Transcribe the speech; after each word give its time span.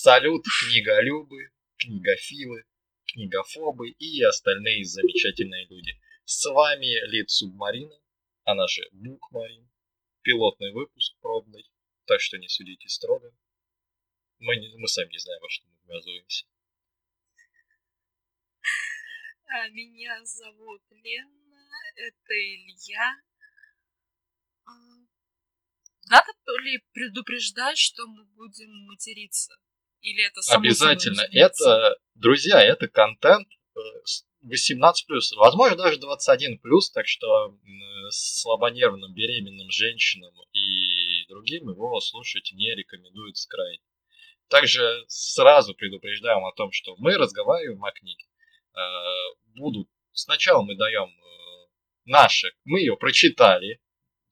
Салют, 0.00 0.44
книголюбы, 0.60 1.50
книгофилы, 1.76 2.62
книгофобы 3.04 3.90
и 3.90 4.22
остальные 4.22 4.84
замечательные 4.84 5.66
люди. 5.66 5.90
С 6.24 6.48
вами 6.48 6.86
Лид 7.10 7.28
Субмарина, 7.30 8.00
она 8.44 8.68
же 8.68 8.88
Букмарин, 8.92 9.68
пилотный 10.22 10.72
выпуск 10.72 11.18
пробный, 11.20 11.68
так 12.04 12.20
что 12.20 12.38
не 12.38 12.46
судите 12.46 12.88
строго. 12.88 13.36
Мы, 14.38 14.54
не, 14.54 14.72
мы 14.78 14.86
сами 14.86 15.10
не 15.10 15.18
знаем, 15.18 15.40
во 15.42 15.50
что 15.50 15.66
мы 15.66 15.76
ввязываемся. 15.82 16.46
А, 19.46 19.68
меня 19.70 20.24
зовут 20.24 20.82
Лена, 20.90 21.70
это 21.96 22.34
Илья. 22.34 23.16
А, 24.64 24.70
надо 26.08 26.32
ли 26.62 26.84
предупреждать, 26.92 27.78
что 27.78 28.06
мы 28.06 28.24
будем 28.26 28.70
материться? 28.86 29.58
Или 30.00 30.26
это 30.26 30.40
само 30.42 30.60
Обязательно. 30.60 31.22
Это, 31.32 31.96
друзья, 32.14 32.62
это 32.62 32.88
контент 32.88 33.48
18 34.42 35.10
э, 35.10 35.14
возможно 35.36 35.76
даже 35.76 35.98
21 35.98 36.60
так 36.94 37.06
что 37.06 37.56
слабонервным 38.10 39.12
беременным 39.12 39.70
женщинам 39.70 40.32
и 40.52 41.26
другим 41.28 41.70
его 41.70 42.00
слушать 42.00 42.50
не 42.52 42.74
рекомендуется 42.74 43.48
крайне. 43.48 43.82
Также 44.48 45.04
сразу 45.08 45.74
предупреждаем 45.74 46.44
о 46.44 46.54
том, 46.54 46.72
что 46.72 46.96
мы 46.96 47.16
разговариваем 47.16 47.84
о 47.84 47.92
книге. 47.92 48.24
Э, 48.74 48.80
будут 49.56 49.88
сначала 50.12 50.62
мы 50.62 50.76
даем 50.76 51.08
э, 51.08 51.68
наши, 52.04 52.48
мы 52.64 52.80
ее 52.80 52.96
прочитали, 52.96 53.80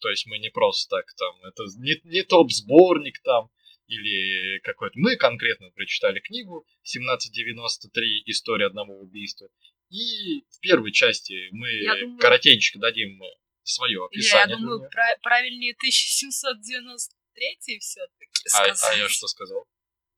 то 0.01 0.09
есть 0.09 0.27
мы 0.27 0.39
не 0.39 0.51
просто 0.51 0.97
так 0.97 1.07
там, 1.17 1.35
это 1.45 1.65
не, 1.79 2.01
не 2.05 2.23
топ-сборник 2.23 3.21
там, 3.23 3.51
или 3.87 4.59
какой-то... 4.61 4.99
Мы 4.99 5.17
конкретно 5.17 5.71
прочитали 5.71 6.21
книгу 6.21 6.67
1793 6.83 8.23
«История 8.27 8.67
одного 8.67 9.01
убийства». 9.01 9.49
И 9.91 10.43
в 10.51 10.61
первой 10.61 10.93
части 10.93 11.49
мы 11.53 11.69
думаю... 12.01 12.19
коротенько 12.19 12.79
дадим 12.79 13.21
свое 13.63 14.05
описание. 14.05 14.47
Я, 14.47 14.51
я 14.51 14.57
думаю, 14.57 14.91
прав- 14.91 15.21
правильнее 15.23 15.75
1793 15.75 17.79
все-таки 17.79 18.27
сказать. 18.45 18.79
А, 18.83 18.91
а 18.91 18.97
я 18.97 19.09
что 19.09 19.29
сказал? 19.29 19.67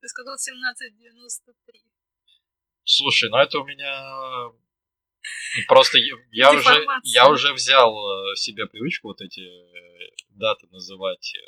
Ты 0.01 0.07
сказал 0.07 0.33
1793. 0.35 1.81
Слушай, 2.83 3.29
ну 3.29 3.37
это 3.37 3.59
у 3.59 3.65
меня 3.65 4.51
Просто 5.67 5.97
я 6.31 6.51
уже, 6.51 6.85
я 7.03 7.29
уже 7.29 7.53
взял 7.53 7.93
э, 7.93 8.35
себе 8.35 8.67
привычку 8.67 9.09
вот 9.09 9.21
эти 9.21 9.41
э, 9.41 10.09
даты 10.29 10.67
называть 10.67 11.33
э, 11.35 11.39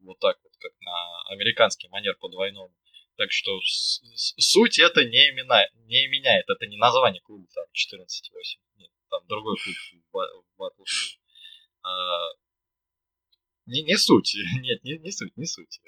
вот 0.00 0.18
так 0.20 0.38
вот, 0.42 0.52
как 0.64 0.72
на 0.80 1.22
американский 1.28 1.88
манер 1.88 2.16
по 2.16 2.28
двойному. 2.28 2.74
Так 3.16 3.30
что 3.30 3.60
суть 3.62 4.78
это 4.78 5.04
не, 5.04 5.30
имена, 5.30 5.66
не 5.86 6.08
меняет. 6.08 6.48
Это 6.48 6.66
не 6.66 6.76
название 6.76 7.20
клуба 7.20 7.46
там 7.54 7.66
14-8. 7.72 8.06
Нет, 8.76 8.90
там 9.10 9.24
другой 9.28 9.56
клуб 9.62 9.76
в 10.12 10.60
Battlefield. 10.60 11.18
А, 11.82 12.28
не, 13.66 13.82
не 13.82 13.96
суть. 13.96 14.34
Нет, 14.60 14.82
не, 14.82 14.98
не 14.98 15.12
суть, 15.12 15.36
не 15.36 15.46
суть. 15.46 15.80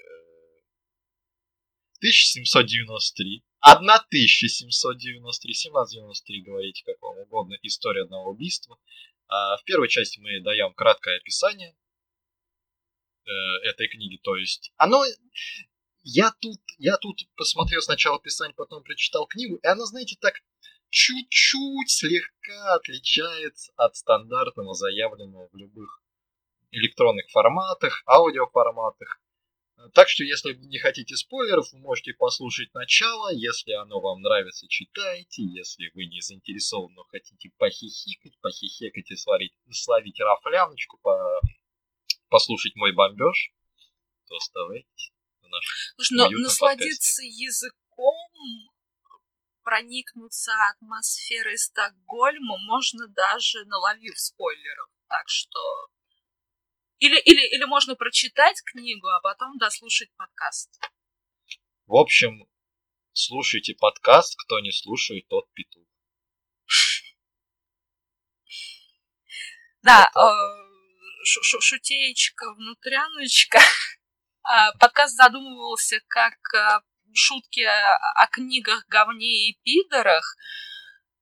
1793. 1.99 3.43
1793, 3.61 5.71
1793 5.71 6.43
говорите, 6.43 6.85
как 6.85 7.03
вам 7.03 7.19
угодно, 7.19 7.57
история 7.63 8.03
одного 8.03 8.31
убийства. 8.31 8.79
А 9.29 9.57
в 9.57 9.65
первой 9.65 9.89
части 9.89 10.21
мы 10.21 10.41
даем 10.41 10.73
краткое 10.75 11.17
описание 11.17 11.75
э, 13.27 13.69
этой 13.69 13.89
книги, 13.89 14.19
то 14.23 14.37
есть 14.37 14.73
оно... 14.77 15.05
Я 16.09 16.31
тут, 16.41 16.61
я 16.79 16.97
тут 16.99 17.19
посмотрел 17.37 17.83
сначала 17.83 18.17
описание, 18.17 18.55
потом 18.55 18.85
прочитал 18.85 19.27
книгу, 19.27 19.57
и 19.57 19.67
оно, 19.67 19.87
знаете, 19.87 20.17
так 20.21 20.35
чуть-чуть 20.89 21.91
слегка 21.91 22.75
отличается 22.75 23.73
от 23.77 23.97
стандартного, 23.97 24.73
заявленного 24.75 25.49
в 25.53 25.57
любых 25.57 26.01
электронных 26.71 27.29
форматах, 27.31 28.03
аудиоформатах. 28.07 29.21
Так 29.93 30.09
что, 30.09 30.25
если 30.25 30.55
не 30.55 30.79
хотите 30.79 31.17
спойлеров, 31.17 31.71
вы 31.73 31.79
можете 31.81 32.15
послушать 32.15 32.73
начало. 32.73 33.31
Если 33.33 33.73
оно 33.73 34.01
вам 34.01 34.23
нравится, 34.23 34.67
читайте. 34.69 35.43
Если 35.43 35.91
вы 35.95 36.07
не 36.07 36.21
заинтересованы, 36.23 36.95
но 36.95 37.05
хотите 37.05 37.51
похихикать, 37.59 38.39
похихикать 38.41 39.11
и 39.11 39.17
сварить, 39.17 39.53
словить 39.71 40.19
рафляночку, 40.19 40.99
по... 41.03 41.41
послушать 42.29 42.77
мой 42.77 42.93
бомбеж, 42.93 43.53
то 44.29 44.37
оставайтесь 44.37 45.13
в 45.41 45.49
нашем 45.49 45.77
Но 46.11 46.29
насладиться 46.31 47.23
подкасте. 47.23 47.27
языком, 47.27 48.71
проникнуться 49.63 50.53
атмосферой 50.71 51.59
Стокгольма 51.59 52.57
можно 52.59 53.09
даже 53.09 53.65
наловив 53.67 54.19
спойлеров. 54.19 54.91
Так 55.09 55.29
что 55.29 55.61
или, 56.99 57.21
или, 57.21 57.55
или 57.55 57.65
можно 57.65 57.95
прочитать 57.95 58.63
книгу, 58.63 59.07
а 59.09 59.21
потом 59.21 59.59
дослушать 59.59 60.11
подкаст. 60.17 60.81
В 61.87 61.95
общем, 61.95 62.49
слушайте 63.13 63.75
подкаст, 63.75 64.35
кто 64.45 64.61
не 64.61 64.73
слушает, 64.73 65.29
тот 65.29 65.53
петух. 65.53 65.87
Да, 69.83 70.11
шутеечка, 71.27 72.55
внутряночка. 72.55 73.59
А, 74.49 74.71
подкаст 74.79 75.17
задумывался 75.17 75.99
как 76.07 76.35
э, 76.55 76.79
шутки 77.13 77.63
о 77.63 78.29
книгах, 78.29 78.87
говне 78.87 79.49
и 79.49 79.59
пидорах. 79.65 80.37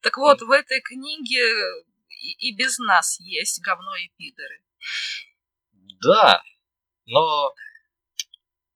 Так 0.03 0.19
вот, 0.19 0.43
в 0.43 0.50
этой 0.50 0.82
книге 0.82 1.41
и 2.38 2.54
без 2.54 2.76
нас 2.78 3.19
есть 3.20 3.62
говно 3.62 3.97
и 3.97 4.10
пидоры. 4.19 4.62
Да, 6.03 6.43
но 7.06 7.54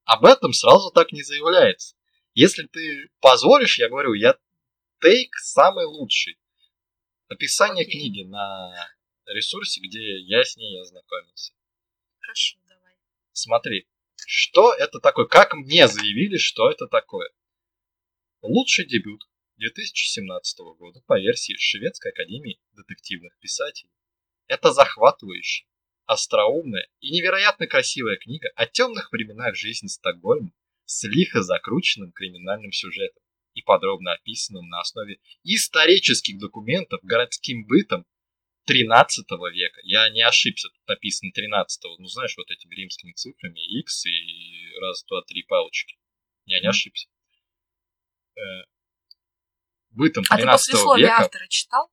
об 0.05 0.25
этом 0.25 0.51
сразу 0.51 0.89
так 0.91 1.11
не 1.11 1.21
заявляется. 1.21 1.95
Если 2.33 2.63
ты 2.63 3.11
позволишь, 3.19 3.77
я 3.77 3.89
говорю, 3.89 4.13
я 4.13 4.35
тейк 4.99 5.35
самый 5.35 5.85
лучший. 5.85 6.39
Описание 7.27 7.85
okay. 7.85 7.91
книги 7.91 8.23
на 8.23 8.73
ресурсе, 9.33 9.81
где 9.81 10.19
я 10.19 10.43
с 10.43 10.57
ней 10.57 10.79
ознакомился. 10.81 11.53
Хорошо, 12.19 12.57
давай. 12.67 12.95
Смотри, 13.31 13.87
что 14.25 14.73
это 14.73 14.99
такое? 14.99 15.25
Как 15.25 15.53
мне 15.53 15.87
заявили, 15.87 16.37
что 16.37 16.69
это 16.69 16.87
такое? 16.87 17.29
Лучший 18.41 18.85
дебют 18.85 19.27
2017 19.57 20.59
года 20.77 21.01
по 21.05 21.19
версии 21.19 21.55
Шведской 21.57 22.11
академии 22.11 22.59
детективных 22.71 23.37
писателей. 23.39 23.91
Это 24.47 24.71
захватывающе, 24.71 25.65
остроумная 26.05 26.87
и 27.01 27.11
невероятно 27.11 27.67
красивая 27.67 28.17
книга 28.17 28.49
о 28.55 28.65
темных 28.65 29.11
временах 29.11 29.55
жизни 29.55 29.87
Стокгольма 29.87 30.53
с 30.85 31.03
лихо 31.03 31.43
закрученным 31.43 32.11
криминальным 32.11 32.71
сюжетом 32.71 33.21
и 33.53 33.61
подробно 33.61 34.13
описанным 34.13 34.67
на 34.69 34.79
основе 34.79 35.19
исторических 35.43 36.39
документов 36.39 37.01
городским 37.03 37.65
бытом 37.65 38.05
13 38.65 39.25
века. 39.51 39.79
Я 39.83 40.09
не 40.09 40.21
ошибся, 40.21 40.69
тут 40.69 40.87
написано 40.87 41.31
13 41.31 41.83
ну 41.97 42.05
знаешь, 42.07 42.35
вот 42.37 42.49
этими 42.51 42.75
римскими 42.75 43.13
цифрами, 43.13 43.59
x 43.79 44.05
и 44.05 44.77
раз, 44.79 45.03
два, 45.05 45.21
три 45.23 45.43
палочки. 45.43 45.97
Я 46.45 46.61
не 46.61 46.67
ошибся. 46.67 47.07
Э, 48.35 48.41
бытом 49.91 50.23
13 50.23 50.73
а 50.73 50.95
ты 50.95 51.01
века. 51.01 51.17
автора 51.17 51.47
читал? 51.47 51.91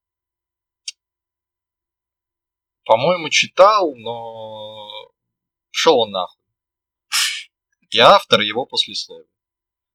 По-моему, 2.84 3.30
читал, 3.30 3.94
но 3.96 4.88
шел 5.70 5.98
он 5.98 6.12
нахуй. 6.12 6.40
Я 7.90 8.14
автор 8.14 8.40
его 8.40 8.66
послесловия. 8.66 9.28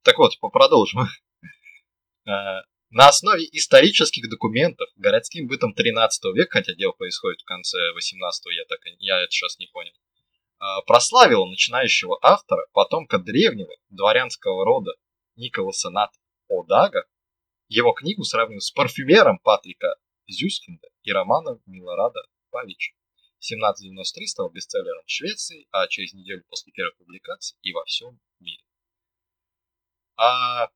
Так 0.04 0.18
вот, 0.18 0.34
продолжим. 0.52 1.02
На 2.92 3.08
основе 3.08 3.46
исторических 3.54 4.30
документов 4.30 4.90
городским 4.98 5.48
бытом 5.48 5.74
13 5.74 6.36
века, 6.36 6.60
хотя 6.60 6.74
дело 6.74 6.92
происходит 6.92 7.40
в 7.40 7.46
конце 7.46 7.78
18 7.94 8.44
я 8.48 8.66
так 8.66 8.80
я 9.00 9.22
это 9.22 9.32
сейчас 9.32 9.58
не 9.60 9.68
понял, 9.68 9.94
э, 9.94 10.66
прославил 10.86 11.46
начинающего 11.46 12.20
автора, 12.22 12.68
потомка 12.74 13.18
древнего 13.18 13.74
дворянского 13.92 14.66
рода 14.66 14.92
Николаса 15.38 15.90
Нат 15.90 16.12
Одага, 16.50 17.06
его 17.70 17.94
книгу 17.94 18.26
сравнивают 18.26 18.64
с 18.64 18.72
парфюмером 18.72 19.40
Патрика 19.40 19.96
Зюскинда 20.28 20.90
и 21.04 21.14
романом 21.14 21.62
Милорада 21.66 22.20
Павич. 22.50 22.94
1793 23.40 24.28
стал 24.28 24.50
бестселлером 24.50 25.04
в 25.06 25.10
Швеции, 25.10 25.66
а 25.72 25.88
через 25.88 26.12
неделю 26.14 26.44
после 26.50 26.74
первой 26.74 26.94
публикации 26.98 27.58
и 27.62 27.72
во 27.72 27.86
всем 27.86 28.20
мире. 28.42 28.64
А 30.18 30.68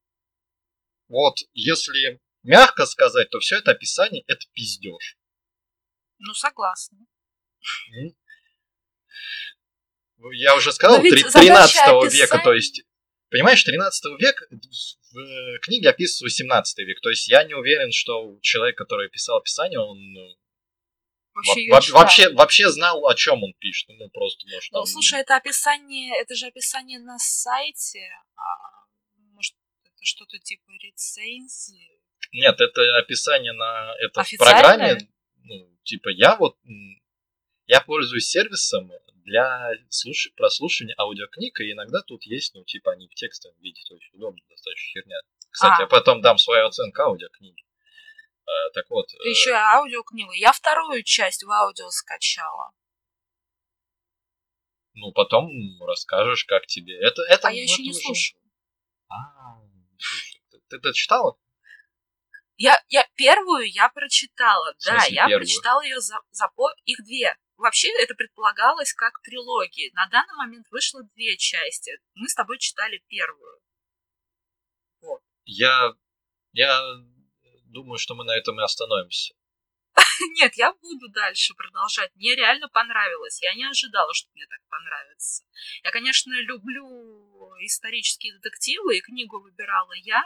вот 1.08 1.36
если 1.54 2.20
мягко 2.44 2.86
сказать, 2.86 3.30
то 3.30 3.40
все 3.40 3.58
это 3.58 3.72
описание 3.72 4.24
это 4.28 4.46
пиздеж. 4.54 5.18
Ну, 6.20 6.34
согласна. 6.34 7.00
Я 10.34 10.56
уже 10.56 10.72
сказал, 10.72 11.02
13 11.02 11.26
описание... 11.26 12.10
века, 12.10 12.40
то 12.44 12.54
есть 12.54 12.84
Понимаешь, 13.36 13.64
13 13.64 14.22
век 14.22 14.48
в 14.50 15.60
книге 15.64 15.90
описывается 15.90 16.24
18 16.24 16.78
век. 16.88 17.02
То 17.02 17.10
есть 17.10 17.28
я 17.28 17.44
не 17.44 17.54
уверен, 17.54 17.92
что 17.92 18.38
человек, 18.42 18.78
который 18.78 19.10
писал 19.10 19.40
описание, 19.40 19.80
он 19.80 19.98
ну, 20.14 20.38
вообще, 21.34 21.70
во- 21.70 22.00
вообще, 22.00 22.30
вообще 22.30 22.70
знал, 22.70 23.06
о 23.06 23.14
чем 23.14 23.44
он 23.44 23.54
пишет. 23.60 23.90
Ну, 23.90 24.10
просто, 24.10 24.48
может, 24.48 24.72
ну, 24.72 24.80
там... 24.80 24.86
слушай, 24.86 25.20
это 25.20 25.36
описание, 25.36 26.14
это 26.22 26.34
же 26.36 26.46
описание 26.46 27.00
на 27.00 27.18
сайте. 27.18 28.08
А, 28.38 28.85
что-то 30.06 30.38
типа 30.40 30.72
рецензии? 30.82 32.00
Нет, 32.32 32.60
это 32.60 32.98
описание 32.98 33.54
на 33.54 33.94
это 34.00 34.24
в 34.24 34.38
программе. 34.38 34.98
Ну, 35.44 35.70
типа, 35.84 36.10
я 36.10 36.36
вот 36.36 36.58
я 37.68 37.82
пользуюсь 37.82 38.28
сервисом 38.28 38.92
для 39.24 39.72
слуш... 39.90 40.32
прослушивания 40.36 40.96
аудиокниг, 40.98 41.60
и 41.60 41.72
иногда 41.72 42.02
тут 42.02 42.24
есть, 42.24 42.54
ну, 42.54 42.64
типа, 42.64 42.92
они 42.92 43.08
в 43.08 43.16
текстовом 43.16 43.58
виде, 43.60 43.82
это 43.84 43.96
очень 43.96 44.16
удобно, 44.16 44.42
достаточно 44.50 45.02
херня. 45.02 45.18
Кстати, 45.50 45.80
а. 45.80 45.82
я 45.84 45.88
потом 45.88 46.22
дам 46.22 46.38
свою 46.38 46.68
оценку 46.68 47.02
аудиокниги. 47.02 47.64
А, 48.46 48.70
так 48.74 48.86
вот. 48.90 49.08
Ты 49.08 49.28
э... 49.28 49.30
еще 49.30 49.52
аудиокнигу. 49.52 50.32
Я 50.34 50.52
вторую 50.52 51.04
часть 51.04 51.44
в 51.44 51.50
аудио 51.50 51.90
скачала. 51.90 52.72
Ну, 54.94 55.12
потом 55.12 55.50
расскажешь, 55.82 56.46
как 56.46 56.68
тебе. 56.68 56.98
Это, 57.02 57.22
это, 57.24 57.48
а 57.48 57.52
я 57.52 57.64
еще 57.64 57.82
не 57.82 57.94
слушаю. 57.94 58.40
А, 59.10 59.62
ты, 60.70 60.76
это 60.78 60.94
читала? 60.94 61.38
Я, 62.58 62.76
я 62.88 63.06
первую 63.16 63.70
я 63.70 63.90
прочитала, 63.90 64.74
да, 64.86 65.04
я 65.10 65.28
первую? 65.28 65.40
прочитала 65.40 65.82
ее 65.82 66.00
за, 66.00 66.20
за 66.32 66.48
по... 66.56 66.70
их 66.86 67.04
две. 67.04 67.36
Вообще 67.58 67.90
это 68.02 68.16
предполагалось 68.16 68.94
как 68.94 69.22
трилогия. 69.24 69.92
На 69.94 70.08
данный 70.08 70.36
момент 70.36 70.68
вышло 70.72 71.04
две 71.16 71.38
части. 71.38 71.92
Мы 72.14 72.28
с 72.28 72.36
тобой 72.36 72.58
читали 72.60 73.04
первую. 73.08 73.60
Вот. 75.02 75.22
Я, 75.46 75.94
я 76.52 76.82
думаю, 77.66 77.98
что 77.98 78.16
мы 78.16 78.26
на 78.26 78.36
этом 78.36 78.60
и 78.60 78.64
остановимся. 78.64 79.36
Нет, 80.40 80.54
я 80.56 80.74
буду 80.74 81.10
дальше 81.10 81.54
продолжать. 81.54 82.12
Мне 82.16 82.36
реально 82.36 82.68
понравилось. 82.70 83.42
Я 83.42 83.54
не 83.56 83.66
ожидала, 83.66 84.14
что 84.14 84.30
мне 84.34 84.46
так 84.48 84.60
понравится. 84.70 85.44
Я, 85.84 85.92
конечно, 85.92 86.32
люблю 86.42 86.86
исторические 87.62 88.34
детективы, 88.34 88.98
и 88.98 89.02
книгу 89.02 89.40
выбирала 89.42 89.94
я, 90.04 90.24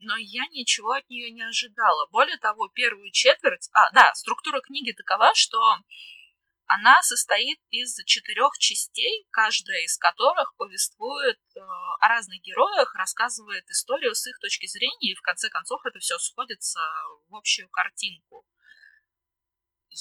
но 0.00 0.16
я 0.16 0.46
ничего 0.48 0.92
от 0.92 1.08
нее 1.08 1.30
не 1.30 1.42
ожидала. 1.42 2.06
Более 2.10 2.38
того, 2.38 2.68
первую 2.68 3.10
четверть... 3.12 3.68
А, 3.72 3.90
да, 3.92 4.14
структура 4.14 4.60
книги 4.60 4.92
такова, 4.92 5.34
что 5.34 5.58
она 6.66 7.00
состоит 7.02 7.60
из 7.70 7.96
четырех 8.04 8.52
частей, 8.58 9.26
каждая 9.30 9.82
из 9.82 9.96
которых 9.98 10.54
повествует 10.56 11.38
э, 11.54 11.60
о 11.60 12.08
разных 12.08 12.40
героях, 12.42 12.92
рассказывает 12.96 13.68
историю 13.70 14.14
с 14.14 14.26
их 14.26 14.38
точки 14.40 14.66
зрения, 14.66 15.12
и 15.12 15.14
в 15.14 15.22
конце 15.22 15.48
концов 15.48 15.80
это 15.86 16.00
все 16.00 16.18
сходится 16.18 16.80
в 17.28 17.36
общую 17.36 17.68
картинку. 17.68 18.44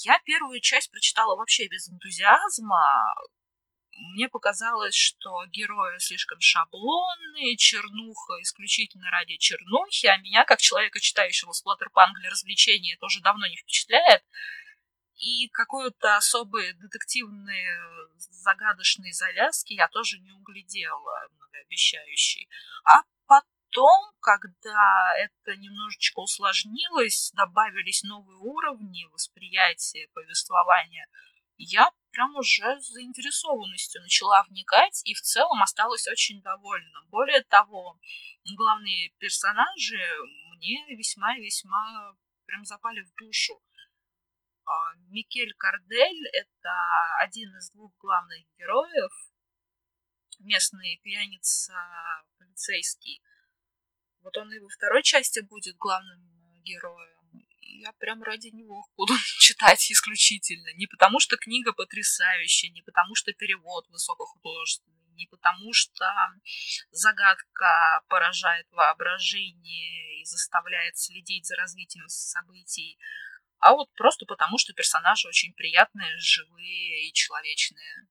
Я 0.05 0.19
первую 0.19 0.61
часть 0.61 0.91
прочитала 0.91 1.35
вообще 1.35 1.67
без 1.67 1.89
энтузиазма. 1.89 3.15
Мне 4.13 4.29
показалось, 4.29 4.93
что 4.93 5.45
герои 5.47 5.97
слишком 5.99 6.39
шаблонные, 6.39 7.57
чернуха 7.57 8.33
исключительно 8.41 9.09
ради 9.09 9.37
чернухи, 9.37 10.05
а 10.07 10.17
меня, 10.17 10.45
как 10.45 10.59
человека, 10.59 10.99
читающего 10.99 11.53
сплаттерпанк 11.53 12.19
для 12.19 12.29
развлечения, 12.29 12.97
тоже 12.97 13.21
давно 13.21 13.47
не 13.47 13.57
впечатляет 13.57 14.23
и 15.17 15.47
какой-то 15.49 16.17
особой 16.17 16.73
детективной 16.73 17.65
загадочной 18.17 19.11
завязки 19.13 19.73
я 19.73 19.87
тоже 19.87 20.19
не 20.19 20.31
углядела 20.31 21.27
многообещающей. 21.31 22.49
А 22.83 23.01
потом, 23.25 23.49
когда 24.19 25.13
это 25.17 25.57
немножечко 25.57 26.19
усложнилось, 26.19 27.31
добавились 27.35 28.03
новые 28.03 28.37
уровни 28.39 29.05
восприятия 29.11 30.07
повествования, 30.13 31.07
я 31.57 31.91
прям 32.11 32.35
уже 32.35 32.79
с 32.79 32.87
заинтересованностью 32.91 34.01
начала 34.01 34.43
вникать 34.43 35.01
и 35.05 35.13
в 35.13 35.21
целом 35.21 35.61
осталась 35.61 36.07
очень 36.07 36.41
довольна. 36.41 37.01
Более 37.09 37.43
того, 37.43 37.99
главные 38.57 39.11
персонажи 39.19 39.99
мне 40.55 40.85
весьма 40.95 41.35
и 41.37 41.41
весьма 41.41 42.15
прям 42.45 42.65
запали 42.65 43.01
в 43.01 43.13
душу. 43.15 43.61
А, 44.65 44.95
Микель 45.09 45.53
Кардель– 45.57 46.27
это 46.33 46.73
один 47.21 47.55
из 47.57 47.71
двух 47.71 47.95
главных 47.99 48.45
героев, 48.57 49.11
местный 50.39 50.99
пьяница 51.03 51.73
полицейский. 52.37 53.21
Вот 54.25 54.35
он 54.37 54.51
и 54.51 54.57
во 54.57 54.67
второй 54.69 55.03
части 55.03 55.39
будет 55.41 55.77
главным 55.77 56.19
героем. 56.63 57.45
И 57.61 57.81
я 57.81 57.93
прям 57.93 58.23
ради 58.23 58.47
него 58.47 58.83
буду 58.97 59.13
читать 59.39 59.91
исключительно. 59.91 60.73
Не 60.73 60.87
потому, 60.87 61.19
что 61.19 61.37
книга 61.37 61.73
потрясающая, 61.73 62.71
не 62.71 62.81
потому, 62.81 63.13
что 63.13 63.31
перевод 63.33 63.87
высокохудожественный, 63.89 65.13
не 65.13 65.27
потому, 65.27 65.73
что 65.73 66.05
загадка 66.89 68.01
поражает 68.09 68.65
воображение 68.71 70.21
и 70.21 70.25
заставляет 70.25 70.97
следить 70.97 71.45
за 71.45 71.55
развитием 71.57 72.07
событий, 72.07 72.97
а 73.59 73.73
вот 73.73 73.93
просто 73.93 74.25
потому, 74.25 74.57
что 74.57 74.73
персонажи 74.73 75.27
очень 75.27 75.53
приятные, 75.53 76.17
живые 76.17 77.09
и 77.09 77.13
человечные. 77.13 78.07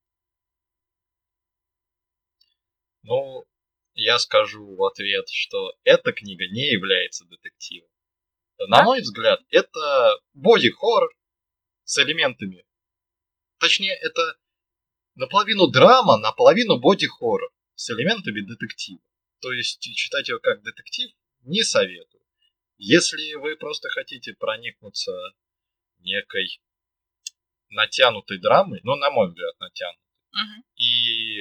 Ну, 3.03 3.45
я 3.95 4.19
скажу 4.19 4.75
в 4.75 4.85
ответ, 4.85 5.29
что 5.29 5.75
эта 5.85 6.13
книга 6.13 6.47
не 6.47 6.71
является 6.73 7.25
детективом. 7.27 7.89
На 8.69 8.83
мой 8.83 9.01
взгляд, 9.01 9.41
это 9.51 10.19
боди-хоррор 10.33 11.11
с 11.85 11.99
элементами. 12.03 12.65
Точнее, 13.59 13.95
это 13.95 14.37
наполовину 15.15 15.69
драма, 15.69 16.19
наполовину 16.19 16.79
боди-хоррор 16.79 17.51
с 17.75 17.91
элементами 17.91 18.41
детектива. 18.41 19.01
То 19.41 19.53
есть 19.53 19.81
читать 19.81 20.29
его 20.29 20.39
как 20.41 20.63
детектив 20.63 21.11
не 21.43 21.63
советую. 21.63 22.23
Если 22.77 23.35
вы 23.35 23.57
просто 23.57 23.89
хотите 23.91 24.35
проникнуться 24.35 25.13
некой 25.99 26.61
натянутой 27.71 28.39
драмой, 28.39 28.81
ну, 28.83 28.95
на 28.97 29.11
мой 29.11 29.29
взгляд, 29.29 29.59
натянутой, 29.59 30.03
угу. 30.33 30.65
и 30.77 31.39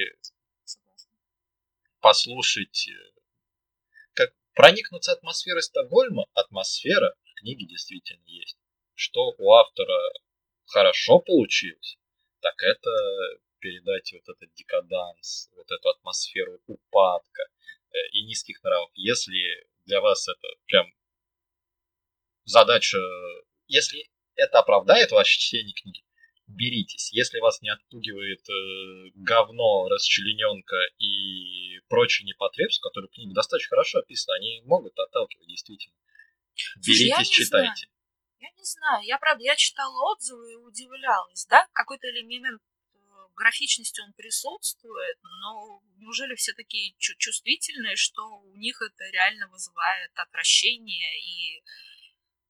послушать, 2.04 2.90
э, 2.90 3.20
как 4.14 4.36
проникнуться 4.54 5.14
атмосферой 5.14 5.64
Стокгольма, 5.64 6.26
атмосфера 6.34 7.16
в 7.24 7.34
книге 7.40 7.66
действительно 7.66 8.24
есть. 8.26 8.58
Что 8.94 9.34
у 9.38 9.54
автора 9.54 9.98
хорошо 10.66 11.20
получилось, 11.20 11.98
так 12.42 12.56
это 12.62 12.90
передать 13.60 14.12
вот 14.12 14.36
этот 14.36 14.54
декаданс, 14.54 15.50
вот 15.56 15.72
эту 15.72 15.90
атмосферу 15.90 16.60
упадка 16.68 17.44
э, 17.44 17.96
и 18.12 18.26
низких 18.26 18.62
нравов. 18.64 18.92
Если 18.96 19.66
для 19.86 20.02
вас 20.02 20.28
это 20.28 20.48
прям 20.66 20.94
задача, 22.44 22.98
если 23.68 24.10
это 24.36 24.60
оправдает 24.60 25.12
ваше 25.12 25.40
чтение 25.40 25.74
книги, 25.74 26.04
беритесь. 26.48 27.12
Если 27.14 27.40
вас 27.40 27.62
не 27.62 27.70
отпугивает 27.70 28.42
э, 28.50 29.12
говно, 29.16 29.88
расчлененка 29.90 30.76
и 31.00 31.80
прочие 31.88 32.26
непотребства, 32.26 32.90
которые 32.90 33.10
в 33.10 33.14
книге 33.14 33.34
достаточно 33.34 33.70
хорошо 33.70 34.00
описаны, 34.00 34.38
они 34.38 34.62
могут 34.66 34.98
отталкивать 34.98 35.48
действительно. 35.48 35.96
Беритесь, 36.86 37.30
читайте. 37.30 37.88
Я 38.40 38.50
не 38.58 38.64
знаю, 38.64 39.06
я 39.06 39.18
правда, 39.18 39.44
я 39.44 39.56
читала 39.56 40.12
отзывы 40.12 40.52
и 40.52 40.56
удивлялась, 40.56 41.46
да, 41.50 41.66
какой-то 41.72 42.10
элемент 42.10 42.62
э, 42.94 42.98
графичности 43.36 44.02
он 44.02 44.12
присутствует, 44.14 45.18
но 45.42 45.82
неужели 45.98 46.36
все 46.36 46.54
такие 46.54 46.94
чувствительные, 46.98 47.96
что 47.96 48.22
у 48.22 48.56
них 48.58 48.82
это 48.82 49.10
реально 49.12 49.48
вызывает 49.48 50.12
отвращение 50.16 51.22
и 51.22 51.64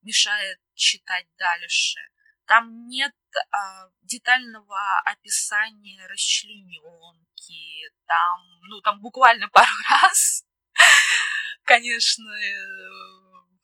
мешает 0.02 0.58
читать 0.74 1.26
дальше. 1.38 2.00
Там 2.46 2.86
нет 2.88 3.14
а, 3.52 3.88
детального 4.02 5.00
описания 5.06 6.06
расчлененки, 6.06 7.90
там, 8.06 8.40
ну, 8.68 8.80
там 8.82 9.00
буквально 9.00 9.48
пару 9.52 9.72
раз, 9.90 10.44
конечно, 11.64 12.30
э, 12.30 12.56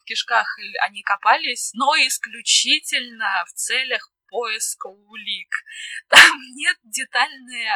в 0.01 0.05
кишках 0.05 0.47
они 0.83 1.03
копались, 1.03 1.73
но 1.75 1.95
исключительно 1.97 3.45
в 3.47 3.53
целях 3.53 4.11
поиска 4.29 4.87
улик. 4.87 5.51
Там 6.09 6.39
нет 6.55 6.79
детальной, 6.85 7.67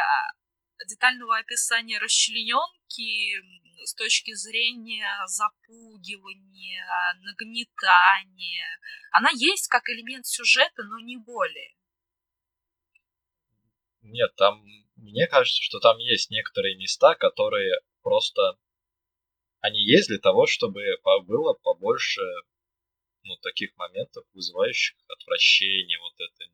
детального 0.87 1.37
описания 1.37 1.99
расчлененки, 1.99 3.41
с 3.83 3.93
точки 3.93 4.33
зрения 4.33 5.07
запугивания, 5.27 6.85
нагнетания. 7.21 8.79
Она 9.11 9.29
есть 9.33 9.67
как 9.67 9.87
элемент 9.89 10.25
сюжета, 10.25 10.83
но 10.83 10.99
не 10.99 11.17
более. 11.17 11.75
Нет, 14.01 14.35
там, 14.35 14.63
мне 14.95 15.27
кажется, 15.27 15.61
что 15.61 15.79
там 15.79 15.97
есть 15.97 16.29
некоторые 16.29 16.77
места, 16.77 17.15
которые 17.15 17.79
просто 18.01 18.57
они 19.61 19.81
есть 19.83 20.09
для 20.09 20.19
того, 20.19 20.45
чтобы 20.45 20.83
было 21.25 21.53
побольше 21.53 22.21
ну, 23.23 23.35
таких 23.37 23.75
моментов, 23.77 24.23
вызывающих 24.33 24.95
отвращение, 25.07 25.97
вот 25.99 26.13
это 26.19 26.51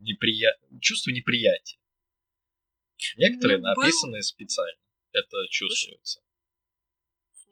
неприя... 0.00 0.56
чувство 0.80 1.10
неприятия. 1.10 1.78
Некоторые 3.16 3.58
ну, 3.58 3.64
написаны 3.64 4.18
был... 4.18 4.22
специально. 4.22 4.80
Это 5.12 5.36
чувствуется. 5.50 6.22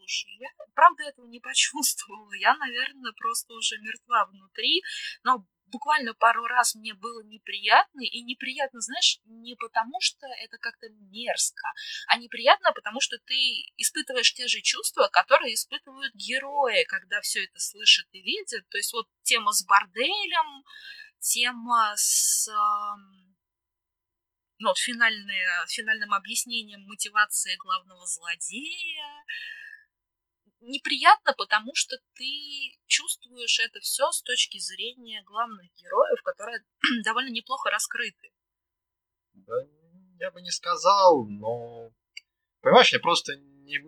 Слушай, 0.08 0.38
я 0.40 0.48
правда 0.74 1.04
этого 1.04 1.26
не 1.26 1.40
почувствовала. 1.48 2.32
Я, 2.34 2.56
наверное, 2.56 3.12
просто 3.12 3.52
уже 3.54 3.78
мертва 3.78 4.26
внутри. 4.26 4.82
Но 5.22 5.46
буквально 5.66 6.14
пару 6.14 6.46
раз 6.46 6.74
мне 6.74 6.94
было 6.94 7.22
неприятно, 7.24 8.00
и 8.00 8.22
неприятно, 8.22 8.80
знаешь, 8.80 9.20
не 9.26 9.54
потому, 9.56 10.00
что 10.00 10.26
это 10.42 10.56
как-то 10.56 10.88
мерзко, 10.88 11.68
а 12.06 12.16
неприятно, 12.16 12.72
потому 12.72 13.02
что 13.02 13.18
ты 13.26 13.34
испытываешь 13.76 14.32
те 14.32 14.48
же 14.48 14.62
чувства, 14.62 15.08
которые 15.12 15.52
испытывают 15.52 16.14
герои, 16.14 16.84
когда 16.84 17.20
все 17.20 17.44
это 17.44 17.58
слышат 17.60 18.06
и 18.12 18.22
видят. 18.22 18.66
То 18.70 18.78
есть 18.78 18.94
вот 18.94 19.08
тема 19.22 19.52
с 19.52 19.62
борделем, 19.66 20.64
тема 21.20 21.92
с 21.96 22.48
ну, 24.60 24.68
вот 24.68 24.78
финальное, 24.78 25.66
финальным 25.68 26.14
объяснением 26.14 26.82
мотивации 26.86 27.56
главного 27.56 28.06
злодея, 28.06 29.24
неприятно, 30.60 31.34
потому 31.36 31.74
что 31.74 31.96
ты 32.14 32.78
чувствуешь 32.86 33.60
это 33.60 33.80
все 33.80 34.10
с 34.10 34.22
точки 34.22 34.58
зрения 34.58 35.22
главных 35.24 35.66
героев, 35.74 36.22
которые 36.22 36.64
довольно 37.04 37.30
неплохо 37.30 37.70
раскрыты. 37.70 38.32
Да, 39.32 39.54
я 40.18 40.30
бы 40.30 40.42
не 40.42 40.50
сказал, 40.50 41.26
но... 41.26 41.90
Понимаешь, 42.60 42.92
я 42.92 42.98
просто 42.98 43.36
не... 43.36 43.78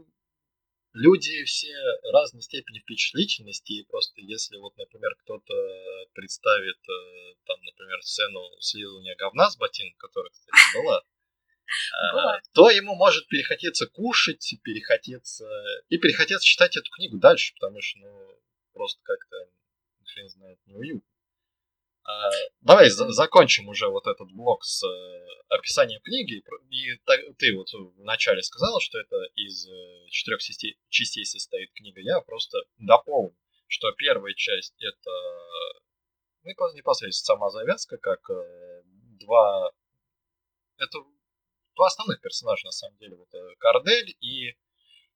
Люди 0.92 1.44
все 1.44 1.72
разной 2.12 2.42
степени 2.42 2.80
впечатлительности, 2.80 3.72
и 3.72 3.86
просто 3.86 4.20
если 4.20 4.56
вот, 4.56 4.76
например, 4.76 5.14
кто-то 5.22 5.54
представит, 6.14 6.78
э, 6.88 7.34
там, 7.46 7.62
например, 7.62 8.02
сцену 8.02 8.40
слизывания 8.58 9.14
говна 9.14 9.50
с 9.50 9.56
ботинок, 9.56 9.96
которая, 9.98 10.30
кстати, 10.30 10.50
была, 10.74 11.00
то 12.52 12.70
ему 12.70 12.94
может 12.94 13.26
перехотеться 13.28 13.86
кушать, 13.86 14.54
перехотеться 14.62 15.48
и 15.88 15.98
перехотеться 15.98 16.44
читать 16.44 16.76
эту 16.76 16.90
книгу 16.90 17.18
дальше, 17.18 17.54
потому 17.54 17.80
что, 17.80 17.98
ну, 18.00 18.40
просто 18.72 19.00
как-то, 19.02 19.36
хрен 20.04 20.28
знает, 20.28 20.58
неуютно. 20.66 21.02
А, 22.02 22.30
давай 22.62 22.90
за 22.90 23.10
закончим 23.12 23.68
уже 23.68 23.88
вот 23.88 24.06
этот 24.06 24.32
блок 24.32 24.64
с 24.64 24.82
э, 24.84 25.26
описанием 25.48 26.00
книги. 26.00 26.42
И 26.70 26.96
ты 27.38 27.54
вот 27.54 27.68
вначале 27.96 28.42
сказала, 28.42 28.80
что 28.80 28.98
это 28.98 29.16
из 29.34 29.68
э, 29.68 30.06
четырех 30.08 30.40
частей, 30.88 31.24
состоит 31.24 31.72
книга. 31.72 32.00
Я 32.00 32.20
просто 32.20 32.58
дополню, 32.78 33.36
что 33.66 33.92
первая 33.92 34.34
часть 34.34 34.74
это 34.80 35.10
ну, 36.42 36.74
непосредственно 36.74 37.36
сама 37.36 37.50
завязка, 37.50 37.98
как 37.98 38.28
э, 38.30 38.82
два... 39.20 39.70
Это 40.78 40.98
два 41.80 41.86
основных 41.86 42.20
персонажа, 42.20 42.66
на 42.66 42.72
самом 42.72 42.96
деле. 42.98 43.16
Вот 43.16 43.28
Кардель 43.58 44.14
и 44.20 44.54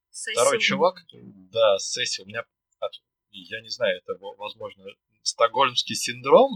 Сесил. 0.09 0.41
второй 0.41 0.59
чувак. 0.59 0.95
Да, 1.51 1.77
Сесси. 1.77 2.23
У 2.23 2.25
меня, 2.25 2.43
я 3.29 3.61
не 3.61 3.69
знаю, 3.69 3.97
это, 3.97 4.17
возможно, 4.37 4.83
стокгольмский 5.21 5.95
синдром 5.95 6.51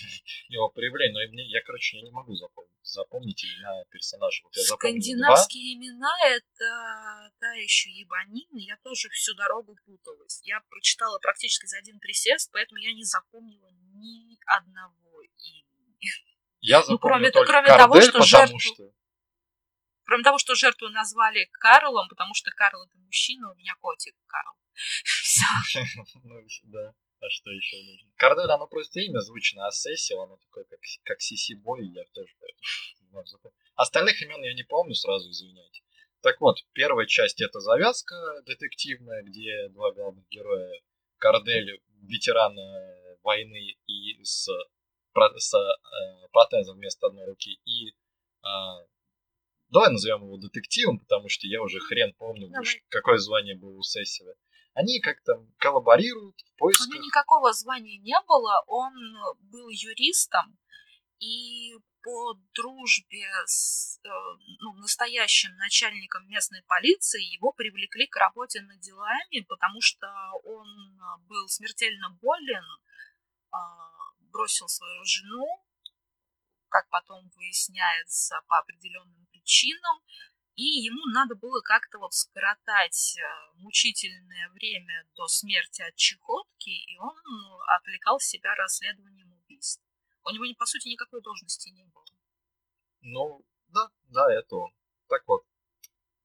его 0.48 0.68
проявление, 0.68 1.26
но 1.26 1.32
мне, 1.32 1.46
я, 1.46 1.62
короче, 1.62 1.96
я 1.96 2.02
не 2.02 2.10
могу 2.10 2.34
запомнить, 2.34 2.76
запомнить 2.82 3.44
имена 3.44 3.84
персонажей. 3.90 4.44
Вот 4.44 4.54
я 4.56 4.64
Скандинавские 4.64 5.74
имена— 5.74 6.12
это 6.26 7.30
та 7.40 7.52
еще 7.54 7.90
ебанина, 7.90 8.58
я 8.58 8.76
тоже 8.82 9.08
всю 9.10 9.34
дорогу 9.34 9.76
путалась. 9.86 10.40
Я 10.44 10.60
прочитала 10.68 11.18
практически 11.20 11.66
за 11.66 11.78
один 11.78 11.98
присест, 12.00 12.50
поэтому 12.52 12.80
я 12.80 12.92
не 12.92 13.04
запомнила 13.04 13.70
ни 13.94 14.36
одного 14.46 15.22
имени. 15.38 16.10
Я 16.60 16.80
запомнил 16.80 16.92
ну, 16.92 16.98
кроме, 16.98 17.30
только 17.30 17.52
кроме 17.52 17.68
Кардель, 17.68 18.10
того, 18.10 18.24
что 18.24 18.38
жертву... 18.38 18.58
что... 18.58 18.92
Кроме 20.04 20.22
того, 20.22 20.38
что 20.38 20.54
жертву 20.54 20.88
назвали 20.88 21.48
Карлом, 21.52 22.08
потому 22.08 22.34
что 22.34 22.50
Карл 22.50 22.84
это 22.84 22.98
мужчина, 22.98 23.52
у 23.52 23.54
меня 23.54 23.74
котик 23.80 24.14
Карл. 24.26 24.54
Ну, 26.24 26.40
да. 26.64 26.94
А 27.20 27.30
что 27.30 27.50
еще 27.50 27.76
нужно? 27.82 28.10
Кардель, 28.16 28.50
оно 28.50 28.66
просто 28.66 29.00
имя 29.00 29.20
звучно, 29.20 29.66
а 29.66 29.70
Сессил, 29.70 30.20
оно 30.20 30.36
такое, 30.36 30.64
как, 30.64 30.80
как 31.04 31.20
Сиси 31.22 31.54
Бой, 31.54 31.86
я 31.86 32.04
тоже 32.12 32.34
Остальных 33.76 34.20
имен 34.20 34.42
я 34.42 34.54
не 34.54 34.64
помню, 34.64 34.94
сразу 34.94 35.30
извиняйте. 35.30 35.82
Так 36.20 36.40
вот, 36.40 36.56
первая 36.72 37.06
часть 37.06 37.40
это 37.40 37.60
завязка 37.60 38.14
детективная, 38.44 39.22
где 39.22 39.68
два 39.68 39.92
главных 39.92 40.28
героя 40.28 40.82
Кардель, 41.18 41.80
ветеран 42.02 42.56
войны 43.22 43.76
и 43.86 44.22
с, 44.22 44.48
с 45.38 45.54
э, 45.54 46.28
протезом 46.32 46.76
вместо 46.76 47.06
одной 47.06 47.26
руки, 47.26 47.58
и 47.64 47.88
э, 47.88 48.48
давай 49.74 49.90
назовем 49.90 50.24
его 50.24 50.38
детективом, 50.38 51.00
потому 51.00 51.28
что 51.28 51.46
я 51.46 51.60
уже 51.60 51.78
хрен 51.80 52.14
помню, 52.14 52.50
какое 52.88 53.18
звание 53.18 53.56
было 53.56 53.76
у 53.76 53.82
Сессила 53.82 54.34
они 54.74 55.00
как-то 55.00 55.34
коллаборируют 55.58 56.40
в 56.40 56.58
поисках... 56.58 56.88
У 56.88 56.92
него 56.94 57.04
никакого 57.04 57.52
звания 57.52 57.98
не 57.98 58.16
было, 58.26 58.62
он 58.66 58.92
был 59.38 59.68
юристом, 59.68 60.58
и 61.20 61.72
по 62.02 62.34
дружбе 62.54 63.26
с 63.46 63.98
э, 64.04 64.08
ну, 64.60 64.74
настоящим 64.74 65.56
начальником 65.56 66.28
местной 66.28 66.62
полиции 66.66 67.22
его 67.32 67.52
привлекли 67.52 68.06
к 68.06 68.16
работе 68.16 68.60
над 68.62 68.80
делами, 68.80 69.40
потому 69.48 69.80
что 69.80 70.06
он 70.42 70.66
был 71.28 71.48
смертельно 71.48 72.10
болен, 72.20 72.64
а, 73.52 73.58
бросил 74.32 74.68
свою 74.68 75.02
жену, 75.04 75.64
как 76.68 76.88
потом 76.90 77.30
выясняется, 77.36 78.42
по 78.48 78.58
определенным 78.58 79.26
причинам, 79.44 80.00
и 80.56 80.62
ему 80.62 81.04
надо 81.12 81.34
было 81.34 81.60
как-то 81.60 81.98
вот 81.98 82.12
скоротать 82.14 83.16
э, 83.18 83.22
мучительное 83.56 84.48
время 84.50 85.06
до 85.16 85.26
смерти 85.26 85.82
от 85.82 85.96
чехотки, 85.96 86.70
и 86.70 86.96
он 86.98 87.14
ну, 87.24 87.58
отвлекал 87.76 88.20
себя 88.20 88.54
расследованием 88.54 89.32
убийств. 89.32 89.82
У 90.24 90.30
него, 90.30 90.44
по 90.56 90.64
сути, 90.64 90.88
никакой 90.88 91.20
должности 91.22 91.70
не 91.70 91.84
было. 91.84 92.04
Ну, 93.00 93.44
да, 93.68 93.90
да, 94.08 94.32
это 94.32 94.56
он. 94.56 94.72
Так 95.08 95.26
вот, 95.26 95.42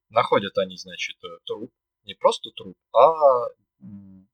находят 0.10 0.58
они, 0.58 0.78
значит, 0.78 1.18
э, 1.24 1.40
труп, 1.46 1.74
не 2.04 2.14
просто 2.14 2.52
труп, 2.52 2.78
а 2.94 3.10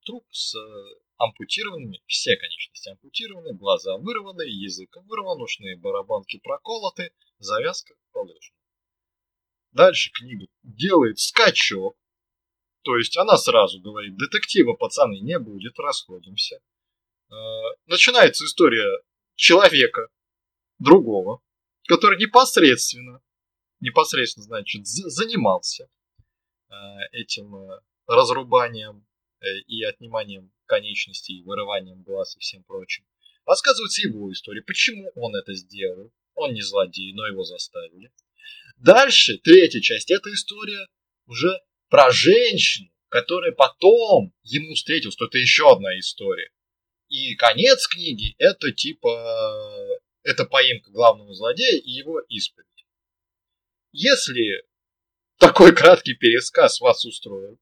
труп 0.06 0.26
с 0.32 0.56
э, 0.56 1.00
ампутированными, 1.18 2.04
все 2.06 2.36
конечности 2.36 2.90
ампутированы, 2.90 3.54
глаза 3.54 3.98
вырваны, 3.98 4.44
язык 4.44 4.96
вырван, 5.06 5.42
ушные 5.42 5.78
барабанки 5.78 6.38
проколоты, 6.40 7.12
завязка 7.40 7.96
положена. 8.12 8.65
Дальше 9.76 10.10
книга 10.14 10.48
делает 10.64 11.20
скачок. 11.20 11.98
То 12.84 12.96
есть 12.98 13.18
она 13.18 13.36
сразу 13.38 13.82
говорит, 13.82 14.16
детектива, 14.16 14.74
пацаны, 14.74 15.20
не 15.20 15.38
будет, 15.38 15.78
расходимся. 15.78 16.62
А, 17.30 17.36
начинается 17.86 18.46
история 18.46 18.88
человека, 19.36 20.08
другого, 20.80 21.42
который 21.90 22.18
непосредственно, 22.18 23.22
непосредственно, 23.82 24.46
значит, 24.46 24.88
занимался 24.88 25.90
а, 26.70 27.02
этим 27.12 27.54
а, 27.56 27.82
разрубанием 28.08 29.06
э, 29.42 29.46
и 29.68 29.84
отниманием 29.84 30.54
конечностей, 30.68 31.44
вырыванием 31.44 32.02
глаз 32.02 32.38
и 32.38 32.40
всем 32.40 32.64
прочим. 32.64 33.06
Рассказывается 33.46 34.08
его 34.08 34.32
история, 34.32 34.62
почему 34.62 35.12
он 35.16 35.36
это 35.36 35.54
сделал. 35.54 36.14
Он 36.36 36.54
не 36.54 36.62
злодей, 36.62 37.14
но 37.14 37.28
его 37.28 37.44
заставили. 37.44 38.12
Дальше, 38.78 39.38
третья 39.38 39.82
часть, 39.82 40.12
это 40.12 40.32
история 40.34 40.88
уже 41.28 41.60
про 41.90 42.12
женщину, 42.12 42.90
которая 43.10 43.52
потом 43.52 44.34
ему 44.44 44.74
встретилась, 44.76 45.16
то 45.16 45.26
это 45.26 45.38
еще 45.38 45.72
одна 45.72 45.98
история. 46.00 46.50
И 47.08 47.36
конец 47.36 47.88
книги 47.88 48.36
это 48.38 48.72
типа, 48.72 50.00
это 50.24 50.46
поимка 50.46 50.92
главного 50.92 51.34
злодея 51.34 51.80
и 51.80 51.90
его 51.90 52.20
исповедь. 52.22 52.68
Если 53.92 54.64
такой 55.38 55.74
краткий 55.74 56.16
пересказ 56.16 56.82
вас 56.82 57.06
устроил, 57.06 57.60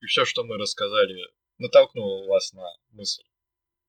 и 0.00 0.06
все, 0.06 0.24
что 0.24 0.44
мы 0.44 0.56
рассказали, 0.56 1.16
натолкнуло 1.58 2.28
вас 2.28 2.52
на 2.52 2.68
мысль 2.90 3.24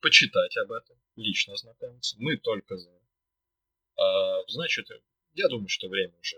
почитать 0.01 0.55
об 0.57 0.71
этом, 0.71 0.97
лично 1.15 1.53
ознакомиться, 1.53 2.15
мы 2.19 2.37
только 2.37 2.77
за. 2.77 2.89
А, 3.97 4.43
значит, 4.47 4.87
я 5.39 5.47
думаю, 5.47 5.69
что 5.69 5.87
время 5.87 6.13
уже 6.19 6.37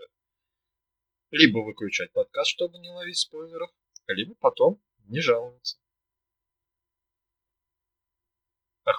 либо 1.30 1.58
выключать 1.58 2.12
подкаст, 2.12 2.50
чтобы 2.50 2.78
не 2.78 2.90
ловить 2.90 3.18
спойлеров, 3.18 3.70
либо 4.06 4.34
потом 4.34 4.82
не 5.06 5.20
жаловаться. 5.20 5.78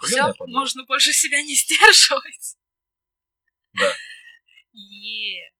Все, 0.03 0.33
можно 0.47 0.83
больше 0.85 1.13
себя 1.13 1.41
не 1.41 1.55
сдерживать. 1.55 2.57
Да. 3.73 3.93
Е. 4.73 5.51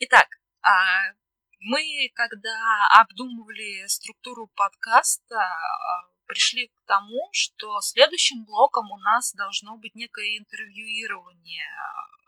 Итак, 0.00 0.28
а 0.62 1.14
Мы, 1.60 2.10
когда 2.14 2.88
обдумывали 3.00 3.86
структуру 3.86 4.48
подкаста, 4.56 5.36
а, 5.36 6.10
пришли 6.24 6.68
к 6.68 6.84
тому, 6.86 7.28
что 7.32 7.80
следующим 7.82 8.44
блоком 8.46 8.90
у 8.90 8.96
нас 8.98 9.34
должно 9.34 9.76
быть 9.76 9.94
некое 9.94 10.38
интервьюирование 10.38 11.68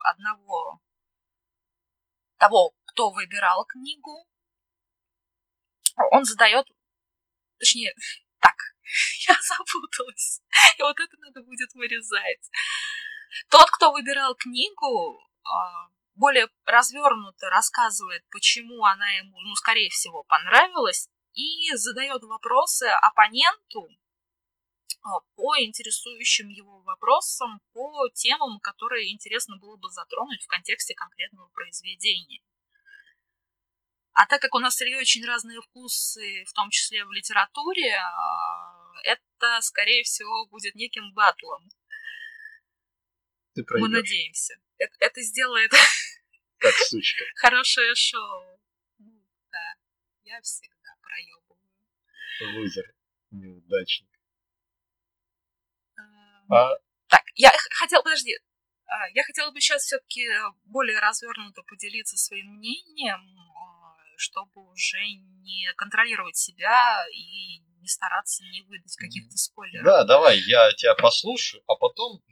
одного 0.00 0.82
того, 2.36 2.74
кто 2.84 3.10
выбирал 3.10 3.64
книгу. 3.64 4.26
Он 6.10 6.24
задает, 6.24 6.66
точнее, 7.58 7.94
так, 8.40 8.56
я 9.28 9.34
запуталась. 9.40 10.42
И 10.78 10.82
вот 10.82 11.00
это 11.00 11.16
надо 11.18 11.42
будет 11.42 11.72
вырезать. 11.72 12.50
Тот, 13.48 13.70
кто 13.70 13.92
выбирал 13.92 14.34
книгу, 14.34 15.26
а, 15.42 15.88
более 16.14 16.48
развернуто 16.64 17.48
рассказывает, 17.50 18.22
почему 18.30 18.84
она 18.84 19.08
ему, 19.12 19.38
ну, 19.40 19.54
скорее 19.54 19.90
всего, 19.90 20.24
понравилась, 20.24 21.08
и 21.34 21.74
задает 21.74 22.22
вопросы 22.22 22.84
оппоненту 22.84 23.88
а, 25.02 25.20
по 25.34 25.58
интересующим 25.58 26.48
его 26.48 26.80
вопросам, 26.82 27.60
по 27.72 28.08
темам, 28.14 28.60
которые 28.60 29.12
интересно 29.12 29.56
было 29.56 29.76
бы 29.76 29.88
затронуть 29.90 30.42
в 30.42 30.46
контексте 30.46 30.94
конкретного 30.94 31.48
произведения. 31.48 32.42
А 34.12 34.26
так 34.26 34.42
как 34.42 34.54
у 34.54 34.58
нас 34.58 34.76
с 34.76 34.82
Ильей 34.82 35.00
очень 35.00 35.24
разные 35.24 35.60
вкусы, 35.62 36.44
в 36.44 36.52
том 36.52 36.68
числе 36.70 37.04
в 37.04 37.10
литературе, 37.12 37.96
а, 37.96 38.92
это, 39.04 39.60
скорее 39.62 40.02
всего, 40.04 40.46
будет 40.46 40.74
неким 40.74 41.12
батлом. 41.14 41.68
Ты 43.54 43.64
Мы 43.70 43.88
надеемся. 43.88 44.54
Это, 44.78 44.94
это 45.00 45.22
сделает 45.22 45.70
как 46.58 46.74
сучка. 46.74 47.24
хорошее 47.36 47.94
шоу. 47.94 48.60
Ну, 48.98 49.12
да, 49.50 49.74
я 50.24 50.40
всегда 50.40 50.96
проебываю. 51.02 52.54
Лузер, 52.54 52.94
неудачник. 53.30 54.08
А... 56.50 56.74
Так, 57.08 57.24
я 57.34 57.50
хотела, 57.78 58.02
подожди, 58.02 58.36
а, 58.86 59.08
я 59.10 59.22
хотела 59.22 59.50
бы 59.50 59.60
сейчас 59.60 59.82
все-таки 59.82 60.26
более 60.64 60.98
развернуто 60.98 61.62
поделиться 61.62 62.16
своим 62.16 62.56
мнением 62.56 63.42
чтобы 64.22 64.70
уже 64.70 65.04
не 65.42 65.72
контролировать 65.76 66.36
себя 66.36 67.04
и 67.12 67.58
не 67.80 67.88
стараться 67.88 68.44
не 68.44 68.62
выдать 68.62 68.94
каких-то 68.96 69.36
спойлеров. 69.36 69.84
Да, 69.84 70.04
давай, 70.04 70.38
я 70.38 70.72
тебя 70.74 70.94
послушаю, 70.94 71.62
а 71.66 71.74
потом 71.74 72.22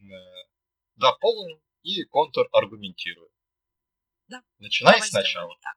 дополню 1.01 1.61
и 1.83 2.05
контраргументирую. 2.05 3.31
Да. 4.29 4.43
Начинай 4.59 4.95
давай 4.95 5.09
сначала. 5.09 5.59
Так. 5.61 5.77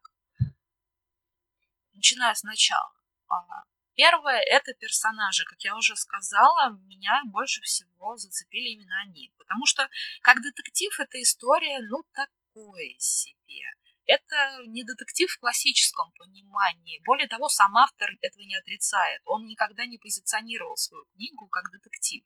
Начинаю 1.94 2.36
сначала. 2.36 2.94
А, 3.30 3.64
первое– 3.96 4.42
это 4.52 4.74
персонажи. 4.74 5.46
Как 5.46 5.60
я 5.64 5.76
уже 5.76 5.96
сказала, 5.96 6.78
меня 6.86 7.22
больше 7.26 7.62
всего 7.62 8.16
зацепили 8.18 8.70
именно 8.70 9.02
они. 9.02 9.34
Потому 9.38 9.66
что, 9.66 9.88
как 10.22 10.42
детектив, 10.42 11.00
эта 11.00 11.22
история, 11.22 11.80
ну, 11.90 12.04
такое 12.14 12.96
себе 13.00 13.64
это 14.06 14.36
не 14.68 14.84
детектив 14.84 15.32
в 15.32 15.40
классическом 15.40 16.12
понимании. 16.18 17.02
Более 17.06 17.28
того, 17.28 17.48
сам 17.48 17.78
автор 17.78 18.10
этого 18.22 18.44
не 18.44 18.56
отрицает. 18.56 19.22
Он 19.26 19.46
никогда 19.46 19.86
не 19.86 19.98
позиционировал 19.98 20.76
свою 20.76 21.06
книгу 21.16 21.48
как 21.48 21.72
детектив. 21.72 22.24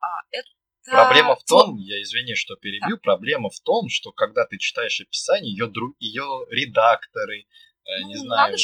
А 0.00 0.06
это... 0.88 1.04
Проблема 1.04 1.36
в 1.36 1.44
том, 1.44 1.76
я 1.76 2.02
извини, 2.02 2.34
что 2.34 2.56
перебью, 2.56 2.96
да. 2.96 3.02
проблема 3.02 3.50
в 3.50 3.60
том, 3.60 3.88
что 3.88 4.12
когда 4.12 4.46
ты 4.46 4.58
читаешь 4.58 5.00
описание, 5.00 5.52
ее, 5.52 5.66
друг, 5.66 5.96
ее 6.00 6.24
редакторы, 6.50 7.40
э, 7.40 8.00
ну, 8.02 8.08
не 8.08 8.16
знаю, 8.16 8.56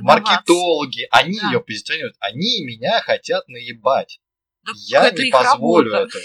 маркетологи, 0.00 1.06
они 1.10 1.38
да. 1.40 1.48
ее 1.48 1.60
позиционируют, 1.60 2.16
они 2.20 2.64
меня 2.64 3.00
хотят 3.00 3.46
наебать. 3.48 4.20
Да 4.62 4.72
я 4.88 5.10
не 5.10 5.30
позволю 5.30 5.92
работа. 5.92 6.18
этого. 6.18 6.24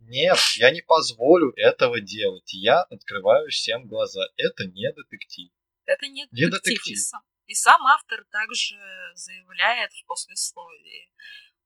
Нет, 0.00 0.38
я 0.56 0.70
не 0.70 0.82
позволю 0.82 1.52
этого 1.56 2.00
делать. 2.00 2.52
Я 2.52 2.82
открываю 2.82 3.48
всем 3.50 3.86
глаза. 3.86 4.22
Это 4.36 4.64
не 4.66 4.92
детектив. 4.92 5.50
Это 5.86 6.06
не, 6.06 6.26
не 6.30 6.46
детектив. 6.46 6.50
детектив. 6.50 6.92
И, 6.92 6.96
сам, 6.96 7.22
и 7.46 7.54
сам 7.54 7.86
автор 7.86 8.24
также 8.30 8.76
заявляет 9.14 9.92
в 9.92 10.04
послесловии. 10.06 11.10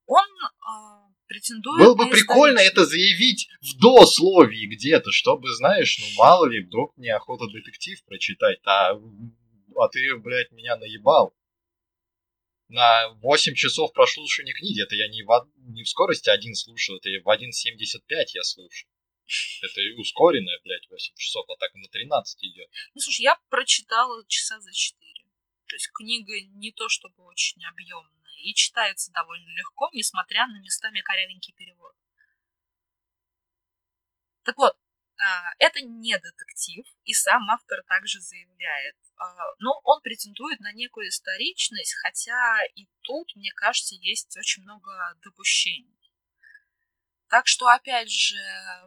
Он 0.07 0.25
э, 0.25 1.07
претендует 1.27 1.85
Было 1.85 1.95
бы 1.95 2.11
прикольно 2.11 2.61
это 2.61 2.85
заявить 2.85 3.49
в 3.61 3.79
дословии 3.79 4.66
где-то, 4.66 5.11
чтобы, 5.11 5.53
знаешь, 5.53 5.99
ну 5.99 6.07
мало 6.16 6.47
ли, 6.47 6.64
вдруг 6.64 6.97
мне 6.97 7.14
охота 7.14 7.47
детектив 7.47 8.03
прочитать, 8.05 8.59
а, 8.64 8.92
а 8.92 9.88
ты, 9.88 10.16
блядь, 10.16 10.53
меня 10.53 10.77
наебал 10.77 11.35
на 12.69 13.09
8 13.23 13.55
часов 13.55 13.92
прослушивания 13.92 14.55
книги. 14.55 14.83
Это 14.83 14.97
я 14.97 15.09
не 15.09 15.23
в, 15.23 15.51
не 15.73 15.85
в 15.85 15.88
скорости 15.88 16.31
один 16.31 16.55
слушаю, 16.55 16.99
это 16.99 17.09
в 17.23 17.29
1.75 17.29 18.25
я 18.35 18.42
слушаю. 18.42 18.90
Это 19.62 19.81
и 19.81 19.92
ускоренное, 19.95 20.59
блядь, 20.62 20.88
8 20.88 21.14
часов, 21.16 21.45
а 21.49 21.57
так 21.59 21.75
и 21.75 21.79
на 21.79 21.88
13 21.88 22.45
идет. 22.45 22.69
Ну, 22.95 23.01
слушай, 23.01 23.23
я 23.23 23.37
прочитала 23.49 24.25
часа 24.29 24.61
за 24.61 24.73
4. 24.73 25.25
То 25.66 25.75
есть 25.75 25.90
книга 25.92 26.33
не 26.55 26.71
то 26.71 26.88
чтобы 26.88 27.25
очень 27.25 27.61
объемная 27.64 28.15
и 28.37 28.55
читается 28.55 29.12
довольно 29.12 29.49
легко, 29.51 29.88
несмотря 29.92 30.46
на 30.46 30.59
местами 30.61 31.01
корявенький 31.01 31.55
перевод. 31.55 31.94
Так 34.44 34.57
вот, 34.59 34.77
а, 35.18 35.53
это 35.59 35.81
не 35.81 36.16
детектив, 36.18 36.87
и 37.05 37.14
сам 37.14 37.51
автор 37.51 37.83
также 37.88 38.20
заявляет. 38.20 38.96
А, 39.18 39.27
но 39.59 39.81
он 39.83 40.01
претендует 40.03 40.61
на 40.61 40.72
некую 40.72 41.09
историчность, 41.09 41.94
хотя 42.03 42.64
и 42.75 42.87
тут, 43.03 43.35
мне 43.35 43.51
кажется, 43.53 43.94
есть 43.94 44.37
очень 44.37 44.62
много 44.62 44.90
допущений. 45.25 45.96
Так 47.29 47.49
что, 47.49 47.66
опять 47.66 48.11
же, 48.11 48.37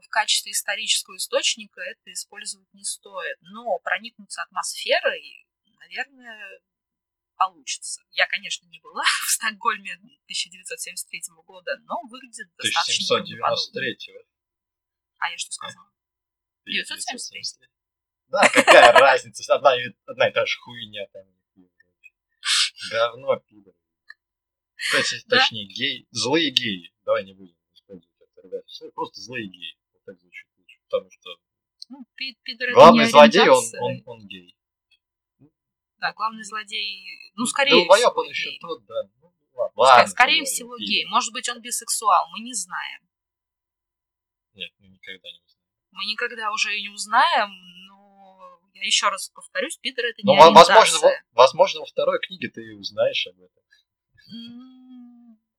в 0.02 0.10
качестве 0.10 0.54
исторического 0.54 1.18
источника 1.18 1.82
это 1.82 2.14
использовать 2.14 2.74
не 2.74 2.86
стоит. 2.86 3.38
Но 3.42 3.80
проникнуться 3.80 4.44
атмосферой, 4.44 5.46
наверное, 5.80 6.62
получится. 7.40 8.04
Я, 8.12 8.28
конечно, 8.28 8.68
не 8.68 8.80
была 8.80 9.04
в 9.26 9.30
Стокгольме 9.32 9.94
1973 9.94 11.22
года, 11.48 11.72
но 11.86 11.96
выглядит 12.12 12.54
достаточно 12.58 13.16
1793 13.16 14.14
А 15.20 15.32
я 15.32 15.38
что 15.38 15.52
сказала? 15.52 15.90
973. 16.66 17.68
Да, 18.28 18.48
какая 18.54 18.92
разница, 18.92 19.56
одна, 19.56 19.72
одна 20.06 20.30
и 20.30 20.34
та 20.34 20.46
же 20.46 20.60
хуйня 20.60 21.08
там. 21.08 21.26
Говно, 22.92 23.36
пидор. 23.40 23.74
Точнее, 24.92 25.24
да? 25.28 25.38
точнее, 25.40 25.66
гей, 25.68 26.08
злые 26.12 26.52
геи. 26.52 26.94
Давай 27.04 27.26
не 27.26 27.34
будем 27.34 27.58
использовать 27.74 28.16
это, 28.20 28.42
ребята. 28.42 28.66
Просто 28.94 29.22
злые 29.22 29.48
геи. 29.48 29.78
Вот 29.94 30.04
так 30.06 30.20
звучит 30.20 30.48
лучше. 30.58 30.80
Потому 30.90 31.12
что 31.12 31.38
ну, 31.90 32.06
пидор 32.16 32.72
главный 32.74 33.06
злодей, 33.06 33.50
он, 33.50 33.64
он, 33.80 34.02
он 34.06 34.28
гей. 34.28 34.56
Да, 36.00 36.14
главный 36.14 36.44
злодей, 36.44 37.32
ну, 37.36 37.46
скорее 37.46 37.86
да, 37.88 37.96
всего, 37.96 38.14
он 38.16 38.30
еще 38.30 38.52
тот, 38.60 38.86
да. 38.86 39.04
Ну, 39.22 39.34
ладно, 39.76 40.08
скорее 40.08 40.44
всего, 40.46 40.78
гей. 40.78 41.06
Может 41.06 41.34
быть, 41.34 41.50
он 41.50 41.62
бисексуал, 41.62 42.30
мы 42.32 42.40
не 42.40 42.54
знаем. 42.54 43.02
Нет, 44.54 44.72
мы 44.80 44.88
никогда 44.88 45.30
не 45.30 45.42
узнаем. 45.44 45.66
Мы 45.92 46.06
никогда 46.06 46.52
уже 46.52 46.78
и 46.78 46.82
не 46.82 46.90
узнаем, 46.90 47.50
я 48.80 48.86
еще 48.86 49.10
раз 49.10 49.30
повторюсь, 49.30 49.78
Питер 49.78 50.06
это 50.06 50.22
ну, 50.24 50.32
не 50.32 50.38
Но, 50.38 50.54
возможно, 50.54 51.10
возможно, 51.34 51.82
во 51.82 51.86
второй 51.86 52.20
книге 52.20 52.50
ты 52.50 52.76
узнаешь 52.76 53.28
об 53.28 53.36
этом. 53.36 53.64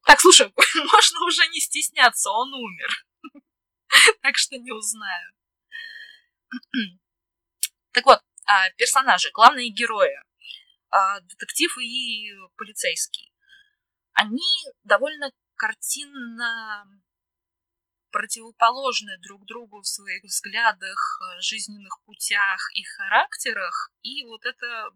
Так, 0.06 0.20
слушай, 0.20 0.50
можно 0.74 1.26
уже 1.26 1.46
не 1.48 1.60
стесняться, 1.60 2.30
он 2.30 2.52
умер. 2.54 2.88
так 4.22 4.36
что 4.36 4.56
не 4.56 4.72
узнаю. 4.72 5.32
так 7.92 8.06
вот, 8.06 8.20
а, 8.46 8.70
персонажи, 8.78 9.30
главные 9.32 9.68
герои, 9.68 10.16
детектив 11.22 11.76
и 11.78 12.32
полицейский, 12.56 13.32
они 14.14 14.42
довольно 14.84 15.30
картинно 15.56 16.86
противоположны 18.10 19.18
друг 19.18 19.44
другу 19.46 19.80
в 19.80 19.86
своих 19.86 20.22
взглядах, 20.24 21.20
э, 21.20 21.40
жизненных 21.40 22.02
путях 22.04 22.60
и 22.74 22.82
характерах. 22.82 23.92
И 24.02 24.24
вот 24.24 24.44
это... 24.44 24.90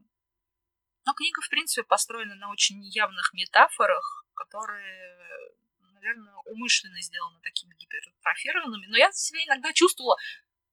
Но 1.06 1.12
ну, 1.12 1.14
книга, 1.14 1.40
в 1.42 1.48
принципе, 1.48 1.86
построена 1.86 2.34
на 2.34 2.50
очень 2.50 2.82
явных 2.82 3.32
метафорах, 3.34 4.26
которые, 4.34 5.16
наверное, 5.92 6.34
умышленно 6.46 7.00
сделаны 7.02 7.40
такими 7.42 7.74
гипертрофированными. 7.74 8.86
Но 8.86 8.96
я 8.96 9.12
себя 9.12 9.44
иногда 9.44 9.72
чувствовала, 9.72 10.16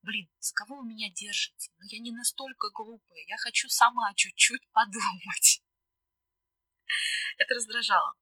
блин, 0.04 0.30
за 0.40 0.54
кого 0.54 0.78
вы 0.78 0.88
меня 0.88 1.10
держите? 1.10 1.72
Ну, 1.78 1.86
я 1.90 2.00
не 2.00 2.12
настолько 2.12 2.70
глупая, 2.74 3.24
я 3.28 3.38
хочу 3.38 3.70
сама 3.70 4.14
чуть-чуть 4.16 4.68
подумать. 4.72 5.62
Это 7.38 7.56
раздражало. 7.56 8.14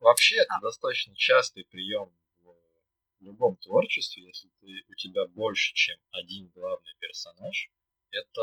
Вообще, 0.00 0.36
это 0.38 0.56
а. 0.56 0.60
достаточно 0.60 1.14
частый 1.14 1.64
прием 1.64 2.12
в 2.40 3.24
любом 3.24 3.56
творчестве, 3.56 4.24
если 4.24 4.48
ты, 4.60 4.84
у 4.88 4.94
тебя 4.96 5.26
больше, 5.28 5.72
чем 5.74 5.96
один 6.10 6.48
главный 6.48 6.92
персонаж, 6.98 7.70
это 8.10 8.42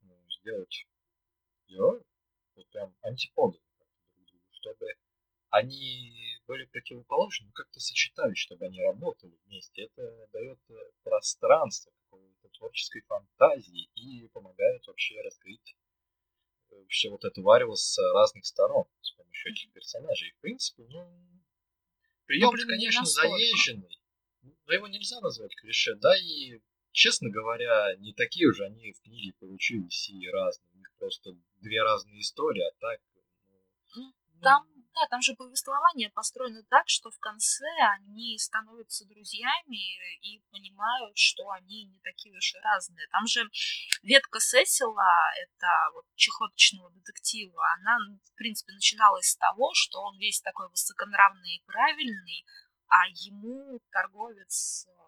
ну, 0.00 0.18
сделать 0.40 0.86
героев, 1.66 2.02
вот 2.56 2.66
прям 2.70 2.96
антиподы 3.02 3.58
друг 4.14 4.26
другу, 4.26 4.46
чтобы 4.52 4.86
они 5.50 6.38
были 6.46 6.64
противоположны, 6.64 7.46
но 7.46 7.52
как-то 7.52 7.80
сочетались, 7.80 8.38
чтобы 8.38 8.64
они 8.64 8.80
работали 8.80 9.38
вместе. 9.44 9.82
Это 9.82 10.28
дает 10.32 10.58
э, 10.70 10.74
пространство 11.02 11.92
какой-то 12.10 12.48
творческой 12.58 13.02
фантазии 13.02 13.90
и 13.94 14.26
помогает 14.28 14.86
вообще 14.86 15.20
раскрыть 15.22 15.76
э, 16.70 16.76
все 16.88 17.10
вот 17.10 17.24
это 17.24 17.40
варево 17.42 17.74
с 17.74 17.98
разных 18.14 18.46
сторон 18.46 18.86
с 19.00 19.12
помощью 19.12 19.52
этих 19.52 19.72
персонажей. 19.72 20.32
В 20.32 20.40
принципе, 20.40 20.84
ну, 20.88 21.06
прием, 22.26 22.50
ну, 22.52 22.66
конечно, 22.66 23.04
заезженный, 23.04 24.00
но 24.42 24.72
его 24.72 24.88
нельзя 24.88 25.20
назвать 25.20 25.54
клише, 25.56 25.94
да, 25.96 26.16
и, 26.16 26.60
честно 26.92 27.30
говоря, 27.30 27.96
не 27.98 28.12
такие 28.12 28.48
уже 28.48 28.64
они 28.64 28.92
в 28.92 29.00
книге 29.00 29.32
получились 29.38 30.10
и 30.10 30.28
разные, 30.28 30.70
у 30.74 30.78
них 30.78 30.92
просто 30.98 31.36
две 31.60 31.82
разные 31.82 32.20
истории, 32.20 32.62
а 32.62 32.72
так... 32.80 33.00
Ну, 33.96 34.12
там 34.42 34.77
да, 34.94 35.06
там 35.08 35.22
же 35.22 35.34
повествование 35.34 36.10
построено 36.10 36.62
так, 36.70 36.84
что 36.86 37.10
в 37.10 37.18
конце 37.18 37.66
они 37.98 38.36
становятся 38.38 39.06
друзьями 39.06 40.18
и 40.20 40.42
понимают, 40.50 41.16
что 41.16 41.50
они 41.50 41.84
не 41.84 41.98
такие 42.00 42.36
уж 42.36 42.54
и 42.54 42.58
разные. 42.58 43.06
Там 43.08 43.26
же 43.26 43.48
ветка 44.02 44.40
Сесила, 44.40 45.32
это 45.42 45.68
вот 45.94 46.04
чехоточного 46.16 46.90
детектива, 46.90 47.62
она, 47.78 47.98
в 48.24 48.34
принципе, 48.36 48.72
начиналась 48.72 49.30
с 49.30 49.36
того, 49.36 49.70
что 49.74 50.00
он 50.02 50.18
весь 50.18 50.40
такой 50.40 50.68
высоконравный 50.68 51.56
и 51.56 51.64
правильный, 51.66 52.44
а 52.88 53.06
ему 53.08 53.80
торговец 53.92 54.86
э, 54.88 54.98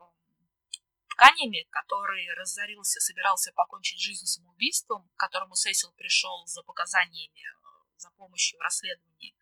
тканями, 1.08 1.66
который 1.70 2.28
разорился, 2.34 3.00
собирался 3.00 3.52
покончить 3.52 4.00
жизнь 4.00 4.26
самоубийством, 4.26 5.08
к 5.08 5.16
которому 5.16 5.54
Сесил 5.54 5.92
пришел 5.92 6.46
за 6.46 6.62
показаниями, 6.62 7.40
э, 7.40 7.96
за 7.96 8.10
помощью 8.12 8.58
в 8.58 8.62
расследовании, 8.62 9.34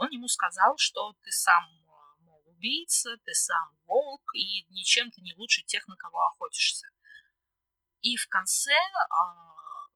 он 0.00 0.08
ему 0.10 0.28
сказал, 0.28 0.74
что 0.78 1.12
ты 1.22 1.30
сам, 1.30 1.62
мол, 2.20 2.42
убийца, 2.46 3.16
ты 3.24 3.34
сам 3.34 3.76
волк, 3.84 4.34
и 4.34 4.64
ничем 4.70 5.10
ты 5.10 5.20
не 5.20 5.34
лучше 5.34 5.62
тех, 5.64 5.86
на 5.88 5.96
кого 5.96 6.18
охотишься. 6.26 6.88
И 8.00 8.16
в 8.16 8.26
конце 8.28 8.72
а, 8.72 9.88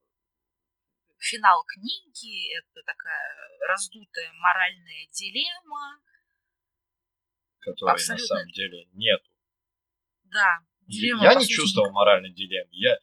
финал 1.17 1.63
книги— 1.65 2.55
это 2.57 2.83
такая 2.85 3.35
раздутая 3.67 4.31
моральная 4.33 5.07
дилемма. 5.11 5.99
Которой 7.61 7.93
Абсолютно... 7.93 8.21
на 8.21 8.27
самом 8.27 8.51
деле 8.51 8.85
нету. 8.93 9.29
Да. 10.25 10.59
Дилемма, 10.85 11.23
я 11.23 11.33
не 11.33 11.47
чувствовал 11.47 11.91
моральной 11.91 12.31
дилеммы. 12.31 12.69
Я, 12.73 12.95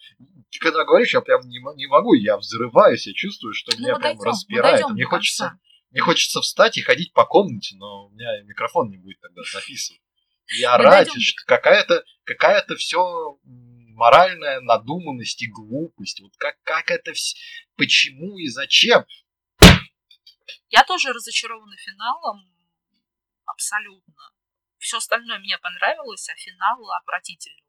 когда 0.60 0.84
говоришь, 0.84 1.14
я 1.14 1.20
прям 1.20 1.40
не, 1.48 1.58
не 1.74 1.88
могу, 1.88 2.14
я 2.14 2.36
взрываюсь, 2.36 3.08
я 3.08 3.12
чувствую, 3.12 3.54
что 3.54 3.72
ну, 3.76 3.82
меня 3.82 3.96
прям 3.96 4.16
дойдем, 4.16 4.22
распирает. 4.22 4.88
Мне 4.90 5.04
хочется, 5.04 5.58
мне 5.92 6.00
хочется 6.00 6.40
встать 6.40 6.78
и 6.78 6.82
ходить 6.82 7.12
по 7.12 7.26
комнате, 7.26 7.76
но 7.76 8.06
у 8.06 8.10
меня 8.10 8.42
микрофон 8.42 8.90
не 8.90 8.96
будет 8.96 9.20
тогда 9.20 9.42
записывать. 9.52 10.00
И 10.58 10.64
орать, 10.64 11.08
что 11.20 11.44
какая-то 11.46 12.04
какая-то 12.24 12.76
все 12.76 13.38
моральная 13.44 14.60
надуманность 14.60 15.42
и 15.42 15.48
глупость. 15.48 16.20
Вот 16.20 16.32
как, 16.38 16.60
как 16.62 16.90
это 16.90 17.12
все... 17.12 17.36
Почему 17.76 18.38
и 18.38 18.48
зачем? 18.48 19.04
Я 20.70 20.82
тоже 20.84 21.12
разочарована 21.12 21.76
финалом. 21.76 22.50
Абсолютно. 23.44 24.32
Все 24.78 24.96
остальное 24.96 25.38
мне 25.38 25.58
понравилось, 25.58 26.28
а 26.28 26.34
финал 26.36 26.90
отвратительный. 26.92 27.62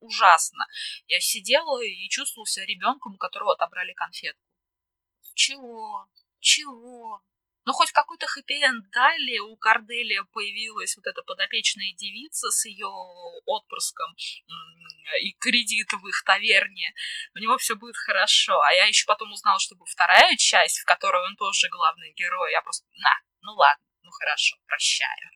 Ужасно. 0.00 0.66
Я 1.06 1.18
сидела 1.20 1.82
и 1.82 2.08
чувствовала 2.10 2.46
себя 2.46 2.66
ребенком, 2.66 3.14
у 3.14 3.18
которого 3.18 3.54
отобрали 3.54 3.94
конфетку. 3.94 4.44
Чего? 5.34 6.06
Чего? 6.38 7.22
Ну, 7.70 7.74
хоть 7.74 7.92
какой-то 7.92 8.26
хэппи-энд 8.26 8.90
дали, 8.90 9.38
у 9.38 9.56
Корделия 9.56 10.24
появилась 10.32 10.96
вот 10.96 11.06
эта 11.06 11.22
подопечная 11.22 11.92
девица 11.92 12.50
с 12.50 12.64
ее 12.64 12.88
отпрыском 13.46 14.12
и 15.22 15.32
кредит 15.38 15.92
в 15.92 16.04
их 16.08 16.24
таверне. 16.24 16.92
У 17.36 17.38
него 17.38 17.56
все 17.58 17.76
будет 17.76 17.94
хорошо. 17.96 18.60
А 18.60 18.72
я 18.72 18.86
еще 18.86 19.06
потом 19.06 19.30
узнала, 19.30 19.60
что 19.60 19.76
будет 19.76 19.88
вторая 19.88 20.36
часть, 20.36 20.80
в 20.80 20.84
которой 20.84 21.24
он 21.24 21.36
тоже 21.36 21.68
главный 21.68 22.12
герой. 22.14 22.50
Я 22.50 22.60
просто, 22.60 22.88
на, 22.96 23.14
ну 23.42 23.52
ладно, 23.52 23.86
ну 24.02 24.10
хорошо, 24.10 24.56
прощаю. 24.66 25.30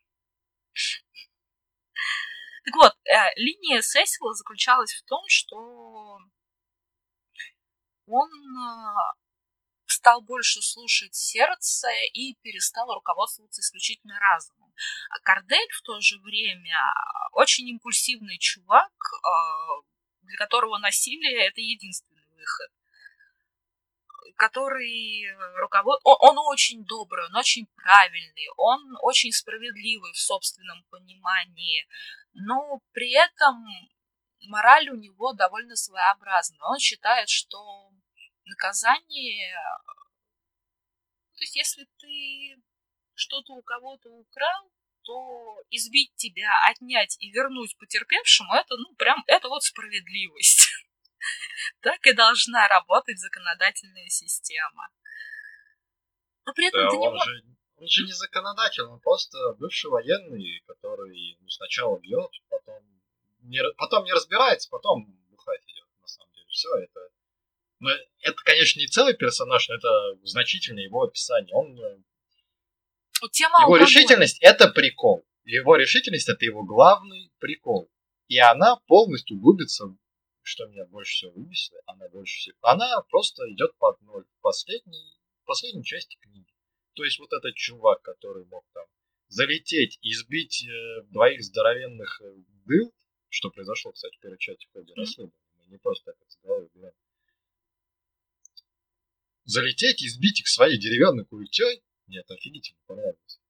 Так 2.64 2.74
вот, 2.74 2.94
э, 3.04 3.30
линия 3.36 3.80
Сесила 3.80 4.34
заключалась 4.34 4.92
в 4.92 5.04
том, 5.04 5.22
что 5.28 6.18
он 8.06 8.28
э, 8.28 9.23
стал 10.04 10.20
больше 10.20 10.60
слушать 10.60 11.14
сердце 11.14 11.88
и 12.12 12.34
перестал 12.42 12.92
руководствоваться 12.92 13.62
исключительно 13.62 14.18
разумом. 14.20 14.70
А 15.08 15.18
Кардель 15.20 15.70
в 15.72 15.80
то 15.80 15.98
же 16.00 16.18
время 16.20 16.78
очень 17.32 17.66
импульсивный 17.70 18.36
чувак, 18.38 18.92
а, 19.22 19.80
для 20.20 20.36
которого 20.36 20.76
насилие– 20.76 21.46
это 21.48 21.60
единственный 21.62 22.26
выход 22.36 22.70
который 24.36 25.26
руковод... 25.60 26.00
он, 26.02 26.16
он 26.18 26.38
очень 26.52 26.84
добрый, 26.84 27.26
он 27.26 27.36
очень 27.36 27.66
правильный, 27.76 28.48
он 28.56 28.80
очень 29.02 29.30
справедливый 29.30 30.12
в 30.12 30.18
собственном 30.18 30.82
понимании, 30.90 31.86
но 32.32 32.80
при 32.92 33.12
этом 33.12 33.64
мораль 34.48 34.90
у 34.90 34.96
него 34.96 35.34
довольно 35.34 35.76
своеобразная. 35.76 36.58
Он 36.62 36.78
считает, 36.80 37.28
что 37.28 37.90
наказание... 38.46 39.54
То 41.34 41.40
есть, 41.40 41.56
если 41.56 41.86
ты 41.98 42.62
что-то 43.14 43.54
у 43.54 43.62
кого-то 43.62 44.08
украл, 44.10 44.70
то 45.02 45.60
избить 45.70 46.14
тебя, 46.16 46.50
отнять 46.68 47.16
и 47.20 47.30
вернуть 47.30 47.76
потерпевшему, 47.78 48.54
это, 48.54 48.76
ну, 48.76 48.94
прям, 48.96 49.22
это 49.26 49.48
вот 49.48 49.62
справедливость. 49.62 50.68
Так 51.80 52.06
и 52.06 52.12
должна 52.12 52.68
работать 52.68 53.18
законодательная 53.18 54.08
система. 54.08 54.90
Но 56.44 56.52
при 56.52 56.66
этом 56.66 56.82
да, 56.82 56.90
ты 56.90 56.96
не 56.98 57.08
он, 57.08 57.18
же, 57.18 57.42
он 57.76 57.88
же 57.88 58.04
не 58.04 58.12
законодатель, 58.12 58.82
он 58.82 59.00
просто 59.00 59.54
бывший 59.58 59.90
военный, 59.90 60.62
который 60.66 61.38
ну, 61.40 61.48
сначала 61.48 61.98
бьет, 61.98 62.30
потом 62.50 62.82
не, 63.40 63.60
потом 63.78 64.04
не 64.04 64.12
разбирается, 64.12 64.68
потом 64.70 65.06
бухать 65.30 65.62
идет, 65.66 65.88
на 66.02 66.06
самом 66.06 66.32
деле. 66.34 66.46
Все, 66.48 66.68
это 66.76 67.00
но 67.84 67.90
это, 68.22 68.36
конечно, 68.44 68.80
не 68.80 68.86
целый 68.86 69.14
персонаж, 69.14 69.68
но 69.68 69.74
это 69.74 70.18
значительное 70.22 70.84
его 70.84 71.02
описание. 71.02 71.54
Он... 71.54 71.78
Э, 71.78 71.98
Тема 73.30 73.60
его 73.62 73.76
решительность– 73.76 74.38
это 74.40 74.68
прикол. 74.68 75.26
Его 75.44 75.76
решительность– 75.76 76.28
это 76.30 76.46
его 76.46 76.62
главный 76.62 77.30
прикол. 77.38 77.90
И 78.28 78.38
она 78.38 78.76
полностью 78.86 79.38
губится, 79.38 79.94
что 80.42 80.66
меня 80.66 80.86
больше 80.86 81.12
всего 81.12 81.32
выбесило, 81.32 81.78
она 81.86 82.08
больше 82.08 82.38
всего... 82.38 82.56
Она 82.62 83.02
просто 83.10 83.42
идет 83.52 83.76
под 83.76 84.00
ноль 84.00 84.24
в 84.24 84.40
последней, 84.40 85.18
последней 85.44 85.84
части 85.84 86.16
книги. 86.20 86.50
То 86.94 87.04
есть 87.04 87.18
вот 87.18 87.32
этот 87.34 87.54
чувак, 87.54 88.00
который 88.00 88.46
мог 88.46 88.64
там 88.72 88.86
залететь 89.28 89.98
и 90.00 90.14
сбить 90.14 90.64
э, 90.64 91.02
двоих 91.10 91.42
здоровенных 91.42 92.22
э, 92.22 92.34
дыл, 92.64 92.94
что 93.28 93.50
произошло, 93.50 93.92
кстати, 93.92 94.16
в 94.16 94.20
первой 94.20 94.38
части 94.38 94.66
в 94.66 94.72
ходе 94.72 94.94
расследования, 94.94 95.36
не 95.68 95.76
просто 95.76 96.12
так 96.12 96.16
головой 96.42 96.66
убиваем, 96.72 96.94
залететь 99.44 100.02
и 100.02 100.08
сбить 100.08 100.40
их 100.40 100.48
своей 100.48 100.78
деревянной 100.78 101.24
культей. 101.24 101.82
Мне 102.06 102.20
это 102.20 102.34
офигительно 102.34 102.80
понравилось. 102.86 103.40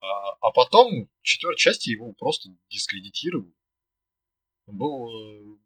А, 0.00 0.30
а 0.40 0.50
потом 0.52 1.06
в 1.06 1.22
четвертой 1.22 1.58
части 1.58 1.90
его 1.90 2.12
просто 2.12 2.48
дискредитировали. 2.68 3.54
Он 4.66 4.76
был... 4.76 5.08
Э, 5.08 5.58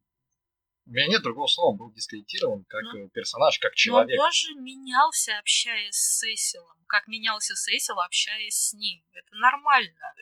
у 0.86 0.90
меня 0.90 1.06
нет 1.06 1.22
другого 1.22 1.46
слова, 1.46 1.70
он 1.70 1.78
был 1.78 1.92
дискредитирован 1.92 2.64
как 2.64 2.82
ну, 2.92 3.08
персонаж, 3.08 3.58
как 3.58 3.74
человек. 3.74 4.16
Но 4.18 4.22
он 4.22 4.28
тоже 4.28 4.54
менялся, 4.54 5.38
общаясь 5.38 5.94
с 5.94 6.18
Сесилом. 6.18 6.76
Как 6.88 7.06
менялся 7.06 7.54
Сесил, 7.54 7.98
общаясь 8.00 8.54
с 8.54 8.72
ним. 8.74 9.02
Это 9.12 9.34
нормально. 9.36 10.14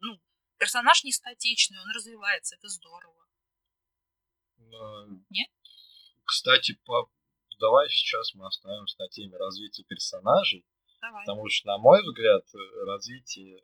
Ну, 0.00 0.18
персонаж 0.58 1.04
не 1.04 1.12
статичный, 1.12 1.78
он 1.80 1.90
развивается, 1.94 2.56
это 2.56 2.68
здорово. 2.68 3.26
Но... 4.58 5.06
Нет? 5.28 5.50
Кстати, 6.24 6.78
по 6.84 7.10
давай 7.60 7.88
сейчас 7.88 8.34
мы 8.34 8.46
остановимся 8.46 8.96
на 8.98 9.08
теме 9.08 9.36
развития 9.36 9.84
персонажей. 9.84 10.66
Давай. 11.00 11.24
Потому 11.24 11.48
что, 11.48 11.68
на 11.68 11.78
мой 11.78 12.02
взгляд, 12.02 12.44
развитие 12.86 13.62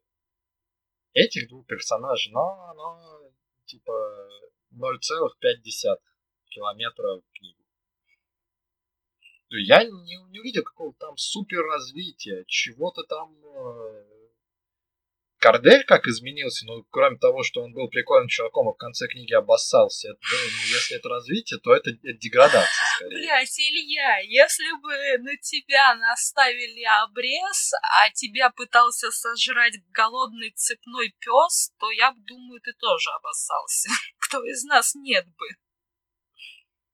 этих 1.13 1.49
двух 1.49 1.67
персонажей, 1.67 2.33
но 2.33 2.71
оно 2.71 3.33
типа 3.65 3.93
0,5 4.73 5.97
километра 6.49 7.21
в 7.21 7.33
книгу. 7.33 7.65
Я 9.49 9.85
не, 9.85 10.17
не 10.31 10.41
увидел 10.41 10.65
какого-то 10.65 10.99
там 10.99 11.17
супер 11.17 11.63
развития, 11.63 12.45
чего-то 12.49 13.03
там 13.05 13.35
э, 13.45 13.86
Кардель 15.39 15.85
как 15.85 16.07
изменился, 16.07 16.65
ну, 16.67 16.85
кроме 16.91 17.19
того, 17.19 17.43
что 17.43 17.63
он 17.63 17.73
был 17.75 17.89
прикольным 17.89 18.29
чуваком, 18.29 18.69
а 18.69 18.73
в 18.73 18.79
конце 18.79 19.07
книги 19.07 19.35
обоссался, 19.35 20.09
это, 20.09 20.19
ну, 20.23 20.75
если 20.75 20.97
это 20.97 21.09
развитие, 21.11 21.61
то 21.61 21.75
это, 21.75 21.91
это 21.91 22.19
деградация 22.19 22.87
скорее. 22.97 23.19
Блять, 23.19 23.59
Илья, 23.59 24.19
если 24.21 24.73
бы 24.81 25.23
на 25.23 25.37
тебя 25.37 25.95
наставили 25.97 26.85
обрез, 27.05 27.73
а 28.01 28.11
тебя 28.11 28.51
пытался 28.51 29.11
сожрать 29.11 29.75
голодный 29.93 30.53
цепной 30.53 31.15
пес, 31.21 31.71
то 31.79 31.91
я 31.91 32.15
думаю, 32.17 32.61
ты 32.63 32.73
тоже 32.73 33.11
обоссался. 33.11 33.91
Кто 34.19 34.43
из 34.45 34.65
нас 34.65 34.95
нет 34.95 35.27
бы? 35.27 35.47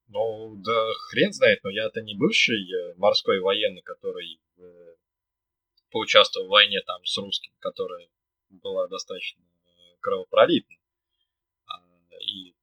Ну, 0.08 0.56
да 0.56 0.92
хрен 1.08 1.32
знает, 1.32 1.60
но 1.62 1.70
я-то 1.70 2.02
не 2.02 2.14
бывший 2.14 2.60
э, 2.60 2.94
морской 2.96 3.40
военный, 3.40 3.82
который 3.82 4.40
э, 4.58 4.62
поучаствовал 5.90 6.48
в 6.48 6.50
войне 6.50 6.80
там 6.84 7.02
с 7.04 7.16
русским, 7.16 7.52
которая 7.60 8.08
была 8.58 8.88
достаточно 8.88 9.42
э, 9.42 9.70
кровопролитной. 10.00 10.80
А, 11.66 11.82
и 12.20 12.54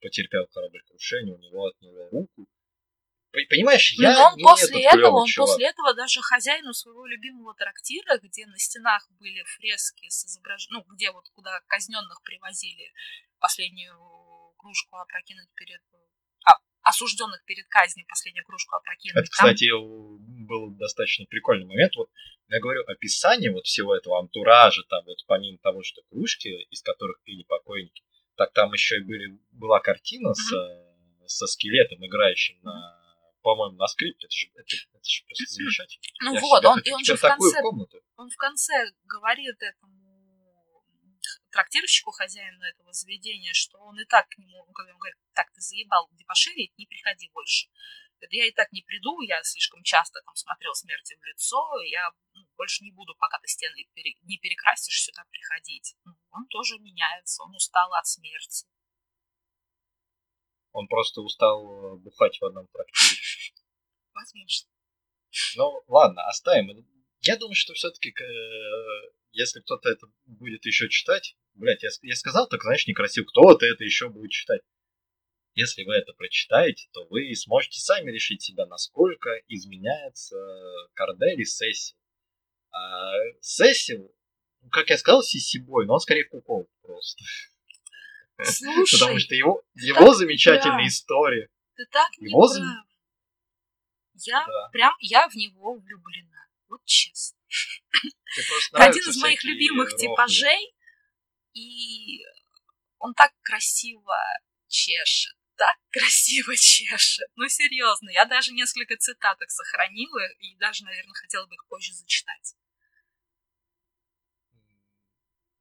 потерпел 0.00 0.46
кораблекрушение, 0.48 1.34
у 1.34 1.38
него 1.38 1.66
отняло 1.66 2.08
руку. 2.10 2.46
Понимаешь, 3.48 3.94
я 3.98 4.12
Но 4.12 4.26
он 4.26 4.42
после 4.42 4.84
этого, 4.84 5.20
он 5.20 5.26
чувак. 5.26 5.48
после 5.48 5.66
этого 5.68 5.94
даже 5.94 6.20
хозяину 6.20 6.74
своего 6.74 7.06
любимого 7.06 7.54
трактира, 7.54 8.18
где 8.18 8.44
на 8.46 8.58
стенах 8.58 9.08
были 9.12 9.42
фрески 9.56 10.06
с 10.10 10.26
изображением, 10.26 10.84
ну, 10.86 10.94
где 10.94 11.10
вот 11.10 11.30
куда 11.30 11.60
казненных 11.66 12.20
привозили 12.22 12.92
последнюю 13.38 13.96
кружку 14.58 14.96
опрокинуть 14.96 15.48
перед 15.54 15.80
осужденных 16.82 17.44
перед 17.44 17.66
казнью 17.68 18.06
последнюю 18.08 18.44
кружку 18.44 18.76
опрокинуть. 18.76 19.16
Это, 19.16 19.30
кстати, 19.30 19.70
был 20.46 20.70
достаточно 20.70 21.26
прикольный 21.26 21.66
момент. 21.66 21.94
Вот 21.96 22.10
я 22.48 22.60
говорю, 22.60 22.82
описание 22.86 23.50
вот 23.50 23.64
всего 23.66 23.96
этого 23.96 24.18
антуража, 24.18 24.82
там 24.88 25.04
вот 25.06 25.18
помимо 25.26 25.58
того, 25.58 25.82
что 25.82 26.02
кружки, 26.10 26.48
из 26.70 26.82
которых 26.82 27.22
пили 27.22 27.44
покойники, 27.44 28.02
так 28.36 28.52
там 28.52 28.72
еще 28.72 28.96
и 28.98 29.04
были, 29.04 29.38
была 29.52 29.80
картина 29.80 30.28
mm-hmm. 30.28 30.34
со, 30.34 31.26
со 31.26 31.46
скелетом, 31.46 32.04
играющим 32.04 32.58
на 32.62 32.98
по-моему, 33.42 33.76
на 33.76 33.88
скрипте. 33.88 34.26
Это 34.26 34.36
же, 34.36 34.46
это, 34.54 34.76
это 34.94 35.08
же 35.08 35.24
просто 35.24 35.54
замечательно. 35.54 36.02
Ну 36.22 36.34
Я 36.34 36.40
вот, 36.40 36.64
он, 36.64 36.78
и 36.78 36.90
он 36.92 37.04
же 37.04 37.16
в 37.16 37.20
конце, 37.20 37.62
он 38.16 38.30
в 38.30 38.36
конце 38.36 38.72
говорит 39.04 39.56
этому 39.60 40.01
трактирщику, 41.52 42.10
хозяину 42.10 42.64
этого 42.64 42.92
заведения, 42.92 43.52
что 43.52 43.78
он 43.78 44.00
и 44.00 44.04
так 44.04 44.28
к 44.28 44.38
нему, 44.38 44.64
ну, 44.66 44.72
когда 44.72 44.92
он 44.92 44.98
говорит, 44.98 45.18
так, 45.34 45.52
ты 45.52 45.60
заебал 45.60 46.08
дебоширить, 46.12 46.76
не 46.78 46.86
приходи 46.86 47.30
больше. 47.32 47.68
Я 48.30 48.46
и 48.46 48.52
так 48.52 48.70
не 48.72 48.82
приду, 48.82 49.20
я 49.22 49.42
слишком 49.42 49.82
часто 49.82 50.20
там 50.24 50.34
смотрел 50.36 50.74
смерти 50.74 51.16
в 51.20 51.24
лицо, 51.24 51.58
я 51.90 52.10
ну, 52.34 52.46
больше 52.56 52.84
не 52.84 52.92
буду, 52.92 53.14
пока 53.16 53.38
ты 53.40 53.48
стены 53.48 53.84
не 54.22 54.38
перекрасишь, 54.38 55.04
сюда 55.04 55.24
приходить. 55.30 55.96
Ну, 56.04 56.12
он 56.30 56.46
тоже 56.46 56.78
меняется, 56.78 57.42
он 57.42 57.54
устал 57.54 57.92
от 57.94 58.06
смерти. 58.06 58.66
Он 60.72 60.86
просто 60.86 61.20
устал 61.20 61.98
бухать 61.98 62.38
в 62.40 62.44
одном 62.44 62.66
трактире. 62.68 63.20
Возможно. 64.14 64.68
Ну, 65.56 65.82
ладно, 65.88 66.26
оставим. 66.28 66.86
Я 67.20 67.36
думаю, 67.36 67.54
что 67.54 67.74
все-таки, 67.74 68.10
э, 68.10 69.12
если 69.32 69.60
кто-то 69.60 69.88
это 69.88 70.06
будет 70.26 70.64
еще 70.66 70.88
читать, 70.88 71.36
блядь, 71.54 71.82
я, 71.82 71.90
я 72.02 72.14
сказал, 72.16 72.48
так 72.48 72.62
значит 72.62 72.88
некрасиво, 72.88 73.24
кто-то 73.24 73.66
это 73.66 73.84
еще 73.84 74.08
будет 74.08 74.30
читать. 74.30 74.60
Если 75.54 75.84
вы 75.84 75.94
это 75.96 76.12
прочитаете, 76.14 76.88
то 76.92 77.04
вы 77.08 77.34
сможете 77.34 77.78
сами 77.80 78.10
решить 78.10 78.42
себя, 78.42 78.64
насколько 78.66 79.28
изменяется 79.48 80.36
Кардель 80.94 81.40
и 81.40 81.44
Сесси. 81.44 81.94
А 82.70 83.12
Сесси, 83.42 83.98
как 84.70 84.88
я 84.88 84.96
сказал, 84.96 85.22
Сисибой, 85.22 85.86
но 85.86 85.94
он 85.94 86.00
скорее 86.00 86.24
кукол 86.24 86.70
просто. 86.80 87.22
Слушай, 88.42 88.98
Потому 88.98 89.18
что 89.18 89.34
его, 89.34 89.62
его 89.74 90.14
замечательная 90.14 90.86
история. 90.88 91.48
Ты 91.76 91.84
так 91.90 92.10
Его 92.18 92.46
не 92.46 92.54
зам- 92.54 92.62
прав. 92.62 92.86
Я 94.14 94.46
Да. 94.46 94.68
прям, 94.72 94.94
я 95.00 95.28
в 95.28 95.34
него 95.34 95.74
влюблена. 95.74 96.46
Вот 96.68 96.80
честно. 96.84 97.38
Один 98.72 99.02
из 99.08 99.16
моих 99.18 99.44
любимых 99.44 99.90
рофлы. 99.90 99.98
типажей. 99.98 100.74
И 101.54 102.20
он 102.98 103.14
так 103.14 103.32
красиво 103.42 104.16
чешет. 104.68 105.36
Так 105.56 105.76
красиво 105.90 106.56
чешет. 106.56 107.28
Ну, 107.36 107.48
серьезно, 107.48 108.10
я 108.10 108.24
даже 108.24 108.52
несколько 108.52 108.96
цитаток 108.96 109.50
сохранила 109.50 110.26
и 110.40 110.56
даже, 110.56 110.84
наверное, 110.84 111.14
хотела 111.14 111.46
бы 111.46 111.54
их 111.54 111.66
позже 111.68 111.92
зачитать. 111.92 112.54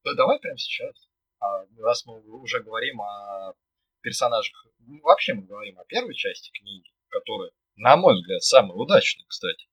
Да 0.03 0.13
давай 0.15 0.39
прямо 0.39 0.57
сейчас. 0.57 0.95
А, 1.39 1.65
раз 1.79 2.05
мы 2.05 2.21
уже 2.41 2.61
говорим 2.61 3.01
о 3.01 3.53
персонажах, 4.01 4.65
ну, 4.79 4.99
вообще 5.01 5.33
мы 5.33 5.43
говорим 5.43 5.77
о 5.79 5.85
первой 5.85 6.15
части 6.15 6.51
книги, 6.51 6.91
которая, 7.09 7.51
на 7.75 7.97
мой 7.97 8.15
взгляд, 8.15 8.41
самая 8.43 8.75
удачная, 8.77 9.25
кстати. 9.27 9.67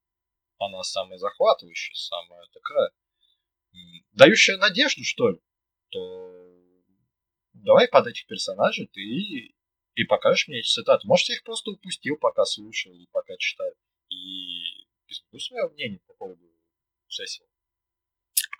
Она 0.58 0.82
самая 0.82 1.18
захватывающая, 1.18 1.94
самая 1.94 2.46
такая, 2.52 2.90
дающая 4.12 4.56
надежду, 4.56 5.04
что 5.04 5.30
ли. 5.30 5.40
То 5.90 6.34
давай 7.52 7.88
под 7.88 8.08
этих 8.08 8.26
персонажей 8.26 8.88
ты 8.88 9.00
и, 9.00 9.54
и 9.94 10.04
покажешь 10.04 10.48
мне 10.48 10.58
эти 10.58 10.68
цитаты. 10.68 11.06
Может, 11.06 11.28
я 11.28 11.36
их 11.36 11.44
просто 11.44 11.70
упустил, 11.70 12.16
пока 12.16 12.44
слушал 12.44 12.92
и 12.92 13.06
пока 13.12 13.36
читаю. 13.36 13.74
И 14.08 14.86
изменю 15.06 15.38
свое 15.38 15.68
мнение 15.68 16.00
по 16.06 16.14
поводу 16.14 16.44
сессии. 17.08 17.46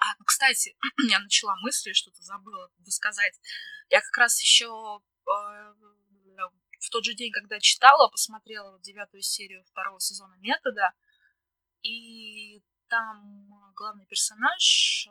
А, 0.00 0.14
ну, 0.18 0.24
кстати, 0.24 0.76
я 1.10 1.18
начала 1.18 1.56
мысли, 1.62 1.92
что-то 1.92 2.22
забыла 2.22 2.70
досказать. 2.78 3.38
Я 3.90 4.00
как 4.00 4.16
раз 4.16 4.40
еще 4.40 4.68
в 6.88 6.90
тот 6.90 7.04
же 7.04 7.14
день, 7.14 7.32
когда 7.32 7.60
читала, 7.60 8.08
посмотрела 8.08 8.80
девятую 8.80 9.22
серию 9.22 9.64
второго 9.64 10.00
сезона 10.00 10.36
Метода, 10.38 10.92
и 11.82 12.62
там 12.88 13.48
главный 13.74 14.06
персонаж 14.06 15.06
э, 15.06 15.10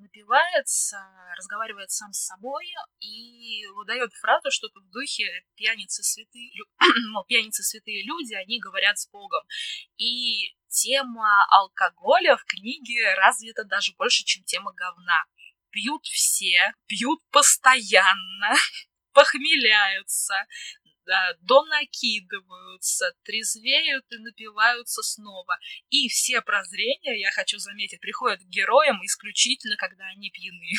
напивается, 0.00 0.98
разговаривает 1.36 1.90
сам 1.90 2.12
с 2.12 2.26
собой 2.26 2.66
и 3.00 3.66
выдает 3.74 4.12
фразу 4.14 4.50
что-то 4.50 4.80
в 4.80 4.90
духе 4.90 5.24
пьяницы 5.54 6.02
святые, 6.02 6.50
ну, 7.12 7.24
пьяницы 7.24 7.62
святые 7.62 8.04
люди, 8.04 8.34
они 8.34 8.60
говорят 8.60 8.98
с 8.98 9.08
Богом. 9.10 9.42
И 9.96 10.54
тема 10.68 11.46
алкоголя 11.50 12.36
в 12.36 12.44
книге 12.44 13.14
развита 13.14 13.64
даже 13.64 13.92
больше, 13.96 14.24
чем 14.24 14.44
тема 14.44 14.72
говна. 14.74 15.24
Пьют 15.70 16.04
все, 16.04 16.72
пьют 16.86 17.20
постоянно, 17.30 18.54
похмеляются, 19.12 20.34
да, 21.06 21.34
донакидываются, 21.40 23.14
трезвеют 23.22 24.04
и 24.10 24.18
напиваются 24.18 25.02
снова. 25.02 25.58
И 25.88 26.08
все 26.08 26.42
прозрения, 26.42 27.18
я 27.18 27.30
хочу 27.30 27.58
заметить, 27.58 28.00
приходят 28.00 28.40
к 28.40 28.48
героям 28.48 28.98
исключительно, 29.04 29.76
когда 29.76 30.04
они 30.06 30.30
пьяны. 30.30 30.72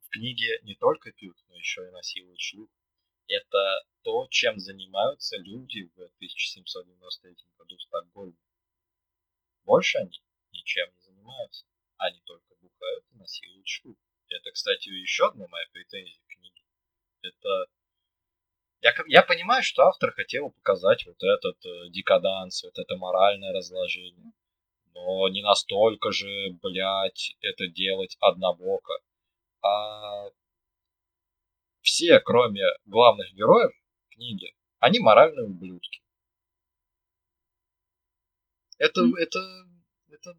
в 0.00 0.10
книге 0.10 0.58
не 0.62 0.74
только 0.74 1.12
пьют, 1.12 1.36
но 1.48 1.56
еще 1.56 1.86
и 1.86 1.90
насилуют 1.90 2.40
шлюх. 2.40 2.70
Это 3.26 3.84
то, 4.02 4.26
чем 4.30 4.58
занимаются 4.58 5.36
люди 5.36 5.82
в 5.94 6.00
1793 6.16 7.36
году 7.58 7.76
в 7.76 7.82
Стокгольме. 7.82 8.38
Больше 9.64 9.98
они 9.98 10.18
ничем 10.50 10.88
не 10.94 11.00
занимаются. 11.02 11.66
Они 11.98 12.20
только 12.24 12.54
бухают 12.54 13.04
и 13.12 13.16
насилуют 13.16 13.68
шлюх. 13.68 13.98
Это, 14.28 14.50
кстати, 14.50 14.88
еще 14.88 15.28
одна 15.28 15.46
моя 15.48 15.66
претензия. 15.72 16.27
Это... 17.28 17.66
Я, 18.80 18.94
я 19.06 19.22
понимаю, 19.22 19.62
что 19.62 19.82
автор 19.82 20.12
хотел 20.12 20.50
показать 20.50 21.04
вот 21.06 21.22
этот 21.22 21.64
э, 21.66 21.90
декаданс, 21.90 22.62
вот 22.62 22.78
это 22.78 22.96
моральное 22.96 23.52
разложение. 23.52 24.32
Но 24.94 25.28
не 25.28 25.42
настолько 25.42 26.12
же, 26.12 26.50
блядь, 26.62 27.36
это 27.40 27.66
делать 27.68 28.16
однобоко 28.20 28.92
а 29.62 30.30
все, 31.82 32.20
кроме 32.20 32.62
главных 32.86 33.32
героев 33.32 33.72
книги, 34.10 34.54
они 34.78 35.00
моральные 35.00 35.46
ублюдки. 35.46 36.02
Это, 38.78 39.02
Мгм. 39.02 39.16
это, 39.16 39.38
это, 40.08 40.34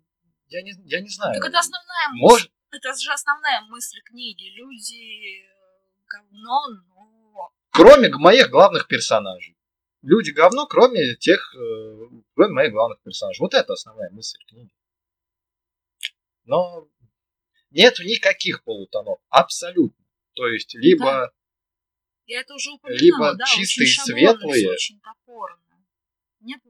я 0.47 0.61
не, 0.61 0.71
я 0.85 1.01
не 1.01 1.09
знаю. 1.09 1.33
Так 1.39 1.49
это 1.49 1.59
основная 1.59 2.09
мысль. 2.09 2.21
Может, 2.21 2.51
Это 2.71 2.93
же 2.93 3.11
основная 3.11 3.61
мысль 3.61 3.99
книги. 4.05 4.49
Люди 4.51 5.43
говно, 6.09 6.67
но... 6.87 7.51
кроме 7.71 8.09
моих 8.09 8.49
главных 8.49 8.87
персонажей. 8.87 9.55
Люди 10.01 10.31
говно, 10.31 10.65
кроме 10.65 11.15
тех, 11.15 11.53
э, 11.55 12.07
кроме 12.35 12.53
моих 12.53 12.71
главных 12.71 13.01
персонажей. 13.01 13.41
Вот 13.41 13.53
это 13.53 13.73
основная 13.73 14.09
мысль 14.11 14.39
книги. 14.47 14.73
Но 16.45 16.87
нет 17.71 17.99
никаких 17.99 18.63
полутонов. 18.63 19.19
Абсолютно. 19.29 20.03
То 20.33 20.47
есть, 20.47 20.73
либо 20.75 21.31
Я 22.25 22.39
это 22.41 22.53
уже 22.53 22.71
упоминала, 22.71 23.01
Либо 23.01 23.35
да, 23.35 23.45
чистые, 23.45 23.87
очень 23.87 24.03
светлые. 24.03 24.69
очень 24.71 24.99
топорно. 25.01 25.85
Нет, 26.39 26.61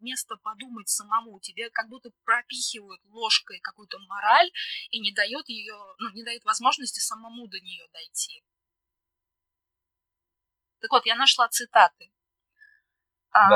место 0.00 0.36
подумать 0.36 0.88
самому. 0.88 1.40
Тебе 1.40 1.70
как 1.70 1.88
будто 1.88 2.10
пропихивают 2.24 3.00
ложкой 3.06 3.60
какую-то 3.60 3.98
мораль 4.08 4.50
и 4.90 5.00
не 5.00 5.12
дает 5.12 5.48
ее, 5.48 5.76
ну, 5.98 6.10
не 6.10 6.24
дает 6.24 6.44
возможности 6.44 7.00
самому 7.00 7.48
до 7.48 7.60
нее 7.60 7.86
дойти. 7.92 8.42
Так 10.80 10.90
вот, 10.92 11.06
я 11.06 11.16
нашла 11.16 11.48
цитаты. 11.48 12.12
А, 13.32 13.48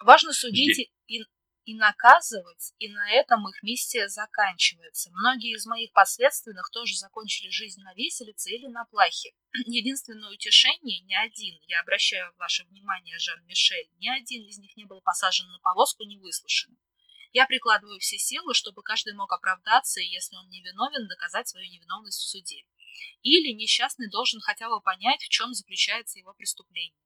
Важно 0.00 0.32
судить 0.32 0.90
и, 1.06 1.22
и 1.66 1.74
наказывать, 1.74 2.72
и 2.78 2.88
на 2.88 3.10
этом 3.10 3.46
их 3.48 3.60
миссия 3.62 4.08
заканчивается. 4.08 5.10
Многие 5.10 5.56
из 5.56 5.66
моих 5.66 5.92
последственных 5.92 6.70
тоже 6.70 6.94
закончили 6.94 7.50
жизнь 7.50 7.80
на 7.82 7.92
виселице 7.94 8.50
или 8.52 8.68
на 8.68 8.84
плахе. 8.84 9.32
Единственное 9.66 10.30
утешение, 10.30 11.00
ни 11.00 11.14
один, 11.14 11.58
я 11.66 11.80
обращаю 11.80 12.32
ваше 12.38 12.64
внимание, 12.66 13.18
Жан-Мишель, 13.18 13.90
ни 13.98 14.08
один 14.08 14.46
из 14.46 14.58
них 14.58 14.76
не 14.76 14.84
был 14.84 15.00
посажен 15.00 15.50
на 15.50 15.58
повозку 15.58 16.04
невыслушанным. 16.04 16.78
Я 17.32 17.46
прикладываю 17.46 17.98
все 17.98 18.16
силы, 18.16 18.54
чтобы 18.54 18.82
каждый 18.82 19.14
мог 19.14 19.32
оправдаться, 19.32 20.00
и 20.00 20.06
если 20.06 20.36
он 20.36 20.48
невиновен, 20.48 21.08
доказать 21.08 21.48
свою 21.48 21.68
невиновность 21.68 22.20
в 22.20 22.28
суде. 22.28 22.62
Или 23.22 23.52
несчастный 23.52 24.08
должен 24.08 24.40
хотя 24.40 24.68
бы 24.68 24.80
понять, 24.80 25.20
в 25.20 25.28
чем 25.28 25.52
заключается 25.52 26.20
его 26.20 26.32
преступление. 26.32 26.96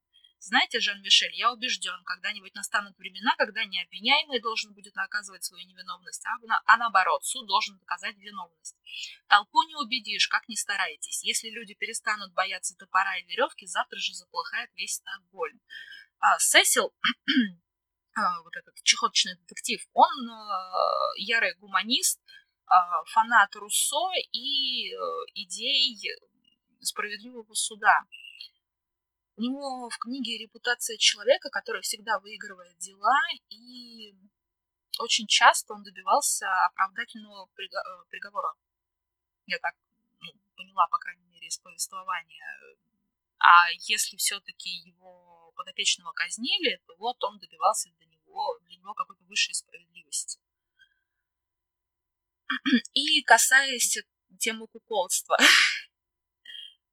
Знаете, 0.43 0.81
Жан-Мишель, 0.81 1.35
я 1.35 1.53
убежден, 1.53 2.03
когда-нибудь 2.05 2.55
настанут 2.55 2.97
времена, 2.97 3.35
когда 3.37 3.63
не 3.67 3.83
обвиняемый 3.83 4.41
должен 4.41 4.73
будет 4.73 4.95
наказывать 4.95 5.45
свою 5.45 5.67
невиновность, 5.67 6.25
а, 6.25 6.39
на, 6.47 6.63
а 6.65 6.79
наоборот, 6.79 7.23
суд 7.25 7.47
должен 7.47 7.79
доказать 7.79 8.17
виновность. 8.17 8.75
Толпу 9.29 9.63
не 9.65 9.77
убедишь, 9.77 10.29
как 10.29 10.49
ни 10.49 10.55
старайтесь. 10.55 11.23
Если 11.25 11.51
люди 11.51 11.75
перестанут 11.75 12.33
бояться 12.33 12.75
топора 12.75 13.19
и 13.19 13.25
веревки, 13.25 13.67
завтра 13.67 13.99
же 13.99 14.15
заплохает 14.15 14.71
весь 14.77 14.95
Стокгольм. 14.95 15.61
А, 16.21 16.39
Сесил, 16.39 16.95
а, 18.17 18.43
вот 18.43 18.57
этот 18.57 18.75
чехоточный 18.83 19.37
детектив, 19.41 19.87
он 19.93 20.31
а, 20.31 21.13
ярый 21.17 21.55
гуманист, 21.57 22.19
а, 22.65 23.05
фанат 23.05 23.55
Руссо 23.57 24.11
и 24.33 24.95
а, 24.95 25.01
идей 25.35 25.99
справедливого 26.81 27.53
суда. 27.53 28.07
У 29.41 29.43
него 29.43 29.89
в 29.89 29.97
книге 29.97 30.37
репутация 30.37 30.99
человека, 30.99 31.49
который 31.49 31.81
всегда 31.81 32.19
выигрывает 32.19 32.77
дела, 32.77 33.17
и 33.49 34.15
очень 34.99 35.27
часто 35.27 35.73
он 35.73 35.83
добивался 35.83 36.47
оправдательного 36.67 37.47
э, 37.47 38.05
приговора. 38.11 38.53
Я 39.47 39.59
так 39.61 39.75
ну, 40.21 40.29
поняла, 40.57 40.87
по 40.89 40.99
крайней 40.99 41.25
мере, 41.25 41.47
из 41.47 41.57
повествования. 41.57 42.45
А 43.39 43.71
если 43.89 44.19
все-таки 44.19 44.69
его 44.69 45.55
подопечного 45.57 46.13
казнили, 46.13 46.79
то 46.87 46.95
вот 46.99 47.25
он 47.25 47.39
добивался 47.39 47.89
для 47.93 48.09
него, 48.09 48.59
для 48.67 48.77
него 48.77 48.93
какой-то 48.93 49.25
высшей 49.25 49.55
справедливости. 49.55 50.39
И 52.93 53.23
касаясь 53.23 54.05
темы 54.39 54.67
куколства. 54.67 55.39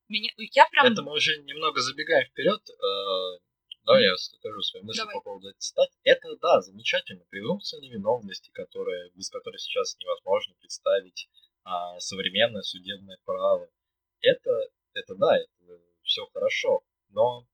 Меня, 0.09 0.31
я 0.37 0.65
прям... 0.67 0.91
Это 0.91 1.01
мы 1.01 1.13
уже 1.13 1.37
немного 1.43 1.81
забегаем 1.81 2.27
вперед. 2.29 2.61
Э, 2.69 3.39
да, 3.85 3.99
я 3.99 4.15
скажу 4.17 4.61
свою 4.61 4.85
мысль 4.85 4.99
Давай. 4.99 5.15
по 5.15 5.21
поводу 5.21 5.49
этой 5.49 5.59
цитаты. 5.59 5.93
Это, 6.03 6.35
да, 6.41 6.61
замечательно. 6.61 7.23
Презумпция 7.29 7.79
невиновности, 7.79 8.49
которая, 8.51 9.09
без 9.11 9.29
которой 9.29 9.57
сейчас 9.57 9.97
невозможно 9.97 10.55
представить 10.59 11.29
а, 11.63 11.99
современное 11.99 12.63
судебное 12.63 13.17
право. 13.25 13.69
Это, 14.21 14.51
это 14.93 15.15
да, 15.15 15.37
это 15.37 15.81
все 16.03 16.25
хорошо. 16.33 16.83
Но 17.09 17.45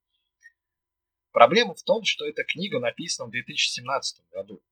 проблема 1.32 1.76
в 1.76 1.84
том, 1.84 2.04
что 2.04 2.26
эта 2.26 2.44
книга 2.44 2.80
написана 2.80 3.28
в 3.28 3.32
2017 3.32 4.30
году. 4.32 4.63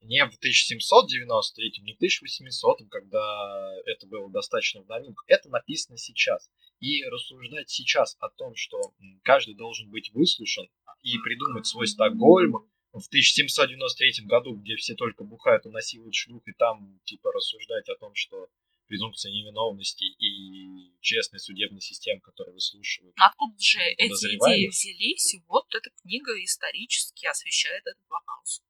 Не 0.00 0.24
в 0.24 0.36
1793, 0.36 1.82
не 1.82 1.92
в 1.92 1.96
1800, 1.96 2.88
когда 2.88 3.74
это 3.84 4.06
было 4.06 4.30
достаточно 4.30 4.82
в 4.82 4.88
новинку. 4.88 5.22
Это 5.26 5.48
написано 5.48 5.98
сейчас. 5.98 6.50
И 6.80 7.04
рассуждать 7.04 7.68
сейчас 7.68 8.16
о 8.20 8.28
том, 8.30 8.54
что 8.54 8.78
каждый 9.24 9.54
должен 9.54 9.90
быть 9.90 10.10
выслушан 10.12 10.68
и 11.02 11.18
придумать 11.18 11.66
свой 11.66 11.86
Стокгольм 11.86 12.52
в 12.92 13.06
1793 13.08 14.24
году, 14.26 14.54
где 14.54 14.76
все 14.76 14.94
только 14.94 15.24
бухают 15.24 15.66
и 15.66 15.70
насилуют 15.70 16.14
шлюх, 16.14 16.42
и 16.46 16.52
там 16.52 17.00
типа 17.04 17.32
рассуждать 17.32 17.88
о 17.88 17.96
том, 17.96 18.14
что 18.14 18.48
презумпция 18.86 19.30
невиновности 19.30 20.04
и 20.04 20.92
честная 21.00 21.38
судебная 21.38 21.80
система, 21.80 22.20
которая 22.20 22.54
выслушивает. 22.54 23.14
Откуда 23.18 23.54
же 23.58 23.80
эти 23.80 24.36
идеи 24.36 24.68
взялись? 24.68 25.36
Вот 25.46 25.66
эта 25.74 25.90
книга 26.02 26.32
исторически 26.42 27.26
освещает 27.26 27.82
этот 27.86 28.08
вопрос. 28.08 28.62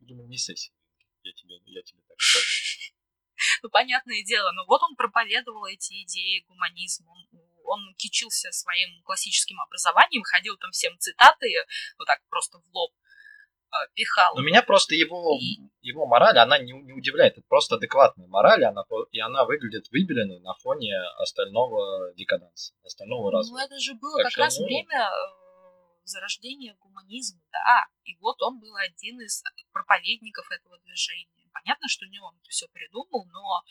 Ну, 0.00 0.06
думаю, 0.06 0.28
не 0.28 0.38
сессия. 0.38 0.72
Я 1.22 1.32
тебе, 1.32 1.56
я 1.66 1.82
тебе 1.82 2.00
так 2.08 2.20
скажу. 2.20 2.46
ну, 3.62 3.70
понятное 3.70 4.22
дело, 4.24 4.52
но 4.52 4.64
вот 4.66 4.82
он 4.82 4.96
проповедовал 4.96 5.66
эти 5.66 6.02
идеи, 6.02 6.44
гуманизм, 6.48 7.08
он, 7.08 7.26
он 7.64 7.94
кичился 7.96 8.50
своим 8.52 9.02
классическим 9.02 9.60
образованием, 9.60 10.22
ходил 10.22 10.56
там 10.58 10.70
всем 10.70 10.98
цитаты, 10.98 11.52
вот 11.98 12.06
так 12.06 12.20
просто 12.28 12.58
в 12.58 12.74
лоб 12.74 12.92
э, 13.72 13.76
пихал. 13.94 14.34
Но 14.36 14.42
меня 14.42 14.62
просто 14.62 14.94
его, 14.94 15.38
его 15.80 16.06
мораль, 16.06 16.38
она 16.38 16.58
не, 16.58 16.72
не 16.72 16.92
удивляет, 16.92 17.34
это 17.34 17.46
просто 17.48 17.76
адекватная 17.76 18.26
мораль, 18.26 18.64
она, 18.64 18.84
и 19.12 19.20
она 19.20 19.44
выглядит 19.44 19.90
выбеленной 19.90 20.40
на 20.40 20.54
фоне 20.54 20.96
остального 21.18 22.14
декаданса, 22.14 22.74
остального 22.84 23.30
раза. 23.32 23.52
Ну 23.52 23.58
это 23.58 23.78
же 23.78 23.94
было 23.94 24.22
так 24.22 24.32
как 24.32 24.38
раз 24.38 24.58
ну... 24.58 24.66
время 24.66 25.10
зарождения 26.08 26.74
гуманизма, 26.80 27.40
да, 27.52 27.86
и 28.04 28.16
вот 28.16 28.42
он 28.42 28.58
был 28.58 28.74
один 28.76 29.20
из 29.20 29.42
проповедников 29.72 30.50
этого 30.50 30.78
движения. 30.80 31.48
Понятно, 31.52 31.88
что 31.88 32.06
не 32.06 32.18
он 32.20 32.36
это 32.36 32.48
все 32.50 32.66
придумал, 32.68 33.26
но 33.26 33.62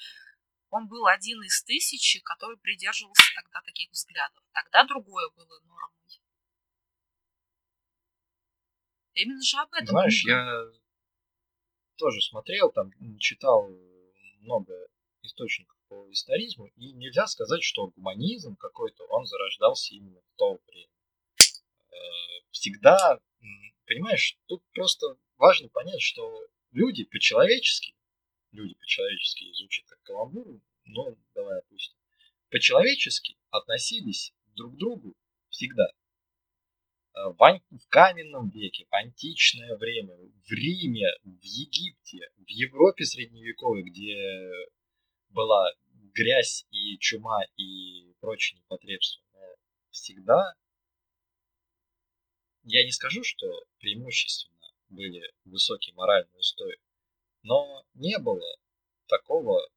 он 0.70 0.88
был 0.88 1.08
один 1.08 1.42
из 1.44 1.64
тысячи, 1.64 2.20
который 2.20 2.58
придерживался 2.58 3.24
тогда 3.36 3.62
таких 3.62 3.90
взглядов. 3.92 4.44
Тогда 4.54 4.84
другое 4.86 5.30
было 5.36 5.60
нормой. 5.62 6.22
Именно 9.14 9.42
же 9.42 9.58
об 9.58 9.74
этом. 9.74 9.88
Знаешь, 9.88 10.26
я 10.26 10.64
тоже 11.98 12.22
смотрел, 12.22 12.72
там 12.72 12.92
читал 13.20 13.70
много 14.42 14.74
источников 15.22 15.78
по 15.88 16.12
историзму, 16.12 16.68
и 16.76 16.92
нельзя 16.94 17.26
сказать, 17.28 17.64
что 17.64 17.88
гуманизм 17.88 18.56
какой-то, 18.58 19.06
он 19.06 19.26
зарождался 19.26 19.96
именно 19.96 20.22
в 20.22 20.36
то 20.36 20.60
время. 20.68 20.92
Э, 21.98 22.42
всегда, 22.52 23.20
понимаешь, 23.86 24.38
тут 24.48 24.64
просто 24.74 25.18
важно 25.38 25.70
понять, 25.70 26.02
что 26.02 26.48
люди 26.72 27.04
по-человечески, 27.06 27.96
люди 28.52 28.76
по-человечески 28.76 29.52
звучит 29.54 29.86
как 29.88 30.02
каламбур, 30.04 30.62
но 30.86 31.16
давай 31.34 31.60
опустим, 31.60 31.98
по-человечески 32.50 33.38
относились 33.50 34.34
друг 34.56 34.76
к 34.76 34.78
другу 34.78 35.16
всегда. 35.50 35.88
Э, 37.14 37.30
в 37.30 37.88
каменном 37.90 38.50
веке, 38.50 38.86
в 38.90 38.94
античное 38.94 39.76
время, 39.78 40.16
в 40.16 40.52
Риме, 40.52 41.08
в 41.24 41.44
Египте, 41.44 42.30
в 42.38 42.50
Европе 42.50 43.06
средневековой, 43.06 43.84
где 43.84 44.16
была 45.30 45.72
грязь 46.14 46.66
и 46.72 46.98
чума 47.00 47.44
и 47.56 48.14
прочие 48.20 48.60
непотребства, 48.60 49.24
всегда, 49.92 50.54
я 52.68 52.84
не 52.84 52.92
скажу, 52.92 53.24
что 53.24 53.46
преимущественно 53.80 54.72
были 54.90 55.22
высокие 55.46 55.96
моральные 55.96 56.38
устои. 56.38 56.78
Но 57.44 57.84
не 57.94 58.18
было 58.20 58.58
такого, 59.08 59.68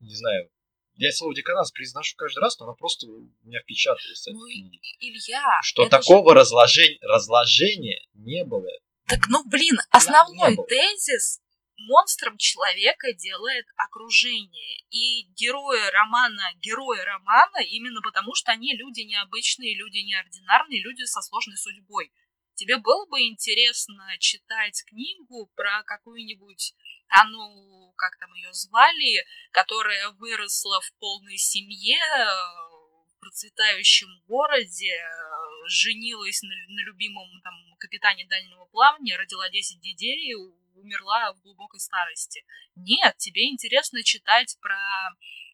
не 0.00 0.14
знаю, 0.14 0.50
я 0.96 1.12
слово 1.12 1.34
деканас 1.34 1.70
произношу 1.70 2.14
каждый 2.16 2.40
раз, 2.40 2.58
но 2.58 2.66
оно 2.66 2.74
просто 2.74 3.06
у 3.06 3.30
меня 3.42 3.60
впечаталось. 3.60 4.26
Ну, 4.26 4.46
Илья, 4.48 5.60
что 5.62 5.88
такого 5.88 6.32
же... 6.32 6.40
разложения, 6.40 6.98
разложения 7.02 8.04
не 8.14 8.44
было. 8.44 8.70
Так, 9.06 9.20
ну, 9.28 9.42
блин, 9.48 9.78
основной 9.90 10.56
тезис 10.68 11.40
монстром 11.78 12.36
человека 12.36 13.12
делает 13.14 13.66
окружение. 13.76 14.84
И 14.90 15.24
герои 15.34 15.90
романа, 15.90 16.42
герои 16.56 17.00
романа 17.00 17.58
именно 17.58 18.00
потому, 18.02 18.34
что 18.34 18.52
они 18.52 18.76
люди 18.76 19.00
необычные, 19.00 19.76
люди 19.76 19.98
неординарные, 19.98 20.82
люди 20.82 21.04
со 21.04 21.22
сложной 21.22 21.56
судьбой. 21.56 22.12
Тебе 22.54 22.78
было 22.78 23.06
бы 23.06 23.20
интересно 23.22 24.04
читать 24.18 24.82
книгу 24.86 25.50
про 25.54 25.84
какую-нибудь 25.84 26.74
Анну, 27.08 27.92
как 27.96 28.18
там 28.18 28.34
ее 28.34 28.52
звали, 28.52 29.24
которая 29.52 30.10
выросла 30.10 30.80
в 30.80 30.92
полной 30.98 31.38
семье, 31.38 32.02
в 33.14 33.20
процветающем 33.20 34.08
городе, 34.26 35.00
женилась 35.68 36.42
на, 36.42 36.48
на 36.48 36.80
любимом 36.80 37.28
там 37.42 37.54
капитане 37.78 38.26
дальнего 38.26 38.64
плавания, 38.66 39.16
родила 39.16 39.48
10 39.48 39.80
детей 39.80 40.34
умерла 40.78 41.32
в 41.34 41.40
глубокой 41.42 41.80
старости. 41.80 42.44
Нет, 42.76 43.16
тебе 43.18 43.48
интересно 43.50 44.02
читать 44.02 44.56
про 44.60 44.76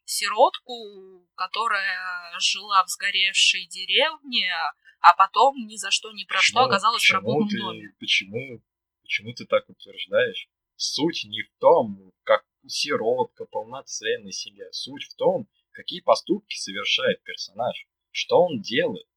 сиротку, 0.05 1.27
которая 1.35 2.33
жила 2.39 2.83
в 2.83 2.89
сгоревшей 2.89 3.67
деревне, 3.67 4.51
а 5.01 5.15
потом 5.15 5.55
ни 5.67 5.77
за 5.77 5.91
что, 5.91 6.11
ни 6.11 6.23
про 6.23 6.37
Почему- 6.37 6.59
что 6.59 6.65
оказалась 6.65 7.03
в 7.03 7.07
почему 7.07 7.17
работном 7.21 7.49
ты, 7.49 7.57
доме. 7.59 7.89
Почему, 7.99 8.61
почему 9.01 9.33
ты 9.33 9.45
так 9.45 9.69
утверждаешь? 9.69 10.47
Суть 10.77 11.23
не 11.25 11.41
в 11.43 11.59
том, 11.59 12.11
как 12.23 12.43
сиротка, 12.67 13.45
полноценный 13.45 14.31
себе. 14.31 14.71
Суть 14.71 15.03
в 15.03 15.15
том, 15.15 15.47
какие 15.71 16.01
поступки 16.01 16.55
совершает 16.55 17.23
персонаж, 17.23 17.87
что 18.11 18.41
он 18.43 18.61
делает. 18.61 19.07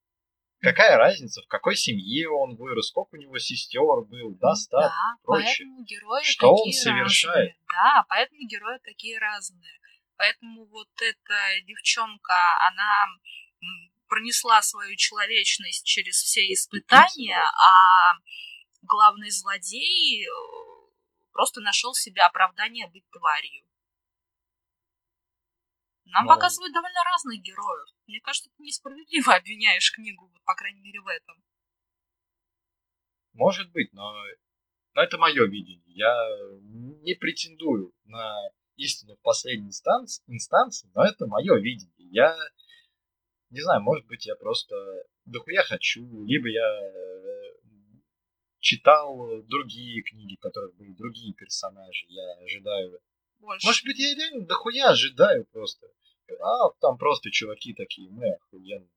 Какая 0.61 0.97
разница, 0.97 1.41
в 1.43 1.47
какой 1.47 1.77
семье 1.77 2.29
он 2.31 2.57
вырос, 2.57 2.89
сколько 2.89 3.15
у 3.15 3.19
него 3.19 3.39
сестер 3.39 4.03
был, 4.09 4.35
достаток. 4.35 4.91
Да, 4.91 5.17
прочее. 5.23 5.47
поэтому 5.47 5.85
герои 5.85 6.25
Что 6.25 6.53
он 6.53 6.57
такие 6.65 6.83
совершает? 6.83 7.37
разные. 7.37 7.57
Да, 7.73 8.05
поэтому 8.09 8.41
герои 8.49 8.79
такие 8.83 9.19
разные. 9.19 9.79
Поэтому 10.17 10.67
вот 10.67 10.89
эта 11.01 11.65
девчонка, 11.65 12.35
она 12.69 13.07
пронесла 14.09 14.61
свою 14.63 14.97
человечность 14.97 15.85
через 15.87 16.17
все 16.17 16.41
испытания, 16.53 17.39
а 17.41 18.15
главный 18.83 19.31
злодей 19.31 20.25
э, 20.25 20.31
просто 21.33 21.61
нашел 21.61 21.95
себе 21.95 22.23
оправдание 22.23 22.89
быть 22.89 23.09
тварью. 23.11 23.68
Нам 26.13 26.25
Ну. 26.25 26.31
показывают 26.35 26.73
довольно 26.73 27.03
разных 27.05 27.41
героев. 27.41 27.89
Мне 28.07 28.21
кажется, 28.21 28.51
ты 28.57 28.63
несправедливо 28.63 29.35
обвиняешь 29.37 29.93
книгу, 29.93 30.27
вот, 30.27 30.43
по 30.45 30.55
крайней 30.55 30.81
мере, 30.81 31.01
в 31.01 31.07
этом. 31.09 31.37
Может 33.35 33.71
быть, 33.73 33.93
но, 33.93 34.13
но 34.95 35.03
это 35.03 35.19
мое 35.19 35.47
видение. 35.47 35.85
Я 35.87 36.15
не 37.03 37.15
претендую 37.15 37.93
на 38.05 38.37
истину 38.77 39.17
в 39.17 39.21
последней 39.21 39.69
инстанции, 39.69 40.23
инстанции, 40.27 40.91
но 40.95 41.05
это 41.05 41.27
мое 41.27 41.57
видение. 41.61 42.09
Я 42.11 42.37
не 43.51 43.61
знаю, 43.61 43.83
может 43.83 44.07
быть, 44.07 44.27
я 44.27 44.35
просто 44.37 44.75
дохуя 45.25 45.63
хочу, 45.63 46.25
либо 46.25 46.49
я 46.49 46.81
э, 46.81 47.59
читал 48.61 49.43
другие 49.45 50.03
книги, 50.03 50.37
в 50.37 50.41
которых 50.41 50.75
были 50.77 50.93
другие 50.93 51.35
персонажи, 51.35 52.07
я 52.09 52.33
ожидаю. 52.43 53.01
Больше. 53.39 53.67
Может 53.67 53.85
быть, 53.85 53.99
я 53.99 54.15
реально 54.15 54.47
дохуя 54.47 54.91
ожидаю 54.91 55.45
просто. 55.47 55.87
А 56.41 56.71
там 56.81 56.99
просто 56.99 57.31
чуваки 57.31 57.73
такие, 57.75 58.11
мы 58.11 58.35
охуенные. 58.35 58.89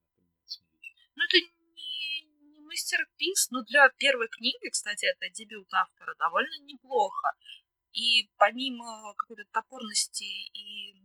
Ну, 1.15 1.23
это 1.23 1.37
не, 1.37 2.23
не 2.51 2.59
мастерпис, 2.61 3.49
но 3.51 3.63
для 3.63 3.89
первой 3.97 4.27
книги, 4.29 4.69
кстати, 4.69 5.05
это 5.05 5.29
дебют 5.29 5.67
автора, 5.73 6.15
довольно 6.15 6.63
неплохо. 6.63 7.33
И 7.93 8.29
помимо 8.37 9.13
какой-то 9.15 9.43
топорности 9.51 10.23
и 10.23 10.95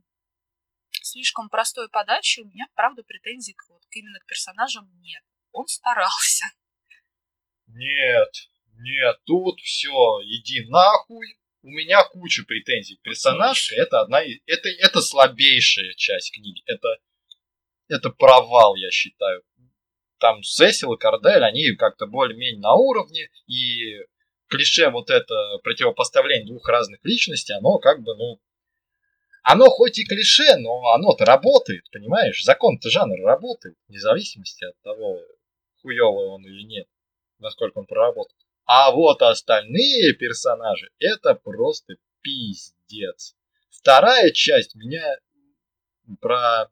слишком 0.90 1.48
простой 1.48 1.88
подачи, 1.88 2.40
у 2.40 2.46
меня, 2.46 2.66
правда, 2.74 3.02
претензий 3.02 3.54
к, 3.54 3.68
вот, 3.68 3.84
к 3.86 3.96
именно 3.96 4.18
к 4.20 4.26
персонажам 4.26 4.90
нет. 5.00 5.22
Он 5.52 5.66
старался. 5.66 6.46
Нет, 7.68 8.32
нет, 8.74 9.20
тут 9.24 9.60
все, 9.60 10.20
иди 10.24 10.68
нахуй. 10.68 11.38
У 11.66 11.70
меня 11.70 12.04
куча 12.04 12.44
претензий. 12.44 12.96
Персонажка 13.02 13.74
это 13.74 14.00
одна 14.00 14.22
из... 14.22 14.38
Это, 14.46 14.68
это 14.68 15.00
слабейшая 15.00 15.94
часть 15.94 16.32
книги. 16.32 16.62
Это, 16.64 16.88
это 17.88 18.10
провал, 18.10 18.76
я 18.76 18.88
считаю. 18.92 19.42
Там 20.20 20.44
Сесил 20.44 20.92
и 20.92 20.96
Кардель, 20.96 21.42
они 21.42 21.74
как-то 21.74 22.06
более-менее 22.06 22.60
на 22.60 22.74
уровне. 22.74 23.30
И 23.48 23.98
клише 24.46 24.90
вот 24.90 25.10
это 25.10 25.34
противопоставление 25.64 26.46
двух 26.46 26.68
разных 26.68 27.00
личностей, 27.02 27.54
оно 27.54 27.78
как 27.78 28.00
бы, 28.00 28.16
ну... 28.16 28.40
Оно 29.42 29.66
хоть 29.66 29.98
и 29.98 30.04
клише, 30.04 30.54
но 30.58 30.92
оно-то 30.92 31.24
работает, 31.24 31.82
понимаешь? 31.90 32.44
Закон-то 32.44 32.90
жанра 32.90 33.20
работает, 33.24 33.74
вне 33.88 33.98
зависимости 33.98 34.64
от 34.64 34.80
того, 34.82 35.20
хуёвый 35.82 36.28
он 36.28 36.46
или 36.46 36.62
нет 36.62 36.86
насколько 37.38 37.78
он 37.78 37.86
проработал. 37.86 38.36
А 38.66 38.90
вот 38.90 39.22
остальные 39.22 40.14
персонажи, 40.14 40.90
это 40.98 41.34
просто 41.34 41.94
пиздец. 42.20 43.36
Вторая 43.70 44.32
часть 44.32 44.74
меня 44.74 45.18
про 46.20 46.68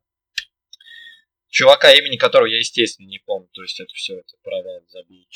чувака, 1.47 1.93
имени 1.93 2.17
которого 2.17 2.47
я, 2.47 2.57
естественно, 2.57 3.07
не 3.07 3.19
помню. 3.19 3.47
То 3.53 3.61
есть 3.61 3.79
это 3.79 3.93
все, 3.93 4.19
это 4.19 4.33
провал 4.43 4.81
забить. 4.89 5.29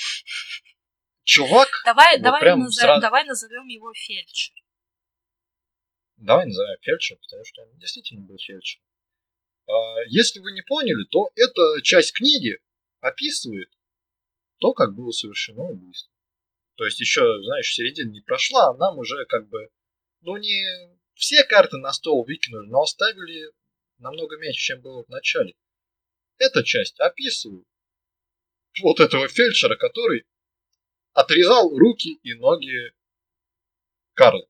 Чувак, 1.24 1.70
Давай, 1.86 2.18
Вот 2.18 2.24
давай, 2.24 2.41
прям 2.41 2.60
назов- 2.60 2.74
сразу- 2.84 3.01
давай 3.01 3.24
назовем 3.24 3.68
его 3.68 3.93
фельдшер. 3.93 4.55
давай 6.18 6.45
назовем 6.45 6.78
фельдшер, 6.82 7.18
потому 7.22 7.45
что 7.45 7.62
он 7.62 7.78
действительно 7.78 8.26
был 8.26 8.38
фельдшер. 8.38 8.82
А, 9.68 10.01
Если 10.07 10.39
вы 10.39 10.51
не 10.51 10.62
поняли, 10.64 11.05
то 11.10 11.30
эта 11.36 11.82
часть 11.84 12.14
книги 12.14 12.60
описывает 12.99 13.70
то, 14.57 14.74
как 14.74 14.93
было 14.95 15.12
совершено 15.12 15.64
убийство. 15.64 16.12
То 16.80 16.86
есть 16.86 17.02
еще, 17.02 17.22
знаешь, 17.44 17.74
середина 17.74 18.10
не 18.10 18.22
прошла, 18.22 18.70
а 18.70 18.74
нам 18.74 18.98
уже 18.98 19.26
как 19.26 19.50
бы, 19.50 19.68
ну 20.22 20.38
не 20.38 20.64
все 21.14 21.44
карты 21.44 21.76
на 21.76 21.92
стол 21.92 22.24
выкинули, 22.24 22.70
но 22.70 22.84
оставили 22.84 23.52
намного 23.98 24.38
меньше, 24.38 24.62
чем 24.62 24.80
было 24.82 25.04
в 25.04 25.10
начале. 25.10 25.56
Эта 26.38 26.64
часть 26.64 26.98
описывает 27.02 27.68
вот 28.82 29.02
этого 29.02 29.28
фельдшера, 29.28 29.76
который 29.76 30.24
отрезал 31.12 31.78
руки 31.78 32.14
и 32.24 32.34
ноги 32.36 32.94
Карла. 34.14 34.48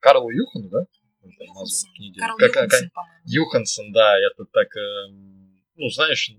Карл 0.00 0.28
Юхан, 0.28 0.68
да? 0.68 0.80
Юхансон. 1.22 1.90
Карл 2.18 2.36
Как- 2.36 2.52
как- 2.52 2.64
Юхансон, 2.64 2.90
по-моему. 2.90 3.22
Юхансон, 3.24 3.92
да, 3.92 4.18
это 4.18 4.44
так, 4.52 4.68
эм, 4.76 5.64
ну, 5.76 5.88
знаешь, 5.88 6.30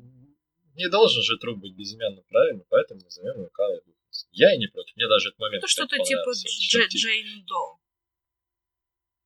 не 0.75 0.87
должен 0.87 1.23
же 1.23 1.39
труп 1.39 1.61
быть 1.61 1.75
безымянным, 1.75 2.23
правильно? 2.29 2.63
Поэтому 2.69 3.01
назовем 3.01 3.37
его 3.39 3.49
Карл 3.49 3.73
Юхансон. 3.73 3.98
Я 4.31 4.53
и 4.53 4.57
не 4.57 4.67
против, 4.67 4.95
мне 4.95 5.07
даже 5.07 5.29
этот 5.29 5.39
момент 5.39 5.63
кстати, 5.63 5.87
что-то 5.87 6.03
типа. 6.03 6.29
Дж- 6.29 6.87
Джейн 6.87 7.45
До. 7.45 7.79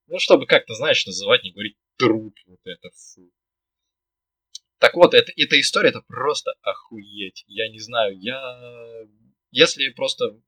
Ну, 0.08 0.20
чтобы 0.20 0.46
как-то, 0.46 0.76
знаешь, 0.76 1.06
называть, 1.06 1.44
не 1.44 1.52
говорить 1.52 1.78
труп, 1.98 2.38
вот 2.46 2.60
это 2.66 2.90
фу. 2.92 3.32
Так 4.80 4.96
вот, 4.96 5.14
это, 5.14 5.32
эта 5.38 5.60
история, 5.60 5.90
это 5.90 6.02
просто 6.02 6.54
охуеть. 6.62 7.46
Я 7.48 7.70
не 7.70 7.80
знаю, 7.80 8.20
я... 8.20 9.08
Если 9.52 9.90
просто 9.90 10.42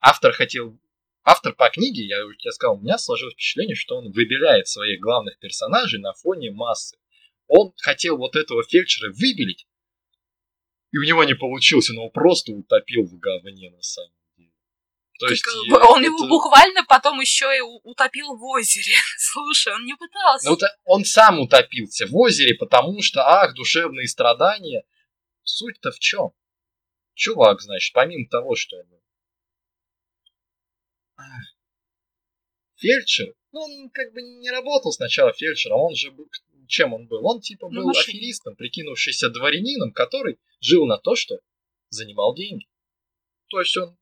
автор 0.00 0.32
хотел... 0.32 0.78
Автор 1.24 1.54
по 1.54 1.68
книге, 1.68 2.06
я 2.06 2.24
уже 2.24 2.38
тебе 2.38 2.52
сказал, 2.52 2.76
у 2.76 2.80
меня 2.80 2.98
сложилось 2.98 3.34
впечатление, 3.34 3.74
что 3.74 3.96
он 3.96 4.12
выбеляет 4.12 4.68
своих 4.68 5.00
главных 5.00 5.38
персонажей 5.40 6.00
на 6.00 6.12
фоне 6.14 6.52
массы. 6.52 6.96
Он 7.48 7.72
хотел 7.76 8.16
вот 8.16 8.36
этого 8.36 8.62
фельдшера 8.62 9.10
выбелить, 9.10 9.66
и 10.92 10.98
у 10.98 11.02
него 11.02 11.24
не 11.24 11.34
получилось, 11.34 11.90
он 11.90 11.96
его 11.96 12.10
просто 12.10 12.52
утопил 12.52 13.04
в 13.04 13.18
говне 13.18 13.70
на 13.70 13.82
самом 13.82 14.12
деле. 14.36 14.50
То 15.18 15.26
Так, 15.26 15.30
есть, 15.30 15.46
э, 15.46 15.74
он 15.74 16.02
его 16.04 16.18
это- 16.18 16.28
буквально 16.28 16.84
потом 16.84 17.20
еще 17.20 17.46
и 17.56 17.60
утопил 17.60 18.36
в 18.36 18.42
озере. 18.44 18.94
Слушай, 19.18 19.74
он 19.74 19.84
не 19.84 19.94
пытался. 19.96 20.48
Ну, 20.48 20.54
вот 20.56 20.62
он 20.84 21.04
сам 21.04 21.40
утопился 21.40 22.06
в 22.06 22.14
озере, 22.16 22.54
потому 22.56 23.00
что, 23.02 23.20
ах, 23.26 23.54
душевные 23.54 24.06
страдания. 24.08 24.84
Суть-то 25.42 25.90
в 25.92 25.98
чем? 25.98 26.30
Чувак, 27.14 27.60
значит, 27.62 27.92
помимо 27.94 28.28
того, 28.28 28.54
что 28.56 28.76
он 28.76 28.86
фельдшер, 32.76 33.32
ну, 33.52 33.60
он 33.60 33.90
как 33.90 34.12
бы 34.12 34.20
не 34.22 34.50
работал 34.50 34.92
сначала 34.92 35.32
фельдшером, 35.32 35.80
он 35.80 35.94
же 35.94 36.10
был, 36.10 36.28
чем 36.66 36.92
он 36.94 37.06
был? 37.06 37.24
Он 37.26 37.40
типа 37.40 37.68
Ну, 37.70 37.80
был 37.80 37.86
мошенник. 37.88 38.08
аферистом, 38.08 38.56
прикинувшийся 38.56 39.30
дворянином, 39.30 39.92
который 39.92 40.38
жил 40.60 40.86
на 40.86 40.98
то, 40.98 41.14
что 41.16 41.38
занимал 41.90 42.34
деньги. 42.34 42.66
То 43.48 43.60
есть 43.60 43.76
он 43.76 43.96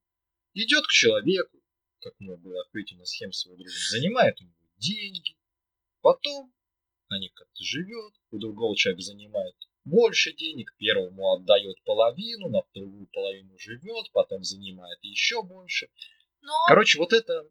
идет 0.55 0.87
к 0.87 0.91
человеку, 0.91 1.59
как 2.01 2.15
у 2.19 2.25
него 2.25 2.37
была 2.37 2.63
охуительная 2.63 3.05
схема 3.07 3.33
с 3.33 3.45
его 3.47 3.57
другом, 3.57 3.73
занимает 3.91 4.41
у 4.41 4.45
него 4.45 4.55
деньги, 4.79 5.37
потом 6.01 6.53
на 7.09 7.19
них 7.19 7.33
как-то 7.35 7.63
живет, 7.63 8.15
у 8.31 8.39
другого 8.39 8.77
человека 8.77 9.03
занимает 9.03 9.55
больше 9.85 10.33
денег, 10.33 10.75
первому 10.79 11.35
отдает 11.35 11.77
половину, 11.85 12.49
на 12.49 12.63
вторую 12.63 13.07
половину 13.13 13.59
живет, 13.59 14.11
потом 14.13 14.43
занимает 14.43 14.99
еще 15.03 15.43
больше. 15.43 15.89
Но, 16.41 16.53
Короче, 16.69 16.99
вот 16.99 17.13
это 17.13 17.49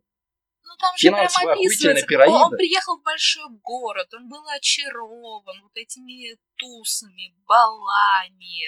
ну 0.63 0.75
там 0.77 0.95
же 0.97 1.07
прям 1.07 1.19
финансовая 1.19 1.53
охуительная 1.53 1.93
описывается. 1.93 2.07
пирамида. 2.07 2.45
Он, 2.45 2.57
приехал 2.57 2.97
в 2.99 3.03
большой 3.03 3.49
город, 3.61 4.13
он 4.13 4.29
был 4.29 4.47
очарован 4.49 5.61
вот 5.61 5.75
этими 5.75 6.37
тусами, 6.55 7.35
балами, 7.45 8.63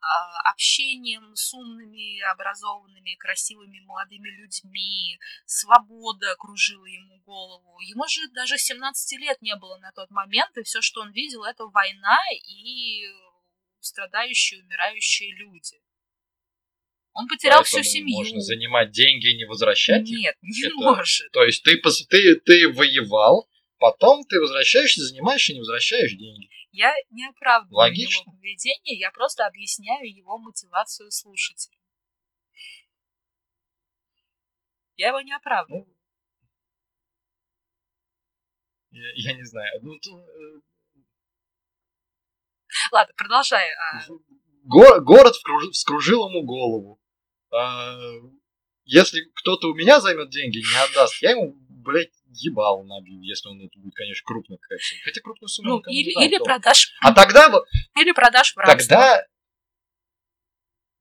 а, 0.00 0.50
общением 0.50 1.34
с 1.34 1.54
умными, 1.54 2.20
образованными, 2.30 3.16
красивыми 3.16 3.80
молодыми 3.80 4.28
людьми. 4.28 5.18
Свобода 5.46 6.32
окружила 6.32 6.84
ему 6.84 7.20
голову. 7.20 7.80
Ему 7.80 8.06
же 8.06 8.28
даже 8.34 8.58
17 8.58 9.18
лет 9.18 9.40
не 9.40 9.56
было 9.56 9.78
на 9.78 9.92
тот 9.92 10.10
момент, 10.10 10.56
и 10.58 10.62
все, 10.62 10.82
что 10.82 11.00
он 11.00 11.12
видел, 11.12 11.44
это 11.44 11.66
война 11.66 12.18
и 12.46 13.04
страдающие, 13.80 14.62
умирающие 14.62 15.34
люди. 15.34 15.80
Он 17.14 17.28
потерял 17.28 17.62
всю 17.62 17.76
поэтому 17.76 17.90
семью. 17.92 18.16
можно 18.18 18.40
занимать 18.40 18.90
деньги 18.90 19.32
и 19.32 19.36
не 19.36 19.44
возвращать 19.44 20.02
их. 20.08 20.18
Нет, 20.18 20.36
не 20.42 20.66
Это- 20.66 20.74
может. 20.76 21.30
То 21.32 21.42
есть 21.44 21.62
ты, 21.62 21.80
ты, 21.80 22.34
ты 22.40 22.68
воевал, 22.72 23.48
потом 23.78 24.24
ты 24.24 24.40
возвращаешься, 24.40 25.00
занимаешь 25.02 25.48
и 25.48 25.54
не 25.54 25.60
возвращаешь 25.60 26.12
деньги. 26.12 26.50
Я 26.72 26.92
не 27.10 27.24
оправдываю 27.28 27.76
Логично. 27.76 28.22
его 28.22 28.32
поведение, 28.32 28.98
я 28.98 29.12
просто 29.12 29.46
объясняю 29.46 30.12
его 30.12 30.38
мотивацию 30.38 31.08
слушателя. 31.12 31.78
Я 34.96 35.08
его 35.08 35.20
не 35.20 35.32
оправдываю. 35.34 35.86
Ну, 38.90 38.98
я, 38.98 39.12
я 39.14 39.32
не 39.36 39.44
знаю. 39.44 39.70
Ну, 39.82 39.98
то, 40.00 40.18
э, 40.18 40.60
Ладно, 42.92 43.14
продолжай. 43.16 43.68
а, 43.72 44.04
го- 44.64 45.00
город 45.00 45.34
вкруж- 45.36 45.70
вскружил 45.72 46.28
ему 46.28 46.42
голову. 46.44 47.00
А, 47.54 47.96
если 48.84 49.20
кто-то 49.34 49.68
у 49.68 49.74
меня 49.74 50.00
займет 50.00 50.30
деньги 50.30 50.58
и 50.58 50.62
не 50.62 50.82
отдаст, 50.84 51.22
я 51.22 51.30
ему, 51.32 51.54
блядь, 51.68 52.12
ебал 52.28 52.84
набью, 52.84 53.20
если 53.22 53.48
он 53.48 53.60
это 53.64 53.78
будет, 53.78 53.94
конечно, 53.94 54.24
крупная 54.24 54.58
какая-то 54.58 54.84
сумма. 54.84 55.00
Хотя 55.04 55.20
крупную 55.20 55.48
сумму 55.48 55.68
ну, 55.68 55.78
никому 55.78 55.94
не 55.94 56.02
или, 56.02 56.14
дам, 56.14 56.22
или 56.24 56.38
то. 56.38 56.44
продашь, 56.44 56.92
А 57.00 57.12
тогда 57.12 57.48
вот, 57.48 57.64
или 57.96 58.12
продашь 58.12 58.54
в 58.54 58.58
рабство. 58.58 58.78
тогда... 58.78 59.26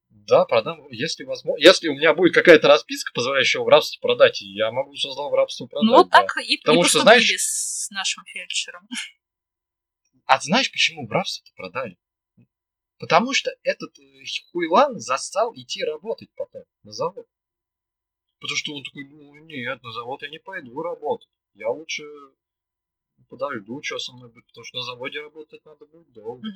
Да, 0.10 0.45
продам, 0.45 0.88
если 0.89 1.26
возможно. 1.26 1.62
Если 1.62 1.89
у 1.89 1.95
меня 1.95 2.14
будет 2.14 2.34
какая-то 2.34 2.70
расписка, 2.70 3.12
позволяющая 3.14 3.60
в 3.60 3.68
рабство 3.68 3.99
продать, 3.99 4.39
я 4.41 4.72
могу 4.72 4.95
создал 4.95 5.30
в 5.30 5.34
рабство 5.34 5.66
продать. 5.68 5.86
Ну, 5.86 5.97
вот 5.97 6.10
да. 6.10 6.22
так 6.22 6.38
и, 6.38 6.54
и 6.54 6.58
Потому 6.62 6.86
что, 6.86 6.99
поступили 6.99 7.26
знаешь- 7.26 7.41
с 7.41 7.89
нашим 7.89 8.24
фельдшером. 8.26 8.88
А 10.26 10.39
знаешь, 10.39 10.72
почему 10.72 11.06
в 11.08 11.12
рабство 11.12 11.45
продали? 11.58 11.97
Потому 13.04 13.34
что 13.34 13.51
этот 13.64 13.99
э, 13.99 14.24
хуйлан 14.49 14.97
застал 14.97 15.54
идти 15.56 15.84
работать 15.84 16.30
потом 16.38 16.64
на 16.84 16.93
завод. 16.93 17.28
Потому 18.39 18.56
что 18.56 18.74
он 18.76 18.84
такой, 18.86 19.04
ну 19.10 19.36
нет, 19.43 19.84
на 19.84 19.91
завод 19.91 20.22
я 20.22 20.30
не 20.30 20.39
пойду 20.39 20.82
работать. 20.82 21.28
Я 21.54 21.70
лучше 21.70 22.04
подожду, 23.28 23.84
что 23.84 23.99
со 23.99 24.14
мной 24.14 24.32
будет, 24.32 24.47
потому 24.47 24.64
что 24.64 24.78
на 24.78 24.84
заводе 24.84 25.20
работать 25.20 25.66
надо 25.66 25.86
будет 25.86 26.14
долго. 26.14 26.47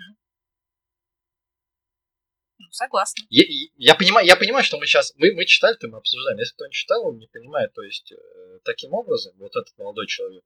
Ну, 2.59 2.65
согласна. 2.71 3.25
Я, 3.29 3.43
я, 3.75 3.95
понимаю, 3.95 4.25
я 4.25 4.37
понимаю, 4.37 4.63
что 4.63 4.77
мы 4.79 4.85
сейчас, 4.85 5.13
мы, 5.17 5.33
мы 5.33 5.43
читали, 5.43 5.75
то 5.75 5.89
мы 5.89 5.97
обсуждаем. 5.97 6.39
Если 6.39 6.53
кто 6.53 6.65
не 6.65 6.71
читал, 6.71 7.07
он 7.07 7.17
не 7.17 7.27
понимает. 7.27 7.73
То 7.73 7.81
есть, 7.81 8.13
э, 8.13 8.59
таким 8.63 8.93
образом, 8.93 9.35
вот 9.37 9.53
этот 9.53 9.77
молодой 9.77 10.07
человек, 10.07 10.45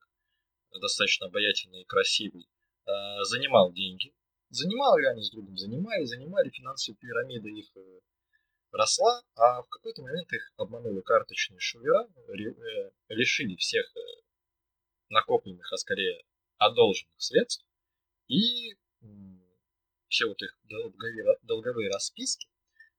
достаточно 0.71 1.27
обаятельный 1.27 1.83
и 1.83 1.85
красивый, 1.85 2.49
э, 2.87 2.91
занимал 3.25 3.71
деньги. 3.71 4.15
Занимали 4.51 5.05
они 5.05 5.23
с 5.23 5.31
другом, 5.31 5.57
занимали, 5.57 6.03
занимали, 6.03 6.49
финансовая 6.49 6.97
пирамида 6.97 7.47
их 7.47 7.71
э, 7.77 7.99
росла, 8.73 9.23
а 9.35 9.61
в 9.61 9.69
какой-то 9.69 10.01
момент 10.01 10.29
их 10.33 10.51
обманули 10.57 10.99
карточные 10.99 11.61
шулера, 11.61 12.05
э, 12.27 12.91
лишили 13.07 13.55
всех 13.55 13.85
э, 13.95 13.99
накопленных, 15.07 15.71
а 15.71 15.77
скорее 15.77 16.25
одолженных 16.57 17.15
средств, 17.17 17.65
и 18.27 18.75
все 20.09 20.27
вот 20.27 20.41
их 20.41 20.59
долговые, 20.65 21.37
долговые 21.43 21.89
расписки 21.89 22.49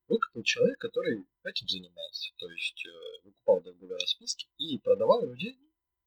выкупил 0.09 0.42
человек, 0.44 0.78
который 0.78 1.26
этим 1.44 1.68
занимается. 1.68 2.32
То 2.38 2.50
есть 2.50 2.82
выкупал 3.24 3.61
долговые 3.61 3.98
расписки 3.98 4.48
и 4.57 4.78
продавал 4.78 5.26
людей, 5.26 5.59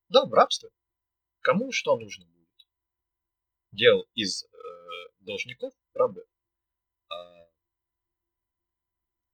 да, 0.09 0.25
в 0.25 0.33
рабство. 0.33 0.71
Кому 1.41 1.71
что 1.71 1.95
нужно 1.97 2.25
будет. 2.25 2.67
Делал 3.71 4.07
из 4.15 4.43
должников 5.19 5.73
рабы. 5.93 6.25
А, 7.09 7.47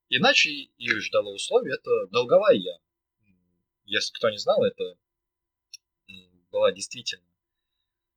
иначе 0.10 0.50
их 0.50 1.02
ждало 1.02 1.34
условие, 1.34 1.76
это 1.76 2.08
долговая 2.08 2.56
яма. 2.56 2.84
Если 3.86 4.14
кто 4.14 4.30
не 4.30 4.38
знал, 4.38 4.64
это 4.64 4.98
была 6.52 6.72
действительно... 6.72 7.26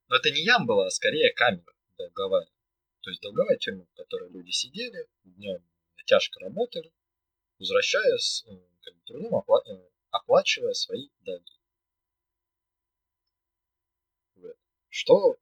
Но 0.09 0.17
это 0.17 0.31
не 0.31 0.45
ям 0.45 0.67
была, 0.67 0.87
а 0.87 0.91
скорее 0.91 1.33
камера 1.33 1.75
долговая. 1.97 2.49
То 3.01 3.11
есть 3.11 3.23
долговая 3.23 3.57
тюрьма, 3.57 3.85
в 3.85 3.95
которой 3.95 4.31
люди 4.31 4.51
сидели, 4.51 5.09
днем 5.25 5.65
тяжко 6.07 6.41
работали, 6.41 6.93
возвращаясь 7.59 8.45
как 8.83 8.95
бы, 8.95 9.01
трудом, 9.05 9.35
опла- 9.35 9.91
оплачивая 10.11 10.75
свои 10.75 11.09
долги. 11.21 11.59
Что 14.89 15.37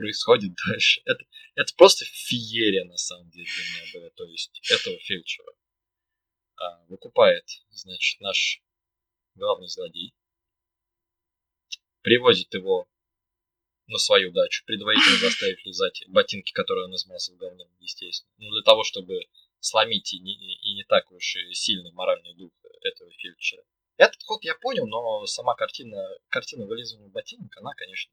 происходит 0.00 0.52
дальше? 0.66 1.02
Это, 1.04 1.24
это 1.54 1.74
просто 1.76 2.04
феерия, 2.06 2.84
на 2.86 2.96
самом 2.96 3.28
деле, 3.30 3.44
для 3.44 3.64
меня 3.64 3.92
было. 3.92 4.10
То 4.10 4.24
есть 4.24 4.60
этого 4.70 4.98
фельдшера 4.98 5.52
а, 6.56 6.84
выкупает, 6.86 7.44
значит, 7.70 8.20
наш 8.20 8.62
главный 9.34 9.68
злодей, 9.68 10.14
привозит 12.00 12.52
его 12.54 12.88
на 13.88 13.98
свою 13.98 14.32
дачу, 14.32 14.64
предварительно 14.64 15.18
заставив 15.28 15.64
лизать 15.66 16.02
ботинки, 16.08 16.52
которые 16.52 16.86
он 16.86 16.94
измазал 16.94 17.36
говном, 17.36 17.68
естественно. 17.78 18.32
Ну, 18.38 18.50
для 18.52 18.62
того, 18.62 18.84
чтобы 18.84 19.20
сломить 19.60 20.14
и 20.14 20.20
не, 20.20 20.32
и 20.32 20.74
не 20.74 20.84
так 20.84 21.12
уж 21.12 21.36
и 21.36 21.52
сильный 21.52 21.92
моральный 21.92 22.34
дух 22.34 22.52
этого 22.82 23.10
фельдшера. 23.12 23.62
Этот 23.98 24.22
ход 24.22 24.42
я 24.44 24.54
понял, 24.54 24.86
но 24.86 25.26
сама 25.26 25.54
картина, 25.54 26.02
картина 26.28 26.64
вылизывания 26.64 27.10
ботинок, 27.10 27.54
она, 27.58 27.74
конечно, 27.74 28.10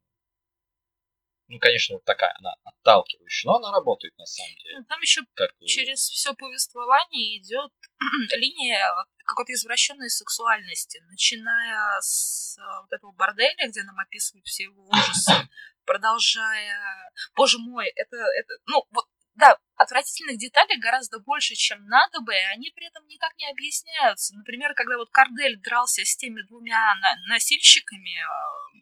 ну, 1.48 1.60
конечно, 1.60 1.96
вот 1.96 2.04
такая, 2.04 2.34
она 2.40 2.54
отталкивающая, 2.64 3.50
но 3.50 3.58
она 3.58 3.72
работает 3.72 4.18
на 4.18 4.26
самом 4.26 4.56
деле. 4.58 4.80
Ну, 4.80 4.86
Там 4.86 5.02
еще 5.02 5.22
Как, 5.34 5.52
через 5.66 6.00
все 6.10 6.34
повествование 6.34 7.38
идет 7.40 7.72
линия 8.38 8.86
какой-то 9.26 9.54
извращенной 9.54 10.10
сексуальности, 10.10 11.02
начиная 11.10 12.00
с 12.02 12.58
э, 12.58 12.62
вот 12.82 12.92
этого 12.92 13.12
борделя, 13.12 13.68
где 13.68 13.84
нам 13.84 14.00
описывают 14.00 14.46
все 14.46 14.64
его 14.64 14.88
ужасы, 14.88 15.34
продолжая... 15.86 17.12
Боже 17.36 17.60
мой, 17.60 17.88
это, 17.96 18.18
это... 18.18 18.54
Ну, 18.66 18.84
вот, 18.92 19.06
да, 19.36 19.58
отвратительных 19.76 20.38
деталей 20.38 20.80
гораздо 20.80 21.20
больше, 21.20 21.56
чем 21.56 21.86
надо 21.86 22.22
бы, 22.22 22.34
и 22.34 22.52
они 22.54 22.72
при 22.76 22.88
этом 22.88 23.06
никак 23.08 23.36
не 23.38 23.50
объясняются. 23.50 24.36
Например, 24.36 24.74
когда 24.74 24.98
вот 24.98 25.10
Кардель 25.12 25.62
дрался 25.62 26.04
с 26.04 26.16
теми 26.18 26.42
двумя 26.48 26.96
на- 26.96 27.16
носильщиками, 27.28 28.18
э, 28.20 28.82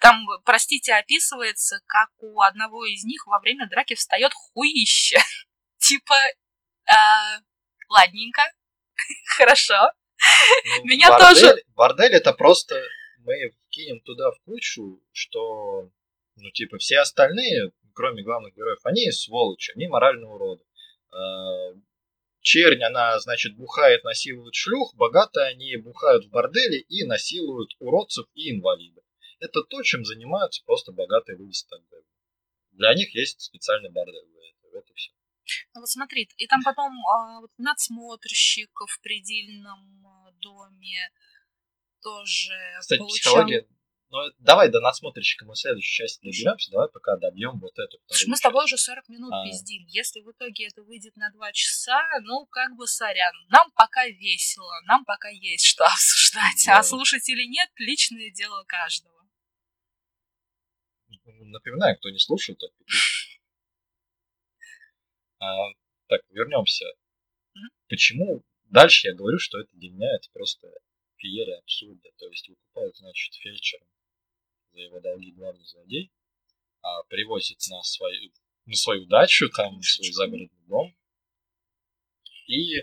там, 0.00 0.26
простите, 0.44 0.94
описывается, 0.94 1.80
как 1.86 2.08
у 2.18 2.40
одного 2.40 2.86
из 2.86 3.04
них 3.04 3.26
во 3.26 3.38
время 3.38 3.68
драки 3.68 3.94
встает 3.94 4.32
хуище. 4.34 5.18
Типа, 5.78 6.14
а, 6.90 7.38
ладненько, 7.88 8.42
хорошо. 9.36 9.92
Ну, 10.64 10.84
Меня 10.84 11.08
бордель, 11.10 11.28
тоже- 11.28 11.62
Бордель 11.74 12.14
это 12.14 12.32
просто 12.32 12.82
мы 13.18 13.34
кинем 13.68 14.00
туда 14.00 14.30
в 14.30 14.40
кучу, 14.44 15.02
что, 15.12 15.90
ну, 16.36 16.50
типа, 16.50 16.78
все 16.78 16.98
остальные, 16.98 17.72
кроме 17.94 18.22
главных 18.22 18.54
героев, 18.54 18.80
они 18.84 19.10
сволочи, 19.10 19.72
они 19.72 19.86
моральные 19.86 20.28
уроды. 20.28 20.64
Э, 21.12 21.74
Чернь, 22.42 22.82
она, 22.82 23.18
значит, 23.18 23.54
бухает, 23.56 24.02
насилует 24.04 24.54
шлюх, 24.54 24.94
богатые 24.94 25.48
они 25.48 25.76
бухают 25.76 26.24
в 26.24 26.30
борделе 26.30 26.80
и 26.80 27.04
насилуют 27.04 27.72
уродцев 27.78 28.26
и 28.34 28.50
инвалидов. 28.56 29.04
Это 29.40 29.62
то, 29.62 29.82
чем 29.82 30.04
занимаются 30.04 30.62
просто 30.64 30.92
богатые 30.92 31.38
люди 31.38 31.52
Стокгольма. 31.52 32.06
Для 32.72 32.94
них 32.94 33.14
есть 33.14 33.40
специальный 33.40 33.90
бордель 33.90 34.26
для 34.26 34.50
этого. 34.50 34.78
Это 34.78 34.94
все. 34.94 35.12
Ну 35.74 35.80
вот 35.80 35.88
смотри, 35.88 36.28
и 36.36 36.46
там 36.46 36.62
потом 36.62 36.92
а, 37.06 37.40
вот 37.40 37.50
надсмотрщик 37.58 38.70
в 38.86 39.00
предельном 39.00 40.06
а, 40.06 40.30
доме 40.40 41.10
тоже 42.02 42.52
Кстати, 42.80 42.98
получал... 42.98 43.32
психология... 43.32 43.66
Ну, 44.12 44.18
давай 44.38 44.68
до 44.68 44.80
надсмотрщика 44.80 45.44
мы 45.44 45.54
в 45.54 45.58
следующей 45.58 46.02
части 46.02 46.18
доберемся. 46.24 46.72
Давай 46.72 46.88
пока 46.88 47.16
добьем 47.16 47.60
вот 47.60 47.78
эту 47.78 47.98
мы 48.08 48.14
с 48.14 48.18
часть. 48.18 48.42
тобой 48.42 48.64
уже 48.64 48.76
40 48.76 49.08
минут 49.08 49.32
А. 49.32 49.44
пиздим. 49.44 49.86
Если 49.86 50.20
в 50.20 50.32
итоге 50.32 50.66
это 50.66 50.82
выйдет 50.82 51.16
на 51.16 51.30
2 51.30 51.52
часа, 51.52 52.00
ну, 52.22 52.44
как 52.46 52.74
бы 52.74 52.88
сорян. 52.88 53.32
Нам 53.50 53.70
пока 53.76 54.06
весело, 54.08 54.72
нам 54.86 55.04
пока 55.04 55.28
есть 55.28 55.64
что 55.64 55.84
обсуждать. 55.86 56.64
Да. 56.66 56.78
А 56.78 56.82
слушать 56.82 57.28
или 57.28 57.44
нет, 57.44 57.70
личное 57.76 58.30
дело 58.30 58.64
каждого. 58.64 59.20
Напоминаю, 61.50 61.96
кто 61.96 62.10
не 62.10 62.18
слушает, 62.18 62.58
тот. 62.58 62.72
А, 65.40 65.72
так, 66.06 66.22
вернемся. 66.30 66.84
Почему? 67.88 68.42
Дальше 68.64 69.08
я 69.08 69.14
говорю, 69.14 69.38
что 69.38 69.58
это 69.58 69.70
для 69.76 69.90
меня 69.90 70.08
это 70.14 70.28
просто 70.32 70.68
феерия 71.16 71.58
абсурда. 71.58 72.08
То 72.18 72.28
есть 72.28 72.48
выкупают, 72.48 72.96
значит, 72.96 73.34
фельдшера 73.34 73.84
за 74.72 74.80
его 74.80 75.00
долги 75.00 75.32
главный 75.32 75.64
злодей, 75.64 76.12
а 76.82 77.02
привозит 77.04 77.58
на 77.68 77.82
свою, 77.82 78.30
на 78.66 78.74
свою 78.74 79.06
дачу, 79.06 79.48
там, 79.50 79.80
в 79.80 79.84
свой 79.84 80.12
загородный 80.12 80.66
дом. 80.68 80.94
И, 82.46 82.78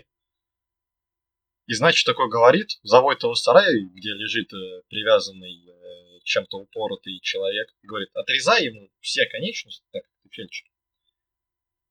и 1.66 1.74
значит, 1.74 2.04
такой 2.04 2.28
говорит, 2.28 2.78
заводит 2.82 3.22
его 3.22 3.34
сарай, 3.34 3.80
где 3.94 4.10
лежит 4.10 4.52
э, 4.52 4.82
привязанный 4.88 5.66
э, 5.66 6.07
чем-то 6.24 6.58
упоротый 6.58 7.20
человек, 7.20 7.68
говорит, 7.82 8.10
отрезай 8.14 8.64
ему 8.64 8.90
все 9.00 9.26
конечности, 9.26 9.84
так 9.92 10.02
как 10.04 10.12
ты 10.22 10.28
фельдшер. 10.30 10.68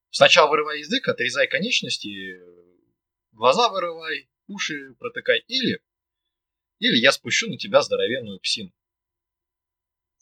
Сначала 0.09 0.49
вырывай 0.49 0.79
язык, 0.79 1.07
отрезай 1.07 1.47
конечности, 1.47 2.39
глаза 3.31 3.69
вырывай, 3.69 4.29
уши 4.47 4.95
протыкай, 4.99 5.39
или, 5.47 5.81
или 6.79 6.97
я 6.97 7.11
спущу 7.11 7.49
на 7.49 7.57
тебя 7.57 7.81
здоровенную 7.81 8.39
псину. 8.39 8.71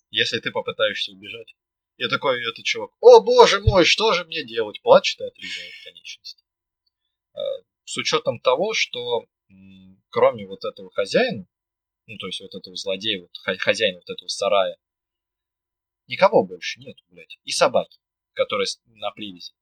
Если 0.09 0.39
ты 0.39 0.51
попытаешься 0.51 1.11
убежать. 1.11 1.55
И 1.97 2.07
такой 2.09 2.41
этот 2.41 2.65
чувак, 2.65 2.91
о 2.99 3.21
боже 3.21 3.61
мой, 3.61 3.85
что 3.85 4.13
же 4.13 4.25
мне 4.25 4.43
делать? 4.43 4.81
Плачет 4.81 5.21
и 5.21 5.25
отрезает 5.25 5.73
конечности. 5.83 6.43
А, 7.33 7.39
с 7.85 7.97
учетом 7.97 8.39
того, 8.39 8.73
что 8.73 9.25
кроме 10.09 10.47
вот 10.47 10.63
этого 10.63 10.89
хозяина, 10.91 11.45
ну 12.07 12.17
то 12.17 12.27
есть 12.27 12.41
вот 12.41 12.53
этого 12.53 12.75
злодея, 12.75 13.21
вот 13.21 13.31
хозяина 13.59 13.99
вот 13.99 14.09
этого 14.09 14.27
сарая, 14.27 14.77
никого 16.07 16.45
больше 16.45 16.79
нет, 16.79 16.97
блядь. 17.09 17.39
И 17.43 17.51
собаки, 17.51 17.99
которые 18.33 18.67
на 18.85 19.11
привязи. 19.11 19.53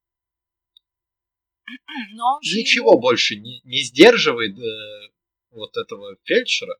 Но 2.14 2.40
Ничего 2.42 3.00
больше 3.00 3.36
не, 3.36 3.62
не 3.64 3.82
сдерживает 3.84 4.58
э, 4.58 5.14
вот 5.52 5.76
этого 5.78 6.18
фельдшера 6.24 6.78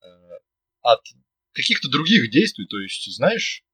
э, 0.00 0.06
от 0.82 1.00
каких-то 1.52 1.88
других 1.88 2.30
действий. 2.30 2.66
То 2.66 2.78
есть, 2.78 3.12
знаешь, 3.14 3.64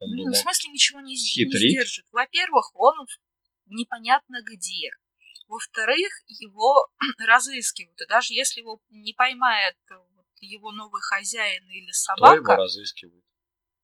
ну, 0.00 0.30
в 0.30 0.36
смысле 0.36 0.70
ничего 0.70 1.00
не, 1.00 1.12
не 1.12 1.16
сдержит. 1.16 2.04
Во-первых, 2.12 2.70
он 2.74 3.06
непонятно 3.66 4.42
где. 4.42 4.90
Во-вторых, 5.54 6.10
его 6.26 6.88
разыскивают. 7.28 8.00
И 8.00 8.06
даже 8.06 8.34
если 8.34 8.60
его 8.60 8.80
не 8.90 9.12
поймает 9.12 9.76
его 10.40 10.72
новый 10.72 11.00
хозяин 11.00 11.64
или 11.68 11.92
собака... 11.92 12.42
Кто 12.42 12.52
его 12.52 12.62
разыскивает? 12.62 13.24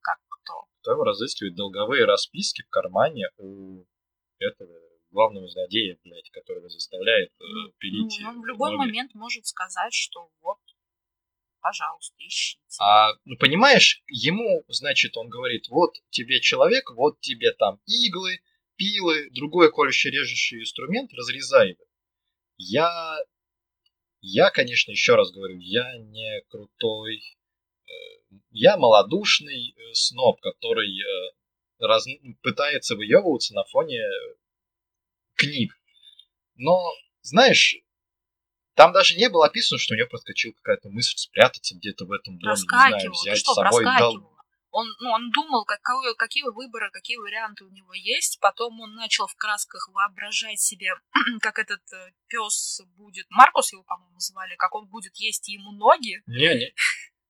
Как 0.01 0.19
кто? 0.29 0.65
Кто 0.81 0.91
его 0.91 1.05
разыскивает? 1.05 1.55
Долговые 1.55 2.07
расписки 2.07 2.63
в 2.63 2.71
кармане 2.71 3.29
у 3.37 3.85
этого 4.41 4.75
главного 5.13 5.47
злодея, 5.47 5.97
блядь, 6.03 6.31
которого 6.31 6.69
заставляет 6.69 7.31
э, 7.31 7.45
ну, 7.45 7.73
пилить. 7.79 8.19
Ну, 8.21 8.29
он 8.31 8.41
в 8.41 8.47
любой 8.47 8.73
ноги. 8.73 8.89
момент 8.89 9.15
может 9.15 9.47
сказать, 9.47 9.95
что 9.95 10.29
вот, 10.43 10.59
пожалуйста, 11.61 12.17
ищите. 12.19 12.61
А, 12.81 13.13
ну, 13.25 13.37
понимаешь, 13.39 14.03
ему, 14.09 14.65
значит, 14.67 15.17
он 15.17 15.29
говорит, 15.29 15.69
вот 15.69 15.95
тебе 16.11 16.41
человек, 16.41 16.91
вот 16.91 17.21
тебе 17.21 17.53
там 17.53 17.81
иглы, 17.87 18.41
пилы, 18.81 19.29
другой 19.33 19.71
колющий 19.71 20.11
режущий 20.11 20.61
инструмент, 20.61 21.13
разрезай 21.13 21.71
его. 21.71 21.85
Я, 22.57 23.19
я, 24.23 24.51
конечно, 24.51 24.91
еще 24.91 25.17
раз 25.17 25.31
говорю, 25.33 25.59
я 25.59 25.99
не 25.99 26.43
крутой, 26.49 27.19
э, 27.19 27.91
я 28.51 28.79
малодушный 28.79 29.75
э, 29.77 29.93
сноб, 29.93 30.41
который 30.41 30.99
э, 30.99 31.33
раз, 31.79 32.07
пытается 32.43 32.97
выебываться 32.97 33.53
на 33.55 33.65
фоне 33.65 34.01
книг. 35.35 35.79
Но, 36.55 36.81
знаешь, 37.21 37.77
там 38.77 38.93
даже 38.93 39.15
не 39.17 39.29
было 39.29 39.47
описано, 39.47 39.79
что 39.79 39.93
у 39.93 39.99
него 39.99 40.09
подскочила 40.09 40.53
какая-то 40.53 40.89
мысль 40.89 41.19
спрятаться 41.19 41.75
где-то 41.75 42.07
в 42.07 42.13
этом 42.13 42.39
доме, 42.39 42.55
не 42.55 42.57
знаю, 42.57 43.13
взять 43.13 43.41
с 43.41 43.55
собой. 43.55 43.85
Дол... 43.99 44.31
Он, 44.73 44.87
ну, 45.01 45.11
он 45.11 45.31
думал, 45.31 45.65
какой, 45.65 46.15
какие 46.17 46.45
выборы, 46.45 46.91
какие 46.93 47.17
варианты 47.17 47.65
у 47.65 47.71
него 47.71 47.93
есть. 47.93 48.39
Потом 48.41 48.81
он 48.81 48.95
начал 48.95 49.27
в 49.27 49.35
красках 49.35 49.89
воображать 49.93 50.61
себе, 50.61 50.93
как 51.41 51.59
этот 51.59 51.81
э, 51.93 52.13
пес 52.29 52.81
будет. 52.97 53.27
Маркус 53.31 53.73
его, 53.73 53.83
по-моему, 53.83 54.19
звали, 54.19 54.55
как 54.57 54.75
он 54.75 54.87
будет 54.87 55.17
есть 55.17 55.49
ему 55.49 55.73
ноги. 55.73 56.23
Не, 56.27 56.55
не. 56.55 56.75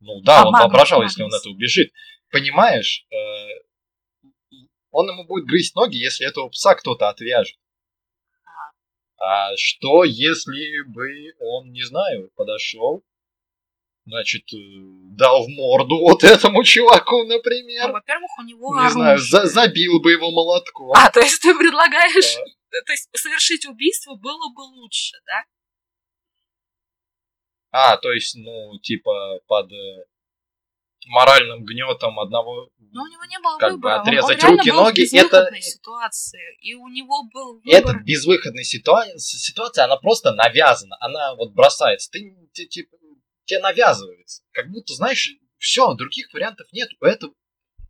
Ну 0.00 0.20
да, 0.22 0.42
а, 0.42 0.46
он 0.46 0.52
Магнус, 0.52 0.60
воображал, 0.60 0.98
Магнус. 0.98 1.12
если 1.12 1.22
он 1.22 1.34
это 1.34 1.48
убежит. 1.48 1.92
Понимаешь, 2.30 3.06
э, 3.10 3.16
он 4.90 5.08
ему 5.08 5.26
будет 5.26 5.46
грызть 5.46 5.74
ноги, 5.74 5.96
если 5.96 6.26
этого 6.26 6.48
пса 6.50 6.74
кто-то 6.74 7.08
отвяжет. 7.08 7.56
А 9.18 9.54
что, 9.56 10.04
если 10.04 10.82
бы 10.88 11.34
он, 11.38 11.72
не 11.72 11.82
знаю, 11.82 12.30
подошел, 12.36 13.04
значит, 14.06 14.42
э, 14.52 14.56
дал 15.16 15.44
в 15.44 15.48
морду 15.48 15.98
вот 15.98 16.24
этому 16.24 16.62
чуваку, 16.64 17.24
например? 17.24 17.88
Ну, 17.88 17.92
во-первых, 17.94 18.30
у 18.38 18.42
него 18.42 18.74
Не 18.74 18.80
оружие. 18.80 18.92
знаю, 18.92 19.18
за 19.18 19.46
забил 19.46 20.00
бы 20.00 20.12
его 20.12 20.30
молотком. 20.30 20.92
А, 20.96 21.10
то 21.10 21.20
есть 21.20 21.40
ты 21.42 21.54
предлагаешь, 21.56 22.34
да. 22.36 22.78
то 22.86 22.92
есть 22.92 23.08
совершить 23.14 23.66
убийство 23.66 24.14
было 24.14 24.52
бы 24.54 24.60
лучше, 24.60 25.16
да? 25.26 25.44
А, 27.72 27.96
то 27.98 28.12
есть, 28.12 28.36
ну, 28.36 28.78
типа, 28.80 29.40
под 29.46 29.70
э, 29.70 30.04
моральным 31.06 31.64
гнетом 31.64 32.18
одного 32.18 32.70
но 32.92 33.02
у 33.02 33.06
него 33.06 33.24
не 33.24 33.38
было 33.38 33.56
как 33.58 33.72
выбора. 33.72 33.98
бы 33.98 34.02
отрезать 34.02 34.42
он, 34.42 34.50
он 34.50 34.56
руки, 34.56 34.72
ноги. 34.72 35.16
Это 35.16 35.48
ситуации, 35.60 36.56
и 36.60 36.74
у 36.74 36.88
него 36.88 37.22
был 37.32 37.60
выбор. 37.60 37.72
Это 37.72 37.94
безвыходная 38.02 38.64
ситуация, 38.64 39.16
ситуация, 39.18 39.84
она 39.84 39.96
просто 39.96 40.32
навязана, 40.32 40.96
она 41.00 41.36
вот 41.36 41.52
бросается. 41.52 42.10
Ты, 42.10 42.36
ты 42.52 42.66
типа, 42.66 42.96
тебе 43.44 43.60
навязывается, 43.60 44.42
как 44.52 44.70
будто 44.70 44.94
знаешь, 44.94 45.30
все, 45.58 45.92
других 45.94 46.32
вариантов 46.32 46.66
нет. 46.72 46.88
Это 47.00 47.28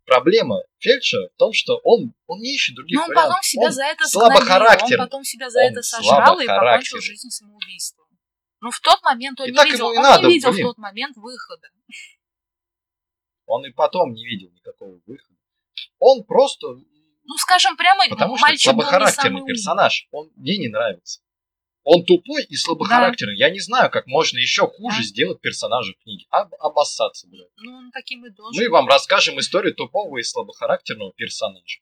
проблема 0.04 0.62
фельдшера 0.78 1.28
в 1.28 1.38
том, 1.38 1.52
что 1.52 1.80
он, 1.84 2.14
он 2.26 2.40
не 2.40 2.54
ищет 2.54 2.74
других 2.74 2.96
Но 2.96 3.04
он 3.04 3.08
вариантов. 3.08 3.30
потом 3.30 3.42
себя 3.42 3.66
он 3.66 3.72
за 3.72 3.84
это 3.84 4.04
слабохарактерный. 4.06 4.98
Он 4.98 5.06
потом 5.06 5.24
себя 5.24 5.50
за 5.50 5.60
он 5.60 5.72
это 5.72 5.82
сожрал 5.82 6.40
и 6.40 6.46
покончил 6.46 7.00
жизнь 7.00 7.28
самоубийством. 7.30 8.06
Но 8.60 8.70
в 8.70 8.80
тот 8.80 9.02
момент 9.02 9.40
он 9.40 9.48
и 9.48 9.52
не 9.52 9.64
видел, 9.64 9.86
он 9.86 9.94
надо, 9.94 10.26
не 10.26 10.34
видел 10.34 10.52
блин. 10.52 10.66
в 10.66 10.68
тот 10.68 10.78
момент 10.78 11.16
выхода. 11.16 11.68
Он 13.46 13.64
и 13.64 13.70
потом 13.70 14.12
не 14.12 14.24
видел 14.26 14.50
никакого 14.52 15.00
выхода. 15.06 15.38
Он 15.98 16.24
просто... 16.24 16.66
Ну, 17.24 17.36
скажем 17.36 17.76
прямо, 17.76 18.08
Потому 18.08 18.36
что 18.36 18.56
слабохарактерный 18.56 19.44
персонаж. 19.44 20.08
Он 20.10 20.30
мне 20.36 20.58
не 20.58 20.68
нравится. 20.68 21.20
Он 21.92 22.04
тупой 22.04 22.44
и 22.44 22.54
слабохарактерный. 22.54 23.36
Да. 23.36 23.46
Я 23.46 23.50
не 23.50 23.58
знаю, 23.58 23.90
как 23.90 24.06
можно 24.06 24.38
еще 24.38 24.68
хуже 24.68 24.98
да. 24.98 25.02
сделать 25.02 25.40
персонажа 25.40 25.92
в 25.92 26.02
книге. 26.04 26.24
Об, 26.30 26.54
обоссаться, 26.60 27.26
блядь. 27.26 27.48
Ну, 27.56 27.72
он 27.72 27.90
таким 27.90 28.24
и 28.24 28.30
должен. 28.30 28.62
Мы 28.62 28.70
вам 28.70 28.86
расскажем 28.86 29.40
историю 29.40 29.74
тупого 29.74 30.18
и 30.18 30.22
слабохарактерного 30.22 31.12
персонажа. 31.14 31.80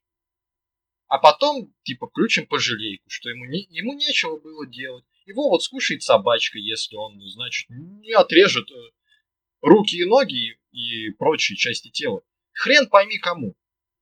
А 1.09 1.18
потом, 1.18 1.74
типа, 1.82 2.06
включим 2.06 2.46
пожалейку, 2.46 3.04
что 3.11 3.28
ему, 3.28 3.44
не, 3.44 3.66
ему 3.68 3.92
нечего 3.92 4.40
было 4.40 4.66
делать. 4.66 5.04
Его 5.26 5.50
вот 5.50 5.62
скушает 5.62 6.02
собачка, 6.02 6.56
если 6.56 6.96
он, 6.96 7.20
значит, 7.28 7.68
не 7.68 8.14
отрежет 8.14 8.70
э, 8.70 8.74
руки 9.61 9.96
и 9.96 10.06
ноги 10.06 10.59
и 10.72 11.11
прочие 11.18 11.59
части 11.59 11.90
тела. 11.90 12.22
Хрен 12.54 12.88
пойми 12.88 13.18
кому. 13.18 13.56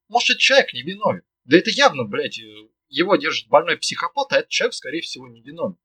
Может, 0.09 0.31
этот 0.31 0.41
человек 0.41 0.73
не 0.73 0.83
виновен. 0.83 1.23
Да 1.47 1.59
это 1.59 1.71
явно, 1.71 2.05
блядь, 2.05 2.39
его 2.87 3.17
держит 3.17 3.49
больной 3.49 3.77
психопат, 3.77 4.33
а 4.33 4.37
этот 4.39 4.51
человек, 4.51 4.75
скорее 4.75 5.01
всего, 5.01 5.27
не 5.27 5.43
виновен. 5.43 5.77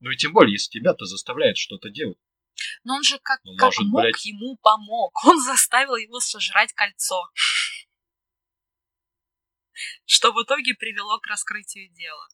Ну 0.00 0.10
и 0.10 0.16
тем 0.16 0.32
более, 0.32 0.52
если 0.52 0.78
тебя-то 0.78 1.04
заставляет 1.04 1.56
что-то 1.56 1.90
делать. 1.90 2.18
Но 2.84 2.94
он 2.94 3.02
же 3.02 3.18
как, 3.22 3.40
ну, 3.44 3.56
как 3.56 3.66
может, 3.66 3.86
мог 3.86 4.02
блядь... 4.02 4.24
ему 4.24 4.56
помог. 4.56 5.12
Он 5.24 5.40
заставил 5.40 5.96
его 5.96 6.18
сожрать 6.18 6.72
кольцо. 6.72 7.22
Что 10.06 10.32
в 10.32 10.42
итоге 10.42 10.74
привело 10.74 11.20
к 11.20 11.26
раскрытию 11.28 11.92
дела. 11.92 12.26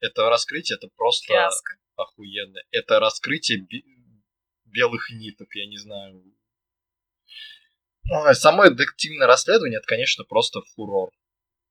Это 0.00 0.28
раскрытие, 0.28 0.76
это 0.76 0.88
просто 0.96 1.28
Фиаско. 1.28 1.76
охуенно. 1.96 2.58
Это 2.72 2.98
раскрытие 2.98 3.66
белых 4.64 5.10
ниток, 5.10 5.48
я 5.54 5.66
не 5.66 5.78
знаю. 5.78 6.22
Ну, 8.04 8.34
само 8.34 8.68
детективное 8.68 9.26
расследование, 9.26 9.78
это, 9.78 9.86
конечно, 9.86 10.24
просто 10.24 10.60
фурор. 10.74 11.10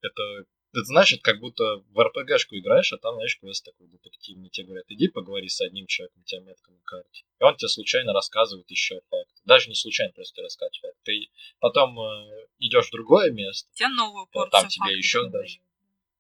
Это, 0.01 0.45
это 0.71 0.83
значит, 0.85 1.21
как 1.21 1.39
будто 1.39 1.83
в 1.89 2.01
РПГшку 2.01 2.57
играешь, 2.57 2.93
а 2.93 2.97
там, 2.97 3.15
знаешь, 3.15 3.37
квест 3.37 3.65
такой 3.65 3.87
детективный. 3.87 4.49
Тебе 4.49 4.67
говорят, 4.67 4.85
иди 4.87 5.09
поговори 5.09 5.49
с 5.49 5.59
одним 5.61 5.85
человеком, 5.85 6.21
у 6.21 6.23
тебя 6.23 6.41
метка 6.41 6.71
на 6.71 6.81
карте. 6.83 7.23
И 7.39 7.43
он 7.43 7.57
тебе 7.57 7.67
случайно 7.67 8.13
рассказывает 8.13 8.69
еще 8.71 9.01
факт. 9.09 9.31
Даже 9.43 9.67
не 9.67 9.75
случайно, 9.75 10.13
просто 10.13 10.41
рассказывает 10.41 10.79
факт. 10.81 10.97
Ты 11.03 11.29
потом 11.59 11.99
э, 11.99 12.47
идешь 12.59 12.87
в 12.87 12.91
другое 12.91 13.31
место. 13.31 13.69
Тебе 13.73 13.89
новую 13.89 14.27
порцию 14.27 14.61
Там 14.61 14.69
тебе 14.69 14.97
еще 14.97 15.27
даже. 15.29 15.59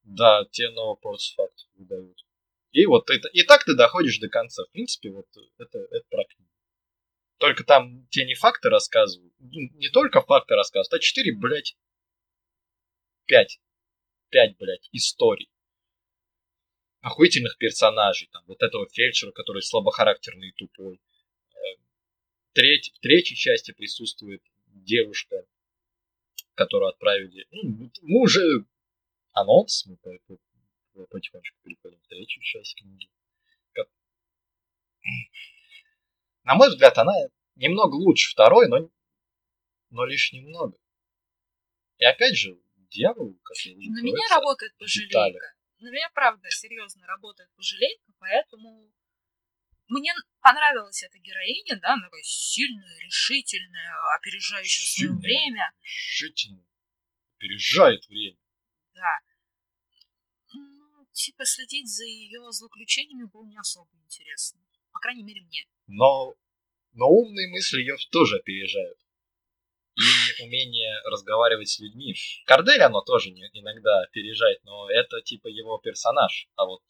Да, 0.03 0.45
тебе 0.51 0.71
новую 0.71 0.97
порцию 0.97 1.35
фактов 1.35 1.67
выдают. 1.75 2.25
И 2.71 2.85
вот 2.85 3.09
это, 3.09 3.29
и 3.29 3.43
так 3.43 3.63
ты 3.63 3.75
доходишь 3.75 4.19
до 4.19 4.27
конца. 4.27 4.63
В 4.65 4.71
принципе, 4.71 5.11
вот 5.11 5.27
это, 5.57 5.79
это 5.79 6.05
про 6.09 6.25
книгу. 6.25 6.49
Только 7.37 7.63
там 7.63 8.05
те 8.09 8.25
не 8.25 8.35
факты 8.35 8.69
рассказывают. 8.69 9.33
Не 9.39 9.89
только 9.89 10.21
факты 10.21 10.55
рассказывают, 10.55 10.93
а 10.93 10.99
четыре, 10.99 11.33
блядь, 11.35 11.75
пять. 13.25 13.59
Пять, 14.31 14.57
блядь, 14.57 14.87
историй. 14.93 15.51
Охуительных 17.01 17.57
персонажей. 17.57 18.29
Там, 18.31 18.43
вот 18.47 18.63
этого 18.63 18.87
фельдшера, 18.89 19.31
который 19.31 19.61
слабохарактерный 19.61 20.49
и 20.49 20.53
тупой. 20.53 21.01
Э, 21.53 21.57
треть, 22.53 22.93
в 22.95 22.99
третьей 22.99 23.35
части 23.35 23.73
присутствует 23.73 24.41
девушка, 24.67 25.45
которую 26.55 26.89
отправили. 26.89 27.45
Ну, 27.51 27.91
мы 28.03 28.21
уже 28.21 28.41
анонс, 29.33 29.85
мы 29.85 29.97
потихонечку 29.97 31.57
переходим 31.63 31.99
в 31.99 32.07
третью 32.07 32.41
часть 32.41 32.75
книги. 32.75 33.09
На 36.43 36.55
мой 36.55 36.69
взгляд, 36.69 36.97
она 36.97 37.13
немного 37.55 37.95
лучше 37.95 38.31
второй, 38.31 38.69
но, 38.69 38.89
но 39.89 40.05
лишь 40.05 40.31
немного. 40.31 40.77
И 41.97 42.05
опять 42.05 42.35
же, 42.35 42.57
дьявол, 42.91 43.39
как 43.43 43.57
я 43.65 43.73
вижу, 43.73 43.91
На 43.91 44.01
меня 44.01 44.27
работает 44.29 44.75
пожалейка. 44.77 45.55
На 45.79 45.89
меня, 45.89 46.09
правда, 46.13 46.49
серьезно 46.49 47.07
работает 47.07 47.49
пожалейка, 47.55 48.11
поэтому 48.19 48.93
мне 49.87 50.13
понравилась 50.41 51.03
эта 51.03 51.17
героиня, 51.17 51.79
да, 51.81 51.93
она 51.93 52.03
такая 52.05 52.23
сильная, 52.23 52.99
решительная, 52.99 54.15
опережающая 54.15 54.85
свое 54.85 55.19
время. 55.19 55.73
Решительная, 55.81 56.65
опережает 57.35 58.07
время. 58.07 58.37
Да. 58.93 59.19
Ну, 60.53 61.07
типа, 61.13 61.45
следить 61.45 61.89
за 61.89 62.05
ее 62.05 62.39
злоключениями 62.51 63.25
было 63.25 63.45
не 63.45 63.57
особо 63.57 63.89
интересно. 64.05 64.61
По 64.91 64.99
крайней 64.99 65.23
мере, 65.23 65.41
мне. 65.41 65.65
Но, 65.87 66.35
но 66.93 67.07
умные 67.09 67.49
мысли 67.49 67.79
ее 67.79 67.95
тоже 68.11 68.37
опережают. 68.37 68.99
И 69.95 70.43
умение 70.43 71.01
разговаривать 71.05 71.69
с 71.69 71.79
людьми. 71.79 72.15
Кардель 72.45 72.81
оно 72.81 73.01
тоже 73.01 73.29
не, 73.31 73.49
иногда 73.53 74.01
опережает, 74.01 74.63
но 74.63 74.89
это 74.89 75.21
типа 75.21 75.47
его 75.47 75.77
персонаж. 75.79 76.47
А 76.55 76.65
вот 76.65 76.81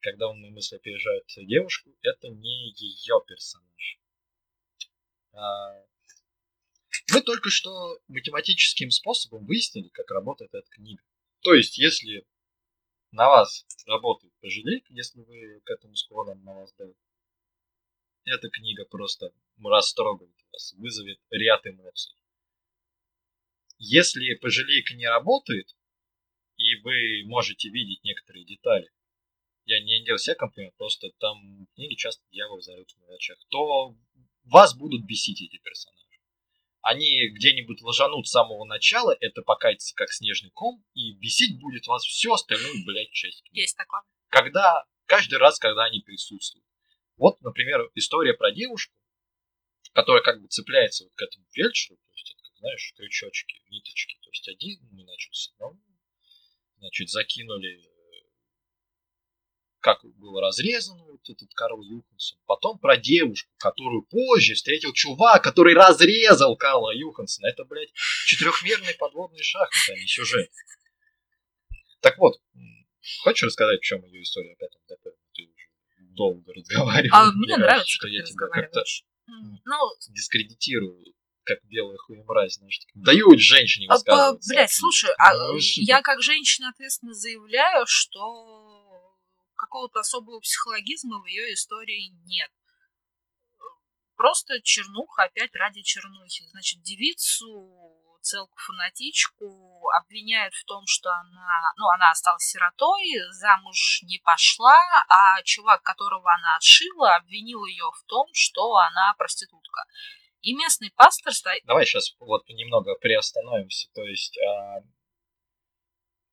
когда 0.00 0.28
умные 0.28 0.52
мысли 0.52 0.76
опережают 0.76 1.24
девушку, 1.36 1.90
это 2.02 2.28
не 2.28 2.70
ее 2.76 3.22
персонаж. 3.26 3.98
А... 5.32 5.82
Мы 7.12 7.22
только 7.22 7.50
что 7.50 7.98
математическим 8.08 8.90
способом 8.90 9.46
выяснили, 9.46 9.88
как 9.88 10.10
работает 10.10 10.54
эта 10.54 10.68
книга. 10.70 11.02
То 11.40 11.54
есть, 11.54 11.78
если 11.78 12.26
на 13.10 13.28
вас 13.28 13.66
работает 13.86 14.32
пожалейка, 14.40 14.86
если 14.90 15.20
вы 15.20 15.60
к 15.64 15.70
этому 15.70 15.94
склонны 15.96 16.34
на 16.34 16.54
вас 16.54 16.72
давит, 16.74 16.96
эта 18.24 18.48
книга 18.50 18.84
просто 18.84 19.32
растрогает 19.62 20.34
вас, 20.54 20.72
вызовет 20.74 21.18
ряд 21.30 21.66
эмоций. 21.66 22.14
Если 23.78 24.34
пожалейка 24.36 24.94
не 24.94 25.06
работает, 25.06 25.74
и 26.56 26.76
вы 26.76 27.24
можете 27.26 27.68
видеть 27.68 28.04
некоторые 28.04 28.44
детали, 28.44 28.90
я 29.66 29.82
не 29.82 30.04
делал 30.04 30.18
себе 30.18 30.36
комплимент, 30.36 30.76
просто 30.76 31.10
там 31.18 31.66
в 31.66 31.74
книге 31.74 31.96
часто 31.96 32.22
дьявол 32.30 32.60
зарыт 32.60 32.90
в 32.90 32.98
мелочах, 33.00 33.38
то 33.48 33.96
вас 34.44 34.76
будут 34.76 35.04
бесить 35.04 35.42
эти 35.42 35.58
персонажи. 35.58 36.04
Они 36.82 37.28
где-нибудь 37.30 37.80
ложанут 37.80 38.26
с 38.26 38.30
самого 38.30 38.64
начала, 38.66 39.16
это 39.20 39.42
покатится 39.42 39.94
как 39.94 40.12
снежный 40.12 40.50
ком, 40.50 40.84
и 40.92 41.12
бесить 41.14 41.58
будет 41.58 41.86
вас 41.86 42.04
всю 42.04 42.32
остальную, 42.32 42.84
блядь, 42.84 43.10
часть. 43.10 43.42
Есть 43.52 43.76
такое. 43.76 44.02
Когда, 44.28 44.84
каждый 45.06 45.38
раз, 45.38 45.58
когда 45.58 45.84
они 45.84 46.00
присутствуют. 46.00 46.66
Вот, 47.16 47.40
например, 47.40 47.90
история 47.94 48.34
про 48.34 48.52
девушку, 48.52 48.94
которая 49.94 50.22
как 50.22 50.42
бы 50.42 50.48
цепляется 50.48 51.04
вот 51.04 51.14
к 51.14 51.22
этому 51.22 51.46
фельдшеру, 51.52 51.96
то 51.96 52.12
есть, 52.12 52.36
это, 52.36 52.58
знаешь, 52.58 52.92
крючочки, 52.96 53.62
ниточки, 53.70 54.18
то 54.22 54.30
есть 54.30 54.48
один, 54.48 54.80
ну, 54.92 55.02
значит, 55.04 55.34
с 55.34 55.52
одного, 55.52 55.78
значит, 56.78 57.08
закинули 57.08 57.94
как 59.84 60.02
было 60.16 60.40
разрезано 60.40 61.04
вот 61.04 61.20
этот 61.28 61.52
Карл 61.52 61.82
Юхансон. 61.82 62.38
Потом 62.46 62.78
про 62.78 62.96
девушку, 62.96 63.52
которую 63.58 64.06
позже 64.06 64.54
встретил 64.54 64.94
чувак, 64.94 65.44
который 65.44 65.74
разрезал 65.74 66.56
Карла 66.56 66.90
Юхансона. 66.96 67.48
Это, 67.48 67.66
блядь, 67.66 67.92
четырехмерный 68.24 68.94
подводный 68.94 69.42
шахмат, 69.42 69.90
а 69.90 69.92
не 69.92 70.06
сюжет. 70.06 70.50
Так 72.00 72.16
вот, 72.16 72.40
хочешь 73.24 73.42
рассказать, 73.42 73.80
в 73.80 73.84
чем 73.84 74.02
ее 74.06 74.22
история? 74.22 74.56
Ты 74.56 75.42
уже 75.42 75.68
долго 76.14 76.54
разговариваешь. 76.54 77.12
А 77.12 77.30
мне 77.32 77.58
нравится, 77.58 77.90
что 77.90 78.08
я 78.08 78.22
тебя 78.22 78.46
как-то 78.46 78.82
ну, 79.26 79.78
дискредитирую 80.10 81.04
как 81.44 81.58
белая 81.64 81.98
хуемразь, 81.98 82.54
значит, 82.54 82.84
дают 82.94 83.38
женщине 83.38 83.86
а, 83.90 83.94
высказываться. 83.94 84.52
Блять, 84.52 84.72
слушай, 84.72 85.10
а 85.18 85.34
ну, 85.34 85.58
я 85.58 86.00
как 86.00 86.22
женщина 86.22 86.70
ответственно 86.70 87.12
заявляю, 87.12 87.84
что 87.86 89.14
какого-то 89.54 90.00
особого 90.00 90.40
психологизма 90.40 91.20
в 91.20 91.26
ее 91.26 91.52
истории 91.52 92.14
нет. 92.26 92.50
Просто 94.16 94.60
чернуха 94.62 95.24
опять 95.24 95.54
ради 95.54 95.82
чернухи. 95.82 96.44
Значит, 96.50 96.82
девицу, 96.82 98.03
целку 98.24 98.56
фанатичку 98.56 99.88
обвиняют 100.00 100.54
в 100.54 100.64
том, 100.64 100.82
что 100.86 101.10
она, 101.10 101.72
ну, 101.76 101.86
она 101.94 102.10
осталась 102.10 102.44
сиротой, 102.44 103.04
замуж 103.30 104.00
не 104.02 104.18
пошла, 104.18 104.78
а 105.08 105.42
чувак, 105.42 105.82
которого 105.82 106.32
она 106.32 106.56
отшила, 106.56 107.16
обвинил 107.16 107.64
ее 107.66 107.84
в 107.84 108.04
том, 108.06 108.26
что 108.32 108.76
она 108.76 109.14
проститутка. 109.18 109.84
И 110.40 110.54
местный 110.54 110.90
пастор 110.96 111.32
стоит... 111.32 111.64
Давай 111.64 111.86
сейчас 111.86 112.14
вот 112.18 112.48
немного 112.48 112.94
приостановимся. 112.96 113.88
То 113.94 114.02
есть, 114.02 114.38
а... 114.38 114.82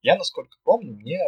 я, 0.02 0.18
насколько 0.18 0.58
помню, 0.64 0.94
мне 0.96 1.20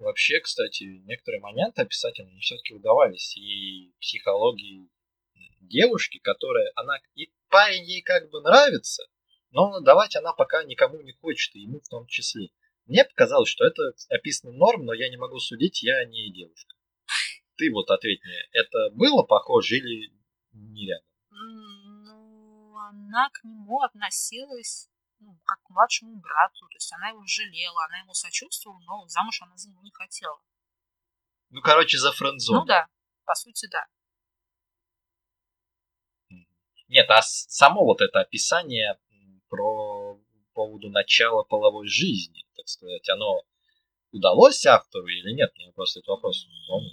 Вообще, 0.00 0.40
кстати, 0.40 0.84
некоторые 1.04 1.42
моменты 1.42 1.82
описательные 1.82 2.40
все-таки 2.40 2.72
удавались. 2.72 3.36
И 3.36 3.92
психологии 4.00 4.88
девушки, 5.60 6.18
которая, 6.18 6.72
она, 6.74 6.98
и 7.14 7.30
парень 7.50 7.84
ей 7.84 8.00
как 8.00 8.30
бы 8.30 8.40
нравится, 8.40 9.04
но 9.50 9.80
давать 9.80 10.16
она 10.16 10.32
пока 10.32 10.64
никому 10.64 11.00
не 11.02 11.12
хочет, 11.12 11.54
и 11.54 11.60
ему 11.60 11.80
в 11.80 11.88
том 11.88 12.06
числе. 12.06 12.48
Мне 12.86 13.04
показалось, 13.04 13.48
что 13.48 13.64
это 13.64 13.82
описано 14.08 14.52
норм, 14.52 14.84
но 14.84 14.92
я 14.94 15.08
не 15.10 15.16
могу 15.16 15.38
судить, 15.38 15.82
я 15.82 16.04
не 16.04 16.32
девушка. 16.32 16.74
Ты 17.56 17.70
вот 17.72 17.90
ответь 17.90 18.22
мне, 18.24 18.38
это 18.52 18.90
было 18.92 19.22
похоже 19.22 19.76
или 19.76 20.12
не 20.52 20.88
рядом? 20.88 21.06
Ну, 21.30 22.76
она 22.76 23.28
к 23.30 23.44
нему 23.44 23.82
относилась 23.82 24.90
ну, 25.20 25.38
как 25.44 25.62
к 25.62 25.70
младшему 25.70 26.16
брату. 26.16 26.66
То 26.68 26.76
есть 26.76 26.92
она 26.92 27.08
его 27.10 27.22
жалела, 27.26 27.84
она 27.84 27.98
ему 27.98 28.14
сочувствовала, 28.14 28.80
но 28.80 29.06
замуж 29.06 29.42
она 29.42 29.56
за 29.56 29.70
него 29.70 29.82
не 29.82 29.92
хотела. 29.92 30.40
Ну, 31.50 31.60
короче, 31.60 31.98
за 31.98 32.12
френдзон. 32.12 32.60
Ну 32.60 32.64
да, 32.64 32.88
по 33.24 33.34
сути, 33.34 33.68
да. 33.70 33.86
Нет, 36.88 37.08
а 37.08 37.22
само 37.22 37.84
вот 37.84 38.00
это 38.00 38.20
описание 38.20 38.98
про 39.50 40.18
поводу 40.54 40.88
начала 40.90 41.42
половой 41.42 41.88
жизни, 41.88 42.46
так 42.56 42.68
сказать, 42.68 43.08
оно 43.10 43.42
удалось 44.12 44.64
автору 44.64 45.06
или 45.06 45.32
нет? 45.32 45.50
Мне 45.56 45.72
просто 45.72 46.00
этот 46.00 46.08
вопрос 46.08 46.46
помню. 46.66 46.90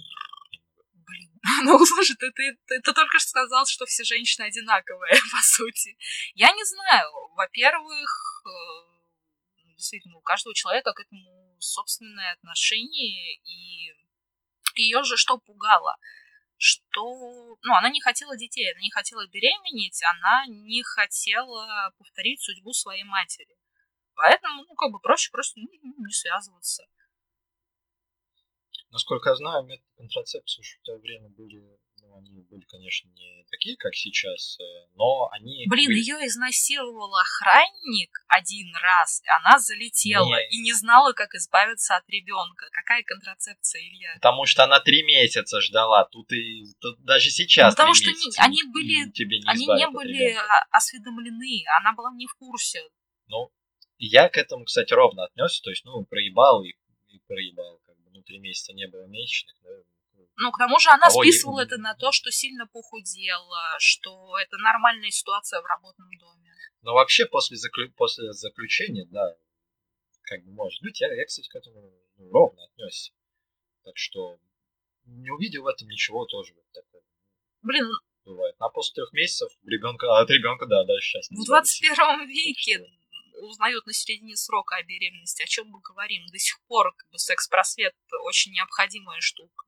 Блин, 0.92 1.30
ну 1.64 1.84
слушай, 1.86 2.16
ты, 2.16 2.30
ты, 2.32 2.58
ты, 2.66 2.80
ты 2.82 2.92
только 2.92 3.18
что 3.18 3.28
сказал, 3.28 3.64
что 3.66 3.86
все 3.86 4.04
женщины 4.04 4.44
одинаковые, 4.44 5.12
по 5.32 5.42
сути. 5.42 5.96
Я 6.34 6.52
не 6.52 6.64
знаю. 6.64 7.10
Во-первых, 7.36 8.44
э, 8.46 9.72
действительно, 9.76 10.18
у 10.18 10.22
каждого 10.22 10.54
человека 10.54 10.92
к 10.92 11.00
этому 11.00 11.56
собственное 11.60 12.32
отношение, 12.32 13.36
и 13.36 13.94
ее 14.76 15.02
же 15.04 15.16
что 15.16 15.38
пугало? 15.38 15.96
Что, 16.58 17.56
ну, 17.62 17.74
она 17.74 17.88
не 17.88 18.00
хотела 18.00 18.36
детей, 18.36 18.70
она 18.72 18.80
не 18.80 18.90
хотела 18.90 19.26
беременеть, 19.28 20.02
она 20.02 20.44
не 20.46 20.82
хотела 20.82 21.94
повторить 21.96 22.42
судьбу 22.42 22.72
своей 22.72 23.04
матери. 23.04 23.56
Поэтому, 24.14 24.64
ну, 24.64 24.74
как 24.74 24.90
бы 24.90 24.98
проще 24.98 25.30
просто 25.30 25.60
не, 25.60 25.68
не 25.80 26.12
связываться. 26.12 26.84
Насколько 28.90 29.30
я 29.30 29.36
знаю, 29.36 29.64
методы 29.64 29.88
контрацепции 29.96 30.62
в 30.62 30.82
то 30.82 30.96
время 30.98 31.28
были, 31.28 31.60
ну, 31.60 31.78
они 32.18 32.42
были, 32.42 32.62
конечно, 32.62 33.08
не 33.10 33.44
такие, 33.50 33.76
как 33.76 33.94
сейчас, 33.94 34.58
э, 34.60 34.62
но 34.94 35.28
они... 35.32 35.66
Блин, 35.68 35.86
были... 35.86 35.98
ее 35.98 36.16
изнасиловал 36.26 37.14
охранник 37.16 38.10
один 38.28 38.74
раз, 38.76 39.22
и 39.24 39.28
она 39.28 39.58
залетела 39.58 40.26
не... 40.26 40.48
и 40.50 40.62
не 40.62 40.72
знала, 40.72 41.12
как 41.12 41.34
избавиться 41.34 41.96
от 41.96 42.08
ребенка. 42.08 42.66
Какая 42.72 43.02
контрацепция, 43.02 43.80
Илья? 43.82 44.14
Потому 44.14 44.46
что 44.46 44.64
она 44.64 44.80
три 44.80 45.02
месяца 45.02 45.60
ждала, 45.60 46.04
тут 46.04 46.30
и 46.32 46.64
тут 46.80 47.02
даже 47.04 47.30
сейчас. 47.30 47.72
Ну, 47.72 47.76
потому 47.76 47.94
что 47.94 48.10
месяца, 48.10 48.42
они 48.42 48.62
были, 48.64 49.10
тебе 49.12 49.38
не 49.38 49.48
они 49.48 49.66
не 49.66 49.88
были 49.88 50.36
осведомлены, 50.70 51.64
она 51.80 51.92
была 51.92 52.12
не 52.14 52.26
в 52.26 52.34
курсе. 52.34 52.82
Ну, 53.28 53.50
я 53.98 54.28
к 54.28 54.36
этому, 54.36 54.64
кстати, 54.64 54.92
ровно 54.92 55.24
отнесся, 55.24 55.62
то 55.62 55.70
есть, 55.70 55.84
ну, 55.84 56.04
проебал 56.04 56.62
и, 56.62 56.70
и 57.08 57.18
проебал 57.26 57.80
ну, 58.18 58.22
три 58.22 58.38
месяца 58.38 58.72
не 58.72 58.86
было 58.88 59.06
месячных, 59.06 59.56
да, 59.62 59.70
ну, 60.38 60.52
к 60.52 60.58
тому 60.58 60.78
же 60.78 60.90
она 60.90 61.10
списывала 61.10 61.60
это 61.60 61.78
на 61.78 61.94
то, 61.94 62.12
что 62.12 62.30
сильно 62.30 62.66
похудела, 62.66 63.76
что 63.78 64.38
это 64.38 64.56
нормальная 64.58 65.10
ситуация 65.10 65.60
в 65.60 65.66
работном 65.66 66.08
доме. 66.18 66.54
Но 66.82 66.94
вообще 66.94 67.26
после, 67.26 67.56
заклю... 67.56 67.90
после 67.92 68.32
заключения, 68.32 69.04
да, 69.10 69.34
как 70.22 70.44
бы 70.44 70.52
может 70.52 70.80
быть, 70.82 71.00
я, 71.00 71.12
я 71.12 71.24
кстати, 71.24 71.48
к 71.48 71.56
этому 71.56 71.92
ровно 72.30 72.64
отнесся. 72.64 73.12
Так 73.82 73.96
что 73.96 74.38
не 75.06 75.30
увидел 75.30 75.64
в 75.64 75.66
этом 75.66 75.88
ничего 75.88 76.24
тоже 76.26 76.54
вот 76.54 76.70
такого. 76.72 77.02
Блин, 77.62 77.86
бывает. 78.24 78.54
А 78.60 78.68
после 78.68 78.94
трех 78.94 79.12
месяцев 79.12 79.50
ребенка, 79.64 80.20
от 80.20 80.30
ребенка, 80.30 80.66
да, 80.66 80.84
даже 80.84 81.00
сейчас. 81.00 81.28
В 81.30 81.46
21 81.46 82.28
веке 82.28 82.86
узнают 83.40 83.86
на 83.86 83.92
середине 83.92 84.36
срока 84.36 84.76
о 84.76 84.82
беременности, 84.84 85.42
о 85.42 85.46
чем 85.46 85.68
мы 85.68 85.80
говорим. 85.80 86.26
До 86.26 86.38
сих 86.38 86.60
пор 86.66 86.94
как 86.94 87.10
бы, 87.10 87.18
секс-просвет 87.18 87.94
очень 88.24 88.52
необходимая 88.52 89.20
штука. 89.20 89.64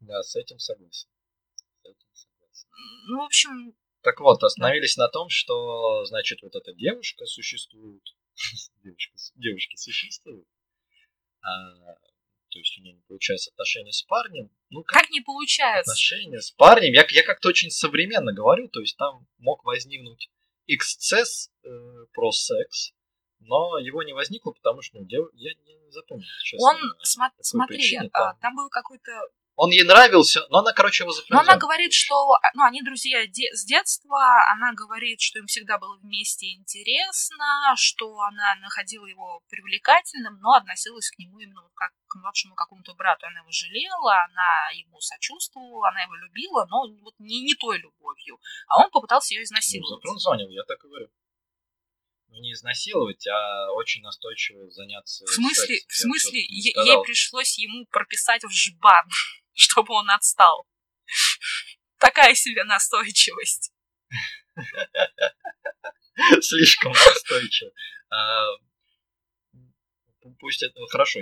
Да, 0.00 0.22
с 0.22 0.36
этим 0.36 0.58
согласен. 0.58 1.08
С 1.54 1.84
этим 1.84 2.08
согласен. 2.14 2.68
Ну, 3.08 3.18
в 3.18 3.24
общем... 3.24 3.74
Так 4.02 4.20
вот, 4.20 4.42
остановились 4.42 4.96
да. 4.96 5.04
на 5.04 5.08
том, 5.08 5.28
что, 5.28 6.04
значит, 6.04 6.42
вот 6.42 6.54
эта 6.54 6.72
девушка 6.72 7.26
существует. 7.26 8.02
девушка, 8.84 9.14
девушки 9.34 9.76
существуют. 9.76 10.46
А, 11.40 11.94
то 12.50 12.58
есть 12.58 12.78
у 12.78 12.82
нее 12.82 12.94
не 12.94 13.02
получается 13.02 13.50
отношения 13.50 13.92
с 13.92 14.02
парнем. 14.02 14.50
Ну, 14.70 14.82
как, 14.82 15.02
как 15.02 15.10
не 15.10 15.20
получается? 15.20 15.92
Отношения 15.92 16.40
с 16.40 16.50
парнем. 16.52 16.92
Я, 16.92 17.06
я 17.10 17.22
как-то 17.22 17.48
очень 17.48 17.70
современно 17.70 18.32
говорю, 18.32 18.68
то 18.68 18.80
есть 18.80 18.96
там 18.96 19.26
мог 19.38 19.64
возникнуть 19.64 20.30
эксцесс 20.66 21.50
э, 21.64 21.68
про 22.12 22.32
секс, 22.32 22.92
но 23.40 23.78
его 23.78 24.02
не 24.02 24.12
возникло, 24.12 24.52
потому 24.52 24.82
что 24.82 24.98
ну, 24.98 25.06
я 25.34 25.54
не 25.54 25.90
запомнил, 25.90 26.26
честно. 26.42 26.68
Он, 26.68 26.76
см- 27.02 27.34
смотри, 27.40 27.78
причине, 27.78 28.10
а, 28.12 28.32
там. 28.32 28.38
там 28.40 28.56
был 28.56 28.68
какой-то 28.68 29.12
он 29.56 29.70
ей 29.70 29.84
нравился, 29.84 30.46
но 30.50 30.58
она, 30.58 30.72
короче, 30.72 31.04
его 31.04 31.12
запрягла. 31.12 31.42
Но 31.42 31.48
она 31.50 31.58
говорит, 31.58 31.92
что 31.92 32.14
ну, 32.54 32.62
они 32.64 32.82
друзья 32.82 33.26
де- 33.26 33.52
с 33.52 33.64
детства, 33.64 34.20
она 34.52 34.72
говорит, 34.74 35.20
что 35.20 35.38
им 35.38 35.46
всегда 35.46 35.78
было 35.78 35.96
вместе 35.98 36.52
интересно, 36.52 37.72
что 37.76 38.20
она 38.20 38.54
находила 38.56 39.06
его 39.06 39.42
привлекательным, 39.48 40.38
но 40.40 40.52
относилась 40.52 41.10
к 41.10 41.18
нему 41.18 41.38
именно 41.38 41.62
как 41.74 41.92
к 42.06 42.14
младшему 42.16 42.54
какому-то 42.54 42.94
брату. 42.94 43.26
Она 43.26 43.40
его 43.40 43.50
жалела, 43.50 44.24
она 44.30 44.70
ему 44.74 45.00
сочувствовала, 45.00 45.88
она 45.88 46.02
его 46.02 46.14
любила, 46.14 46.66
но 46.68 46.86
вот 47.02 47.14
не, 47.18 47.40
не 47.40 47.54
той 47.54 47.78
любовью. 47.78 48.38
А 48.68 48.84
он 48.84 48.90
попытался 48.90 49.34
ее 49.34 49.42
изнасиловать. 49.42 50.04
Ну, 50.04 50.12
он 50.12 50.18
звонил, 50.18 50.48
я 50.50 50.62
так 50.64 50.78
и 50.84 50.86
говорю. 50.86 51.08
Ну, 52.28 52.40
не 52.40 52.52
изнасиловать, 52.52 53.26
а 53.26 53.72
очень 53.72 54.02
настойчиво 54.02 54.68
заняться 54.70 55.24
В 55.24 55.30
смысле, 55.30 55.78
в 55.88 55.94
смысле, 55.94 56.40
ей 56.40 56.74
пришлось 57.04 57.58
ему 57.58 57.86
прописать 57.86 58.42
в 58.44 58.50
жбан 58.50 59.06
чтобы 59.56 59.94
он 59.94 60.10
отстал. 60.10 60.66
Такая 61.98 62.34
себе 62.34 62.64
настойчивость. 62.64 63.72
Слишком 66.40 66.92
настойчиво. 66.92 67.70
А, 68.10 68.48
пусть 70.38 70.62
это 70.62 70.80
хорошо. 70.90 71.20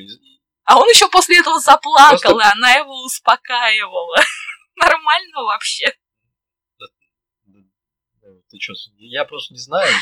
А 0.64 0.78
он 0.78 0.88
еще 0.88 1.09
после 1.09 1.38
этого 1.38 1.61
заплакал, 1.61 2.38
и 2.40 2.44
она 2.44 2.74
его 2.74 3.05
успокаивала. 3.05 4.16
Нормально 4.76 5.42
вообще. 5.42 5.94
Ты 8.55 8.61
что, 8.61 8.72
я 8.98 9.24
просто 9.24 9.52
не 9.52 9.59
знаю, 9.59 9.92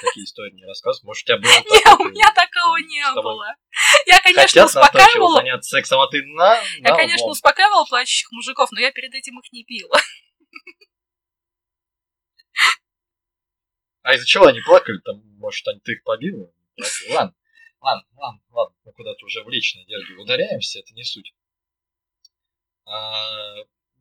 такие 0.00 0.24
истории 0.24 0.54
не 0.54 0.64
рассказываю. 0.64 1.08
Может, 1.08 1.24
у 1.24 1.26
тебя 1.26 1.36
было 1.36 1.50
Нет, 1.70 2.00
у 2.00 2.04
меня 2.08 2.32
такого 2.34 2.78
не 2.78 3.04
было. 3.20 3.54
Я, 4.06 4.18
конечно, 4.22 4.64
успокаивала... 4.64 5.36
заняться 5.36 5.68
сексом, 5.68 6.00
а 6.00 6.08
ты 6.08 6.22
на... 6.24 6.58
Я, 6.78 6.96
конечно, 6.96 7.26
успокаивала 7.26 7.84
плачущих 7.84 8.32
мужиков, 8.32 8.72
но 8.72 8.80
я 8.80 8.92
перед 8.92 9.12
этим 9.12 9.38
их 9.38 9.52
не 9.52 9.64
пила. 9.64 9.98
А 14.04 14.14
из-за 14.14 14.26
чего 14.26 14.46
они 14.46 14.60
плакали? 14.62 14.98
Там, 15.04 15.22
может, 15.38 15.68
они, 15.68 15.78
ты 15.78 15.92
их 15.92 16.02
побила? 16.02 16.50
Ладно, 17.10 17.36
ладно, 17.80 18.08
ладно, 18.16 18.40
ладно. 18.50 18.76
Мы 18.84 18.92
куда-то 18.94 19.24
уже 19.24 19.44
в 19.44 19.48
личное 19.48 19.84
дело 19.84 20.02
ударяемся, 20.18 20.80
это 20.80 20.92
не 20.94 21.04
суть. 21.04 21.32
А, 22.84 23.54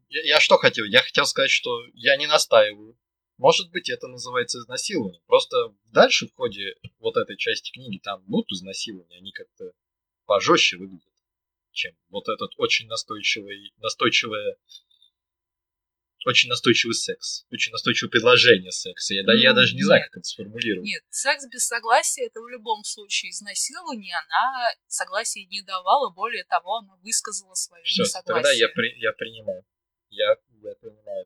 я, 0.09 0.23
я 0.23 0.39
что 0.39 0.57
хотел? 0.57 0.85
Я 0.85 1.03
хотел 1.03 1.25
сказать, 1.25 1.51
что 1.51 1.83
я 1.93 2.17
не 2.17 2.25
настаиваю 2.25 2.97
может 3.41 3.71
быть, 3.71 3.89
это 3.89 4.07
называется 4.07 4.59
изнасилование. 4.59 5.19
Просто 5.25 5.73
дальше 5.85 6.27
в 6.27 6.35
ходе 6.35 6.75
вот 6.99 7.17
этой 7.17 7.37
части 7.37 7.71
книги 7.71 7.97
там 7.97 8.23
будут 8.27 8.51
изнасилования, 8.51 9.17
они 9.17 9.31
как-то 9.31 9.71
пожестче 10.27 10.77
выглядят, 10.77 11.11
чем 11.71 11.97
вот 12.09 12.29
этот 12.29 12.51
очень 12.57 12.87
настойчивый, 12.87 13.73
настойчивое 13.77 14.57
очень 16.27 16.49
настойчивый 16.49 16.93
секс, 16.93 17.47
очень 17.51 17.71
настойчивое 17.71 18.11
предложение 18.11 18.71
секса. 18.71 19.15
Я, 19.15 19.23
ну, 19.23 19.33
я 19.33 19.53
даже 19.53 19.73
не 19.73 19.81
знаю, 19.81 20.03
как 20.03 20.17
это 20.17 20.23
сформулировать. 20.23 20.85
Нет, 20.85 21.01
секс 21.09 21.47
без 21.47 21.65
согласия 21.65 22.27
это 22.27 22.41
в 22.41 22.47
любом 22.47 22.83
случае 22.83 23.31
изнасилование. 23.31 24.17
Она 24.17 24.69
согласия 24.85 25.45
не 25.45 25.63
давала, 25.63 26.13
более 26.13 26.43
того, 26.43 26.75
она 26.75 26.95
высказала 26.97 27.55
свое 27.55 27.83
Все, 27.85 28.03
несогласие. 28.03 28.35
Тогда 28.35 28.51
я, 28.51 28.67
при, 28.69 28.99
я 28.99 29.13
принимаю. 29.13 29.65
Я, 30.11 30.35
я 30.61 30.75
принимаю. 30.75 31.25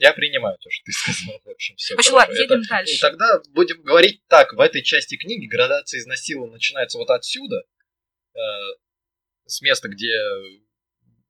Я 0.00 0.14
принимаю 0.14 0.56
то, 0.58 0.70
что 0.70 0.82
ты 0.86 0.92
сказал. 0.92 1.40
В 1.44 1.50
общем, 1.50 1.76
все. 1.76 1.94
Очень 1.94 2.12
ладно, 2.12 2.32
едем 2.32 2.60
Это... 2.60 2.68
дальше. 2.70 3.00
Тогда 3.02 3.42
будем 3.50 3.82
говорить 3.82 4.22
так. 4.28 4.54
В 4.54 4.60
этой 4.60 4.82
части 4.82 5.16
книги 5.18 5.46
градация 5.46 6.00
изнасилования 6.00 6.54
начинается 6.54 6.96
вот 6.96 7.10
отсюда, 7.10 7.64
э, 8.32 8.38
с 9.44 9.60
места, 9.60 9.88
где 9.88 10.10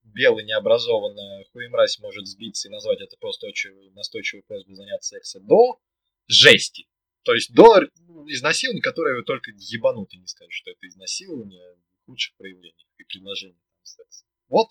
белый 0.04 0.44
необразованный 0.44 1.46
хуемразь 1.50 1.98
может 1.98 2.28
сбиться 2.28 2.68
и 2.68 2.70
назвать 2.70 3.00
это 3.00 3.16
просто 3.18 3.48
очень 3.48 3.92
настойчивой 3.94 4.44
просьбой 4.44 4.76
заняться 4.76 5.16
сексом, 5.16 5.44
до 5.48 5.80
жести. 6.28 6.86
То 7.22 7.34
есть 7.34 7.52
до 7.52 7.80
изнасилования, 8.28 8.82
которое 8.82 9.20
только 9.24 9.50
ебанутый 9.50 10.20
не 10.20 10.28
скажет, 10.28 10.52
что 10.52 10.70
это 10.70 10.86
изнасилование 10.86 11.74
в 11.74 12.06
худших 12.06 12.36
проявлениях 12.36 12.86
и 12.98 13.02
предложениях 13.02 13.58
секса. 13.82 14.24
Вот 14.48 14.68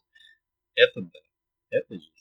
это 0.75 1.01
да, 1.01 1.19
это 1.69 1.95
есть. 1.95 2.19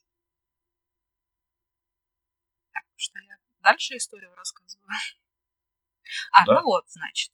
что 2.98 3.18
я 3.20 3.38
дальше 3.68 3.96
историю 3.96 4.34
рассказываю. 4.34 4.88
А, 6.32 6.46
да. 6.46 6.54
ну 6.54 6.62
вот, 6.62 6.88
значит. 6.88 7.32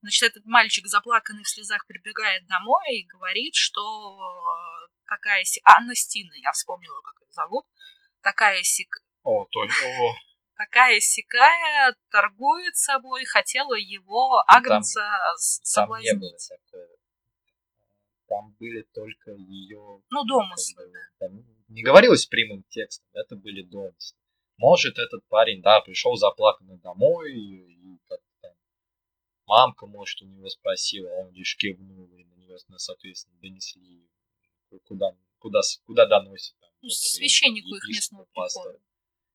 Значит, 0.00 0.30
этот 0.30 0.46
мальчик, 0.46 0.86
заплаканный 0.86 1.42
в 1.42 1.48
слезах, 1.48 1.86
прибегает 1.86 2.46
домой 2.46 3.00
и 3.00 3.06
говорит, 3.06 3.54
что 3.54 3.76
такая 5.06 5.44
си... 5.44 5.60
Анна 5.62 5.94
Стина, 5.94 6.32
я 6.36 6.52
вспомнила, 6.52 7.02
как 7.02 7.20
ее 7.20 7.30
зовут. 7.32 7.66
Такая 8.22 8.62
сик... 8.62 8.88
О, 9.24 9.44
то... 9.50 9.60
О. 9.60 10.14
Такая 10.56 10.98
сикая 11.00 11.94
торгует 12.10 12.76
собой, 12.76 13.26
хотела 13.26 13.74
его 13.74 14.42
агнца 14.48 15.00
там, 15.00 15.36
соблазнить. 15.36 16.10
Там 16.10 16.18
не 16.18 16.20
было 16.20 16.38
такого. 16.48 16.98
Там 18.26 18.52
были 18.58 18.82
только 18.94 19.32
ее... 19.32 20.02
Ну, 20.08 20.24
домыслы, 20.24 20.90
да. 21.20 21.28
не 21.68 21.82
говорилось 21.82 22.24
прямым 22.24 22.62
текстом, 22.70 23.06
это 23.12 23.36
были 23.36 23.62
домыслы. 23.62 24.17
Может, 24.58 24.98
этот 24.98 25.24
парень, 25.28 25.62
да, 25.62 25.80
пришел 25.80 26.16
заплаканный 26.16 26.78
домой, 26.78 27.32
и, 27.32 27.94
и 27.94 27.98
как-то 28.08 28.56
мамка, 29.46 29.86
может, 29.86 30.20
у 30.20 30.26
него 30.26 30.48
спросила, 30.48 31.08
а 31.10 31.20
он 31.20 31.32
лишь 31.32 31.56
кивнул, 31.56 32.06
и 32.12 32.24
на 32.24 32.34
нее, 32.34 32.58
соответственно, 32.76 33.38
донесли, 33.40 34.08
куда, 34.84 35.16
куда, 35.38 35.60
куда 35.86 36.06
доносит. 36.06 36.56
Там, 36.58 36.70
ну, 36.82 36.88
священнику 36.90 37.74
их 37.76 37.88
местного 37.88 38.24
прихода. 38.24 38.80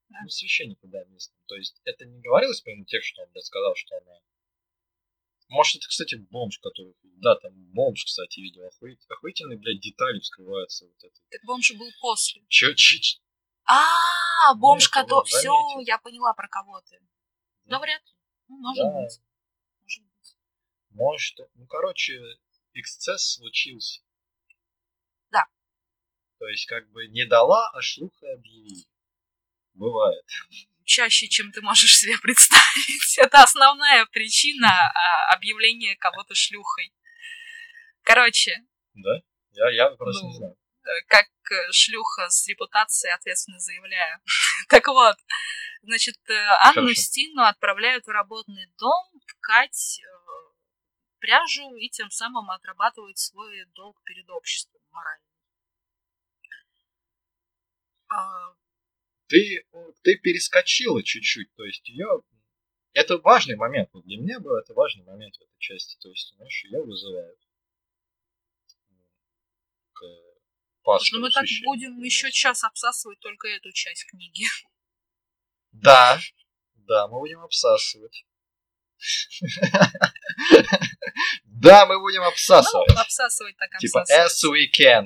Да? 0.09 0.19
Ну, 0.23 0.29
священнику, 0.29 0.87
да, 0.87 1.05
местному. 1.05 1.41
То 1.47 1.55
есть 1.55 1.79
это 1.85 2.05
не 2.05 2.19
говорилось 2.19 2.59
по 2.59 2.69
ему 2.69 2.83
тексту, 2.83 3.13
что 3.13 3.21
он 3.23 3.31
блядь, 3.31 3.45
сказал, 3.45 3.73
что 3.75 3.97
она... 3.97 4.19
Может, 5.47 5.77
это, 5.77 5.87
кстати, 5.87 6.15
бомж, 6.15 6.59
который... 6.59 6.95
Да, 7.01 7.35
там 7.35 7.53
бомж, 7.73 8.03
кстати, 8.03 8.41
видел. 8.41 8.65
Охуительные, 8.65 9.57
блядь, 9.57 9.79
детали 9.79 10.19
вскрываются. 10.19 10.85
Вот 10.85 11.01
это. 11.01 11.15
Так 11.29 11.41
бомж 11.45 11.71
был 11.77 11.89
после. 12.01 12.41
Че, 12.49 12.75
че, 12.75 13.19
а, 13.65 13.81
бомж, 14.55 14.89
который... 14.89 15.25
Все, 15.25 15.53
я 15.85 15.97
поняла, 15.97 16.33
про 16.33 16.47
кого 16.47 16.81
ты. 16.81 16.99
Да 17.65 17.79
вряд 17.79 18.01
ли. 18.05 18.13
Ну, 18.47 18.57
может 18.57 18.83
да. 18.83 19.01
быть. 19.01 19.21
Может 19.81 20.03
быть. 20.03 20.37
Может. 20.89 21.39
Ну, 21.55 21.65
короче, 21.67 22.19
эксцесс 22.73 23.35
случился. 23.35 24.01
Да. 25.31 25.45
То 26.39 26.47
есть, 26.47 26.65
как 26.67 26.89
бы 26.91 27.07
не 27.07 27.25
дала, 27.25 27.69
а 27.73 27.81
шлюха 27.81 28.33
объявила. 28.33 28.85
Бывает. 29.73 30.25
Чаще, 30.85 31.27
чем 31.27 31.51
ты 31.51 31.61
можешь 31.61 31.95
себе 31.95 32.17
представить. 32.21 33.17
Это 33.17 33.43
основная 33.43 34.05
причина 34.07 34.67
а, 34.69 35.33
объявления 35.33 35.95
кого-то 35.95 36.35
шлюхой. 36.35 36.93
Короче. 38.01 38.65
Да? 38.93 39.21
Я, 39.51 39.69
я 39.71 39.89
просто 39.91 40.23
ну, 40.25 40.29
не 40.29 40.37
знаю. 40.37 40.57
Э, 40.85 41.01
как 41.07 41.27
э, 41.51 41.71
шлюха 41.71 42.29
с 42.29 42.47
репутацией 42.47 43.13
ответственно 43.13 43.59
заявляю. 43.59 44.19
так 44.69 44.85
вот, 44.87 45.17
значит, 45.81 46.17
э, 46.29 46.33
Анну 46.63 46.81
Хорошо. 46.81 47.01
Стину 47.01 47.43
отправляют 47.43 48.05
в 48.05 48.09
работный 48.09 48.67
дом 48.77 49.21
ткать 49.27 50.01
пряжу 51.19 51.75
и 51.75 51.87
тем 51.89 52.09
самым 52.11 52.51
отрабатывать 52.51 53.17
свой 53.17 53.65
долг 53.75 53.97
перед 54.03 54.29
обществом 54.29 54.81
моральный. 54.91 55.25
А... 58.09 58.53
Ты, 59.27 59.65
ты 60.03 60.17
перескочила 60.17 61.01
чуть-чуть, 61.01 61.53
то 61.55 61.63
есть 61.63 61.87
ее... 61.87 62.21
Это 62.91 63.17
важный 63.17 63.55
момент, 63.55 63.89
для 63.93 64.17
меня 64.17 64.39
был 64.39 64.55
это 64.55 64.73
важный 64.73 65.03
момент 65.05 65.35
в 65.37 65.41
этой 65.41 65.57
части, 65.57 65.97
то 65.99 66.09
есть, 66.09 66.35
знаешь, 66.35 66.63
ее 66.65 66.83
вызывают 66.83 67.39
к 69.93 70.03
пастырю. 70.83 71.19
Ну 71.19 71.25
мы 71.25 71.31
так 71.31 71.45
будем 71.65 72.01
еще 72.03 72.31
час 72.31 72.63
обсасывать 72.63 73.19
только 73.19 73.47
эту 73.47 73.71
часть 73.71 74.05
книги. 74.05 74.45
Да, 75.71 76.19
да, 76.75 77.07
мы 77.07 77.19
будем 77.19 77.41
обсасывать. 77.41 78.25
Да, 81.45 81.85
мы 81.85 81.97
будем 81.99 82.23
обсасывать. 82.23 82.89
Ну, 82.89 82.99
обсасывать 82.99 83.55
так 83.55 83.79
Типа 83.79 84.03
as 84.11 84.43
we 84.51 84.65
can. 84.67 85.05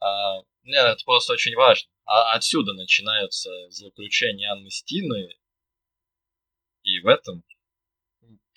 А, 0.00 0.40
нет, 0.64 0.84
это 0.84 1.04
просто 1.04 1.34
очень 1.34 1.54
важно. 1.54 1.88
А 2.06 2.34
отсюда 2.34 2.72
начинаются 2.72 3.50
заключения 3.70 4.50
Анны 4.50 4.70
Стины. 4.70 5.38
И 6.82 7.00
в 7.00 7.06
этом 7.06 7.44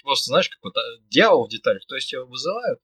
просто, 0.01 0.27
знаешь, 0.27 0.49
как 0.49 0.59
вот 0.63 0.75
а, 0.75 0.81
дьявол 1.09 1.45
в 1.45 1.49
деталях. 1.51 1.85
То 1.85 1.95
есть 1.95 2.11
его 2.11 2.25
вызывают, 2.25 2.79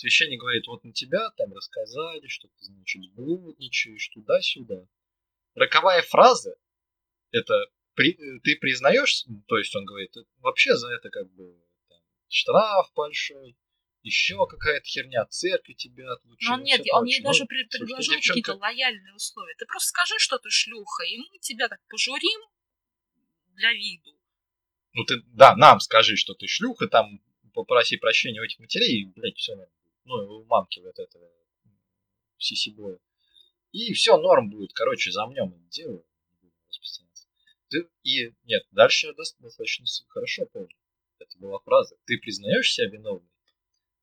священник 0.00 0.40
говорит, 0.40 0.66
вот 0.66 0.82
на 0.84 0.92
тебя 0.92 1.30
там 1.36 1.52
рассказали, 1.52 2.26
что 2.26 2.48
ты, 2.48 2.64
значит, 2.64 3.02
блудничаешь 3.14 4.08
туда-сюда. 4.08 4.86
Роковая 5.54 6.02
фраза, 6.02 6.54
это 7.32 7.54
при, 7.94 8.16
ты 8.40 8.56
признаешь, 8.56 9.24
то 9.46 9.58
есть 9.58 9.74
он 9.76 9.84
говорит, 9.84 10.14
вообще 10.38 10.74
за 10.76 10.88
это 10.92 11.10
как 11.10 11.30
бы 11.32 11.54
там, 11.88 12.00
штраф 12.28 12.90
большой, 12.94 13.56
еще 14.02 14.46
какая-то 14.48 14.86
херня, 14.86 15.26
церковь 15.26 15.76
тебя 15.76 16.10
отлучила. 16.12 16.56
Но 16.56 16.62
нет, 16.62 16.80
он 16.92 17.04
ей 17.04 17.22
даже 17.22 17.42
ну, 17.42 17.46
предложил 17.46 18.14
какие-то 18.14 18.54
лояльные 18.54 19.14
условия. 19.14 19.54
Ты 19.58 19.66
просто 19.66 19.88
скажи, 19.88 20.14
что 20.18 20.38
ты 20.38 20.48
шлюха, 20.48 21.04
и 21.04 21.18
мы 21.18 21.38
тебя 21.40 21.68
так 21.68 21.80
пожурим 21.88 22.40
для 23.48 23.72
виду. 23.72 24.18
Ну 24.94 25.04
ты, 25.04 25.20
да, 25.26 25.54
нам 25.56 25.80
скажи, 25.80 26.16
что 26.16 26.32
ты 26.34 26.46
шлюха, 26.46 26.88
там 26.88 27.20
попроси 27.52 27.98
прощения 27.98 28.40
у 28.40 28.44
этих 28.44 28.60
матерей, 28.60 29.02
и, 29.02 29.04
блядь, 29.04 29.36
все 29.36 29.54
норм. 29.54 29.70
Ну, 30.04 30.14
у 30.14 30.44
мамки 30.46 30.80
вот 30.80 30.98
этого 30.98 31.30
сисибоя. 32.38 32.98
И 33.72 33.92
все 33.92 34.16
норм 34.16 34.50
будет, 34.50 34.72
короче, 34.72 35.12
замнем 35.12 35.54
это 35.54 35.68
дело. 35.70 36.04
Ты, 37.68 37.88
и 38.02 38.34
нет, 38.44 38.66
дальше 38.72 39.08
я 39.08 39.12
достаточно 39.12 39.86
хорошо 40.08 40.46
помню. 40.46 40.76
Это 41.18 41.38
была 41.38 41.60
фраза. 41.60 41.96
Ты 42.04 42.18
признаешь 42.18 42.72
себя 42.72 42.88
виновной? 42.88 43.30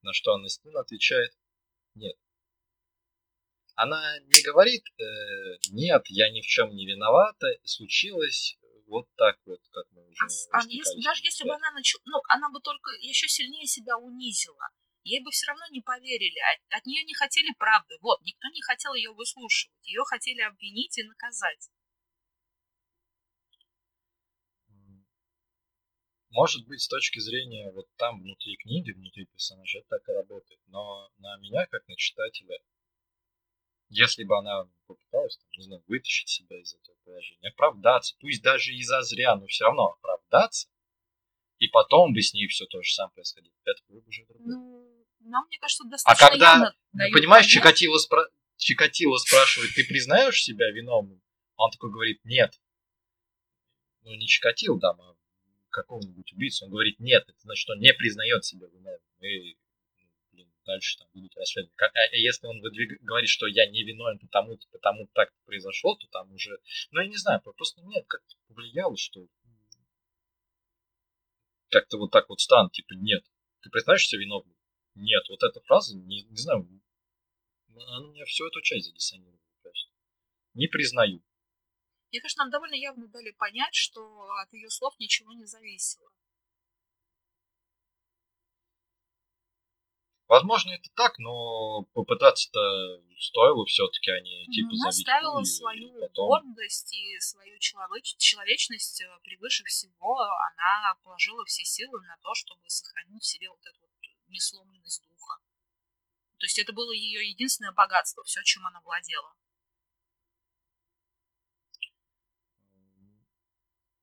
На 0.04 0.14
что 0.14 0.34
Анастина 0.34 0.80
отвечает 0.80 1.36
«нет». 1.96 2.16
Она 3.76 4.20
не 4.20 4.42
говорит 4.44 4.84
э, 4.98 5.04
«нет, 5.72 6.04
я 6.08 6.30
ни 6.32 6.42
в 6.42 6.46
чем 6.46 6.74
не 6.76 6.86
виновата, 6.86 7.48
случилось 7.64 8.58
вот 8.88 9.08
так 9.16 9.38
вот, 9.46 9.60
как 9.72 9.86
мы 9.92 10.08
уже 10.08 10.26
а, 10.52 10.60
а 10.60 10.64
если, 10.68 11.02
Даже 11.04 11.22
если 11.24 11.44
бы 11.44 11.54
она 11.54 11.72
начала, 11.72 12.02
ну, 12.06 12.20
она 12.30 12.50
бы 12.50 12.62
только 12.62 12.92
еще 13.02 13.28
сильнее 13.28 13.68
себя 13.68 13.98
унизила. 13.98 14.70
Ей 15.08 15.24
бы 15.24 15.32
все 15.32 15.48
равно 15.48 15.64
не 15.72 15.80
поверили. 15.80 16.38
От, 16.52 16.80
от 16.80 16.86
нее 16.86 17.02
не 17.06 17.14
хотели 17.14 17.54
правды. 17.58 17.96
Вот, 18.02 18.22
никто 18.24 18.50
не 18.50 18.62
хотел 18.62 18.94
ее 18.94 19.14
выслушивать. 19.14 19.74
Ее 19.84 20.04
хотели 20.04 20.42
обвинить 20.42 20.98
и 20.98 21.04
наказать. 21.04 21.70
Может 26.30 26.68
быть, 26.68 26.82
с 26.82 26.90
точки 26.90 27.20
зрения 27.20 27.72
вот 27.72 27.88
там 27.96 28.20
внутри 28.22 28.58
книги, 28.58 28.92
внутри 28.92 29.26
персонажа, 29.28 29.80
это 29.80 29.88
так 29.88 30.10
и 30.10 30.12
работает. 30.12 30.60
Но 30.68 31.10
на 31.20 31.38
меня, 31.38 31.66
как 31.68 31.88
на 31.88 31.96
читателя, 31.96 32.60
если 33.88 34.26
бы 34.26 34.38
она 34.38 34.70
попыталась, 34.88 35.38
там, 35.38 35.48
не 35.58 35.64
знаю, 35.64 35.84
вытащить 35.88 36.28
себя 36.28 36.60
из 36.60 36.74
этого 36.74 36.98
положения, 37.06 37.48
оправдаться, 37.48 38.18
пусть 38.20 38.44
даже 38.44 38.74
и 38.74 38.84
за 38.84 39.02
зря, 39.04 39.38
но 39.38 39.48
все 39.48 39.64
равно 39.64 39.88
оправдаться, 39.88 40.68
и 41.60 41.70
потом 41.70 42.14
бы 42.14 42.22
с 42.22 42.34
ней 42.34 42.48
все 42.48 42.66
то 42.66 42.82
же 42.82 42.94
самое 42.94 43.14
происходило. 43.14 43.54
Это 43.64 43.82
было 43.88 44.02
бы 44.02 44.08
уже 44.10 44.26
другое. 44.26 44.58
Ну, 44.58 44.87
нам, 45.28 45.46
мне 45.48 45.58
кажется, 45.60 45.84
а 45.86 45.90
достаточно 45.90 46.28
А 46.28 46.30
когда, 46.30 46.74
понимаешь, 47.12 47.46
Чикатило, 47.46 47.98
спра... 47.98 48.28
Чикатило 48.58 49.18
спрашивает, 49.18 49.74
ты 49.76 49.86
признаешь 49.86 50.42
себя 50.42 50.72
виновным? 50.72 51.22
Он 51.56 51.72
такой 51.72 51.92
говорит, 51.92 52.20
нет. 52.24 52.54
Ну, 54.02 54.14
не 54.16 54.28
Чикатило, 54.28 54.80
да, 54.80 54.92
а 54.92 55.16
какого-нибудь 55.70 56.34
убийцу, 56.34 56.66
он 56.66 56.72
говорит 56.72 57.00
нет, 57.00 57.24
это 57.28 57.40
значит, 57.40 57.70
он 57.70 57.80
не 57.80 57.94
признает 57.94 58.44
себя 58.44 58.68
виновным. 58.68 59.02
И 59.22 59.58
ну, 60.32 60.46
дальше 60.66 60.98
там 60.98 61.08
будет 61.14 61.36
расследование. 61.36 61.76
А, 61.80 61.86
а 61.86 62.16
если 62.16 62.48
он 62.48 62.62
выдвиг... 62.62 63.00
говорит, 63.02 63.30
что 63.30 63.46
я 63.46 63.70
не 63.70 63.84
виновен 63.84 64.18
потому-то, 64.20 64.66
потому 64.72 65.08
так 65.14 65.30
произошло, 65.46 65.96
то 65.96 66.08
там 66.08 66.34
уже, 66.34 66.58
ну 66.92 67.02
я 67.02 67.08
не 67.08 67.18
знаю, 67.18 67.42
просто 67.42 67.82
нет, 67.82 68.06
как-то 68.08 68.36
повлияло, 68.48 68.98
что 68.98 69.28
как-то 71.70 71.98
вот 71.98 72.12
так 72.12 72.28
вот 72.30 72.40
стан, 72.40 72.70
типа 72.70 72.94
нет. 72.94 73.24
Ты 73.62 73.70
признаешь 73.70 74.08
себя 74.08 74.22
виновным? 74.22 74.57
Нет. 74.98 75.24
Вот 75.30 75.44
эта 75.44 75.62
фраза, 75.62 75.96
не, 75.96 76.24
не 76.24 76.38
знаю, 76.38 76.68
она 77.70 78.08
меня 78.08 78.26
всю 78.26 78.48
эту 78.48 78.62
часть 78.62 78.88
задиссонировала. 78.88 79.38
Не 80.56 80.68
признаю. 80.68 81.22
Мне 82.10 82.22
кажется, 82.22 82.42
нам 82.42 82.50
довольно 82.50 82.74
явно 82.74 83.08
дали 83.10 83.32
понять, 83.32 83.76
что 83.76 84.02
от 84.42 84.52
ее 84.54 84.70
слов 84.70 84.98
ничего 84.98 85.34
не 85.34 85.46
зависело. 85.46 86.10
Возможно, 90.28 90.72
это 90.72 90.90
так, 90.96 91.18
но 91.20 91.84
попытаться-то 91.94 92.60
стоило 93.18 93.66
все-таки, 93.66 94.12
а 94.12 94.20
типа 94.52 94.70
Она 94.84 94.92
ставила 94.92 95.44
свою 95.44 96.02
потом... 96.02 96.28
гордость 96.28 96.94
и 96.94 97.18
свою 97.20 97.58
человеч... 97.60 98.16
человечность 98.18 99.02
э, 99.02 99.20
превыше 99.24 99.64
всего. 99.64 100.20
Она 100.20 100.96
положила 101.04 101.46
все 101.46 101.64
силы 101.64 102.02
на 102.02 102.18
то, 102.22 102.34
чтобы 102.34 102.62
сохранить 102.68 103.24
в 103.24 103.26
себе 103.26 103.50
вот 103.50 103.66
эту 103.66 103.80
вот 103.80 103.97
несломленность 104.30 105.04
духа. 105.04 105.40
То 106.38 106.46
есть 106.46 106.60
это 106.60 106.74
было 106.74 106.92
ее 106.92 107.28
единственное 107.30 107.72
богатство, 107.72 108.24
все, 108.24 108.42
чем 108.44 108.66
она 108.66 108.82
владела. 108.82 109.34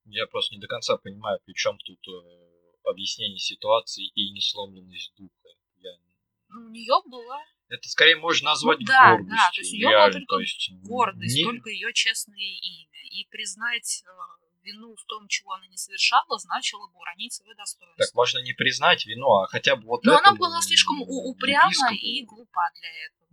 Я 0.07 0.27
просто 0.27 0.55
не 0.55 0.61
до 0.61 0.67
конца 0.67 0.97
понимаю, 0.97 1.41
при 1.45 1.55
чем 1.55 1.79
тут 1.79 1.99
э, 2.07 2.89
объяснение 2.91 3.39
ситуации 3.39 4.07
и 4.15 4.31
несломленность 4.33 5.15
духа. 5.17 5.49
Я... 5.77 5.91
Ну, 6.49 6.67
у 6.67 6.71
нее 6.71 6.95
была... 7.07 7.43
Это 7.69 7.89
скорее 7.89 8.17
можно 8.17 8.51
назвать 8.51 8.81
ну, 8.81 8.87
да, 8.87 9.17
гордостью. 9.17 9.37
Да, 9.37 9.51
то 9.51 9.61
есть 9.61 9.73
у 9.73 9.77
нее 9.77 9.89
была 9.89 10.11
только 10.11 10.27
то 10.27 10.41
есть 10.41 10.71
гордость, 10.83 11.37
не... 11.37 11.45
только 11.45 11.71
ее 11.71 11.93
честное 11.95 12.37
имя. 12.37 13.01
И 13.11 13.27
признать 13.31 14.05
э, 14.05 14.44
вину 14.65 14.97
в 14.97 15.05
том, 15.05 15.29
чего 15.29 15.53
она 15.53 15.67
не 15.67 15.77
совершала, 15.77 16.39
значило 16.39 16.89
бы 16.89 16.99
уронить 16.99 17.33
свое 17.33 17.55
достоинство. 17.55 18.05
Так 18.05 18.15
можно 18.15 18.39
не 18.39 18.53
признать 18.53 19.07
вину, 19.07 19.31
а 19.41 19.47
хотя 19.47 19.77
бы 19.77 19.87
вот 19.87 20.05
Но 20.05 20.17
она 20.17 20.35
была 20.35 20.61
слишком 20.63 21.01
упряма 21.03 21.95
и 21.95 22.25
глупа 22.25 22.71
для 22.75 22.91
этого. 23.07 23.29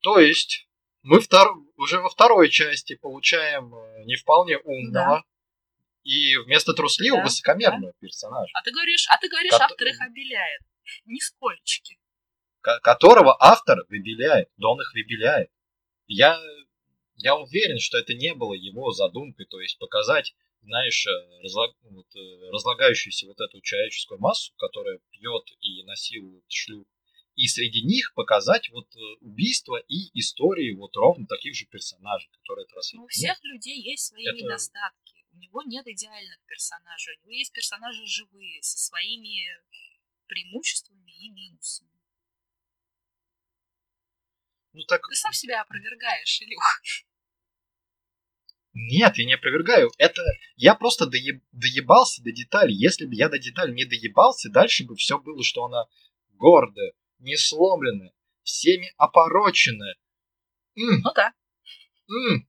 То 0.00 0.18
есть 0.18 0.68
мы 1.02 1.20
втор... 1.20 1.56
уже 1.76 2.00
во 2.00 2.08
второй 2.08 2.50
части 2.50 2.94
получаем 2.94 3.74
э, 3.74 4.04
не 4.04 4.16
вполне 4.16 4.58
умного 4.58 5.16
да. 5.16 5.22
и 6.02 6.36
вместо 6.38 6.74
трусливого 6.74 7.20
да, 7.20 7.24
высокомерного 7.24 7.92
да. 7.92 7.98
персонажа. 8.00 8.50
А 8.54 8.62
ты 8.62 8.70
говоришь, 8.70 9.06
а 9.08 9.18
ты 9.18 9.28
говоришь, 9.28 9.52
Ко... 9.52 9.64
автор 9.64 9.86
их 9.86 10.00
обеляет. 10.00 10.60
Нисколечки. 11.06 11.98
Ко- 12.60 12.80
которого 12.80 13.36
автор 13.40 13.78
выбеляет, 13.88 14.48
да 14.56 14.68
он 14.68 14.80
их 14.80 14.92
выбеляет. 14.94 15.50
Я, 16.06 16.38
я 17.24 17.36
уверен, 17.36 17.78
что 17.78 17.96
это 17.96 18.12
не 18.12 18.34
было 18.34 18.52
его 18.52 18.92
задумкой, 18.92 19.46
то 19.46 19.58
есть 19.58 19.78
показать, 19.78 20.34
знаешь, 20.62 21.06
э, 21.06 21.42
разлаг... 21.42 21.74
вот, 21.84 22.06
э, 22.14 22.50
разлагающуюся 22.52 23.26
вот 23.26 23.40
эту 23.40 23.62
человеческую 23.62 24.20
массу, 24.20 24.52
которая 24.58 25.00
пьет 25.10 25.44
и 25.60 25.82
насилует 25.84 26.44
шлюх 26.48 26.86
и 27.36 27.48
среди 27.48 27.82
них 27.82 28.12
показать 28.14 28.68
вот 28.70 28.94
э, 28.94 29.00
убийства 29.22 29.82
и 29.88 30.10
истории 30.18 30.76
вот 30.76 30.94
ровно 30.96 31.26
таких 31.26 31.54
же 31.54 31.64
персонажей, 31.66 32.30
которые 32.30 32.64
это 32.64 32.76
расследуют. 32.76 33.06
У 33.06 33.08
всех 33.08 33.42
людей 33.42 33.80
есть 33.82 34.06
свои 34.06 34.24
это... 34.24 34.36
недостатки. 34.36 35.24
У 35.32 35.38
него 35.38 35.62
нет 35.62 35.86
идеальных 35.86 36.38
персонажей. 36.46 37.16
У 37.16 37.22
него 37.22 37.32
есть 37.32 37.52
персонажи 37.52 38.06
живые, 38.06 38.62
со 38.62 38.78
своими 38.78 39.48
преимуществами 40.26 41.10
и 41.10 41.30
минусами. 41.30 41.90
Ну, 44.74 44.82
так... 44.84 45.08
Ты 45.08 45.16
сам 45.16 45.32
себя 45.32 45.62
опровергаешь, 45.62 46.40
Илюх. 46.42 46.80
Нет, 48.74 49.16
я 49.16 49.24
не 49.24 49.34
опровергаю. 49.34 49.90
Это 49.98 50.20
я 50.56 50.74
просто 50.74 51.06
доеб... 51.06 51.42
доебался 51.52 52.22
до 52.22 52.32
деталей. 52.32 52.74
Если 52.74 53.06
бы 53.06 53.14
я 53.14 53.28
до 53.28 53.38
деталей 53.38 53.72
не 53.72 53.84
доебался, 53.84 54.50
дальше 54.50 54.84
бы 54.84 54.96
все 54.96 55.18
было, 55.18 55.42
что 55.44 55.64
она 55.64 55.86
гордая, 56.32 56.92
не 57.20 57.36
сломлены, 57.36 58.12
всеми 58.42 58.92
опорочены. 58.96 59.94
М. 60.76 61.00
Ну 61.02 61.12
да. 61.14 61.32
М. 62.08 62.48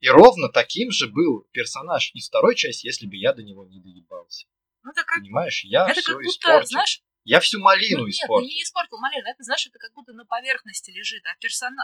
И 0.00 0.08
ровно 0.08 0.48
таким 0.48 0.90
же 0.90 1.08
был 1.08 1.46
персонаж 1.52 2.12
из 2.14 2.28
второй 2.28 2.54
части, 2.54 2.86
если 2.86 3.06
бы 3.06 3.16
я 3.16 3.34
до 3.34 3.42
него 3.42 3.66
не 3.66 3.80
доебался. 3.80 4.46
Ну, 4.82 4.92
это 4.92 5.04
как... 5.04 5.18
Понимаешь, 5.18 5.64
я 5.64 5.86
это 5.86 6.00
все 6.00 6.12
как 6.12 6.22
будто, 6.22 6.28
испортил. 6.30 6.66
Знаешь, 6.68 7.02
я 7.24 7.40
всю 7.40 7.60
малину 7.60 8.04
ну, 8.04 8.08
испортил. 8.08 8.46
Нет, 8.46 8.54
не 8.54 8.62
испортил 8.62 8.98
малину. 8.98 9.28
Это, 9.28 9.42
знаешь, 9.42 9.66
это 9.66 9.78
как 9.78 9.92
будто 9.94 10.12
на 10.14 10.24
поверхности 10.24 10.90
лежит. 10.90 11.22
А 11.26 11.36
персон... 11.40 11.74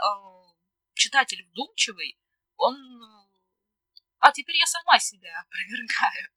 читатель 0.95 1.47
вдумчивый, 1.51 2.19
он... 2.57 2.77
А 4.25 4.33
теперь 4.33 4.57
я 4.57 4.65
сама 4.65 4.99
себя 4.99 5.39
опровергаю. 5.45 6.31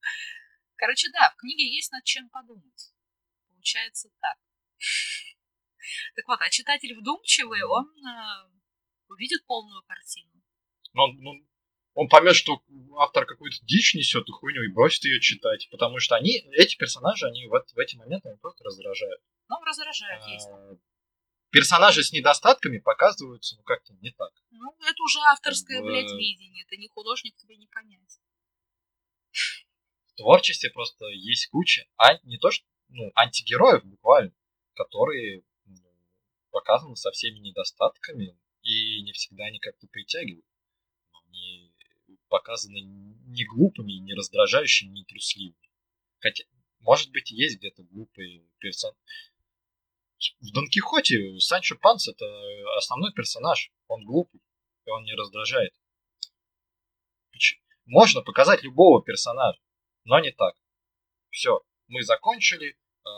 Короче, 0.76 1.08
да, 1.14 1.32
в 1.32 1.38
книге 1.38 1.74
есть 1.74 1.90
над 1.94 2.04
чем 2.04 2.30
подумать. 2.30 2.94
Получается 3.50 4.10
так. 4.20 4.38
Так 6.16 6.28
вот, 6.28 6.42
а 6.42 6.50
читатель 6.50 6.94
вдумчивый, 7.00 7.64
он 7.64 7.88
э, 7.88 8.52
увидит 9.08 9.46
полную 9.46 9.82
картину. 9.84 10.30
Он, 10.94 11.12
он, 11.12 11.24
ну, 11.24 11.32
он 11.94 12.10
поймет, 12.10 12.36
что 12.36 12.62
автор 12.98 13.26
какую-то 13.26 13.56
дичь 13.62 13.96
несет 13.96 14.28
и 14.28 14.32
хуйню, 14.34 14.64
и 14.64 14.74
бросит 14.74 15.06
ее 15.06 15.22
читать. 15.22 15.70
Потому 15.72 16.00
что 16.00 16.18
они, 16.18 16.40
эти 16.52 16.76
персонажи, 16.76 17.26
они 17.26 17.48
в, 17.48 17.52
в 17.52 17.80
эти 17.80 17.96
моменты 17.96 18.28
они 18.28 18.38
просто 18.38 18.66
раздражают. 18.66 19.22
Ну, 19.48 19.64
раздражают, 19.64 20.24
а, 20.26 20.30
есть. 20.30 20.50
Персонажи 21.50 22.04
с 22.04 22.12
недостатками 22.12 22.80
показываются, 22.80 23.56
ну, 23.56 23.64
как-то 23.64 23.94
не 24.02 24.12
так. 24.12 24.32
Ну, 24.52 24.76
это 24.82 25.04
уже 25.04 25.20
авторское, 25.20 25.82
в... 25.82 25.86
блядь, 25.86 26.12
видение. 26.12 26.64
Это 26.64 26.76
не 26.76 26.90
художник, 26.90 27.36
тебе 27.38 27.56
не 27.56 27.68
понять. 27.68 28.20
творчестве 30.18 30.70
просто 30.72 31.06
есть 31.08 31.48
куча, 31.48 31.86
а 31.96 32.18
не 32.24 32.38
то 32.38 32.52
что, 32.52 32.66
ну, 32.90 33.12
антигероев 33.16 33.86
буквально, 33.86 34.34
которые 34.74 35.44
ну, 35.66 35.78
показаны 36.52 36.96
со 36.96 37.12
всеми 37.12 37.40
недостатками, 37.40 38.38
и 38.64 39.02
не 39.04 39.14
всегда 39.14 39.46
они 39.46 39.60
как-то 39.60 39.88
притягивают. 39.88 40.46
Они 41.26 41.74
показаны 42.28 42.82
не 42.82 43.46
глупыми, 43.46 43.94
не 43.94 44.14
раздражающими, 44.14 44.90
не 44.90 45.06
трусливыми. 45.06 45.56
Хотя, 46.20 46.44
может 46.80 47.12
быть, 47.12 47.32
есть 47.32 47.58
где-то 47.60 47.84
глупые 47.84 48.46
персонажи. 48.60 48.98
В 50.42 50.52
Дон 50.52 50.68
Кихоте 50.68 51.40
Санчо 51.40 51.76
Панс 51.80 52.08
это 52.08 52.26
основной 52.78 53.14
персонаж. 53.14 53.72
Он 53.88 54.04
глупый, 54.04 54.42
и 54.86 54.90
он 54.90 55.04
не 55.04 55.14
раздражает. 55.14 55.74
Можно 57.86 58.22
показать 58.22 58.64
любого 58.64 59.02
персонажа, 59.04 59.60
но 60.04 60.20
не 60.20 60.32
так. 60.32 60.56
Все, 61.30 61.62
мы 61.88 62.04
закончили 62.04 62.70
э, 62.72 63.10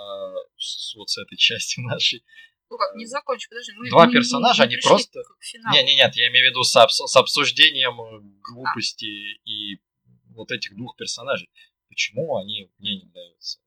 с, 0.58 0.96
вот 0.96 1.10
с 1.10 1.18
этой 1.18 1.38
части 1.38 1.80
нашей. 1.80 2.24
Ну 2.70 2.78
как, 2.78 2.94
не 2.96 3.06
закончили, 3.06 3.50
подожди. 3.50 3.72
Мы, 3.74 3.90
Два 3.90 4.06
мы 4.06 4.14
персонажа, 4.14 4.68
не 4.68 4.76
они 4.76 4.82
просто... 4.82 5.22
Не, 5.74 5.84
не, 5.84 5.96
нет, 5.96 6.16
я 6.16 6.28
имею 6.28 6.48
в 6.48 6.50
виду 6.52 6.64
с, 6.64 6.76
обс... 6.76 6.98
с 6.98 7.16
обсуждением 7.16 8.40
глупости 8.42 9.06
а. 9.06 9.50
и 9.50 9.80
вот 10.36 10.52
этих 10.52 10.76
двух 10.76 10.96
персонажей. 10.96 11.50
Почему 11.88 12.38
они 12.38 12.72
мне 12.78 12.98
не 12.98 13.06
нравятся? 13.06 13.60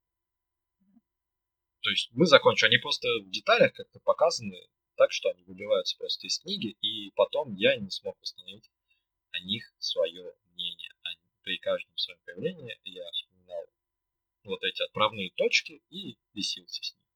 То 1.83 1.91
есть 1.91 2.11
мы 2.13 2.27
закончим, 2.27 2.69
они 2.69 2.79
просто 2.79 3.09
в 3.25 3.31
деталях 3.31 3.75
как-то 3.75 3.99
показаны 4.01 4.69
так, 4.97 5.11
что 5.11 5.31
они 5.31 5.43
выбиваются 5.43 5.97
просто 5.99 6.27
из 6.27 6.39
книги, 6.39 6.77
и 6.81 7.11
потом 7.13 7.55
я 7.55 7.77
не 7.77 7.91
смог 7.91 8.21
установить 8.23 8.71
о 9.33 9.41
них 9.41 9.75
свое 9.79 10.33
мнение. 10.53 10.91
Они, 11.03 11.21
при 11.43 11.59
каждом 11.59 11.97
своем 11.97 12.21
появлении 12.25 12.79
я 12.85 13.11
вспоминал 13.11 13.65
вот 14.45 14.63
эти 14.63 14.83
отправные 14.83 15.31
точки 15.33 15.83
и 15.91 16.17
бесился 16.33 16.83
с 16.83 16.95
ними. 16.95 17.07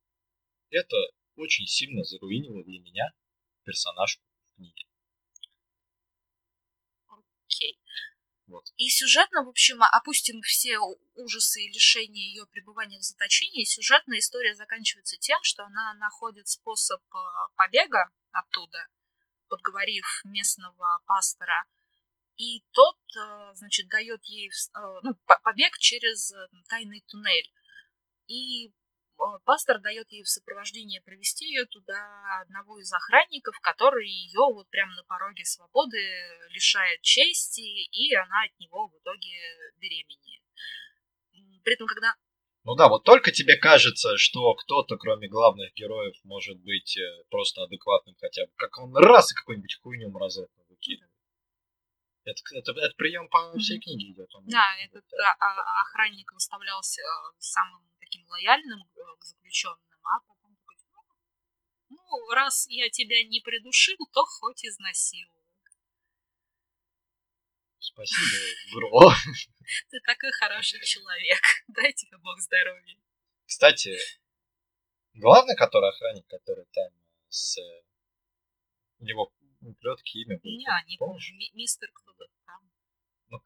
Это 0.71 0.97
очень 1.37 1.67
сильно 1.67 2.03
заруинило 2.03 2.64
для 2.64 2.81
меня 2.81 3.12
персонажку 3.64 4.25
в 4.25 4.57
книге. 4.57 4.85
Окей. 7.47 7.79
Вот. 8.47 8.72
И 8.76 8.88
сюжетно, 8.88 9.42
в 9.42 9.49
общем, 9.49 9.82
опустим 9.82 10.40
все 10.42 10.78
ужасы 11.16 11.62
и 11.62 11.72
лишения 11.72 12.28
ее 12.28 12.47
пребывания 12.47 12.99
в 12.99 13.03
заточении. 13.03 13.64
Сюжетная 13.64 14.18
история 14.18 14.55
заканчивается 14.55 15.16
тем, 15.16 15.38
что 15.42 15.64
она 15.64 15.94
находит 15.94 16.47
способ 16.47 17.03
э, 17.12 17.18
побега 17.57 18.09
оттуда, 18.30 18.86
подговорив 19.49 20.07
местного 20.24 21.03
пастора. 21.07 21.64
И 22.36 22.62
тот, 22.70 22.99
э, 23.16 23.55
значит, 23.55 23.88
дает 23.88 24.24
ей 24.26 24.49
э, 24.49 24.80
ну, 25.03 25.14
побег 25.42 25.76
через 25.78 26.32
тайный 26.68 27.03
туннель. 27.09 27.53
И 28.28 28.72
Э, 29.19 29.39
пастор 29.45 29.81
дает 29.81 30.11
ей 30.12 30.23
в 30.23 30.29
сопровождении 30.29 30.99
провести 31.01 31.47
ее 31.47 31.64
туда 31.67 32.41
одного 32.43 32.79
из 32.79 32.93
охранников, 32.93 33.59
который 33.61 34.09
ее 34.09 34.41
вот 34.53 34.69
прямо 34.69 34.95
на 34.95 35.05
пороге 35.05 35.45
свободы 35.45 35.99
лишает 36.51 37.01
чести, 37.03 37.61
и 37.61 38.14
она 38.14 38.45
от 38.45 38.59
него 38.59 38.89
в 38.89 38.99
итоге 38.99 39.39
беременеет. 39.79 40.43
При 41.64 41.75
этом, 41.75 41.87
когда... 41.87 42.14
Ну 42.64 42.75
да, 42.75 42.89
вот 42.89 43.05
только 43.05 43.33
тебе 43.33 43.57
кажется, 43.57 44.17
что 44.17 44.55
кто-то, 44.55 44.97
кроме 44.97 45.29
главных 45.29 45.73
героев, 45.75 46.14
может 46.25 46.59
быть 46.61 46.97
э, 46.97 47.25
просто 47.31 47.62
адекватным 47.62 48.17
хотя 48.21 48.45
бы. 48.47 48.53
Как 48.57 48.79
он 48.79 48.97
раз 48.97 49.33
и 49.33 49.35
какую-нибудь 49.35 49.79
хуйню 49.83 50.11
мразотную 50.11 50.67
выкидывает. 50.69 51.16
Это, 52.27 52.43
это, 52.55 52.72
это 52.72 52.95
прием 52.97 53.29
по 53.29 53.57
всей 53.57 53.79
книге 53.79 54.11
идет. 54.11 54.35
Он 54.35 54.45
да, 54.47 54.77
этот 54.83 55.05
а, 55.14 55.37
а, 55.39 55.81
охранник 55.83 56.33
выставлялся 56.33 57.01
самым 57.39 57.89
таким 58.01 58.27
лояльным 58.27 58.81
э, 58.81 59.01
к 59.20 59.24
заключенным, 59.24 60.01
а 60.03 60.18
потом 60.27 60.57
такой, 60.57 60.77
ну, 61.89 61.97
ну, 62.01 62.35
раз 62.35 62.66
я 62.68 62.91
тебя 62.91 63.22
не 63.22 63.41
придушил, 63.41 63.97
то 64.12 64.24
хоть 64.24 64.64
изнасилую. 64.64 65.47
Спасибо, 67.79 68.43
бро. 68.74 69.12
Ты 69.91 70.01
такой 70.05 70.33
хороший 70.33 70.81
человек. 70.85 71.41
Дай 71.68 71.93
тебе 71.93 72.18
Бог 72.18 72.41
здоровья. 72.41 72.99
Кстати, 73.47 73.97
главный, 75.14 75.55
который 75.55 75.91
охранник, 75.91 76.27
который 76.27 76.66
там 76.72 76.91
с... 77.29 77.57
У 78.99 79.05
него 79.05 79.33
плетки 79.81 80.19
имя 80.19 80.39
было. 80.39 80.51
Не, 80.51 80.67
не 80.89 80.97
помню. 80.99 81.21
Мистер 81.55 81.91
кто-то 81.93 82.27
там. 82.45 82.61
Ну, 83.29 83.41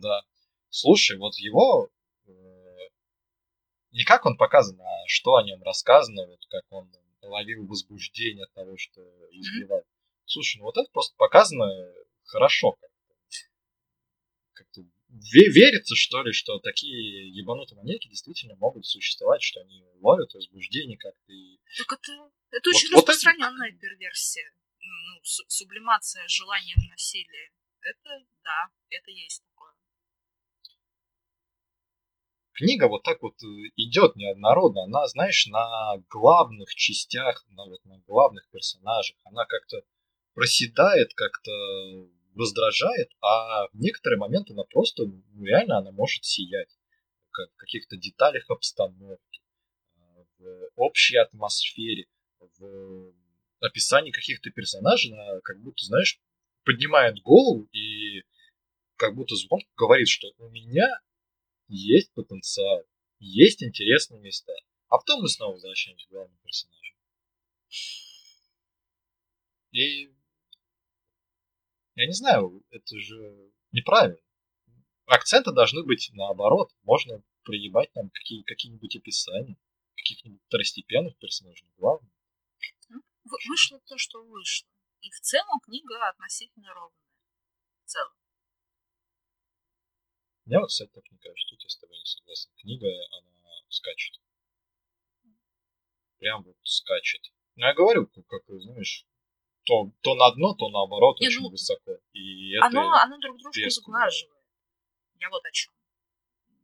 да. 0.00 0.22
Слушай, 0.68 1.16
вот 1.18 1.34
его 1.36 1.90
не 3.96 4.04
как 4.04 4.26
он 4.26 4.36
показан, 4.36 4.78
а 4.80 5.06
что 5.06 5.36
о 5.36 5.42
нем 5.42 5.62
рассказано, 5.62 6.26
вот 6.26 6.44
как 6.50 6.64
он 6.70 6.92
ловил 7.22 7.66
возбуждение 7.66 8.44
от 8.44 8.52
того, 8.52 8.76
что 8.76 9.00
избивал. 9.30 9.80
Mm-hmm. 9.80 10.26
Слушай, 10.26 10.58
ну 10.58 10.64
вот 10.64 10.76
это 10.76 10.88
просто 10.92 11.14
показано 11.16 11.66
хорошо 12.24 12.72
как-то. 12.72 13.14
Как-то 14.52 14.82
верится, 15.08 15.94
что 15.94 16.22
ли, 16.22 16.32
что 16.32 16.58
такие 16.58 17.28
ебанутые 17.30 17.78
маньяки 17.78 18.08
действительно 18.08 18.54
могут 18.56 18.84
существовать, 18.86 19.42
что 19.42 19.60
они 19.60 19.82
ловят 20.00 20.34
возбуждение 20.34 20.98
как-то 20.98 21.32
и... 21.32 21.58
Так 21.78 21.98
это, 21.98 22.30
это 22.56 22.70
очень 22.70 22.90
вот, 22.92 23.00
распространенная 23.00 23.72
вот 23.72 23.80
перверсия. 23.80 24.52
Ну, 24.80 25.20
сублимация 25.48 26.26
желания 26.28 26.74
в 26.76 26.90
насилии. 26.90 27.52
Это, 27.80 28.24
да, 28.42 28.68
это 28.90 29.10
есть 29.10 29.42
книга 32.56 32.88
вот 32.88 33.02
так 33.02 33.22
вот 33.22 33.34
э, 33.42 33.46
идет 33.76 34.16
неоднородно. 34.16 34.84
Она, 34.84 35.06
знаешь, 35.06 35.46
на 35.46 35.98
главных 36.10 36.74
частях, 36.74 37.44
на, 37.50 37.64
вот, 37.66 37.84
на 37.84 37.98
главных 38.06 38.48
персонажах, 38.50 39.16
она 39.24 39.44
как-то 39.44 39.82
проседает, 40.34 41.12
как-то 41.14 41.50
раздражает, 42.34 43.10
а 43.20 43.68
в 43.68 43.74
некоторые 43.74 44.18
моменты 44.18 44.52
она 44.52 44.64
просто, 44.64 45.04
ну, 45.04 45.44
реально 45.44 45.78
она 45.78 45.92
может 45.92 46.24
сиять. 46.24 46.76
Как 47.30 47.50
в 47.52 47.56
каких-то 47.56 47.96
деталях 47.96 48.48
обстановки, 48.50 49.42
э, 49.98 50.02
в 50.40 50.80
общей 50.80 51.16
атмосфере, 51.16 52.06
в 52.58 53.14
описании 53.60 54.10
каких-то 54.10 54.50
персонажей, 54.50 55.12
она 55.12 55.40
как 55.40 55.60
будто, 55.60 55.84
знаешь, 55.84 56.20
поднимает 56.64 57.20
голову 57.22 57.68
и 57.72 58.22
как 58.96 59.14
будто 59.14 59.34
звон 59.36 59.60
говорит, 59.76 60.08
что 60.08 60.28
у 60.38 60.48
меня 60.48 60.88
есть 61.68 62.12
потенциал, 62.14 62.84
есть 63.18 63.62
интересные 63.62 64.20
места. 64.20 64.52
А 64.88 64.98
потом 64.98 65.22
мы 65.22 65.28
снова 65.28 65.54
возвращаемся 65.54 66.06
к 66.06 66.10
главному 66.10 66.38
персонажу. 66.42 66.94
И 69.72 70.12
я 71.94 72.06
не 72.06 72.12
знаю, 72.12 72.62
это 72.70 72.98
же 72.98 73.52
неправильно. 73.72 74.18
Акценты 75.06 75.52
должны 75.52 75.82
быть 75.84 76.10
наоборот. 76.12 76.70
Можно 76.82 77.22
приебать 77.42 77.92
там 77.92 78.10
какие, 78.10 78.42
какие-нибудь 78.42 78.96
описания 78.96 79.56
каких-нибудь 79.96 80.42
второстепенных 80.46 81.16
персонажей, 81.16 81.66
главных. 81.78 82.10
Вышло 83.24 83.80
то, 83.86 83.98
что 83.98 84.22
вышло. 84.24 84.68
И 85.00 85.10
в 85.10 85.20
целом 85.20 85.60
книга 85.60 86.08
относительно 86.08 86.72
ровная. 86.74 87.06
В 87.84 87.88
целом. 87.88 88.12
Мне 90.44 90.58
вот, 90.60 90.68
кстати, 90.68 90.90
так 90.92 91.10
не 91.10 91.18
кажется, 91.18 91.46
тут 91.50 91.62
я 91.62 91.68
с 91.68 91.76
тобой 91.76 91.98
не 91.98 92.04
согласен. 92.04 92.50
Книга, 92.56 92.86
она 93.18 93.30
скачет. 93.68 94.14
Прям 96.18 96.42
вот 96.42 96.56
скачет. 96.62 97.22
Ну, 97.56 97.66
я 97.66 97.74
говорю, 97.74 98.06
как, 98.06 98.26
как 98.26 98.42
знаешь, 98.60 99.06
то, 99.64 99.90
то 100.02 100.14
на 100.14 100.30
дно, 100.32 100.54
то 100.54 100.68
наоборот, 100.68 101.20
не, 101.20 101.28
очень 101.28 101.42
ну, 101.42 101.50
высоко. 101.50 101.98
И 102.12 102.56
это 102.56 102.66
оно, 102.66 102.92
оно 102.92 103.18
друг 103.18 103.38
дружку 103.38 103.70
сглаживает. 103.70 104.44
Я 105.18 105.30
вот 105.30 105.44
о 105.44 105.50
чем. 105.50 105.72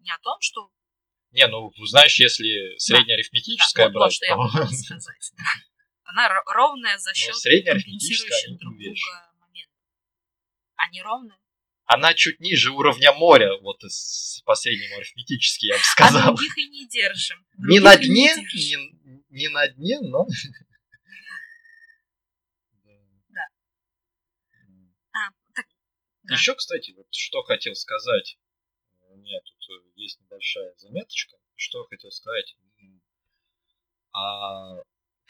Не 0.01 0.10
о 0.10 0.19
том, 0.19 0.40
что... 0.40 0.70
Не, 1.31 1.47
ну, 1.48 1.73
знаешь, 1.86 2.19
если 2.20 2.77
среднеарифметическая 2.78 3.89
да, 3.89 3.93
брать, 3.93 4.19
вот, 4.36 4.52
то... 4.52 4.66
что 4.66 4.94
я 4.94 5.01
сказать. 5.01 5.32
Она 6.12 6.28
ровная 6.47 6.98
за 6.98 7.14
счет 7.14 7.34
ну, 7.34 7.72
компенсирующих 7.72 8.59
друг 8.59 8.78
друга 8.78 9.34
моментов. 9.40 9.76
А 10.76 10.89
не 10.90 11.02
ровная 11.02 11.39
она 11.93 12.14
чуть 12.14 12.40
ниже 12.40 12.70
уровня 12.70 13.12
моря, 13.12 13.59
вот 13.60 13.84
из 13.84 14.40
последнего 14.47 14.97
арифметически, 14.97 15.66
я 15.66 15.76
бы 15.76 15.82
сказал. 15.82 16.22
А 16.22 16.26
других 16.34 16.56
и 16.56 16.68
не 16.68 16.89
держим. 16.89 17.44
Не 17.59 17.80
на 17.80 17.97
дне, 17.97 18.34
не, 18.34 18.76
не, 19.05 19.24
не 19.28 19.48
на 19.48 19.68
дне, 19.68 20.01
но... 20.01 20.26
Да. 23.28 23.48
А, 25.12 25.30
так, 25.55 25.66
да. 26.22 26.34
Еще, 26.34 26.55
кстати, 26.55 26.93
вот 26.93 27.06
что 27.10 27.43
хотел 27.43 27.74
сказать. 27.74 28.39
У 29.09 29.16
меня 29.16 29.39
тут 29.40 29.59
э, 29.70 29.90
есть 29.97 30.18
небольшая 30.20 30.74
заметочка. 30.78 31.36
Что 31.56 31.84
хотел 31.84 32.10
сказать. 32.10 32.56
А 34.14 34.76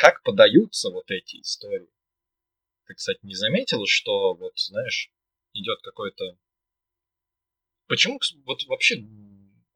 как 0.03 0.21
подаются 0.25 0.91
вот 0.91 1.09
эти 1.13 1.41
истории? 1.43 1.89
Ты, 2.87 2.95
кстати, 2.95 3.21
не 3.23 3.37
заметила, 3.37 3.87
что 3.87 4.35
вот, 4.35 4.59
знаешь, 4.59 5.13
идет 5.53 5.81
какой-то 5.81 6.37
Почему 7.87 8.19
вот 8.45 8.65
вообще 8.65 8.97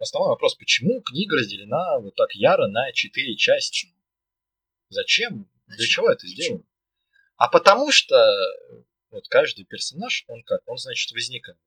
основной 0.01 0.31
вопрос, 0.31 0.57
почему 0.57 1.01
книга 1.03 1.37
разделена 1.37 2.01
вот 2.01 2.17
так 2.17 2.35
яро 2.35 2.67
на 2.67 2.91
четыре 2.93 3.37
части? 3.37 3.95
Зачем? 4.89 5.49
Зачем? 5.69 5.77
Для 5.77 5.87
чего 5.87 6.11
это 6.11 6.27
сделано? 6.27 6.65
А 7.37 7.49
потому 7.49 7.93
что 7.93 8.17
вот 9.11 9.29
каждый 9.29 9.65
персонаж, 9.65 10.25
он 10.27 10.43
как? 10.43 10.67
Он, 10.67 10.77
значит, 10.77 11.13
возникает. 11.13 11.61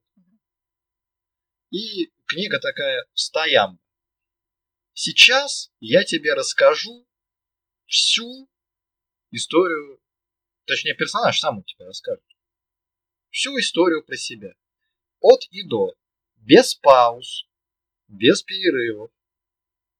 И 1.69 2.11
книга 2.25 2.59
такая 2.59 3.05
стоям. 3.13 3.79
Сейчас 4.91 5.71
я 5.79 6.03
тебе 6.03 6.33
расскажу 6.33 7.07
всю 7.89 8.47
историю, 9.31 9.99
точнее, 10.65 10.95
персонаж 10.95 11.39
сам 11.39 11.61
тебе 11.63 11.85
расскажет. 11.85 12.23
Всю 13.31 13.57
историю 13.59 14.03
про 14.05 14.15
себя. 14.15 14.53
От 15.19 15.41
и 15.51 15.67
до. 15.67 15.93
Без 16.37 16.75
пауз, 16.75 17.45
без 18.07 18.41
перерывов. 18.43 19.11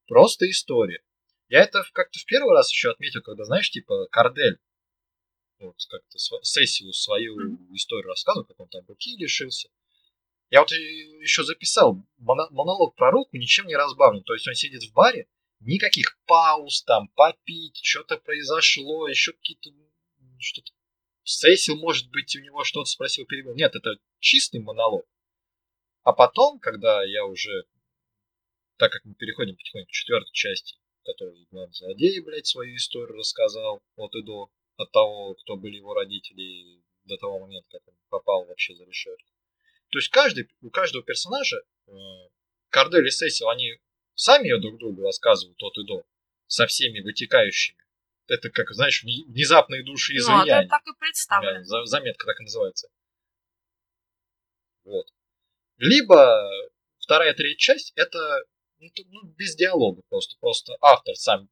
Просто 0.08 0.50
история. 0.50 1.04
Я 1.50 1.64
это 1.64 1.84
как-то 1.94 2.20
в 2.20 2.26
первый 2.26 2.54
раз 2.54 2.72
еще 2.72 2.92
отметил, 2.92 3.22
когда, 3.22 3.44
знаешь, 3.44 3.70
типа, 3.70 4.08
Кардель 4.12 4.60
вот 5.60 5.76
как-то 5.90 6.18
сессию 6.44 6.94
свою 6.94 7.36
историю 7.74 8.08
рассказывал, 8.08 8.46
как 8.46 8.60
он 8.60 8.70
там 8.70 8.86
руки 8.88 9.18
лишился. 9.18 9.70
Я 10.50 10.62
вот 10.62 10.72
еще 10.72 11.44
записал 11.44 12.02
монолог 12.18 12.96
про 12.96 13.12
руку, 13.12 13.36
ничем 13.38 13.68
не 13.68 13.76
разбавлен. 13.76 14.24
То 14.24 14.34
есть 14.34 14.48
он 14.48 14.56
сидит 14.56 14.84
в 14.84 14.94
баре, 14.94 15.28
никаких 15.60 16.18
пауз 16.26 16.84
там, 16.84 17.10
попить, 17.10 17.80
что-то 17.84 18.18
произошло, 18.18 19.08
еще 19.08 19.34
какие-то 19.34 19.70
что-то 20.40 20.72
Сесил, 21.24 21.76
может 21.76 22.10
быть, 22.10 22.36
у 22.36 22.40
него 22.40 22.64
что-то 22.64 22.90
спросил, 22.90 23.26
перебил. 23.26 23.54
Нет, 23.54 23.76
это 23.76 23.98
чистый 24.20 24.62
монолог. 24.62 25.06
А 26.02 26.12
потом, 26.12 26.60
когда 26.60 27.04
я 27.04 27.24
уже, 27.26 27.66
так 28.78 28.92
как 28.92 29.06
мы 29.06 29.14
переходим 29.14 29.56
потихоньку 29.56 29.90
к 29.90 29.92
четвертой 29.92 30.34
части, 30.34 30.78
который 31.04 31.46
главный 31.52 31.74
злодей, 31.74 32.20
блядь, 32.22 32.48
свою 32.48 32.76
историю 32.76 33.16
рассказал 33.16 33.80
от 33.96 34.16
и 34.16 34.24
до, 34.24 34.50
от 34.78 34.92
того, 34.92 35.36
кто 35.36 35.56
были 35.56 35.76
его 35.76 35.94
родители 35.94 36.82
до 37.04 37.18
того 37.18 37.40
момента, 37.40 37.68
как 37.70 37.88
он 37.88 37.96
попал 38.10 38.46
вообще 38.46 38.76
за 38.76 38.86
решетку. 38.86 39.30
То 39.92 40.00
есть 40.00 40.10
каждый, 40.10 40.50
у 40.62 40.72
каждого 40.72 41.04
персонажа, 41.04 41.58
э, 41.88 41.92
Кардель 42.70 43.08
и 43.08 43.12
Сесил, 43.12 43.50
они 43.50 43.80
сами 44.20 44.48
ее 44.48 44.60
друг 44.60 44.78
другу 44.78 45.04
рассказывают 45.04 45.62
от 45.64 45.78
и 45.78 45.86
до, 45.86 46.04
со 46.48 46.68
всеми 46.68 47.00
вытекающими. 47.00 47.80
Это 48.28 48.50
как, 48.50 48.70
знаешь, 48.72 49.04
внезапные 49.04 49.84
души 49.84 50.14
из 50.14 50.28
Ну, 50.28 50.44
это 50.44 50.68
так 50.70 50.84
и 50.86 51.00
представлено. 51.00 51.64
Да, 51.68 51.86
заметка 51.86 52.26
так 52.26 52.40
и 52.40 52.44
называется. 52.44 52.90
Вот. 54.84 55.08
Либо 55.78 56.52
вторая, 57.00 57.34
третья 57.34 57.58
часть, 57.58 57.94
это 57.96 58.44
ну, 58.80 58.90
ну, 59.08 59.24
без 59.38 59.56
диалога 59.56 60.02
просто. 60.10 60.36
Просто 60.40 60.74
автор 60.82 61.16
сам. 61.16 61.50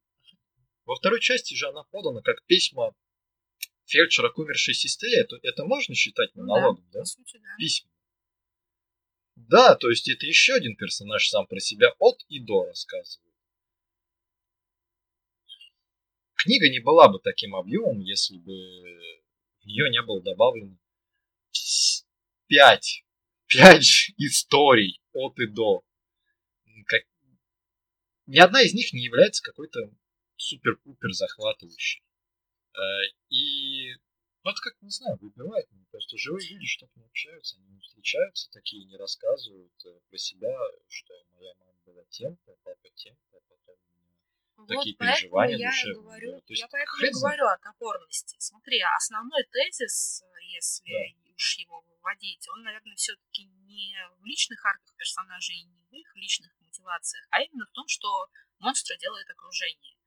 Во 0.85 0.95
второй 0.95 1.19
части 1.19 1.53
же 1.53 1.68
она 1.68 1.84
подана 1.85 2.22
как 2.22 2.44
письма 2.45 2.94
фельдшера 3.85 4.30
к 4.30 4.38
умершей 4.38 4.73
сестре. 4.73 5.22
Это, 5.22 5.38
это 5.41 5.65
можно 5.65 5.95
считать 5.95 6.35
монологом, 6.35 6.88
да? 6.91 7.02
да. 7.02 7.56
Письма. 7.57 7.89
Да, 9.38 9.76
то 9.76 9.89
есть 9.89 10.09
это 10.09 10.26
еще 10.26 10.55
один 10.55 10.76
персонаж 10.76 11.27
сам 11.30 11.45
про 11.45 11.59
себя 11.59 11.93
от 11.99 12.26
и 12.27 12.39
до 12.39 12.65
рассказывает. 12.65 13.34
Книга 16.35 16.69
не 16.69 16.80
была 16.80 17.07
бы 17.07 17.19
таким 17.19 17.55
объемом, 17.55 17.99
если 18.01 18.38
бы 18.38 18.51
в 19.61 19.65
нее 19.65 19.89
не 19.91 20.01
было 20.01 20.22
добавлено 20.22 20.77
пять, 22.47 23.05
пять 23.47 24.11
историй 24.18 25.01
от 25.14 25.38
и 25.39 25.47
до. 25.47 25.84
Как... 26.85 27.03
Ни 28.26 28.39
одна 28.39 28.61
из 28.64 28.73
них 28.73 28.91
не 28.91 29.03
является 29.03 29.43
какой-то 29.43 29.80
супер-пупер 30.35 31.11
захватывающей. 31.11 32.03
Э, 32.73 32.80
и 33.30 33.93
ну, 34.48 34.52
это 34.52 34.61
как, 34.61 34.82
не 34.82 34.90
знаю, 34.90 35.18
выбивает. 35.19 35.68
Просто 35.91 36.18
живые 36.18 36.48
люди 36.48 36.65
что-то 36.65 36.94
не 36.95 37.06
общаются, 37.06 37.57
они 37.57 37.68
не 37.68 37.82
встречаются, 37.82 38.49
такие 38.52 38.86
не 38.86 38.95
рассказывают 38.95 39.74
э, 39.86 39.99
про 40.07 40.18
себя, 40.18 40.56
что 40.88 41.14
моя 41.34 41.53
мама 41.60 41.74
была 41.86 42.06
тем, 42.10 42.38
папа 42.64 42.90
тем, 42.95 43.18
а 43.32 43.40
потом 43.49 43.76
вот 44.56 44.68
такие 44.69 44.95
переживания 44.95 45.57
я 45.57 45.69
душевные. 45.69 46.02
Говорю, 46.02 46.32
да. 46.32 46.41
есть, 46.48 46.61
я 46.61 46.68
поэтому 46.69 47.06
и 47.06 47.11
говорю 47.11 47.45
о 47.48 47.57
топорности. 47.57 48.36
Смотри, 48.40 48.80
основной 48.95 49.44
тезис, 49.52 50.24
э, 50.24 50.26
если 50.56 50.94
да. 50.94 51.34
уж 51.36 51.57
его 51.57 51.82
выводить, 51.82 52.48
он, 52.49 52.64
наверное, 52.64 52.95
все-таки 52.95 53.44
не 53.44 53.95
в 54.18 54.24
личных 54.24 54.65
арках 54.65 54.95
персонажей, 54.95 55.61
не 55.61 55.84
в 55.90 55.94
их 55.94 56.15
личных 56.15 56.56
мотивациях, 56.61 57.28
а 57.32 57.41
именно 57.41 57.65
в 57.65 57.72
том, 57.72 57.86
что 57.90 58.07
монстра 58.60 58.95
делает 58.95 59.30
окружение. 59.30 59.98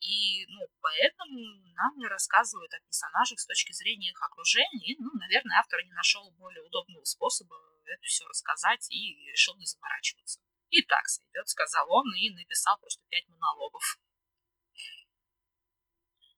И, 0.00 0.46
ну, 0.48 0.66
поэтому 0.80 1.38
нам 1.74 1.98
не 1.98 2.06
рассказывают 2.06 2.72
о 2.72 2.80
персонажах 2.80 3.38
с 3.38 3.46
точки 3.46 3.72
зрения 3.72 4.10
их 4.10 4.22
окружения. 4.22 4.84
И, 4.84 4.96
ну, 4.98 5.10
наверное, 5.14 5.58
автор 5.58 5.82
не 5.84 5.92
нашел 5.92 6.30
более 6.32 6.62
удобного 6.62 7.04
способа 7.04 7.56
это 7.90 8.02
все 8.04 8.26
рассказать 8.26 8.90
и 8.90 9.30
решил 9.30 9.56
не 9.56 9.66
заморачиваться. 9.66 10.40
И 10.70 10.82
так 10.82 11.06
сойдет, 11.06 11.48
сказал 11.48 11.90
он, 11.90 12.04
и 12.14 12.30
написал 12.30 12.78
просто 12.78 13.02
пять 13.08 13.28
монологов. 13.28 13.82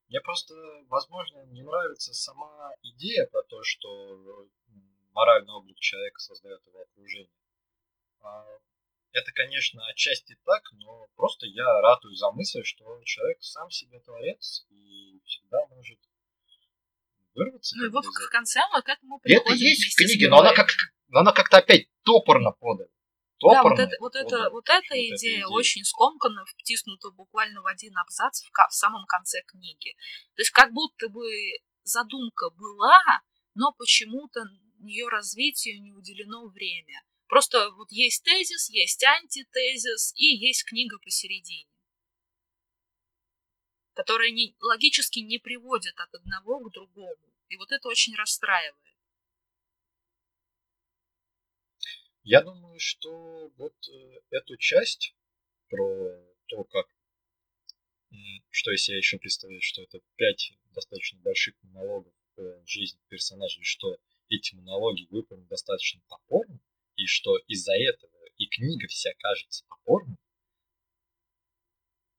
Мне 0.08 0.20
просто, 0.20 0.54
возможно, 0.88 1.44
не 1.46 1.62
нравится 1.62 2.12
сама 2.12 2.72
идея 2.82 3.26
про 3.26 3.42
то, 3.44 3.62
что 3.62 4.48
моральный 5.12 5.52
облик 5.52 5.78
человека 5.78 6.18
создает 6.18 6.64
его 6.66 6.80
окружение. 6.80 7.32
А, 8.20 8.44
это, 9.12 9.32
конечно, 9.32 9.86
отчасти 9.86 10.36
так, 10.44 10.62
но 10.72 11.06
просто 11.16 11.46
я 11.46 11.80
ратую 11.80 12.14
за 12.14 12.30
мысль, 12.32 12.62
что 12.64 13.02
человек 13.04 13.38
сам 13.42 13.70
себе 13.70 14.00
творец 14.00 14.66
и 14.70 15.20
всегда 15.24 15.66
может 15.68 15.98
вырваться. 17.34 17.76
Ну 17.78 17.86
и 17.86 17.88
вот 17.90 18.04
в 18.04 18.30
конце 18.30 18.60
мы 18.72 18.82
к 18.82 18.88
этому 18.88 19.18
приходим. 19.20 19.46
Это 19.46 19.54
есть 19.54 19.92
в 19.92 19.96
книге, 19.96 20.28
но 20.28 20.40
она, 20.40 20.52
как, 20.54 20.68
но 21.08 21.20
она 21.20 21.32
как-то 21.32 21.58
опять 21.58 21.88
топорно 22.04 22.52
подана. 22.52 22.88
Да, 23.40 23.62
вот, 23.64 23.78
это, 23.78 23.96
вот, 23.98 24.14
это, 24.14 24.50
вот 24.50 24.68
эта 24.68 24.94
вот 24.94 24.96
идея 24.96 25.16
идея 25.16 25.46
очень 25.48 25.82
скомканно 25.84 26.44
втиснута 26.44 27.10
буквально 27.10 27.60
в 27.60 27.66
один 27.66 27.96
абзац 27.98 28.42
в, 28.42 28.50
в 28.52 28.72
самом 28.72 29.04
конце 29.06 29.42
книги. 29.42 29.96
То 30.36 30.42
есть 30.42 30.50
как 30.52 30.72
будто 30.72 31.08
бы 31.08 31.26
задумка 31.82 32.50
была, 32.50 33.00
но 33.54 33.72
почему-то 33.72 34.44
ее 34.78 35.08
развитию 35.08 35.82
не 35.82 35.92
уделено 35.92 36.46
время. 36.48 37.02
Просто 37.32 37.70
вот 37.70 37.90
есть 37.90 38.24
тезис, 38.24 38.68
есть 38.68 39.02
антитезис 39.02 40.12
и 40.16 40.36
есть 40.36 40.66
книга 40.66 40.98
посередине, 40.98 41.66
которая 43.94 44.30
не, 44.30 44.54
логически 44.60 45.20
не 45.20 45.38
приводит 45.38 45.98
от 45.98 46.14
одного 46.14 46.60
к 46.60 46.70
другому. 46.74 47.32
И 47.48 47.56
вот 47.56 47.72
это 47.72 47.88
очень 47.88 48.14
расстраивает. 48.16 48.76
Я 52.22 52.42
думаю, 52.42 52.78
что 52.78 53.48
вот 53.56 53.74
э, 53.88 54.20
эту 54.28 54.58
часть 54.58 55.16
про 55.70 56.36
то, 56.48 56.64
как 56.64 56.86
что 58.50 58.72
если 58.72 58.92
я 58.92 58.98
еще 58.98 59.16
представляю, 59.16 59.62
что 59.62 59.80
это 59.80 60.00
пять 60.16 60.52
достаточно 60.74 61.18
больших 61.20 61.54
монологов 61.62 62.12
по 62.34 62.62
жизни 62.66 63.00
персонажей, 63.08 63.64
что 63.64 63.96
эти 64.28 64.54
монологи 64.54 65.06
выполнены 65.08 65.48
достаточно 65.48 66.02
топорно, 66.10 66.60
и 67.02 67.06
что 67.06 67.36
из-за 67.48 67.72
этого 67.72 68.12
и 68.36 68.46
книга 68.46 68.86
вся 68.88 69.10
кажется 69.18 69.64
топорной, 69.68 70.16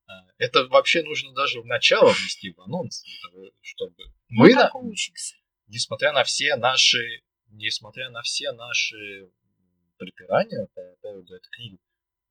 а, 0.07 0.27
это 0.37 0.67
вообще 0.67 1.03
нужно 1.03 1.33
даже 1.33 1.61
в 1.61 1.65
начало 1.65 2.11
внести 2.11 2.51
в 2.51 2.59
анонс, 2.61 3.03
чтобы 3.61 4.03
мы, 4.27 4.49
мы 4.49 4.55
на... 4.55 4.71
несмотря 5.67 6.11
на 6.11 6.23
все 6.23 6.55
наши, 6.57 7.23
несмотря 7.47 8.09
на 8.09 8.21
все 8.23 8.51
наши 8.51 9.31
припирания 9.97 10.67
по 10.73 10.95
поводу 11.01 11.35
этой 11.35 11.49
книги, 11.51 11.79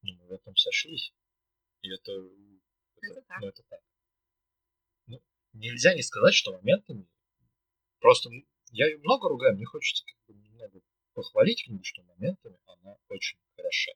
ну, 0.02 0.14
мы 0.14 0.26
в 0.26 0.32
этом 0.32 0.54
сошлись. 0.56 1.12
И 1.80 1.90
это, 1.90 2.12
это, 2.12 3.12
это, 3.12 3.22
так. 3.22 3.40
Ну, 3.40 3.48
это 3.48 3.62
так. 3.62 3.80
Ну, 5.06 5.22
нельзя 5.54 5.94
не 5.94 6.02
сказать, 6.02 6.34
что 6.34 6.52
моментами 6.52 7.08
просто 8.00 8.30
я 8.72 8.86
ее 8.86 8.98
много 8.98 9.28
ругаю, 9.28 9.54
мне 9.54 9.64
хочется 9.64 10.04
как 10.04 10.16
бы 10.26 10.34
немного 10.34 10.80
похвалить 11.14 11.64
книгу, 11.64 11.84
что 11.84 12.02
моментами 12.02 12.58
она 12.66 12.96
очень 13.08 13.38
хороша. 13.56 13.92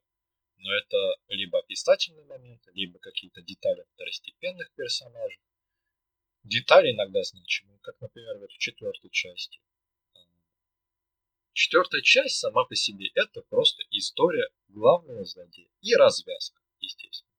Но 0.59 0.73
это 0.73 0.97
либо 1.29 1.59
описательные 1.59 2.25
моменты, 2.25 2.71
либо 2.73 2.99
какие-то 2.99 3.43
детали 3.43 3.85
второстепенных 3.95 4.73
персонажей. 4.75 5.41
Детали 6.45 6.93
иногда 6.93 7.23
значимые, 7.23 7.79
как, 7.81 8.01
например, 8.01 8.39
в 8.39 8.59
четвертой 8.59 9.11
части. 9.11 9.61
Четвертая 11.53 12.03
часть 12.03 12.37
сама 12.37 12.65
по 12.65 12.75
себе 12.75 13.11
это 13.15 13.41
просто 13.43 13.83
история 13.91 14.47
главного 14.69 15.25
злодея 15.25 15.71
и 15.81 15.95
развязка, 15.95 16.61
естественно. 16.81 17.33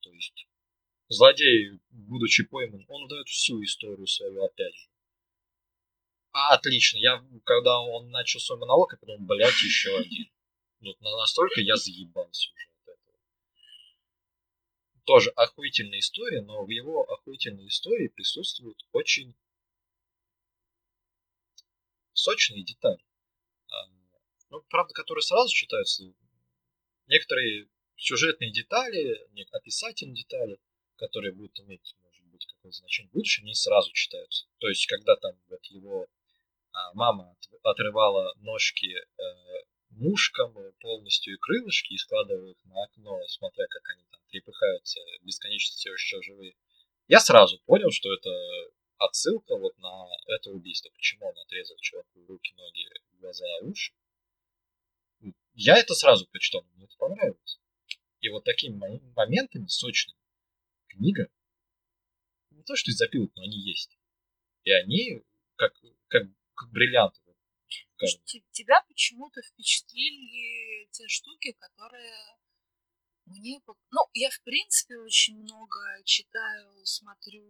То 0.00 0.12
есть 0.12 0.46
злодей, 1.08 1.80
будучи 1.90 2.44
пойман, 2.44 2.84
он 2.88 3.08
дает 3.08 3.26
всю 3.28 3.62
историю 3.64 4.06
свою 4.06 4.44
опять 4.44 4.74
же. 4.74 4.89
Отлично. 6.32 6.98
Я, 6.98 7.24
когда 7.44 7.80
он 7.80 8.10
начал 8.10 8.40
свой 8.40 8.58
монолог, 8.58 8.92
я 8.92 8.98
подумал, 8.98 9.26
блядь, 9.26 9.62
еще 9.62 9.96
один. 9.96 10.30
Вот 10.80 11.00
настолько 11.00 11.60
я 11.60 11.76
заебался 11.76 12.50
уже 12.54 12.68
от 12.70 12.98
этого. 12.98 13.18
тоже 15.04 15.30
охуительная 15.30 15.98
история, 15.98 16.40
но 16.40 16.64
в 16.64 16.70
его 16.70 17.02
охуительной 17.02 17.66
истории 17.66 18.08
присутствуют 18.08 18.82
очень 18.92 19.34
сочные 22.12 22.64
детали. 22.64 23.04
А, 23.68 23.86
ну, 24.50 24.62
правда, 24.68 24.94
которые 24.94 25.22
сразу 25.22 25.52
читаются. 25.52 26.04
Некоторые 27.06 27.68
сюжетные 27.96 28.52
детали, 28.52 29.28
описательные 29.52 30.14
детали, 30.14 30.58
которые 30.96 31.32
будут 31.32 31.58
иметь, 31.60 31.94
может 32.02 32.24
быть, 32.26 32.46
какое-то 32.46 32.78
значение 32.78 33.10
выше, 33.12 33.42
не 33.42 33.54
сразу 33.54 33.92
читаются. 33.92 34.46
То 34.58 34.68
есть, 34.68 34.86
когда 34.86 35.16
там 35.16 35.32
вот 35.48 35.64
его 35.66 36.08
мама 36.94 37.36
отрывала 37.62 38.34
ножки 38.36 38.94
э, 38.94 39.04
мушкам 39.90 40.54
полностью 40.80 41.34
и 41.34 41.38
крылышки 41.38 41.94
и 41.94 41.98
складывая 41.98 42.50
их 42.50 42.64
на 42.64 42.82
окно, 42.84 43.20
смотря 43.28 43.66
как 43.68 43.82
они 43.90 44.04
там 44.10 44.20
трепыхаются 44.28 45.00
бесконечно 45.22 45.76
все 45.76 45.92
еще 45.92 46.22
живые, 46.22 46.54
я 47.08 47.20
сразу 47.20 47.58
понял, 47.66 47.90
что 47.90 48.12
это 48.12 48.30
отсылка 48.98 49.56
вот 49.56 49.76
на 49.78 50.06
это 50.28 50.50
убийство. 50.50 50.90
Почему 50.90 51.26
он 51.26 51.38
отрезал 51.38 51.76
человеку 51.78 52.26
руки, 52.26 52.54
ноги, 52.56 52.88
глаза, 53.18 53.44
уши. 53.62 53.92
Я 55.54 55.76
это 55.76 55.94
сразу 55.94 56.26
прочитал, 56.28 56.64
мне 56.74 56.84
это 56.84 56.96
понравилось. 56.96 57.60
И 58.20 58.28
вот 58.28 58.44
такими 58.44 58.76
моментами 59.16 59.66
сочными 59.66 60.18
книга 60.88 61.28
не 62.50 62.62
то 62.62 62.76
что 62.76 62.90
из 62.90 62.96
запилок, 62.96 63.34
но 63.36 63.42
они 63.42 63.58
есть. 63.58 63.98
И 64.64 64.70
они 64.70 65.22
как, 65.56 65.74
как, 66.08 66.24
как 66.60 66.70
бриллианты. 66.70 67.20
Тебя 68.52 68.82
почему-то 68.88 69.40
впечатлили 69.42 70.86
те 70.90 71.08
штуки, 71.08 71.52
которые 71.52 72.36
мне... 73.26 73.60
Ну, 73.90 74.00
я, 74.14 74.30
в 74.30 74.42
принципе, 74.42 74.98
очень 74.98 75.38
много 75.38 75.78
читаю, 76.04 76.84
смотрю, 76.84 77.44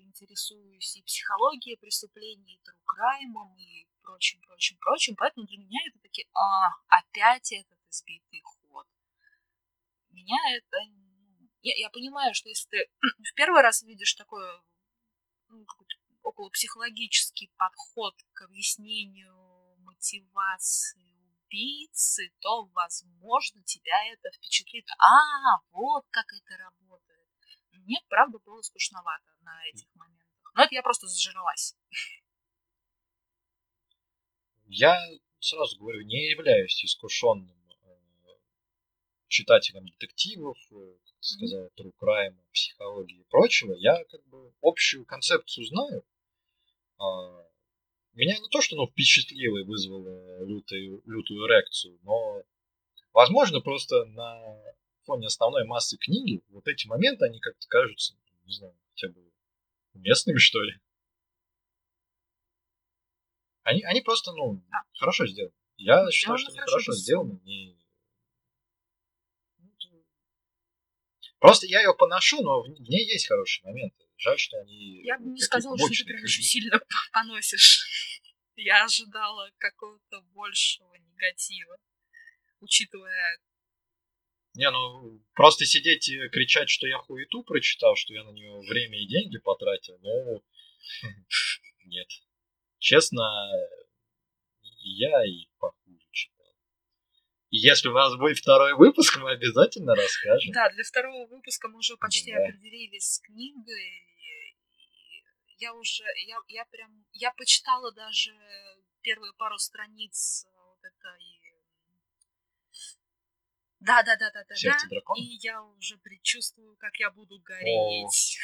интересуюсь 0.00 0.96
и 0.96 1.02
психологией 1.02 1.78
преступлений, 1.78 2.54
и 2.54 2.60
true 2.64 2.95
crime 2.95 3.33
ом, 3.33 3.56
и 3.58 3.86
прочим, 4.02 4.40
прочим, 4.40 4.76
прочим. 4.78 5.14
Поэтому 5.16 5.46
для 5.46 5.58
меня 5.58 5.80
это 5.88 5.98
такие, 6.00 6.26
а, 6.34 6.70
опять 6.88 7.52
этот 7.52 7.78
избитый 7.90 8.40
ход. 8.42 8.86
Меня 10.10 10.38
это... 10.56 10.78
Я, 11.62 11.74
я 11.76 11.90
понимаю, 11.90 12.34
что 12.34 12.48
если 12.48 12.68
ты 12.68 12.90
в 13.30 13.34
первый 13.34 13.62
раз 13.62 13.82
видишь 13.82 14.14
такой 14.14 14.44
ну, 15.48 15.64
психологический 16.52 17.50
подход 17.56 18.14
к 18.34 18.42
объяснению 18.42 19.34
мотивации 19.78 21.12
убийцы, 21.52 22.32
то, 22.40 22.64
возможно, 22.74 23.62
тебя 23.64 24.12
это 24.12 24.30
впечатлит. 24.32 24.86
А, 24.98 25.60
вот 25.72 26.04
как 26.10 26.26
это 26.32 26.56
работает. 26.56 27.28
Мне, 27.72 27.98
правда, 28.08 28.38
было 28.38 28.60
скучновато 28.62 29.32
на 29.42 29.66
этих 29.68 29.86
моментах. 29.94 30.28
Но 30.54 30.64
это 30.64 30.74
я 30.74 30.82
просто 30.82 31.06
зажралась. 31.06 31.74
Я 34.66 34.98
сразу 35.40 35.78
говорю, 35.78 36.02
не 36.02 36.30
являюсь 36.30 36.84
искушенным 36.84 37.50
э, 37.50 38.38
читателем 39.28 39.86
детективов, 39.86 40.56
э, 40.70 40.96
как 41.04 41.16
сказал, 41.20 41.70
true 41.76 41.92
crime, 42.00 42.38
психологии 42.52 43.20
и 43.20 43.24
прочего. 43.24 43.74
Я 43.74 44.04
как 44.04 44.24
бы 44.28 44.54
общую 44.62 45.04
концепцию 45.04 45.66
знаю. 45.66 46.04
А, 47.02 47.46
меня 48.12 48.38
не 48.38 48.48
то, 48.48 48.60
что 48.60 48.76
оно 48.76 48.86
впечатлило 48.86 49.58
и 49.58 49.64
вызвало 49.64 50.44
лютую, 50.44 51.02
лютую 51.06 51.46
реакцию, 51.46 51.98
но, 52.02 52.42
возможно, 53.12 53.60
просто 53.60 54.04
на 54.04 54.40
фоне 55.04 55.26
основной 55.26 55.64
массы 55.66 55.96
книги 55.98 56.42
вот 56.50 56.68
эти 56.68 56.86
моменты, 56.86 57.24
они 57.24 57.40
как-то 57.40 57.66
кажутся, 57.68 58.14
не 58.44 58.52
знаю, 58.52 58.76
хотя 58.90 59.08
бы 59.08 59.32
уместными, 59.94 60.38
что 60.38 60.62
ли. 60.62 60.74
Они, 63.64 63.82
они 63.82 64.00
просто, 64.00 64.32
ну, 64.32 64.62
а. 64.70 64.76
хорошо 64.98 65.26
сделаны. 65.26 65.54
Я 65.76 66.08
считаю, 66.10 66.38
что 66.38 66.50
они 66.50 66.58
хорошо 66.58 66.92
сделаны. 66.92 67.40
Не... 67.44 67.76
Просто 71.38 71.66
я 71.66 71.80
ее 71.80 71.94
поношу, 71.94 72.40
но 72.42 72.62
в 72.62 72.68
ней 72.68 73.04
есть 73.04 73.26
хорошие 73.26 73.64
моменты. 73.64 74.01
Жаль, 74.16 74.38
что 74.38 74.58
они... 74.60 75.02
Я 75.04 75.18
бы 75.18 75.30
не 75.30 75.40
сказала, 75.40 75.76
что 75.76 75.88
ты 75.88 76.04
прям 76.04 76.22
очень 76.22 76.42
сильно 76.42 76.80
поносишь. 77.12 78.20
Я 78.56 78.84
ожидала 78.84 79.50
какого-то 79.58 80.20
большего 80.32 80.94
негатива, 80.94 81.76
учитывая... 82.60 83.38
Не, 84.54 84.70
ну, 84.70 85.18
просто 85.34 85.64
сидеть 85.64 86.08
и 86.08 86.28
кричать, 86.28 86.68
что 86.68 86.86
я 86.86 86.98
хуету 86.98 87.42
прочитал, 87.42 87.96
что 87.96 88.12
я 88.12 88.22
на 88.22 88.30
нее 88.30 88.60
время 88.68 89.00
и 89.02 89.06
деньги 89.06 89.38
потратил, 89.38 89.98
ну, 90.02 90.44
нет. 91.86 92.08
Честно, 92.78 93.50
я 94.82 95.24
и 95.24 95.46
читал. 95.62 95.74
И 95.81 95.81
если 97.56 97.88
у 97.88 97.92
нас 97.92 98.16
будет 98.16 98.38
второй 98.38 98.74
выпуск, 98.74 99.18
мы 99.18 99.30
обязательно 99.30 99.94
расскажем. 99.94 100.52
Да, 100.52 100.70
для 100.70 100.84
второго 100.84 101.26
выпуска 101.28 101.68
мы 101.68 101.78
уже 101.78 101.96
почти 101.96 102.32
да. 102.32 102.42
определились 102.42 103.14
с 103.14 103.20
книгой 103.20 104.12
я 105.62 105.74
уже, 105.74 106.02
я, 106.26 106.36
я 106.48 106.64
прям, 106.66 106.90
я 107.12 107.30
почитала 107.32 107.92
даже 107.92 108.32
первые 109.00 109.32
пару 109.34 109.58
страниц 109.58 110.44
э, 110.44 110.48
вот 110.50 110.78
это 110.82 111.08
и... 111.20 111.40
Да, 113.78 114.02
да, 114.02 114.16
да, 114.16 114.30
да, 114.32 114.44
да, 114.48 114.54
Сердце 114.54 114.88
да. 114.90 114.98
И 115.16 115.38
я 115.40 115.62
уже 115.62 115.98
предчувствую, 115.98 116.76
как 116.76 116.96
я 116.98 117.10
буду 117.10 117.40
гореть. 117.40 118.38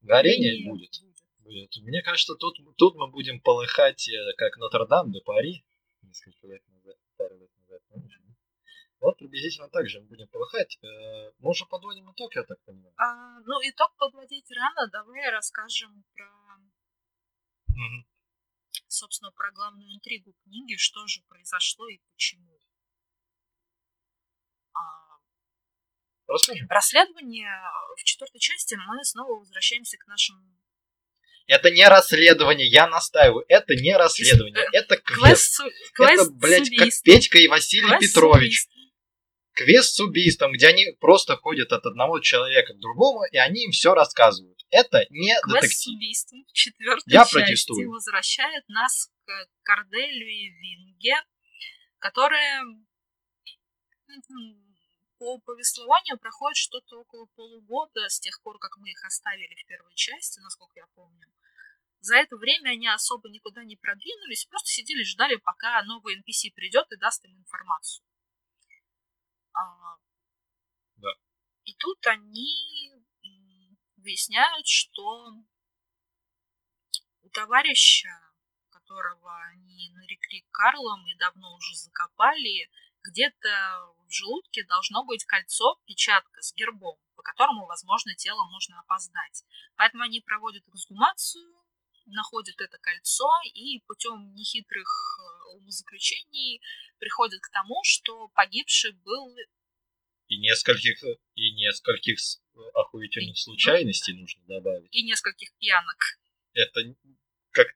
Горение 0.00 0.68
будет. 0.70 1.00
будет. 1.02 1.24
будет. 1.40 1.76
Мне 1.82 2.02
кажется, 2.02 2.34
тут, 2.34 2.56
тут 2.76 2.94
мы 2.96 3.10
будем 3.10 3.40
полыхать, 3.40 4.08
э, 4.08 4.32
как 4.36 4.56
Нотр-Дам 4.56 5.12
де 5.12 5.20
Пари. 5.20 5.64
Несколько 6.06 6.46
лет 6.46 6.62
назад, 6.68 6.96
пару 7.16 7.36
лет 7.36 7.50
назад, 7.58 7.82
помнишь? 7.88 8.20
Вот 9.00 9.18
приблизительно 9.18 9.68
так 9.68 9.88
же 9.88 10.00
мы 10.00 10.06
будем 10.06 10.28
полыхать. 10.28 10.78
Э, 10.82 11.32
мы 11.38 11.50
уже 11.50 11.66
подводим 11.66 12.10
итог, 12.12 12.34
я 12.34 12.44
так 12.44 12.62
понимаю. 12.64 12.94
А, 12.96 13.40
ну, 13.40 13.54
итог 13.62 13.94
подводить 13.96 14.50
рано. 14.50 14.88
Давай 14.90 15.30
расскажем 15.30 16.04
про, 16.14 16.26
угу. 17.68 18.06
собственно, 18.86 19.32
про 19.32 19.52
главную 19.52 19.94
интригу 19.94 20.32
книги, 20.44 20.76
что 20.76 21.06
же 21.06 21.22
произошло 21.28 21.88
и 21.88 21.98
почему. 22.12 22.58
А, 24.72 25.18
Расскажем. 26.28 26.66
Расследование 26.70 27.50
в 27.96 28.04
четвертой 28.04 28.40
части 28.40 28.76
мы 28.76 29.04
снова 29.04 29.40
возвращаемся 29.40 29.98
к 29.98 30.06
нашим 30.06 30.58
это 31.46 31.70
не 31.70 31.86
расследование, 31.88 32.68
я 32.68 32.86
настаиваю. 32.88 33.44
Это 33.48 33.74
не 33.74 33.96
расследование, 33.96 34.64
это 34.72 34.96
квест. 34.96 35.60
квест 35.94 36.20
это, 36.20 36.30
блядь, 36.30 36.70
как 36.70 36.88
Петька 37.04 37.38
и 37.38 37.48
Василий 37.48 37.88
квест 37.88 38.14
Петрович 38.14 38.66
квест 39.56 39.94
с 39.94 40.00
убийством, 40.00 40.52
где 40.52 40.68
они 40.68 40.86
просто 41.00 41.36
ходят 41.36 41.72
от 41.72 41.86
одного 41.86 42.20
человека 42.20 42.74
к 42.74 42.78
другому, 42.78 43.24
и 43.32 43.38
они 43.38 43.64
им 43.64 43.70
все 43.70 43.94
рассказывают. 43.94 44.60
Это 44.70 45.06
не 45.10 45.34
квест 45.40 45.62
детектив. 45.62 45.78
С 45.78 45.86
убийством 45.88 46.44
в 46.46 46.52
четвертой 46.52 47.12
Я 47.12 47.20
части 47.20 47.34
протестую. 47.34 47.90
возвращает 47.90 48.68
нас 48.68 49.10
к 49.24 49.46
Корделю 49.62 50.26
и 50.26 50.50
Винге, 50.50 51.14
которые 51.98 52.60
по 55.18 55.38
повествованию 55.38 56.18
проходит 56.18 56.56
что-то 56.56 57.00
около 57.00 57.26
полугода 57.34 58.08
с 58.08 58.20
тех 58.20 58.40
пор, 58.42 58.58
как 58.58 58.76
мы 58.78 58.90
их 58.90 59.04
оставили 59.04 59.54
в 59.54 59.66
первой 59.66 59.94
части, 59.94 60.40
насколько 60.40 60.78
я 60.78 60.86
помню. 60.94 61.26
За 62.00 62.16
это 62.16 62.36
время 62.36 62.70
они 62.70 62.88
особо 62.88 63.28
никуда 63.28 63.64
не 63.64 63.76
продвинулись, 63.76 64.44
просто 64.44 64.68
сидели, 64.68 65.02
ждали, 65.02 65.36
пока 65.36 65.82
новый 65.82 66.16
NPC 66.18 66.52
придет 66.54 66.86
и 66.92 66.96
даст 66.98 67.24
им 67.24 67.36
информацию. 67.36 68.04
А, 69.52 69.96
да. 70.96 71.10
И 71.64 71.74
тут 71.74 72.06
они 72.06 72.92
выясняют, 73.96 74.66
что 74.66 75.32
у 77.22 77.28
товарища, 77.30 78.08
которого 78.70 79.36
они 79.46 79.90
нарекли 79.94 80.46
Карлом 80.52 81.06
и 81.08 81.16
давно 81.16 81.54
уже 81.56 81.74
закопали, 81.74 82.70
где-то 83.08 83.48
в 84.06 84.12
желудке 84.12 84.64
должно 84.64 85.04
быть 85.04 85.24
кольцо, 85.24 85.80
печатка 85.86 86.42
с 86.42 86.54
гербом, 86.54 86.98
по 87.16 87.22
которому, 87.22 87.66
возможно, 87.66 88.14
тело 88.14 88.44
можно 88.50 88.78
опоздать. 88.80 89.44
Поэтому 89.76 90.04
они 90.04 90.20
проводят 90.20 90.66
эксгумацию, 90.68 91.52
находят 92.06 92.60
это 92.60 92.78
кольцо 92.78 93.28
и 93.54 93.80
путем 93.86 94.32
нехитрых 94.34 94.86
э, 94.86 95.56
умозаключений 95.56 96.60
приходят 96.98 97.40
к 97.40 97.50
тому, 97.50 97.80
что 97.84 98.28
погибший 98.28 98.92
был... 98.92 99.34
И 100.28 100.38
нескольких, 100.38 101.02
и 101.34 101.52
нескольких 101.52 102.18
охуительных 102.74 103.36
и, 103.36 103.40
случайностей 103.40 104.12
ну, 104.14 104.20
нужно 104.20 104.42
добавить. 104.46 104.88
И 104.92 105.02
нескольких 105.02 105.52
пьянок. 105.58 105.98
Это 106.52 106.80
как, 107.50 107.68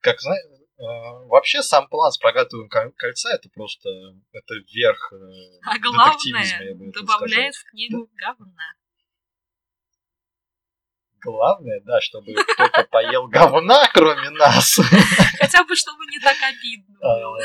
как 0.00 0.20
знаешь, 0.20 0.44
Вообще 0.78 1.62
сам 1.62 1.88
план 1.88 2.12
с 2.12 2.18
прогатываем 2.18 2.68
кольца 2.68 3.34
это 3.34 3.48
просто 3.48 3.88
это 4.32 4.54
верх 4.74 5.12
А 5.62 5.78
главное, 5.78 6.92
добавляет 6.92 7.54
в 7.54 7.64
книгу 7.70 8.10
говна. 8.14 8.74
Главное, 11.22 11.80
да, 11.80 12.00
чтобы 12.00 12.34
кто-то 12.34 12.84
поел 12.84 13.26
говна, 13.26 13.88
кроме 13.92 14.30
нас. 14.30 14.78
Хотя 15.40 15.64
бы, 15.64 15.74
чтобы 15.74 16.04
не 16.06 16.20
так 16.20 16.36
обидно 16.40 16.96
а, 17.00 17.18
было. 17.18 17.40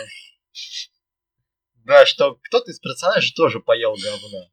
Да, 1.85 2.05
что 2.05 2.35
кто-то 2.43 2.69
из 2.69 2.79
персонажей 2.79 3.33
тоже 3.33 3.59
поел 3.59 3.95
говна. 3.95 4.51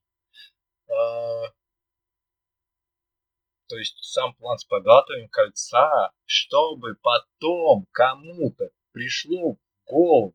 То 3.68 3.76
есть 3.76 3.98
сам 4.02 4.34
план 4.34 4.58
с 4.58 4.64
подготовлением 4.64 5.28
кольца, 5.28 6.12
чтобы 6.24 6.96
потом 7.02 7.86
кому-то 7.92 8.70
пришло 8.92 9.54
в 9.54 9.58
голову 9.84 10.34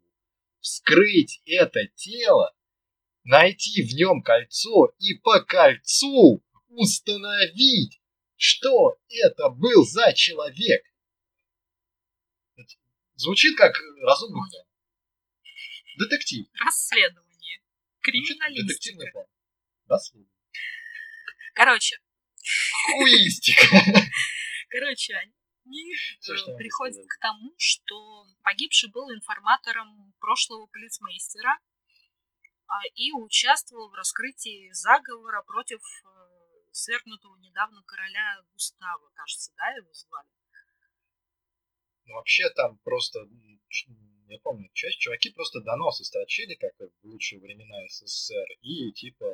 вскрыть 0.63 1.41
это 1.45 1.85
тело, 1.95 2.55
найти 3.23 3.83
в 3.83 3.93
нем 3.93 4.23
кольцо 4.23 4.93
и 4.97 5.15
по 5.15 5.41
кольцу 5.41 6.43
установить, 6.69 8.01
что 8.37 8.97
это 9.09 9.49
был 9.49 9.85
за 9.85 10.13
человек. 10.13 10.83
Звучит 13.15 13.55
как 13.57 13.75
разумный. 14.01 14.63
Детектив. 15.99 16.47
Расследование. 16.65 17.61
Криминалистика. 18.01 18.67
Детективный 18.67 19.11
план. 19.11 19.25
Расследование. 19.87 20.33
Короче, 21.53 21.99
Хуистика. 22.91 23.65
Короче, 24.69 25.13
они 25.15 25.33
э, 25.93 26.57
приходят 26.57 27.05
к 27.07 27.19
тому, 27.21 27.53
что 27.57 28.25
погибший 28.43 28.89
был 28.91 29.11
информатором 29.11 30.13
прошлого 30.19 30.67
полицмейстера 30.67 31.59
а, 32.67 32.81
и 32.95 33.11
участвовал 33.11 33.89
в 33.89 33.93
раскрытии 33.93 34.71
заговора 34.71 35.43
против 35.43 35.79
э, 35.79 36.33
свергнутого 36.71 37.37
недавно 37.37 37.83
короля 37.83 38.41
Густава, 38.51 39.09
кажется, 39.13 39.53
да, 39.55 39.69
его 39.69 39.93
звали? 39.93 40.27
Ну, 42.05 42.15
вообще 42.15 42.49
там 42.49 42.77
просто, 42.79 43.19
я 44.27 44.39
помню, 44.39 44.69
часть 44.73 44.99
чуваки 44.99 45.31
просто 45.31 45.61
доносы 45.61 46.03
строчили, 46.03 46.55
как 46.55 46.73
в 46.77 47.07
лучшие 47.07 47.39
времена 47.39 47.87
СССР, 47.87 48.47
и 48.61 48.91
типа 48.91 49.25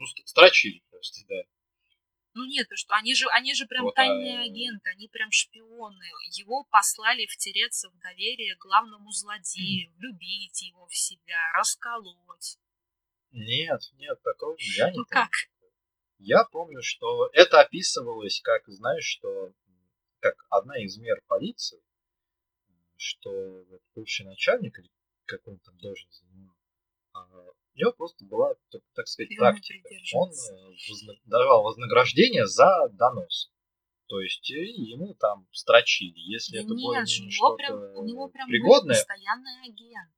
ну, 0.00 0.26
строчили 0.26 0.82
просто, 0.90 1.20
да. 1.28 1.42
Ну 2.34 2.46
нет, 2.46 2.66
потому 2.66 2.76
что 2.76 2.94
они 2.94 3.14
же, 3.14 3.26
они 3.32 3.54
же 3.54 3.66
прям 3.66 3.84
вот, 3.84 3.94
тайные 3.94 4.38
а... 4.38 4.42
агенты, 4.42 4.90
они 4.90 5.08
прям 5.08 5.30
шпионы. 5.30 6.04
Его 6.30 6.64
послали 6.70 7.26
втереться 7.26 7.90
в 7.90 7.98
доверие 7.98 8.56
главному 8.56 9.10
злодею, 9.10 9.92
влюбить 9.96 10.62
его 10.62 10.86
в 10.86 10.94
себя, 10.94 11.52
расколоть. 11.54 12.58
Нет, 13.32 13.80
нет, 13.94 14.20
такого 14.22 14.56
я 14.76 14.90
не 14.90 14.98
ну, 14.98 15.04
помню. 15.04 15.08
как? 15.10 15.30
Я 16.18 16.44
помню, 16.44 16.82
что 16.82 17.30
это 17.32 17.60
описывалось 17.60 18.40
как, 18.42 18.62
знаешь, 18.68 19.04
что 19.04 19.52
как 20.20 20.34
одна 20.50 20.78
из 20.78 20.98
мер 20.98 21.20
полиции, 21.26 21.82
что 22.96 23.64
бывший 23.94 24.26
начальник, 24.26 24.78
как 25.24 25.46
он 25.48 25.58
там 25.60 25.76
должен 25.78 26.10
занимал, 26.10 26.56
а, 27.14 27.24
у 27.74 27.78
него 27.78 27.92
просто 27.92 28.24
была, 28.24 28.54
так, 28.70 28.82
так 28.94 29.06
сказать, 29.06 29.30
практика. 29.36 29.88
Он 30.14 30.30
э, 30.30 31.12
давал 31.26 31.62
вознаграждение 31.62 32.46
за 32.46 32.88
донос. 32.92 33.50
То 34.06 34.20
есть 34.20 34.50
э, 34.50 34.56
ему 34.56 35.14
там 35.14 35.46
строчили, 35.52 36.18
если 36.18 36.56
да 36.56 36.62
это 36.64 36.74
нет, 36.74 36.82
было 36.82 37.06
же, 37.06 37.30
что-то 37.30 37.56
прям, 37.56 37.96
у 37.96 38.04
него 38.04 38.28
прям 38.28 38.48
пригодное. 38.48 38.96
постоянные 38.96 39.60
агенты. 39.62 40.14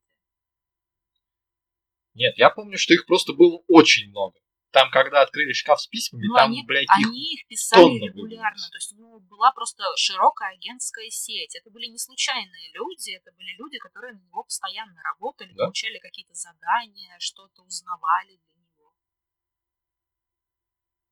Нет, 2.14 2.34
я 2.36 2.50
помню, 2.50 2.78
что 2.78 2.94
их 2.94 3.06
просто 3.06 3.32
было 3.32 3.62
очень 3.68 4.10
много. 4.10 4.38
Там, 4.72 4.90
когда 4.90 5.20
открыли 5.20 5.52
шкаф 5.52 5.82
с 5.82 5.86
письмами, 5.86 6.26
ну, 6.26 6.34
там, 6.34 6.50
они, 6.50 6.64
блядь, 6.64 6.86
они 6.96 7.34
их 7.34 7.46
писали 7.46 8.08
регулярно. 8.08 8.68
То 8.72 8.76
есть 8.78 8.92
у 8.94 8.96
него 8.96 9.20
была 9.20 9.52
просто 9.52 9.84
широкая 9.96 10.54
агентская 10.54 11.10
сеть. 11.10 11.54
Это 11.54 11.70
были 11.70 11.86
не 11.86 11.98
случайные 11.98 12.72
люди, 12.72 13.10
это 13.10 13.32
были 13.32 13.54
люди, 13.58 13.76
которые 13.76 14.14
на 14.14 14.22
него 14.24 14.42
постоянно 14.42 14.98
работали, 15.02 15.52
да? 15.52 15.64
получали 15.64 15.98
какие-то 15.98 16.32
задания, 16.32 17.14
что-то 17.18 17.60
узнавали 17.62 18.40
для 18.48 18.62
него. 18.64 18.94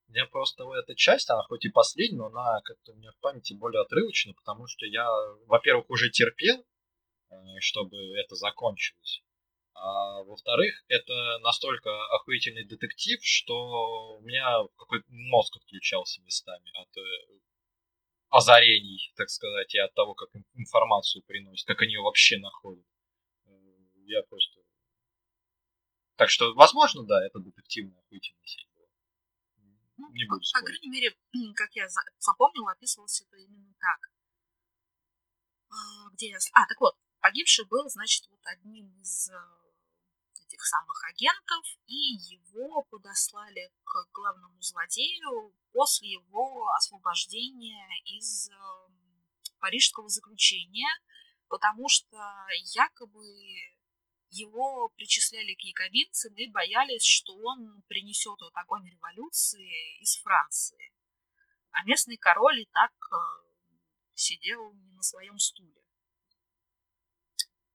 Я 0.08 0.24
просто 0.24 0.64
эта 0.78 0.96
часть, 0.96 1.28
она 1.28 1.42
хоть 1.42 1.66
и 1.66 1.68
последняя, 1.68 2.16
но 2.16 2.26
она 2.28 2.62
как-то 2.64 2.92
у 2.92 2.96
меня 2.96 3.12
в 3.12 3.20
памяти 3.20 3.52
более 3.52 3.82
отрывочна, 3.82 4.32
потому 4.32 4.66
что 4.68 4.86
я, 4.86 5.06
во-первых, 5.46 5.90
уже 5.90 6.08
терпел, 6.08 6.64
э, 7.30 7.34
чтобы 7.60 7.98
это 8.16 8.36
закончилось. 8.36 9.22
А 9.74 10.22
во-вторых, 10.24 10.84
это 10.88 11.38
настолько 11.40 11.90
охуительный 12.16 12.64
детектив, 12.64 13.18
что 13.22 14.18
у 14.18 14.20
меня 14.22 14.66
какой-то 14.76 15.06
мозг 15.08 15.56
отключался 15.56 16.20
местами 16.22 16.70
от 16.74 16.96
э, 16.96 17.40
озарений, 18.30 19.12
так 19.16 19.28
сказать, 19.30 19.74
и 19.74 19.78
от 19.78 19.94
того, 19.94 20.14
как 20.14 20.28
информацию 20.54 21.22
приносят, 21.24 21.66
как 21.66 21.82
они 21.82 21.92
ее 21.92 22.02
вообще 22.02 22.38
находят. 22.38 22.86
Э, 23.46 23.50
я 24.06 24.22
просто... 24.22 24.60
Так 26.16 26.30
что, 26.30 26.52
возможно, 26.54 27.04
да, 27.04 27.24
это 27.24 27.38
детективная 27.38 28.00
охуительная 28.00 28.46
сеть 28.46 28.68
была. 28.76 28.86
Ну, 29.96 30.10
Не 30.12 30.26
буду 30.26 30.42
по, 30.52 30.60
по 30.60 30.66
крайней 30.66 30.90
мере, 30.90 31.16
как 31.54 31.74
я 31.74 31.88
запомнила, 32.18 32.72
описывалось 32.72 33.22
это 33.22 33.36
именно 33.36 33.72
так. 33.78 34.10
А, 35.70 36.10
где 36.12 36.28
я... 36.28 36.38
А, 36.52 36.66
так 36.66 36.78
вот, 36.80 36.94
погибший 37.20 37.66
был, 37.66 37.88
значит, 37.88 38.26
вот 38.30 38.40
одним 38.44 38.90
из 39.00 39.30
э, 39.30 39.34
этих 40.46 40.64
самых 40.64 41.02
агентов, 41.04 41.64
и 41.86 42.14
его 42.34 42.82
подослали 42.90 43.70
к 43.84 44.06
главному 44.12 44.60
злодею 44.60 45.54
после 45.72 46.12
его 46.12 46.68
освобождения 46.76 47.86
из 48.04 48.50
эм, 48.50 49.24
парижского 49.60 50.08
заключения, 50.08 50.88
потому 51.48 51.88
что 51.88 52.16
якобы 52.74 53.24
его 54.30 54.88
причисляли 54.96 55.54
к 55.54 55.60
якобинцам 55.60 56.34
и 56.34 56.48
боялись, 56.50 57.04
что 57.04 57.36
он 57.36 57.82
принесет 57.88 58.40
вот 58.40 58.52
огонь 58.54 58.88
революции 58.88 60.00
из 60.00 60.16
Франции. 60.22 60.92
А 61.72 61.84
местный 61.84 62.16
король 62.16 62.60
и 62.60 62.68
так 62.72 62.92
э, 63.12 63.16
сидел 64.14 64.72
не 64.74 64.92
на 64.92 65.02
своем 65.02 65.38
стуле. 65.38 65.79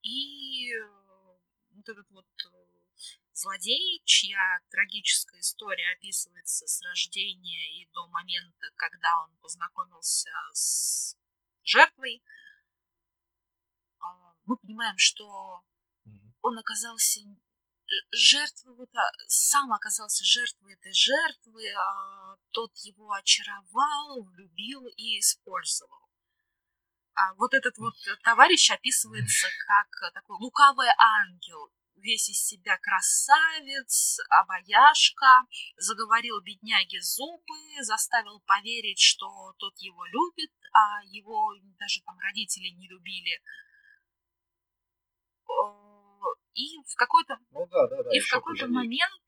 И 0.06 0.72
э, 0.72 0.88
вот 1.72 1.90
этот 1.90 2.08
вот 2.12 2.28
э, 2.46 2.66
злодей, 3.34 4.04
чья 4.06 4.60
трагическая 4.70 5.40
история 5.40 5.94
описывается 5.94 6.68
с 6.68 6.80
рождения 6.84 7.82
и 7.82 7.90
до 7.92 8.06
момента, 8.10 8.68
когда 8.76 9.24
он 9.24 9.36
познакомился 9.38 10.30
с 10.54 11.18
жертвой, 11.64 12.24
а, 14.00 14.36
мы 14.46 14.58
понимаем, 14.58 14.96
что 14.98 15.64
он 16.44 16.60
оказался 16.60 17.22
э, 17.22 17.94
жертвой, 18.12 18.76
вот, 18.76 18.96
а, 18.96 19.12
сам 19.28 19.74
оказался 19.74 20.24
жертвой 20.24 20.74
этой 20.74 20.94
жертвы, 20.94 21.68
а 21.74 22.36
тот 22.52 22.78
его 22.78 23.12
очаровал, 23.12 24.24
влюбил 24.24 24.86
и 24.86 25.18
использовал. 25.18 26.05
А 27.16 27.34
вот 27.36 27.54
этот 27.54 27.78
вот 27.78 27.96
товарищ 28.24 28.72
описывается 28.72 29.48
как 29.68 30.14
такой 30.14 30.38
лукавый 30.38 30.90
ангел, 30.98 31.72
весь 31.96 32.30
из 32.30 32.46
себя 32.46 32.78
красавец, 32.78 34.20
обаяшка, 34.30 35.48
заговорил 35.78 36.42
бедняге 36.42 37.02
зубы, 37.02 37.58
заставил 37.82 38.42
поверить, 38.42 39.00
что 39.00 39.54
тот 39.58 39.74
его 39.78 40.06
любит, 40.06 40.52
а 40.74 41.04
его 41.06 41.54
даже 41.80 42.02
там 42.02 42.20
родители 42.20 42.70
не 42.76 42.88
любили. 42.88 43.42
И 46.54 46.84
в 46.86 46.96
какой-то 46.96 47.38
ну, 47.52 47.68
да, 47.68 47.88
да, 47.88 48.04
да, 48.04 48.10
и 48.16 48.20
в 48.20 48.30
какой-то 48.30 48.68
момент, 48.68 49.24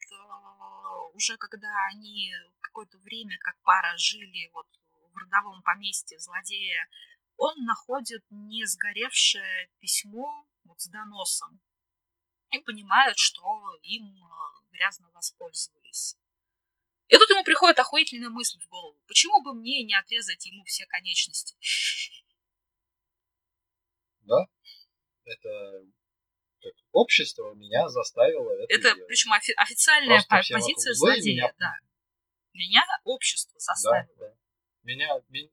уже 1.14 1.38
когда 1.38 1.68
они 1.92 2.32
какое-то 2.62 2.98
время 3.00 3.38
как 3.40 3.56
пара 3.64 3.98
жили 3.98 4.50
вот 4.54 4.68
в 5.14 5.18
родовом 5.18 5.62
поместье 5.64 6.20
злодея, 6.20 6.88
он 7.38 7.66
находит 7.66 8.24
не 8.30 8.66
сгоревшее 8.66 9.70
письмо 9.80 10.46
вот 10.66 10.80
с 10.82 10.88
доносом 10.90 11.62
и 12.52 12.60
понимают, 12.60 13.18
что 13.18 13.44
им 13.84 14.06
а, 14.24 14.62
грязно 14.72 15.10
воспользовались. 15.12 16.18
И 17.08 17.18
тут 17.18 17.30
ему 17.30 17.44
приходит 17.44 17.80
охуительная 17.80 18.30
мысль 18.30 18.60
в 18.60 18.68
голову. 18.68 19.00
Почему 19.08 19.42
бы 19.42 19.54
мне 19.54 19.84
не 19.84 19.96
отрезать 19.96 20.46
ему 20.46 20.64
все 20.66 20.86
конечности? 20.88 21.56
Да, 24.22 24.46
это 25.24 25.86
как 26.62 26.74
общество 26.92 27.54
меня 27.54 27.88
заставило 27.88 28.52
это 28.52 28.74
Это 28.74 28.96
делать. 28.96 29.08
причем 29.08 29.32
офи- 29.34 29.54
официальная 29.56 30.22
Просто 30.28 30.54
позиция 30.54 30.94
злодея, 30.94 31.34
меня... 31.36 31.54
да. 31.60 31.74
Меня 32.54 32.84
общество 33.04 33.58
заставило. 33.60 34.16
Да, 34.18 34.26
да. 34.30 34.36
Меня, 34.84 35.10
меня, 35.30 35.50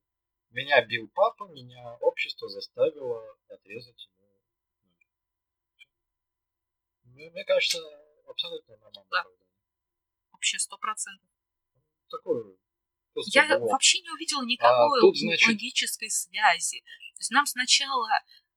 меня 0.55 0.85
бил 0.87 1.09
папа, 1.09 1.47
меня 1.49 1.97
общество 2.01 2.49
заставило 2.49 3.37
отрезать 3.49 4.07
ему 4.07 4.27
ноги. 4.83 5.07
Мне 7.31 7.45
кажется, 7.45 7.79
абсолютно 8.27 8.77
нормально. 8.77 9.05
Да. 9.11 9.25
Вообще 10.33 10.59
сто 10.59 10.79
процентов. 10.79 11.29
Такое 12.09 12.57
я 13.27 13.59
было. 13.59 13.71
вообще 13.71 14.01
не 14.01 14.11
увидела 14.11 14.45
никакой 14.45 14.99
а, 14.99 15.01
тут, 15.01 15.17
значит... 15.17 15.47
логической 15.47 16.11
связи. 16.11 16.81
То 17.15 17.21
есть 17.21 17.31
нам 17.31 17.47
сначала 17.47 18.09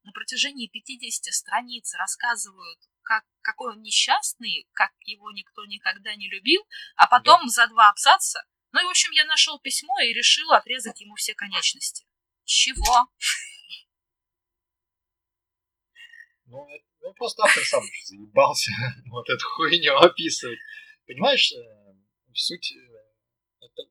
на 0.03 0.11
протяжении 0.11 0.67
50 0.67 1.33
страниц 1.33 1.93
рассказывают, 1.95 2.79
как, 3.03 3.23
какой 3.41 3.73
он 3.73 3.81
несчастный, 3.81 4.67
как 4.73 4.91
его 5.01 5.31
никто 5.31 5.65
никогда 5.65 6.15
не 6.15 6.29
любил, 6.29 6.65
а 6.95 7.07
потом 7.07 7.41
да. 7.43 7.49
за 7.49 7.67
два 7.67 7.89
абзаца, 7.89 8.43
ну 8.77 8.83
и 8.83 8.85
в 8.85 8.89
общем 8.89 9.11
я 9.11 9.25
нашел 9.25 9.59
письмо 9.59 9.99
и 10.01 10.13
решил 10.13 10.51
отрезать 10.51 11.01
ему 11.01 11.15
все 11.15 11.33
конечности. 11.33 12.05
Чего? 12.43 13.07
Ну, 16.45 16.67
ну 17.01 17.13
просто 17.15 17.43
автор 17.43 17.63
сам 17.63 17.83
заебался 18.05 18.71
вот 19.09 19.27
эту 19.29 19.43
хуйню 19.45 19.97
описывать. 19.97 20.59
Понимаешь, 21.07 21.51
э, 21.53 21.95
суть 22.35 22.71
э, 22.71 23.65
это 23.65 23.83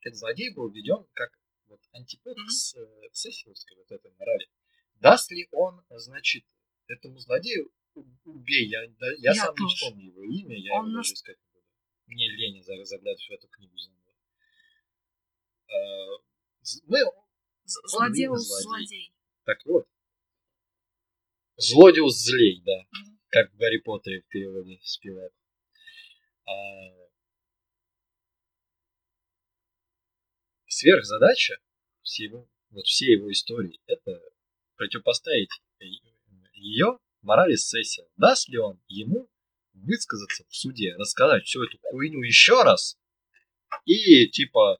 этот 0.00 0.18
злодей 0.18 0.52
был 0.52 0.68
введен 0.68 1.06
как 1.12 1.30
вот 1.66 1.80
антипод 1.92 2.36
mm-hmm. 2.36 2.48
с 2.48 2.74
э, 2.74 3.08
сессиевской 3.12 3.76
вот 3.76 3.92
этой 3.92 4.10
морали. 4.18 4.48
Даст 4.96 5.30
ли 5.30 5.46
он, 5.52 5.84
значит, 5.90 6.44
этому 6.88 7.18
злодею 7.18 7.70
убей, 8.24 8.68
я, 8.68 8.80
да, 8.98 9.06
я, 9.18 9.30
я 9.30 9.34
сам 9.34 9.54
тоже. 9.54 9.64
не 9.64 9.74
вспомню 9.76 10.06
его 10.06 10.24
имя, 10.24 10.58
я 10.58 10.74
он 10.74 10.86
его 10.86 10.96
нас... 10.96 11.06
даже 11.06 11.14
искать 11.14 11.38
буду. 12.08 12.14
Мне 12.14 12.28
лень 12.28 12.62
заглядывать 12.62 13.28
в 13.28 13.30
эту 13.30 13.48
книгу 13.48 13.76
заново. 13.76 14.14
А, 15.68 16.22
мы, 16.86 16.98
злодей, 17.64 18.26
злодей. 18.26 18.62
злодей. 18.62 19.14
Так 19.44 19.64
вот. 19.66 19.86
Злодиус 21.56 22.16
злей, 22.16 22.62
да. 22.64 22.80
Mm-hmm. 22.80 23.16
Как 23.30 23.52
в 23.52 23.56
Гарри 23.56 23.78
Поттере 23.78 24.22
в 24.22 24.28
переводе 24.28 24.78
спевает. 24.84 25.32
А, 26.46 26.52
сверхзадача 30.66 31.58
всего, 32.02 32.48
вот 32.70 32.86
всей 32.86 33.16
его 33.16 33.30
истории 33.30 33.80
это 33.86 34.22
противопоставить 34.76 35.50
ее 36.54 36.98
морали 37.22 37.56
Сесила. 37.56 38.06
Даст 38.16 38.48
ли 38.48 38.58
он 38.58 38.80
ему 38.86 39.28
высказаться 39.84 40.44
в 40.48 40.54
суде, 40.54 40.94
рассказать 40.98 41.44
всю 41.44 41.62
эту 41.62 41.78
хуйню 41.82 42.22
еще 42.22 42.62
раз 42.62 42.98
и 43.84 44.28
типа 44.30 44.78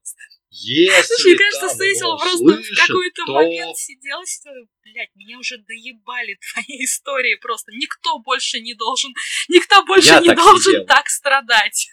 если 0.50 1.28
мне 1.28 1.36
кажется, 1.36 1.68
Сесил 1.76 2.16
просто 2.16 2.42
услышит, 2.42 2.78
в 2.78 2.86
какой-то 2.86 3.26
то... 3.26 3.32
момент 3.32 3.76
Сесил, 3.76 4.20
что, 4.26 4.50
блядь, 4.82 5.14
меня 5.14 5.38
уже 5.38 5.58
доебали 5.58 6.38
твои 6.52 6.84
истории 6.84 7.34
просто. 7.36 7.70
Никто 7.72 8.18
больше 8.20 8.60
не 8.60 8.74
должен, 8.74 9.12
никто 9.48 9.84
больше 9.84 10.08
я 10.08 10.20
не 10.20 10.34
должен 10.34 10.72
Сесил. 10.72 10.86
так 10.86 11.08
страдать. 11.08 11.90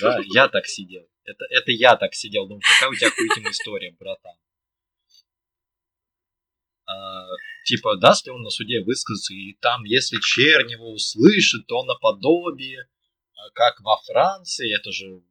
Да, 0.00 0.20
я 0.32 0.48
так 0.48 0.66
сидел. 0.66 1.06
Это, 1.24 1.44
это 1.50 1.70
я 1.72 1.96
так 1.96 2.14
сидел. 2.14 2.46
Думаю, 2.46 2.62
какая 2.62 2.90
у 2.90 2.94
тебя 2.94 3.08
охуительная 3.08 3.52
история, 3.52 3.94
братан. 3.98 4.36
А, 6.86 7.26
типа, 7.68 7.96
даст 7.96 8.26
ли 8.26 8.32
он 8.32 8.42
на 8.42 8.50
суде 8.50 8.82
высказаться, 8.82 9.34
и 9.34 9.54
там, 9.60 9.84
если 9.84 10.18
Чернева 10.20 10.84
услышит, 10.84 11.66
то 11.66 11.84
наподобие, 11.84 12.88
а, 13.34 13.50
как 13.50 13.80
во 13.80 13.96
Франции, 14.06 14.74
это 14.74 14.90
же 14.90 15.22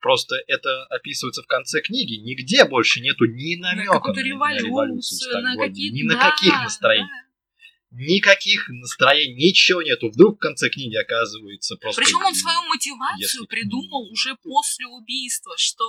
Просто 0.00 0.36
это 0.46 0.84
описывается 0.90 1.42
в 1.42 1.48
конце 1.48 1.80
книги, 1.80 2.22
нигде 2.22 2.64
больше 2.64 3.00
нету 3.00 3.24
ни 3.24 3.56
намека 3.56 3.98
на, 3.98 4.14
на 4.14 4.20
революцию, 4.20 5.42
на, 5.42 5.56
какие... 5.56 5.90
ни 5.90 6.04
на 6.04 6.14
да, 6.14 6.30
каких 6.30 6.52
настроениях. 6.52 7.08
Да. 7.10 7.98
Никаких 7.98 8.68
настроений, 8.68 9.34
ничего 9.34 9.82
нету. 9.82 10.10
Вдруг 10.10 10.36
в 10.36 10.38
конце 10.38 10.68
книги 10.68 10.94
оказывается 10.94 11.74
просто... 11.76 12.00
Причем 12.00 12.24
он 12.24 12.32
свою 12.32 12.62
мотивацию 12.68 13.46
придумал 13.48 14.08
уже 14.12 14.36
после 14.36 14.86
убийства, 14.86 15.54
что 15.56 15.84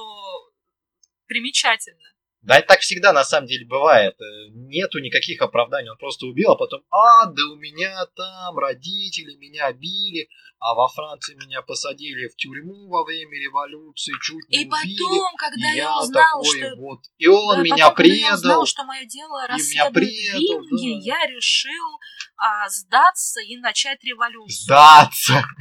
примечательно. 1.27 2.09
Да, 2.41 2.57
это 2.57 2.67
так 2.69 2.79
всегда 2.79 3.11
на 3.11 3.25
самом 3.25 3.47
деле 3.47 3.65
бывает. 3.65 4.15
Э, 4.19 4.49
нету 4.51 4.99
никаких 4.99 5.41
оправданий. 5.41 5.89
Он 5.89 5.97
просто 5.97 6.25
убил, 6.25 6.51
а 6.51 6.55
потом, 6.55 6.81
а, 6.89 7.25
да 7.25 7.43
у 7.51 7.57
меня 7.57 8.05
там 8.15 8.57
родители 8.57 9.35
меня 9.35 9.71
били, 9.73 10.29
а 10.59 10.73
во 10.73 10.87
Франции 10.87 11.35
меня 11.35 11.61
посадили 11.61 12.27
в 12.29 12.35
тюрьму 12.37 12.87
во 12.87 13.03
время 13.03 13.37
революции, 13.37 14.13
чуть 14.21 14.47
не 14.49 14.63
и 14.63 14.67
убили. 14.67 14.97
потом, 14.97 15.35
когда 15.37 15.71
и 15.73 15.75
я, 15.75 15.83
я 15.83 15.99
узнал, 15.99 16.41
такой 16.41 16.59
что... 16.59 16.75
вот, 16.77 16.99
и 17.17 17.27
он 17.27 17.57
да, 17.57 17.61
меня 17.61 17.89
потом, 17.89 17.95
предал. 17.95 18.17
я 18.17 18.33
узнал, 18.33 18.65
что 18.65 18.83
мое 18.85 19.05
дело 19.05 19.47
расследует 19.47 19.95
Римге, 19.95 21.11
да. 21.11 21.19
я 21.19 21.27
решил 21.27 21.99
а, 22.37 22.69
сдаться 22.69 23.41
и 23.41 23.57
начать 23.57 24.01
революцию. 24.03 24.63
Сдаться! 24.63 25.43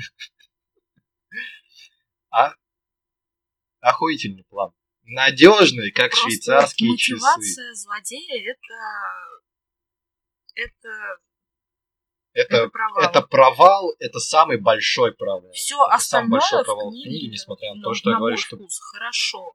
А? 2.31 2.53
Охуительный 3.81 4.45
план. 4.45 4.73
Надежный, 5.09 5.91
как 5.91 6.11
Просто 6.11 6.29
швейцарские 6.29 6.91
мотивация 6.91 7.17
часы. 7.17 7.25
Мотивация 7.25 7.75
злодея 7.75 8.53
это... 8.53 8.75
Это 10.55 11.19
это, 12.35 12.57
это, 12.57 12.69
провал. 12.69 13.03
это 13.03 13.23
провал, 13.23 13.95
это 13.99 14.21
самый 14.21 14.61
большой 14.61 15.13
провал. 15.13 15.51
Все 15.53 15.75
это 15.75 15.95
остальное 15.95 16.41
самый 16.41 16.41
большой 16.41 16.65
провал 16.65 16.91
в 16.91 16.93
книге, 16.93 17.09
книги, 17.09 17.33
несмотря 17.33 17.75
на 17.75 17.83
то, 17.83 17.95
что 17.95 18.11
я 18.11 18.17
говорю, 18.19 18.37
что... 18.37 18.59
Хорошо. 18.93 19.55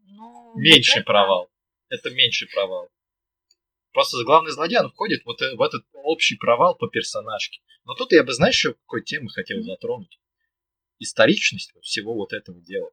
Но 0.00 0.52
меньший 0.56 0.96
вот 0.96 1.00
это... 1.00 1.06
провал. 1.06 1.50
Это 1.88 2.10
меньший 2.10 2.48
провал. 2.48 2.90
Просто 3.92 4.22
главный 4.24 4.50
злодей, 4.50 4.78
он 4.80 4.90
входит 4.90 5.24
вот 5.24 5.40
в 5.40 5.62
этот 5.62 5.84
общий 5.92 6.36
провал 6.36 6.76
по 6.76 6.88
персонажке. 6.88 7.60
Но 7.84 7.94
тут 7.94 8.12
я 8.12 8.22
бы, 8.22 8.32
знаешь, 8.32 8.54
еще 8.54 8.74
какой 8.74 9.02
темы 9.02 9.30
хотел 9.30 9.62
затронуть? 9.62 10.20
Историчность 10.98 11.72
всего 11.80 12.14
вот 12.14 12.32
этого 12.32 12.60
дела. 12.60 12.90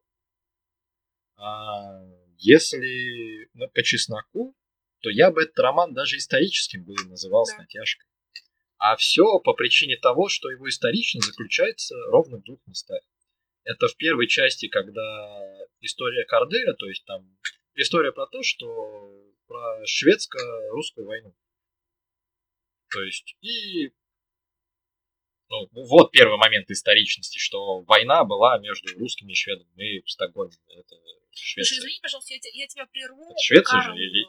А 1.38 2.02
если 2.38 3.48
ну, 3.54 3.68
по 3.68 3.82
чесноку, 3.82 4.56
то 5.00 5.10
я 5.10 5.30
бы 5.30 5.42
этот 5.42 5.58
роман 5.58 5.94
даже 5.94 6.16
историческим 6.16 6.84
бы 6.84 6.94
называл 7.06 7.44
да. 7.46 7.54
с 7.54 7.58
натяжкой. 7.58 8.06
А 8.78 8.96
все 8.96 9.24
по 9.40 9.54
причине 9.54 9.96
того, 9.96 10.28
что 10.28 10.50
его 10.50 10.68
историчность 10.68 11.26
заключается 11.26 11.94
ровно 12.10 12.38
в 12.38 12.44
двух 12.44 12.60
местах. 12.66 13.00
Это 13.64 13.86
в 13.86 13.96
первой 13.96 14.26
части, 14.26 14.68
когда 14.68 15.66
история 15.80 16.24
Корделя, 16.24 16.74
то 16.74 16.86
есть 16.86 17.04
там 17.04 17.38
история 17.74 18.12
про 18.12 18.26
то, 18.26 18.42
что 18.42 19.12
про 19.46 19.84
шведско-русскую 19.86 21.06
войну. 21.06 21.34
То 22.90 23.02
есть 23.02 23.36
и 23.40 23.92
ну, 25.50 25.68
вот 25.72 26.10
первый 26.10 26.38
момент 26.38 26.70
историчности, 26.70 27.38
что 27.38 27.80
война 27.82 28.24
была 28.24 28.58
между 28.58 28.96
русскими 28.98 29.32
и 29.32 29.34
шведами 29.34 29.96
и 29.96 30.02
в 30.02 30.10
Стокгольме. 30.10 30.56
Это 30.68 30.96
Швеция. 31.38 31.76
Слушай, 31.76 31.78
извини, 31.80 32.00
пожалуйста, 32.02 32.34
я, 32.34 32.40
я 32.52 32.66
тебя 32.66 32.86
прерву. 32.86 33.30
Это 33.30 33.40
Швеция 33.42 33.80
же 33.82 33.92
или... 33.94 34.26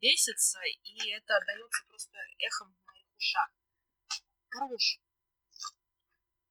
бесится, 0.00 0.58
и 0.64 1.10
это 1.10 1.36
отдается 1.36 1.84
просто 1.88 2.16
эхом 2.38 2.74
в 2.74 2.86
моих 2.86 3.06
ушах. 3.16 3.50
Карлуш. 4.48 5.00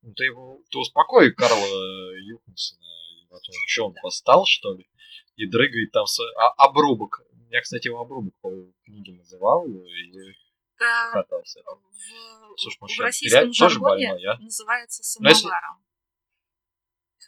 Ну 0.02 0.14
ты 0.14 0.24
его, 0.26 0.64
ты 0.72 0.80
успокой 0.80 1.32
Карла 1.34 2.18
Юхансона, 2.18 2.84
а 3.30 3.36
то 3.36 3.52
что 3.68 3.88
он 3.88 3.94
постал, 4.02 4.46
что 4.48 4.74
ли, 4.74 4.90
и 5.36 5.46
дрыгает 5.46 5.92
там 5.92 6.06
с... 6.08 6.20
а, 6.20 6.50
обрубок. 6.66 7.22
Я, 7.50 7.62
кстати, 7.62 7.88
его 7.88 8.00
обрубок 8.00 8.34
по 8.42 8.50
книге 8.84 9.14
называл, 9.14 9.68
и 9.68 10.34
да, 10.80 11.12
катался. 11.12 11.62
В, 11.64 12.58
Слушай, 12.58 12.78
может, 12.82 12.98
в 12.98 13.02
российском 13.02 13.54
жаргоне 13.54 14.08
больной, 14.08 14.26
а? 14.26 14.38
называется 14.40 15.04
самоваром. 15.04 15.84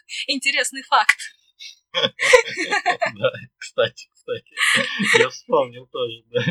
Если... 0.08 0.34
Интересный 0.34 0.82
факт. 0.84 1.20
Да, 1.94 3.32
кстати, 3.58 4.10
кстати. 4.12 4.56
Я 5.20 5.30
вспомнил 5.30 5.88
тоже, 5.88 6.24
да. 6.32 6.42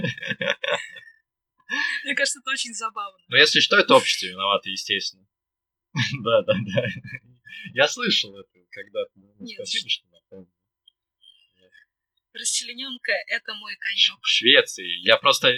Мне 2.05 2.15
кажется, 2.15 2.41
это 2.41 2.51
очень 2.51 2.75
забавно. 2.75 3.19
Но 3.29 3.37
если 3.37 3.61
что, 3.61 3.77
это 3.77 3.95
общество 3.95 4.27
виновато, 4.27 4.71
естественно. 4.71 5.27
Да, 6.23 6.43
да, 6.43 6.55
да. 6.75 6.87
Я 7.75 7.89
слышал 7.89 8.37
это 8.39 8.65
когда-то. 8.71 9.13
Спасибо, 9.47 9.89
что 9.89 10.09
напомнил. 10.09 10.53
Это 13.29 13.55
мой 13.55 13.77
конек. 13.77 14.21
В 14.23 14.27
Швеции. 14.27 15.01
Я 15.05 15.17
просто... 15.19 15.53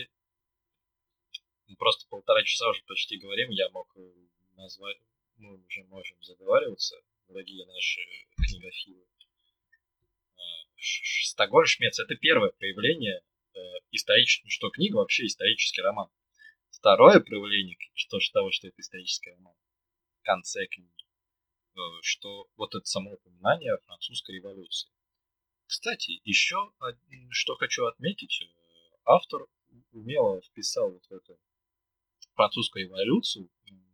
Просто 1.78 2.06
полтора 2.08 2.42
часа 2.44 2.68
уже 2.68 2.82
почти 2.86 3.18
говорим. 3.18 3.50
Я 3.50 3.68
мог 3.70 3.92
э, 3.96 4.12
назвать... 4.56 4.96
Мы 5.36 5.56
уже 5.56 5.82
можем 5.84 6.22
заговариваться, 6.22 6.96
дорогие 7.26 7.66
наши 7.66 8.00
книгофилы. 8.36 9.04
Стокгольм 10.76 11.66
Шмец— 11.66 11.98
это 12.00 12.14
первое 12.16 12.50
появление 12.50 13.20
э, 13.54 13.58
исторический, 13.90 14.50
что 14.50 14.70
книга 14.70 14.96
вообще 14.96 15.26
исторический 15.26 15.82
роман. 15.82 16.08
Второе 16.70 17.20
проявление 17.20 17.76
что, 17.94 18.18
того, 18.32 18.50
что 18.50 18.68
это 18.68 18.80
исторический 18.80 19.30
роман 19.30 19.54
в 20.20 20.22
конце 20.24 20.66
книги. 20.66 20.90
что 22.02 22.48
вот 22.56 22.74
это 22.74 22.84
само 22.84 23.14
упоминание 23.14 23.78
французской 23.86 24.36
революции. 24.36 24.90
Кстати, 25.66 26.20
еще 26.24 26.56
что 27.30 27.56
хочу 27.56 27.86
отметить, 27.86 28.42
автор 29.04 29.46
умело 29.92 30.40
вписал 30.42 30.92
вот 30.92 31.04
в 31.06 31.12
эту 31.12 31.38
французскую 32.34 32.84
революцию 32.84 33.48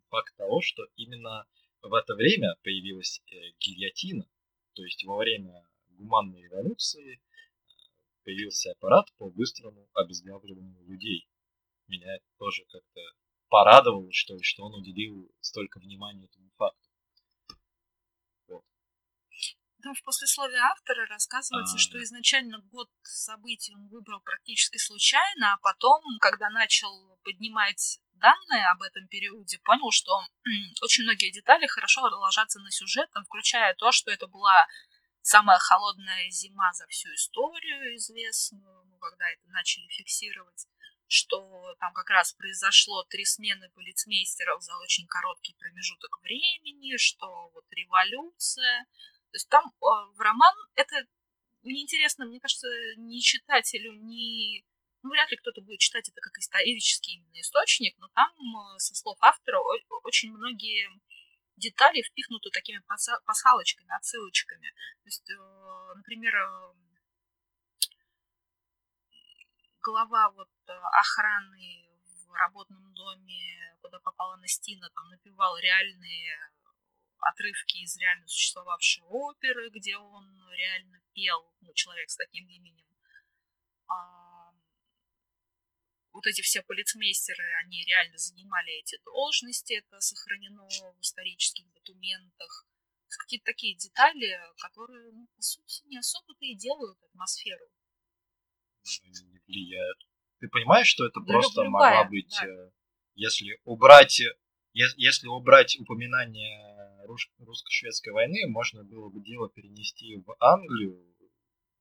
факт 0.09 0.36
того, 0.36 0.60
что 0.60 0.85
именно 0.97 1.47
в 1.82 1.94
это 1.94 2.14
время 2.14 2.56
появилась 2.62 3.22
гильотина, 3.60 4.28
то 4.74 4.85
есть 4.85 5.05
во 5.05 5.16
время 5.16 5.69
гуманной 6.01 6.43
революции 6.43 7.20
появился 8.24 8.72
аппарат 8.72 9.06
по 9.18 9.31
быстрому 9.31 9.89
обезглавливанию 9.94 10.85
людей. 10.86 11.28
Меня 11.89 12.14
это 12.14 12.27
тоже 12.39 12.64
как-то 12.64 13.01
порадовало, 13.48 14.09
что, 14.12 14.36
что 14.43 14.64
он 14.64 14.74
уделил 14.74 15.31
столько 15.40 15.81
внимания 15.81 16.27
этому 16.27 16.51
факту. 16.56 16.89
Вот. 18.48 18.64
Там 19.82 19.94
в 19.94 20.02
послесловии 20.02 20.56
автора 20.56 21.06
рассказывается, 21.06 21.77
а... 21.77 21.78
что 21.78 22.02
изначально 22.02 22.60
год 22.70 22.89
событий 23.02 23.74
он 23.74 23.89
выбрал 23.89 24.20
практически 24.20 24.78
случайно, 24.78 25.55
а 25.55 25.59
потом, 25.59 26.02
когда 26.20 26.48
начал 26.51 27.18
поднимать 27.24 28.01
данные 28.14 28.70
об 28.70 28.82
этом 28.82 29.09
периоде, 29.09 29.59
понял, 29.64 29.90
что 29.90 30.12
очень 30.82 31.05
многие 31.05 31.32
детали 31.32 31.66
хорошо 31.66 32.02
ложатся 32.02 32.60
на 32.60 32.70
сюжет, 32.70 33.10
включая 33.27 33.74
то, 33.74 33.90
что 33.90 34.10
это 34.10 34.28
была 34.28 34.66
самая 35.22 35.59
холодная 35.59 36.30
зима 36.30 36.72
за 36.72 36.86
всю 36.86 37.12
историю 37.14 37.94
известную, 37.97 38.84
ну, 38.84 38.98
когда 38.98 39.30
это 39.30 39.48
начали 39.48 39.86
фиксировать, 39.88 40.66
что 41.06 41.74
там 41.80 41.92
как 41.92 42.09
раз 42.10 42.32
произошло 42.32 43.02
три 43.05 43.24
смены 43.24 43.68
полицмейстеров 43.70 44.62
за 44.62 44.76
очень 44.78 45.06
короткий 45.06 45.55
промежуток 45.55 46.20
времени, 46.22 46.97
что 46.97 47.51
вот 47.52 47.64
революция. 47.72 48.86
То 49.30 49.36
есть 49.36 49.48
там 49.48 49.64
э, 49.66 49.86
в 50.14 50.20
роман 50.20 50.55
это 50.76 51.05
неинтересно, 51.62 52.26
мне 52.26 52.40
кажется, 52.40 52.68
ни 52.97 53.20
читателю, 53.20 53.92
ни... 53.92 54.64
Ну, 55.02 55.10
вряд 55.10 55.30
ли 55.30 55.36
кто-то 55.38 55.62
будет 55.62 55.80
читать 55.80 56.09
это 56.09 56.20
как 56.20 56.36
исторический 56.38 57.14
именно 57.14 57.40
источник, 57.40 57.97
но 57.98 58.09
там, 58.14 58.30
э, 58.30 58.78
со 58.78 58.94
слов 58.94 59.18
автора, 59.20 59.59
очень 60.05 60.30
многие 60.30 60.88
детали 61.60 62.02
впихнуты 62.02 62.50
такими 62.50 62.82
пасхалочками, 63.24 63.96
отсылочками. 63.96 64.70
То 65.02 65.06
есть, 65.06 65.30
э, 65.30 65.94
например, 65.96 66.34
э, 66.34 66.72
глава 69.82 70.30
вот 70.30 70.50
э, 70.66 70.72
охраны 70.72 71.88
в 72.26 72.32
работном 72.32 72.92
доме, 72.94 73.76
куда 73.82 73.98
попала 74.00 74.36
Настина, 74.36 74.90
там 74.90 75.08
напевал 75.10 75.58
реальные 75.58 76.50
отрывки 77.20 77.78
из 77.78 77.96
реально 77.98 78.26
существовавшей 78.26 79.02
оперы, 79.04 79.70
где 79.70 79.96
он 79.96 80.26
реально 80.52 81.00
пел, 81.12 81.52
ну, 81.60 81.72
человек 81.74 82.08
с 82.08 82.16
таким 82.16 82.48
именем. 82.48 82.86
А, 83.88 84.30
вот 86.12 86.26
эти 86.26 86.40
все 86.42 86.62
полицмейстеры, 86.62 87.44
они 87.64 87.84
реально 87.84 88.18
занимали 88.18 88.80
эти 88.80 88.98
должности, 89.04 89.74
это 89.74 90.00
сохранено 90.00 90.66
в 90.68 91.00
исторических 91.00 91.70
документах. 91.72 92.66
Какие-то 93.18 93.46
такие 93.46 93.76
детали, 93.76 94.38
которые, 94.58 95.12
ну, 95.12 95.26
по 95.34 95.42
сути, 95.42 95.82
не 95.86 95.98
особо-то 95.98 96.44
и 96.44 96.54
делают 96.54 97.02
атмосферу. 97.02 97.66
Не 99.04 99.38
влияют. 99.46 99.98
Ты 100.38 100.48
понимаешь, 100.48 100.86
что 100.86 101.06
это 101.06 101.20
да, 101.20 101.32
просто 101.32 101.62
любая, 101.62 101.96
могла 101.96 102.10
быть, 102.10 102.34
да. 102.40 102.46
Э, 102.46 102.70
если 103.14 103.58
убрать, 103.64 104.22
если 104.72 105.26
убрать 105.26 105.78
упоминание 105.78 107.04
русско-шведской 107.04 108.12
войны, 108.12 108.48
можно 108.48 108.84
было 108.84 109.10
бы 109.10 109.20
дело 109.20 109.50
перенести 109.50 110.16
в 110.16 110.34
Англию, 110.38 111.14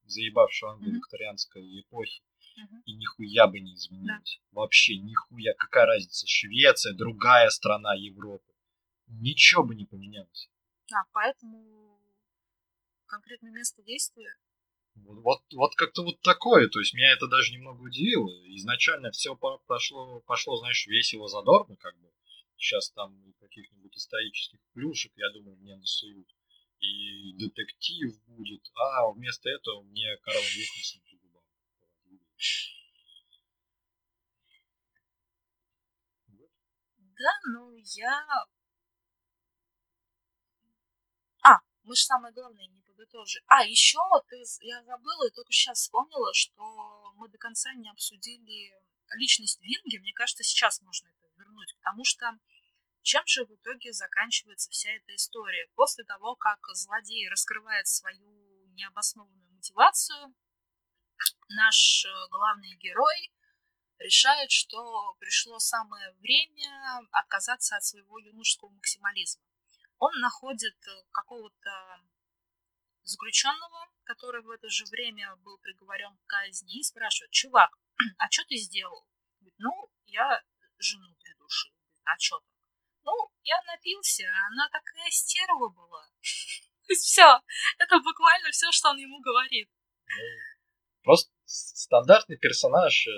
заебавшую 0.03 0.71
Англию 0.71 0.93
mm-hmm. 0.93 0.97
викторианской 0.97 1.81
эпохи, 1.81 2.23
и 2.85 2.93
нихуя 2.93 3.47
бы 3.47 3.59
не 3.59 3.75
изменилось. 3.75 4.39
Да. 4.51 4.59
Вообще 4.61 4.97
нихуя. 4.97 5.53
Какая 5.57 5.85
разница? 5.85 6.25
Швеция, 6.27 6.93
другая 6.93 7.49
страна 7.49 7.93
Европы. 7.95 8.45
Ничего 9.07 9.63
бы 9.63 9.75
не 9.75 9.85
поменялось. 9.85 10.49
А, 10.91 11.03
поэтому 11.13 11.99
конкретное 13.05 13.51
место 13.51 13.81
действия. 13.83 14.35
Вот, 14.95 15.19
вот, 15.23 15.41
вот 15.53 15.75
как-то 15.75 16.03
вот 16.03 16.21
такое. 16.21 16.67
То 16.69 16.79
есть 16.79 16.93
меня 16.93 17.11
это 17.11 17.27
даже 17.27 17.53
немного 17.53 17.81
удивило. 17.81 18.29
Изначально 18.55 19.11
все 19.11 19.35
пошло, 19.35 20.21
пошло, 20.21 20.57
знаешь, 20.57 20.87
весело, 20.87 21.27
задорно, 21.27 21.75
как 21.77 21.97
бы. 21.99 22.11
Сейчас 22.57 22.91
там 22.91 23.15
каких-нибудь 23.39 23.95
исторических 23.95 24.59
плюшек, 24.73 25.13
я 25.15 25.31
думаю, 25.31 25.55
мне 25.57 25.77
насуют. 25.77 26.27
И 26.79 27.33
детектив 27.33 28.13
будет. 28.27 28.61
А 28.75 29.09
вместо 29.11 29.49
этого 29.49 29.81
мне 29.83 30.17
Карл 30.17 30.41
Викинсон 30.41 31.01
да, 37.19 37.31
ну 37.51 37.75
я... 37.75 38.25
А, 41.43 41.59
мы 41.83 41.95
же 41.95 42.01
самое 42.01 42.33
главное 42.33 42.67
не 42.67 42.81
подытожили. 42.81 43.43
А, 43.47 43.65
еще 43.65 43.99
ты, 44.29 44.41
я 44.61 44.83
забыла 44.83 45.27
и 45.27 45.31
только 45.31 45.51
сейчас 45.51 45.79
вспомнила, 45.79 46.33
что 46.33 47.13
мы 47.15 47.27
до 47.29 47.37
конца 47.37 47.73
не 47.73 47.89
обсудили 47.89 48.73
личность 49.15 49.59
Винги. 49.61 49.97
Мне 49.97 50.13
кажется, 50.13 50.43
сейчас 50.43 50.81
можно 50.81 51.07
это 51.07 51.27
вернуть, 51.37 51.75
потому 51.75 52.05
что 52.05 52.31
чем 53.01 53.23
же 53.25 53.45
в 53.45 53.53
итоге 53.53 53.91
заканчивается 53.91 54.69
вся 54.69 54.91
эта 54.91 55.13
история? 55.15 55.67
После 55.75 56.05
того, 56.05 56.35
как 56.35 56.59
злодей 56.73 57.27
раскрывает 57.29 57.87
свою 57.87 58.67
необоснованную 58.75 59.51
мотивацию, 59.51 60.33
наш 61.49 62.05
э, 62.05 62.09
главный 62.29 62.75
герой 62.75 63.31
решает, 63.99 64.51
что 64.51 65.15
пришло 65.19 65.59
самое 65.59 66.11
время 66.19 67.07
отказаться 67.11 67.75
от 67.75 67.83
своего 67.83 68.19
юношеского 68.19 68.69
максимализма. 68.69 69.43
Он 69.97 70.11
находит 70.19 70.77
э, 70.87 71.03
какого-то 71.11 72.01
заключенного, 73.03 73.87
который 74.03 74.41
в 74.41 74.49
это 74.49 74.69
же 74.69 74.85
время 74.85 75.35
был 75.37 75.57
приговорен 75.59 76.15
к 76.17 76.25
казни, 76.27 76.79
и 76.79 76.83
спрашивает, 76.83 77.31
чувак, 77.31 77.71
а 78.17 78.29
что 78.31 78.43
ты 78.45 78.55
сделал? 78.55 79.05
Ну, 79.57 79.91
я 80.05 80.41
жену 80.77 81.15
придушил. 81.21 81.71
а 82.05 82.17
что 82.17 82.39
так? 82.39 82.49
Ну, 83.03 83.11
я 83.43 83.61
напился, 83.67 84.23
она 84.51 84.69
такая 84.69 85.09
стерва 85.09 85.69
была. 85.69 86.09
Все, 86.87 87.41
это 87.77 87.99
буквально 87.99 88.49
все, 88.51 88.71
что 88.71 88.89
он 88.89 88.97
ему 88.97 89.19
говорит. 89.19 89.69
Просто 91.09 91.31
стандартный 91.45 92.37
персонаж, 92.37 93.07
э, 93.07 93.11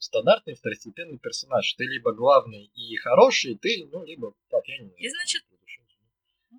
стандартный 0.00 0.54
второстепенный 0.56 1.16
персонаж. 1.16 1.74
Ты 1.74 1.84
либо 1.84 2.12
главный 2.12 2.72
и 2.74 2.96
хороший, 2.96 3.56
ты, 3.56 3.88
ну, 3.92 4.04
либо 4.04 4.34
по 4.48 4.60
пьяни. 4.60 4.92
И 4.96 5.08
значит... 5.08 5.44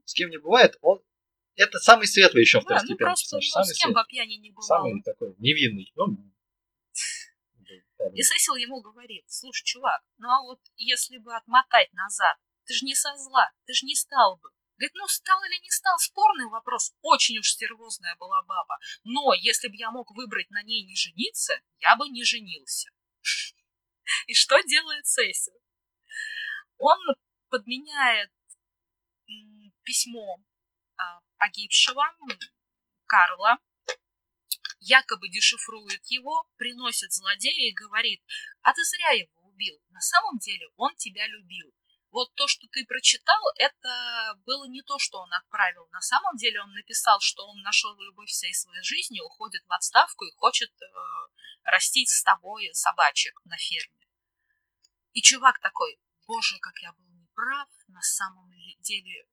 С 0.05 0.13
кем 0.13 0.29
не 0.29 0.37
бывает, 0.37 0.77
он... 0.79 1.01
Это 1.57 1.77
самый 1.79 2.07
светлый 2.07 2.43
еще 2.43 2.59
да, 2.59 2.63
второстепенный 2.63 2.99
ну, 2.99 3.05
просто, 3.05 3.35
персонаж. 3.35 3.43
Ну, 3.43 3.63
самый 3.63 3.75
с 3.75 3.77
кем 3.83 3.93
по 3.93 4.05
пьяни 4.05 4.35
не 4.35 4.51
бывал. 4.51 4.63
Самый 4.63 5.01
такой 5.03 5.35
невинный. 5.39 5.91
Ну, 5.97 6.05
и 8.13 8.23
Сесил 8.23 8.55
ему 8.55 8.79
говорит, 8.79 9.25
слушай, 9.27 9.65
чувак, 9.65 10.01
ну 10.19 10.29
а 10.29 10.41
вот 10.41 10.61
если 10.77 11.17
бы 11.17 11.35
отмотать 11.35 11.91
назад, 11.91 12.37
ты 12.63 12.73
же 12.75 12.85
не 12.85 12.95
со 12.95 13.13
зла, 13.17 13.51
ты 13.65 13.73
же 13.73 13.85
не 13.85 13.95
стал 13.95 14.37
бы 14.37 14.49
Говорит, 14.81 14.95
ну 14.95 15.07
стал 15.07 15.43
или 15.43 15.61
не 15.61 15.69
стал, 15.69 15.95
спорный 15.99 16.49
вопрос. 16.49 16.95
Очень 17.03 17.37
уж 17.37 17.51
стервозная 17.51 18.15
была 18.15 18.41
баба. 18.41 18.79
Но 19.03 19.31
если 19.35 19.67
бы 19.67 19.75
я 19.75 19.91
мог 19.91 20.09
выбрать 20.09 20.49
на 20.49 20.63
ней 20.63 20.83
не 20.83 20.95
жениться, 20.95 21.53
я 21.77 21.95
бы 21.95 22.09
не 22.09 22.23
женился. 22.23 22.89
И 24.25 24.33
что 24.33 24.59
делает 24.63 25.05
Сесил? 25.05 25.53
Он 26.79 26.97
подменяет 27.49 28.31
письмо 29.83 30.39
а, 30.97 31.19
погибшего 31.37 32.03
Карла, 33.05 33.59
якобы 34.79 35.29
дешифрует 35.29 36.03
его, 36.07 36.49
приносит 36.57 37.13
злодея 37.13 37.69
и 37.69 37.75
говорит, 37.75 38.23
а 38.63 38.73
ты 38.73 38.83
зря 38.83 39.11
его 39.11 39.43
убил. 39.43 39.79
На 39.89 40.01
самом 40.01 40.39
деле 40.39 40.65
он 40.75 40.95
тебя 40.95 41.27
любил 41.27 41.71
вот 42.11 42.33
то, 42.35 42.47
что 42.47 42.67
ты 42.67 42.85
прочитал, 42.85 43.41
это 43.57 44.35
было 44.45 44.67
не 44.67 44.81
то, 44.81 44.99
что 44.99 45.19
он 45.19 45.33
отправил. 45.33 45.87
На 45.91 46.01
самом 46.01 46.35
деле 46.35 46.61
он 46.61 46.71
написал, 46.73 47.19
что 47.21 47.47
он 47.47 47.61
нашел 47.61 47.97
любовь 47.99 48.29
всей 48.29 48.53
своей 48.53 48.83
жизни, 48.83 49.21
уходит 49.21 49.63
в 49.67 49.73
отставку 49.73 50.25
и 50.25 50.35
хочет 50.35 50.71
э, 50.81 50.85
растить 51.63 52.09
с 52.09 52.23
тобой 52.23 52.69
собачек 52.73 53.39
на 53.45 53.57
ферме. 53.57 54.07
И 55.13 55.21
чувак 55.21 55.59
такой, 55.59 55.99
боже, 56.27 56.57
как 56.59 56.77
я 56.81 56.91
был 56.93 57.07
неправ, 57.09 57.69
на 57.87 58.01
самом 58.01 58.51
деле, 58.79 59.25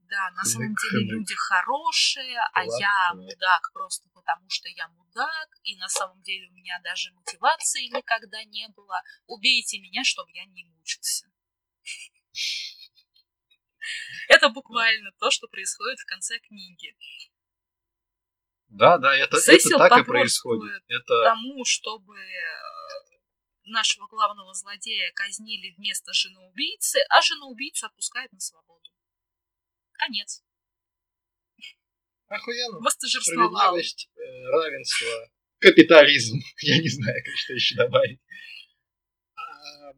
да, 0.00 0.30
на 0.32 0.44
самом 0.44 0.74
деле 0.74 1.06
люди 1.06 1.34
хорошие, 1.34 2.38
а 2.52 2.64
я 2.64 3.14
мудак 3.14 3.70
просто 3.72 4.08
потому, 4.10 4.48
что 4.48 4.68
я 4.68 4.88
мудак, 4.88 5.48
и 5.62 5.76
на 5.76 5.88
самом 5.88 6.22
деле 6.22 6.48
у 6.50 6.52
меня 6.52 6.78
даже 6.82 7.12
мотивации 7.12 7.86
никогда 7.86 8.44
не 8.44 8.68
было. 8.68 9.02
Убейте 9.26 9.80
меня, 9.80 10.04
чтобы 10.04 10.30
я 10.32 10.44
не 10.46 10.64
мучился. 10.64 11.26
Это 14.28 14.48
буквально 14.48 15.10
то, 15.18 15.30
что 15.30 15.48
происходит 15.48 15.98
в 15.98 16.06
конце 16.06 16.38
книги. 16.40 16.96
Да, 18.68 18.98
да, 18.98 19.16
это, 19.16 19.36
это 19.36 19.78
так 19.78 19.98
и 20.00 20.04
происходит. 20.04 20.82
Это... 20.88 21.24
Тому, 21.24 21.64
чтобы 21.64 22.18
э, 22.18 22.44
нашего 23.64 24.06
главного 24.08 24.52
злодея 24.54 25.12
казнили 25.14 25.74
вместо 25.76 26.12
жены 26.12 26.40
убийцы, 26.48 26.98
а 27.10 27.20
жену 27.20 27.50
убийцу 27.50 27.86
отпускают 27.86 28.32
на 28.32 28.40
свободу. 28.40 28.90
Конец. 29.92 30.42
Охуенно. 32.26 32.80
Справедливость, 32.90 34.10
э, 34.16 34.20
равенство, 34.50 35.30
капитализм. 35.60 36.38
Я 36.62 36.78
не 36.78 36.88
знаю, 36.88 37.22
как 37.24 37.34
что 37.36 37.52
еще 37.52 37.76
добавить. 37.76 38.20
А, 39.36 39.92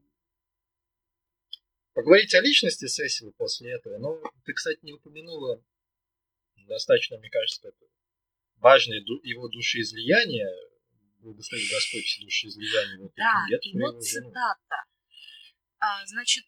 поговорить 1.97 2.35
о 2.35 2.43
личности 2.43 2.86
Сесила 2.86 3.32
после 3.32 3.73
этого. 3.73 3.97
Ну, 3.97 4.23
ты, 4.44 4.52
кстати, 4.52 4.78
не 4.82 4.93
упомянула 4.93 5.64
достаточно, 6.68 7.16
мне 7.16 7.31
кажется, 7.31 7.62
как 7.62 7.74
важное 8.56 8.98
его 9.23 9.48
душеизлияние. 9.48 10.47
Благослови 11.20 11.66
Господь 11.68 12.05
все 12.05 12.23
душеизлияние 12.23 12.98
в 12.98 13.06
этой 13.06 13.16
да, 13.16 13.47
и 13.62 13.73
вот 13.81 14.05
цитата. 14.05 14.85
А, 15.78 16.06
значит, 16.06 16.44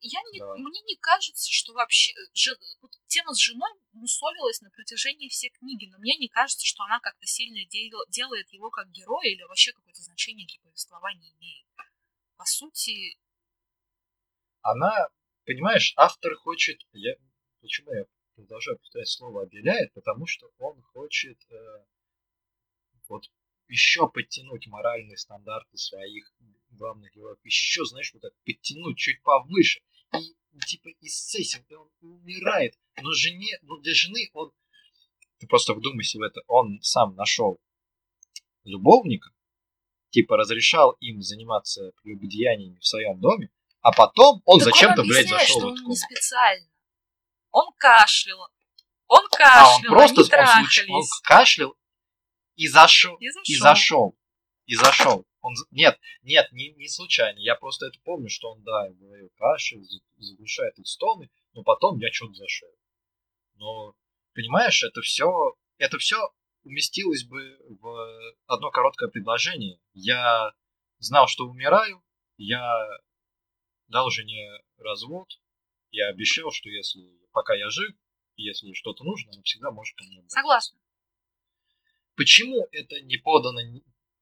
я 0.00 0.20
не, 0.32 0.40
да. 0.40 0.54
мне 0.54 0.80
не 0.88 0.96
кажется, 0.96 1.52
что 1.52 1.74
вообще 1.74 2.14
же, 2.32 2.56
вот 2.80 2.90
тема 3.06 3.34
с 3.34 3.38
женой 3.38 3.70
мусолилась 3.92 4.62
на 4.62 4.70
протяжении 4.70 5.28
всей 5.28 5.50
книги, 5.50 5.86
но 5.92 5.98
мне 5.98 6.16
не 6.16 6.28
кажется, 6.28 6.64
что 6.64 6.82
она 6.84 6.98
как-то 7.00 7.26
сильно 7.26 7.62
дел, 7.68 8.00
делает 8.08 8.50
его 8.52 8.70
как 8.70 8.90
героя 8.90 9.28
или 9.28 9.42
вообще 9.42 9.72
какое-то 9.72 10.02
значение 10.02 10.46
для 10.46 10.58
повествования 10.62 11.30
имеет. 11.38 11.66
По 12.36 12.46
сути... 12.46 13.18
Она, 14.62 15.08
понимаешь, 15.44 15.92
автор 15.96 16.34
хочет... 16.36 16.80
Я, 16.92 17.14
почему 17.60 17.92
я 17.92 18.04
продолжаю 18.34 18.78
повторять 18.78 19.08
слово 19.08 19.42
«обеляет»? 19.42 19.92
Потому 19.94 20.26
что 20.26 20.50
он 20.58 20.80
хочет 20.82 21.38
э, 21.50 21.84
вот 23.08 23.24
еще 23.68 24.08
подтянуть 24.08 24.66
моральные 24.66 25.16
стандарты 25.16 25.76
своих 25.76 26.32
главных 26.70 27.14
героев, 27.14 27.38
еще, 27.44 27.84
знаешь, 27.84 28.12
вот 28.12 28.22
так 28.22 28.32
подтянуть 28.44 28.98
чуть 28.98 29.22
повыше 29.22 29.80
и 30.52 30.58
типа 30.66 30.88
из 31.00 31.16
сессии 31.16 31.64
он 31.74 31.90
умирает, 32.00 32.74
но 33.00 33.12
жене, 33.12 33.58
но 33.62 33.78
для 33.78 33.94
жены 33.94 34.30
он, 34.32 34.52
ты 35.38 35.46
просто 35.46 35.74
вдумайся 35.74 36.18
в 36.18 36.22
это, 36.22 36.40
он 36.46 36.80
сам 36.82 37.14
нашел 37.14 37.60
любовника, 38.64 39.30
типа 40.10 40.36
разрешал 40.36 40.92
им 41.00 41.22
заниматься 41.22 41.92
прелюбодеяниями 42.02 42.78
в 42.78 42.86
своем 42.86 43.20
доме, 43.20 43.50
а 43.80 43.92
потом 43.92 44.42
он 44.44 44.60
зачем-то, 44.60 45.02
блядь, 45.02 45.28
зашел 45.28 45.58
что 45.58 45.68
он 45.68 45.74
не 45.86 45.96
специально. 45.96 46.68
Он 47.50 47.72
кашлял. 47.76 48.38
Он 49.08 49.26
кашлял, 49.30 49.66
а 49.66 49.76
он 49.76 49.82
просто 49.82 50.20
он, 50.20 50.46
случ... 50.46 50.88
он 50.88 51.02
кашлял 51.24 51.74
и 52.54 52.68
зашел. 52.68 53.16
И 53.16 53.28
зашел. 53.30 53.44
И 53.46 53.56
зашел. 53.56 54.18
И 54.66 54.74
зашел. 54.74 55.26
Он, 55.40 55.54
нет, 55.70 55.98
нет, 56.22 56.52
не, 56.52 56.72
не 56.74 56.88
случайно. 56.88 57.38
Я 57.38 57.54
просто 57.54 57.86
это 57.86 57.98
помню, 58.04 58.28
что 58.28 58.52
он, 58.52 58.62
да, 58.62 58.90
говорил 58.90 59.30
кашель, 59.38 59.82
заглушает 60.18 60.78
эти 60.78 60.86
стоны, 60.86 61.30
но 61.54 61.62
потом 61.62 61.98
я 61.98 62.12
что-то 62.12 62.34
зашел. 62.34 62.68
Но, 63.54 63.94
понимаешь, 64.34 64.82
это 64.84 65.00
все, 65.00 65.54
это 65.78 65.98
все 65.98 66.18
уместилось 66.64 67.24
бы 67.24 67.58
в 67.80 68.34
одно 68.46 68.70
короткое 68.70 69.08
предложение. 69.08 69.80
Я 69.94 70.52
знал, 70.98 71.26
что 71.26 71.44
умираю, 71.44 72.04
я 72.36 72.86
дал 73.90 74.10
жене 74.10 74.48
развод, 74.78 75.28
я 75.90 76.08
обещал, 76.08 76.50
что 76.50 76.68
если 76.68 77.02
пока 77.32 77.54
я 77.54 77.68
жив, 77.68 77.94
если 78.36 78.72
что-то 78.72 79.04
нужно, 79.04 79.32
она 79.32 79.42
всегда 79.42 79.70
может 79.70 79.96
ко 79.96 80.04
мне 80.04 80.24
Согласна. 80.28 80.78
Почему 82.16 82.66
это 82.72 83.00
не 83.02 83.18
подано 83.18 83.60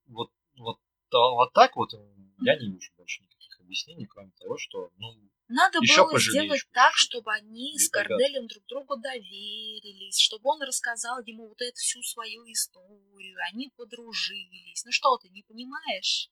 вот, 0.07 0.32
вот 0.57 0.78
вот 1.11 1.53
так 1.53 1.77
вот 1.77 1.95
э, 1.95 1.99
я 2.43 2.57
не 2.59 2.73
вижу 2.73 2.93
больше 2.97 3.23
никаких 3.23 3.61
объяснений, 3.61 4.07
кроме 4.07 4.31
того, 4.39 4.57
что, 4.59 4.90
ну, 4.99 5.15
надо 5.49 5.78
еще 5.78 6.05
было 6.05 6.20
сделать 6.20 6.61
так, 6.73 6.93
чтобы 6.95 7.32
они 7.32 7.78
с 7.78 7.89
Корделем 7.89 8.47
друг 8.47 8.66
другу 8.66 8.97
доверились, 8.97 10.19
чтобы 10.19 10.51
он 10.51 10.62
рассказал 10.62 11.23
ему 11.24 11.49
вот 11.49 11.61
эту 11.62 11.77
всю 11.77 12.03
свою 12.03 12.45
историю, 12.53 13.39
они 13.51 13.73
подружились. 13.74 14.85
Ну 14.85 14.93
что 14.93 15.16
ты, 15.16 15.31
не 15.31 15.43
понимаешь? 15.43 16.31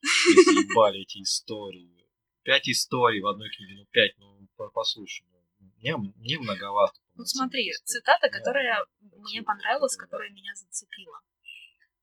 Заебали 0.00 1.02
эти 1.02 1.22
истории. 1.22 2.03
Пять 2.44 2.68
историй 2.68 3.20
в 3.20 3.26
одной 3.26 3.48
книге, 3.50 3.74
ну 3.76 3.86
пять, 3.86 4.16
ну 4.18 4.48
послушай, 4.74 5.26
ну, 5.30 5.72
мне, 5.78 5.96
мне 5.96 6.38
многовато. 6.38 7.00
Вот 7.14 7.26
смотри, 7.26 7.72
цитата, 7.84 8.28
которая 8.28 8.84
мне 9.00 9.42
понравилась, 9.42 9.96
которая 9.96 10.30
меня 10.30 10.54
зацепила. 10.54 11.20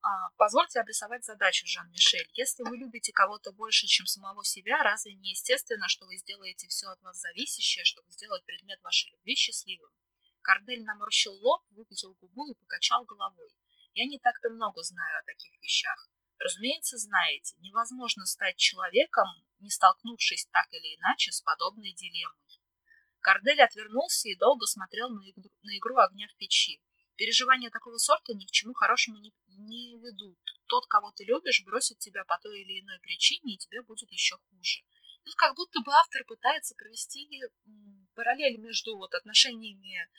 А, 0.01 0.29
позвольте 0.37 0.79
обрисовать 0.79 1.23
задачу, 1.23 1.67
Жан-Мишель. 1.67 2.27
Если 2.33 2.63
вы 2.63 2.75
любите 2.77 3.11
кого-то 3.13 3.51
больше, 3.51 3.85
чем 3.85 4.07
самого 4.07 4.43
себя, 4.43 4.81
разве 4.81 5.13
не 5.13 5.29
естественно, 5.29 5.87
что 5.87 6.07
вы 6.07 6.17
сделаете 6.17 6.67
все 6.69 6.87
от 6.87 6.99
вас 7.03 7.19
зависящее, 7.19 7.85
чтобы 7.85 8.09
сделать 8.09 8.43
предмет 8.45 8.81
вашей 8.81 9.11
любви 9.11 9.35
счастливым? 9.35 9.91
Кардель 10.41 10.83
наморщил 10.83 11.33
лоб, 11.33 11.61
выпятил 11.69 12.15
губу 12.19 12.49
и 12.49 12.55
покачал 12.55 13.05
головой. 13.05 13.51
Я 13.93 14.05
не 14.05 14.17
так-то 14.17 14.49
много 14.49 14.81
знаю 14.81 15.19
о 15.19 15.25
таких 15.25 15.53
вещах. 15.61 16.09
Разумеется, 16.39 16.97
знаете, 16.97 17.55
невозможно 17.59 18.25
стать 18.25 18.57
человеком, 18.57 19.27
не 19.61 19.69
столкнувшись 19.69 20.47
так 20.51 20.67
или 20.71 20.95
иначе 20.95 21.31
с 21.31 21.41
подобной 21.41 21.93
дилеммой. 21.93 22.61
Кардель 23.19 23.61
отвернулся 23.61 24.29
и 24.29 24.35
долго 24.35 24.65
смотрел 24.65 25.09
на 25.09 25.29
игру, 25.29 25.49
на 25.61 25.77
игру 25.77 25.97
огня 25.97 26.27
в 26.27 26.35
печи. 26.37 26.81
Переживания 27.15 27.69
такого 27.69 27.97
сорта 27.97 28.33
ни 28.33 28.45
к 28.45 28.51
чему 28.51 28.73
хорошему 28.73 29.17
не, 29.19 29.31
не 29.47 29.97
ведут. 29.99 30.39
Тот, 30.67 30.87
кого 30.87 31.11
ты 31.11 31.23
любишь, 31.23 31.63
бросит 31.63 31.99
тебя 31.99 32.23
по 32.25 32.37
той 32.39 32.61
или 32.61 32.81
иной 32.81 32.99
причине, 32.99 33.53
и 33.53 33.57
тебе 33.57 33.83
будет 33.83 34.11
еще 34.11 34.37
хуже. 34.49 34.81
Тут 35.23 35.35
как 35.35 35.55
будто 35.55 35.81
бы 35.81 35.93
автор 35.93 36.23
пытается 36.25 36.73
провести 36.75 37.29
параллель 38.15 38.57
между 38.57 38.97
вот 38.97 39.13
отношениями 39.13 40.09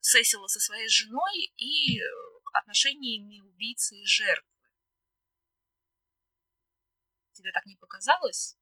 Сесила 0.00 0.46
со 0.46 0.60
своей 0.60 0.88
женой 0.88 1.52
и 1.56 2.00
отношениями 2.52 3.40
убийцы 3.40 3.96
и 3.96 4.06
жертвы. 4.06 4.48
Тебе 7.32 7.52
так 7.52 7.66
не 7.66 7.76
показалось? 7.76 8.56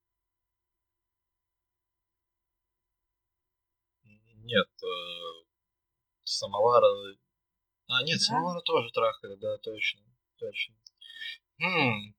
Нет, 4.47 4.69
э, 4.81 5.45
самовара 6.23 6.87
а, 7.89 8.03
нет, 8.05 8.19
да? 8.19 8.25
самовара 8.25 8.61
тоже 8.61 8.91
трахали, 8.93 9.35
да, 9.37 9.59
точно. 9.59 10.01
Точно. 10.39 10.75
Хм. 11.61 12.15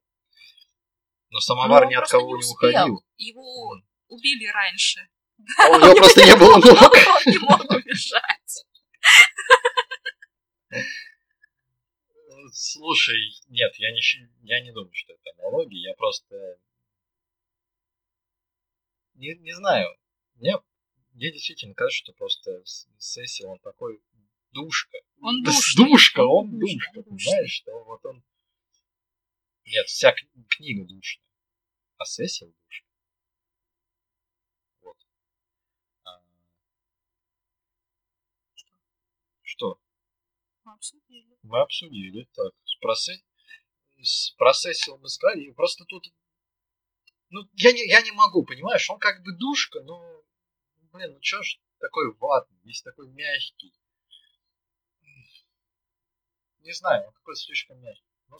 Но 1.29 1.39
самовар 1.39 1.85
Но 1.85 1.89
ни 1.91 1.95
от 1.95 2.09
кого 2.09 2.35
не, 2.35 2.43
не 2.43 2.51
уходил. 2.51 3.05
Его 3.17 3.75
хм. 3.75 3.87
убили 4.09 4.47
раньше. 4.47 5.07
А 5.59 5.69
у 5.69 5.79
него 5.79 5.95
просто 5.95 6.25
не 6.25 6.35
было 6.35 6.55
ног. 6.57 6.93
Он 6.93 7.33
не 7.33 7.37
мог 7.39 7.61
убежать. 7.69 8.65
Слушай, 12.51 13.19
нет, 13.47 13.71
я 13.75 13.91
не, 13.91 14.01
я 14.43 14.61
не 14.61 14.73
думаю, 14.73 14.93
что 14.93 15.13
это 15.13 15.29
аналогия. 15.37 15.79
Я 15.79 15.93
просто 15.95 16.35
не, 19.13 19.35
не 19.35 19.53
знаю. 19.53 19.95
Мне, 20.35 20.57
мне 21.17 21.31
действительно 21.31 21.73
кажется, 21.73 22.03
что 22.03 22.13
просто 22.13 22.63
Сесси, 22.99 23.43
он 23.43 23.57
такой 23.59 24.01
душка. 24.51 24.97
Он 25.21 25.41
душка. 25.43 25.83
Душка, 25.83 26.19
он 26.21 26.59
душка, 26.59 27.01
понимаешь, 27.01 27.51
что 27.51 27.83
вот 27.83 28.05
он... 28.05 28.23
Нет, 29.65 29.87
вся 29.87 30.13
книга 30.49 30.85
душная, 30.85 31.25
а 31.97 32.05
сессия 32.05 32.45
душка. 32.45 32.87
Вот. 34.81 34.97
А... 36.03 36.21
Что? 39.41 39.81
Мы 40.63 40.73
обсудили. 40.73 41.37
Мы 41.41 41.61
обсудили, 41.61 42.27
так. 42.33 42.53
Про, 42.79 42.95
се... 42.95 43.19
про 44.37 44.53
сессию 44.53 44.97
мы 44.99 45.09
сказали, 45.09 45.51
просто 45.51 45.83
тут... 45.85 46.13
Ну, 47.29 47.41
я 47.55 47.73
не, 47.73 47.85
я 47.87 48.01
не 48.03 48.11
могу, 48.11 48.45
понимаешь, 48.45 48.87
он 48.89 48.99
как 48.99 49.23
бы 49.23 49.35
душка, 49.35 49.81
но... 49.81 50.23
Блин, 50.97 51.13
ну 51.13 51.19
чё 51.19 51.43
ж 51.43 51.59
такой 51.79 52.11
ватный, 52.15 52.59
весь 52.63 52.81
такой 52.81 53.07
мягкий. 53.09 53.71
Не 56.61 56.73
знаю, 56.73 57.07
он 57.07 57.13
какой-то 57.13 57.39
слишком 57.39 57.79
мягкий. 57.79 58.03
Ну, 58.29 58.37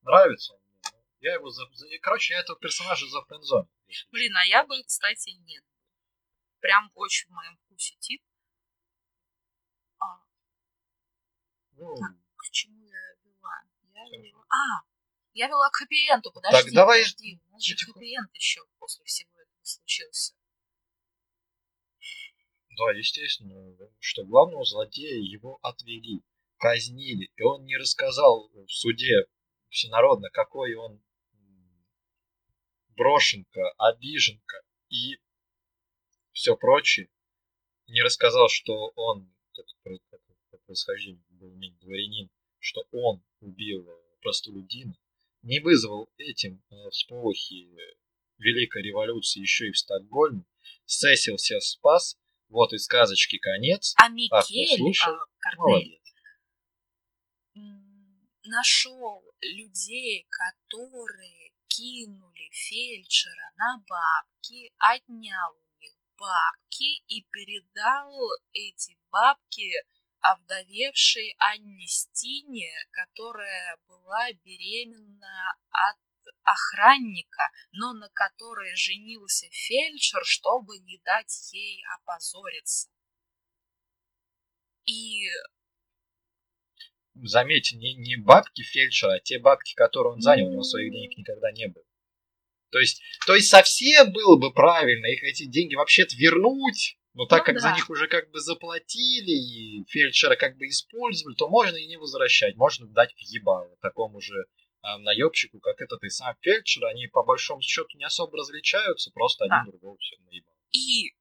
Нравится 0.00 0.54
он 0.54 0.60
мне. 0.62 0.80
Я 1.20 1.34
его 1.34 1.50
за... 1.50 1.66
Короче, 2.00 2.32
я 2.34 2.40
этого 2.40 2.58
персонажа 2.58 3.06
за 3.06 3.20
френдзон. 3.26 3.68
Блин, 4.10 4.34
а 4.36 4.46
я 4.46 4.64
бы, 4.64 4.82
кстати, 4.84 5.30
нет. 5.30 5.64
Прям 6.60 6.90
очень 6.94 7.28
в 7.28 7.32
моем 7.32 7.58
вкусе 7.58 7.94
тип. 7.96 8.22
А. 9.98 10.18
Ну, 11.72 11.94
так, 11.96 12.16
к 12.36 12.50
чему 12.50 12.82
я 12.86 13.14
вела? 13.22 13.64
Я 13.92 14.18
вела... 14.18 14.44
А, 14.48 14.82
я 15.34 15.48
вела 15.48 15.68
к 15.68 15.76
хэппи-энду. 15.82 16.32
Подожди, 16.32 16.70
так, 16.70 16.74
давай... 16.74 17.00
подожди. 17.00 17.40
У 17.48 17.52
нас 17.52 17.62
же 17.62 17.76
хэппи-энд 17.76 18.34
еще 18.34 18.64
после 18.78 19.04
всего 19.04 19.30
этого 19.38 19.62
случился. 19.62 20.33
Да, 22.76 22.90
естественно, 22.92 23.76
что 24.00 24.24
главного 24.24 24.64
злодея 24.64 25.20
его 25.20 25.58
отвели, 25.62 26.22
казнили, 26.58 27.30
и 27.36 27.42
он 27.42 27.64
не 27.64 27.76
рассказал 27.76 28.50
в 28.52 28.68
суде 28.68 29.26
всенародно, 29.68 30.28
какой 30.30 30.74
он 30.74 31.00
брошенка, 32.96 33.70
обиженка 33.78 34.62
и 34.88 35.18
все 36.32 36.56
прочее. 36.56 37.08
Не 37.86 38.02
рассказал, 38.02 38.48
что 38.48 38.92
он, 38.96 39.32
как, 39.52 39.66
как, 40.10 40.20
как 40.50 40.64
происхождение 40.64 41.22
был 41.30 41.50
дворянин, 41.80 42.30
что 42.58 42.86
он 42.92 43.22
убил 43.40 43.88
простолюдина, 44.22 44.96
не 45.42 45.60
вызвал 45.60 46.08
этим 46.16 46.62
э, 46.70 46.90
всполохи 46.90 47.76
Великой 48.38 48.82
революции 48.82 49.40
еще 49.40 49.68
и 49.68 49.72
в 49.72 49.78
Стокгольме, 49.78 50.44
Сесил 50.86 51.38
себя 51.38 51.60
спас, 51.60 52.18
вот 52.48 52.72
и 52.72 52.78
сказочки 52.78 53.38
конец. 53.38 53.94
А 53.96 54.08
Микель, 54.08 54.94
а, 55.04 55.10
Корнель, 55.38 56.00
нашел 58.44 59.22
людей, 59.40 60.26
которые 60.30 61.50
кинули 61.68 62.48
фельдшера 62.52 63.52
на 63.56 63.82
бабки, 63.88 64.72
отнял 64.78 65.52
у 65.52 65.80
них 65.80 65.94
бабки 66.16 67.02
и 67.08 67.26
передал 67.30 68.12
эти 68.52 68.96
бабки 69.10 69.72
овдовевшей 70.20 71.34
Анне 71.38 71.86
Стине, 71.86 72.72
которая 72.92 73.78
была 73.86 74.32
беременна 74.44 75.56
от 75.70 75.96
охранника, 76.42 77.50
но 77.72 77.92
на 77.92 78.08
которой 78.10 78.74
женился 78.76 79.46
фельдшер, 79.50 80.22
чтобы 80.24 80.78
не 80.78 81.00
дать 81.04 81.52
ей 81.52 81.82
опозориться. 81.96 82.90
И 84.84 85.28
заметьте, 87.14 87.76
не, 87.76 87.94
не 87.94 88.16
бабки 88.16 88.62
фельдшера, 88.62 89.14
а 89.14 89.20
те 89.20 89.38
бабки, 89.38 89.74
которые 89.74 90.14
он 90.14 90.20
занял, 90.20 90.48
у 90.48 90.52
него 90.52 90.62
своих 90.62 90.92
денег 90.92 91.16
никогда 91.16 91.52
не 91.52 91.68
было. 91.68 91.84
То 92.70 92.80
есть, 92.80 93.00
то 93.26 93.34
есть 93.36 93.48
совсем 93.48 94.12
было 94.12 94.36
бы 94.36 94.52
правильно 94.52 95.06
их 95.06 95.22
эти 95.22 95.46
деньги 95.46 95.76
вообще-то 95.76 96.16
вернуть, 96.16 96.98
но 97.12 97.26
так 97.26 97.40
ну, 97.40 97.44
как 97.46 97.54
да. 97.54 97.60
за 97.60 97.74
них 97.74 97.88
уже 97.88 98.08
как 98.08 98.30
бы 98.30 98.40
заплатили 98.40 99.30
и 99.30 99.84
фельдшера 99.88 100.34
как 100.34 100.56
бы 100.56 100.66
использовали, 100.66 101.36
то 101.36 101.48
можно 101.48 101.76
и 101.76 101.86
не 101.86 101.96
возвращать, 101.96 102.56
можно 102.56 102.88
дать 102.88 103.14
в 103.14 103.20
ебало 103.20 103.76
такому 103.80 104.20
же 104.20 104.46
наебщику, 104.98 105.60
как 105.60 105.80
этот 105.80 106.02
и 106.04 106.08
сам 106.08 106.36
фельдшер, 106.40 106.84
они 106.86 107.06
по 107.06 107.22
большому 107.22 107.62
счету 107.62 107.96
не 107.96 108.04
особо 108.04 108.38
различаются, 108.38 109.10
просто 109.12 109.46
да. 109.48 109.60
один 109.60 109.70
другого 109.70 109.96
все 109.98 110.16
наебал. 110.18 110.54
И 110.72 111.14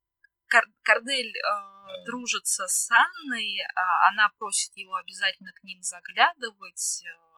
Кар 0.47 0.65
Кардель 0.81 1.35
э, 1.35 2.03
дружится 2.05 2.67
с 2.67 2.89
Анной, 2.91 3.57
э, 3.59 3.65
она 4.09 4.29
просит 4.37 4.75
его 4.75 4.95
обязательно 4.95 5.51
к 5.53 5.63
ним 5.63 5.81
заглядывать, 5.81 7.03
э, 7.05 7.33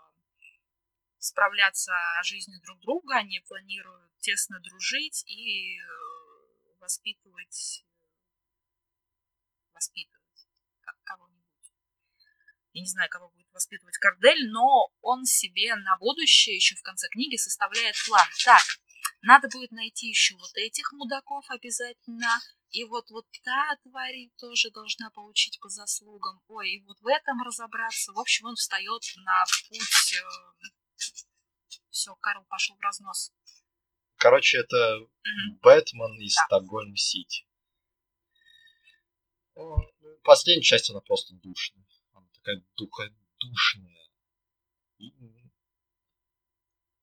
справляться 1.19 1.93
о 2.19 2.23
жизни 2.23 2.55
друг 2.63 2.79
друга, 2.81 3.15
они 3.15 3.39
планируют 3.47 4.11
тесно 4.19 4.59
дружить 4.59 5.23
и 5.27 5.77
э, 5.77 5.83
воспитывать, 6.79 7.85
воспитывать 9.73 10.15
кого-нибудь. 10.15 10.24
Я 12.75 12.81
не 12.81 12.89
знаю, 12.89 13.09
кого 13.09 13.29
будет 13.29 13.47
воспитывать 13.53 13.97
Кардель, 13.97 14.51
но 14.51 14.89
он 14.99 15.23
себе 15.23 15.73
на 15.75 15.95
будущее 15.97 16.57
еще 16.57 16.75
в 16.75 16.81
конце 16.81 17.07
книги 17.07 17.37
составляет 17.37 17.95
план. 18.05 18.27
Так, 18.43 18.61
надо 19.21 19.47
будет 19.47 19.71
найти 19.71 20.07
еще 20.07 20.35
вот 20.35 20.51
этих 20.55 20.91
мудаков 20.91 21.45
обязательно, 21.47 22.37
и 22.71 22.83
вот, 22.83 23.09
вот 23.11 23.25
та 23.45 23.77
тварь 23.83 24.29
тоже 24.37 24.71
должна 24.71 25.09
получить 25.11 25.57
по 25.61 25.69
заслугам. 25.69 26.41
Ой, 26.49 26.71
и 26.71 26.83
вот 26.83 26.99
в 26.99 27.07
этом 27.07 27.41
разобраться. 27.43 28.11
В 28.11 28.19
общем, 28.19 28.47
он 28.47 28.55
встает 28.55 29.03
на 29.23 29.45
путь. 29.69 30.13
Э... 30.13 31.77
Все, 31.91 32.13
Карл 32.15 32.43
пошел 32.49 32.75
в 32.75 32.81
разнос. 32.81 33.31
Короче, 34.17 34.57
это 34.57 34.97
угу. 34.97 35.59
Бэтмен 35.61 36.19
из 36.19 36.35
да. 36.35 36.43
Стокгольм-Сити. 36.47 37.47
Последняя 40.23 40.61
часть, 40.61 40.89
она 40.89 40.99
просто 40.99 41.33
душная. 41.35 41.84
Такая 42.45 43.13
душная. 43.39 44.09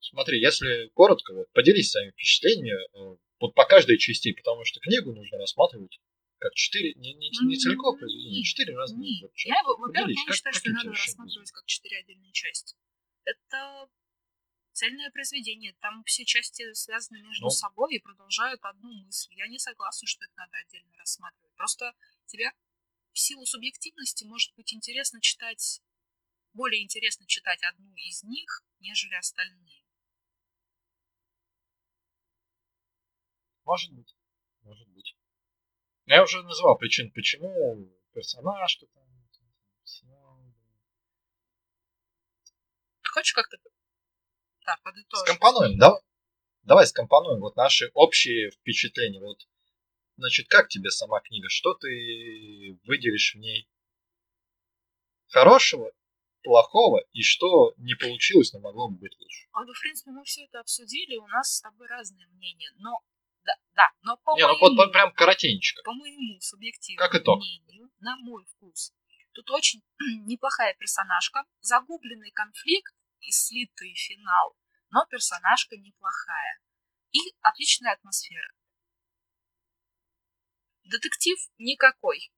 Смотри, 0.00 0.40
если 0.40 0.88
коротко, 0.94 1.34
вот, 1.34 1.50
поделись 1.52 1.90
своими 1.90 2.10
впечатлениями 2.10 3.14
э, 3.14 3.16
вот 3.40 3.54
по 3.54 3.64
каждой 3.64 3.98
части, 3.98 4.32
потому 4.32 4.64
что 4.64 4.80
книгу 4.80 5.12
нужно 5.12 5.38
рассматривать 5.38 6.00
как 6.38 6.54
четыре, 6.54 6.94
не, 6.94 7.14
не, 7.14 7.30
не 7.46 7.56
целиком 7.56 7.96
произведение, 7.96 8.42
четыре 8.42 8.76
разные. 8.76 9.22
Вот, 9.22 9.32
я, 9.44 9.62
во-первых, 9.62 10.10
не 10.10 10.34
считаю, 10.34 10.54
что 10.54 10.70
надо 10.70 10.90
рассматривать 10.90 11.50
как 11.52 11.64
четыре 11.66 11.98
отдельные 11.98 12.32
части. 12.32 12.76
Это 13.24 13.88
цельное 14.72 15.10
произведение. 15.10 15.74
Там 15.80 16.02
все 16.04 16.24
части 16.24 16.72
связаны 16.72 17.22
между 17.22 17.44
ну, 17.44 17.50
собой 17.50 17.94
и 17.94 18.02
продолжают 18.02 18.60
одну 18.64 18.92
мысль. 19.04 19.32
Я 19.34 19.46
не 19.46 19.58
согласна, 19.58 20.06
что 20.06 20.24
это 20.24 20.34
надо 20.36 20.56
отдельно 20.58 20.92
рассматривать. 20.98 21.54
Просто 21.54 21.94
тебе 22.26 22.50
в 23.12 23.18
силу 23.18 23.44
субъективности 23.46 24.24
может 24.24 24.54
быть 24.56 24.72
интересно 24.72 25.20
читать, 25.20 25.82
более 26.52 26.82
интересно 26.82 27.26
читать 27.26 27.62
одну 27.62 27.94
из 27.94 28.22
них, 28.22 28.64
нежели 28.80 29.14
остальные. 29.14 29.84
Может 33.64 33.92
быть. 33.92 34.16
Может 34.62 34.88
быть. 34.88 35.16
Я 36.06 36.22
уже 36.22 36.42
называл 36.42 36.76
причин, 36.76 37.12
почему 37.12 37.88
персонаж 38.12 38.70
что 38.70 38.86
там. 38.86 39.02
Хочешь 43.12 43.34
как-то 43.34 43.58
так, 44.64 44.82
подытожить? 44.82 45.26
Скомпонуем, 45.26 45.78
да? 45.78 45.92
Давай 46.62 46.86
скомпонуем 46.86 47.40
вот 47.40 47.56
наши 47.56 47.90
общие 47.92 48.50
впечатления. 48.52 49.20
Вот, 49.20 49.38
значит, 50.16 50.48
как 50.48 50.68
тебе 50.68 50.90
сама 50.90 51.20
книга? 51.20 51.48
Что 51.48 51.74
ты 51.74 52.78
выделишь 52.84 53.34
в 53.34 53.38
ней 53.38 53.68
хорошего, 55.28 55.92
плохого 56.42 57.04
и 57.12 57.22
что 57.22 57.74
не 57.78 57.94
получилось, 57.94 58.52
но 58.52 58.60
могло 58.60 58.88
бы 58.88 58.98
быть 58.98 59.16
лучше? 59.18 59.48
А, 59.52 59.64
ну, 59.64 59.72
в 59.72 59.80
принципе, 59.80 60.10
мы 60.10 60.24
все 60.24 60.44
это 60.44 60.60
обсудили, 60.60 61.16
у 61.16 61.26
нас 61.26 61.56
с 61.56 61.60
тобой 61.60 61.86
разные 61.88 62.26
мнения, 62.28 62.70
но 62.78 63.00
да, 63.44 63.52
да, 63.74 63.90
но 64.02 64.16
по 64.18 64.36
Не, 64.36 64.46
моему, 64.46 64.68
ну 64.68 64.76
вот 64.76 64.92
прям 64.92 65.12
коротенечко. 65.12 65.82
По 65.82 65.92
моему 65.92 66.40
субъективному 66.40 67.10
как 67.10 67.20
итог? 67.20 67.38
мнению, 67.38 67.90
на 67.98 68.16
мой 68.18 68.44
вкус, 68.44 68.92
тут 69.32 69.50
очень 69.50 69.82
неплохая 70.26 70.74
персонажка, 70.74 71.44
загубленный 71.60 72.30
конфликт 72.30 72.94
и 73.20 73.30
слитый 73.32 73.94
финал, 73.94 74.56
но 74.90 75.04
персонажка 75.06 75.76
неплохая. 75.76 76.60
И 77.12 77.18
отличная 77.40 77.92
атмосфера. 77.92 78.52
Детектив 80.84 81.38
никакой. 81.58 82.30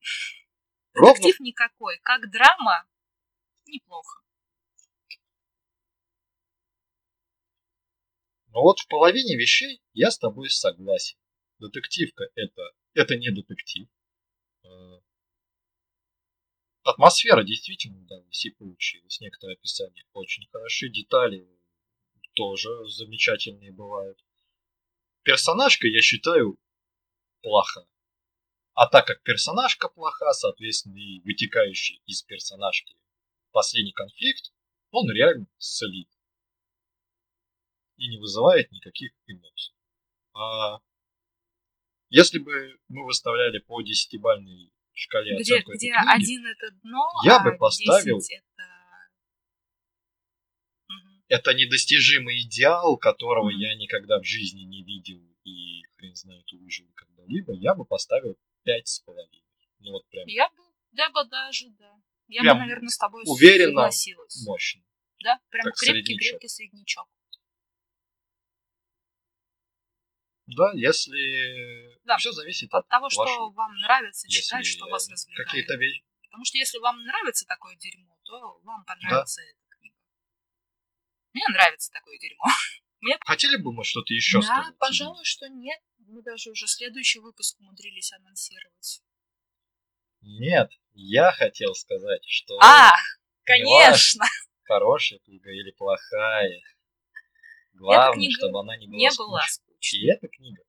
Ровно? 0.93 1.15
Детектив 1.15 1.41
никакой. 1.41 1.99
Как 2.01 2.31
драма 2.31 2.87
неплохо. 3.67 4.23
Но 8.49 8.63
вот 8.63 8.79
в 8.79 8.89
половине 8.89 9.37
вещей 9.37 9.83
я 9.93 10.11
с 10.11 10.19
тобой 10.19 10.49
согласен. 10.49 11.19
Детективка 11.59 12.25
это, 12.37 12.63
это 12.95 13.17
не 13.17 13.31
детектив. 13.31 13.89
Э, 14.63 14.69
атмосфера 16.85 17.43
действительно 17.43 17.99
удалась 17.99 18.45
и 18.45 18.51
получилась. 18.51 19.21
Некоторые 19.21 19.55
описания 19.55 20.07
очень 20.13 20.47
хороши, 20.53 20.89
детали 20.89 21.49
тоже 22.35 22.69
замечательные 22.89 23.73
бывают. 23.73 24.25
Персонажка, 25.23 25.89
я 25.89 26.03
считаю, 26.03 26.59
плоха. 27.43 27.87
А 28.75 28.89
так 28.89 29.07
как 29.07 29.23
персонажка 29.23 29.89
плоха, 29.89 30.33
соответственно, 30.33 30.99
и 30.99 31.21
вытекающий 31.21 32.03
из 32.07 32.23
персонажки 32.23 32.97
последний 33.53 33.93
конфликт, 33.93 34.53
он 34.91 35.09
реально 35.11 35.47
слит 35.59 36.09
и 37.97 38.09
не 38.09 38.19
вызывает 38.19 38.73
никаких 38.73 39.13
эмоций. 39.27 39.75
А 40.35 40.81
если 42.11 42.39
бы 42.39 42.77
мы 42.89 43.07
выставляли 43.07 43.59
по 43.61 43.81
десятибальной 43.81 44.73
шкале 44.93 45.37
где, 45.37 45.55
оценку 45.55 45.73
где 45.73 45.91
книги, 45.91 46.09
один 46.09 46.47
это 46.47 46.71
дно, 46.83 47.09
я 47.25 47.37
а 47.39 47.45
бы 47.45 47.57
поставил 47.57 48.19
это... 48.19 48.69
это 51.29 51.55
недостижимый 51.55 52.43
идеал, 52.43 52.97
которого 52.97 53.51
угу. 53.51 53.57
я 53.57 53.77
никогда 53.77 54.19
в 54.19 54.25
жизни 54.25 54.63
не 54.63 54.83
видел 54.83 55.23
и 55.45 55.83
хрен 55.97 56.17
знает 56.17 56.53
увижу 56.53 56.85
когда-либо, 56.95 57.53
я 57.55 57.77
бы 57.77 57.85
поставил 57.85 58.37
пять 58.65 58.89
с 58.89 59.01
половиной. 59.01 59.45
Ну 59.81 59.93
вот 59.93 60.09
прям. 60.09 60.27
Я 60.27 60.49
бы, 60.49 60.63
я 60.93 61.11
бы 61.11 61.25
даже, 61.25 61.69
да. 61.71 61.95
Я 62.27 62.41
прям 62.43 62.57
бы, 62.57 62.65
наверное, 62.65 62.89
с 62.89 62.99
тобой 62.99 63.23
уверенно, 63.27 63.83
согласилась. 63.83 64.45
мощно. 64.47 64.83
Да, 65.23 65.39
прям 65.51 65.67
крепкий-крепкий 65.73 66.49
среднячок. 66.49 67.09
Да, 70.47 70.73
если... 70.75 71.99
Да. 72.05 72.19
Все 72.19 72.33
зависит 72.33 72.73
От 72.75 72.85
от 72.85 72.89
того, 72.89 73.09
что 73.09 73.23
вашего 73.23 73.51
вам 73.53 73.75
нравится 73.77 74.27
если 74.29 74.43
читать, 74.43 74.67
что 74.67 74.87
вас 74.89 75.09
развлекает. 75.09 75.49
какие-то 75.49 75.75
вещи. 75.77 76.05
Потому 76.25 76.45
что 76.45 76.59
если 76.59 76.79
вам 76.79 77.03
нравится 77.03 77.47
такое 77.47 77.77
дерьмо, 77.77 78.19
то 78.25 78.61
вам 78.63 78.85
понравится 78.85 79.41
эта 79.43 79.61
книга. 79.79 79.97
Мне 81.33 81.45
нравится 81.49 81.91
такое 81.93 82.19
дерьмо. 82.19 82.45
Хотели 83.21 83.57
бы 83.57 83.73
мы 83.73 83.85
что-то 83.85 84.13
еще 84.13 84.41
да, 84.41 84.47
сказать? 84.47 84.79
пожалуй, 84.79 85.25
что 85.25 85.49
нет. 85.49 85.81
Мы 86.07 86.23
даже 86.23 86.51
уже 86.51 86.67
следующий 86.67 87.19
выпуск 87.21 87.59
умудрились 87.61 88.13
анонсировать. 88.13 89.03
Нет, 90.21 90.71
я 90.93 91.33
хотел 91.33 91.75
сказать, 91.75 92.23
что 92.27 92.59
А, 92.63 92.93
конечно! 93.45 94.25
хорошая 94.65 95.19
книга 95.21 95.51
или 95.51 95.71
плохая. 95.73 96.63
Главное, 97.75 98.29
чтобы 98.31 98.61
она 98.61 98.77
не 98.77 98.87
была 98.87 98.97
Не 98.99 99.11
была 99.17 99.41
скучной. 99.47 99.75
скучной. 99.75 100.01
И 100.01 100.07
эта 100.13 100.29
книга 100.29 100.63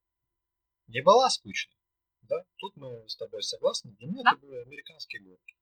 не 0.87 1.01
была 1.01 1.29
скучной. 1.29 1.75
Да, 2.23 2.43
тут 2.57 2.75
мы 2.75 3.07
с 3.07 3.15
тобой 3.15 3.43
согласны. 3.43 3.91
Для 3.93 4.07
меня 4.07 4.23
Да. 4.23 4.31
это 4.31 4.39
были 4.39 4.61
американские 4.61 5.21
горки. 5.21 5.55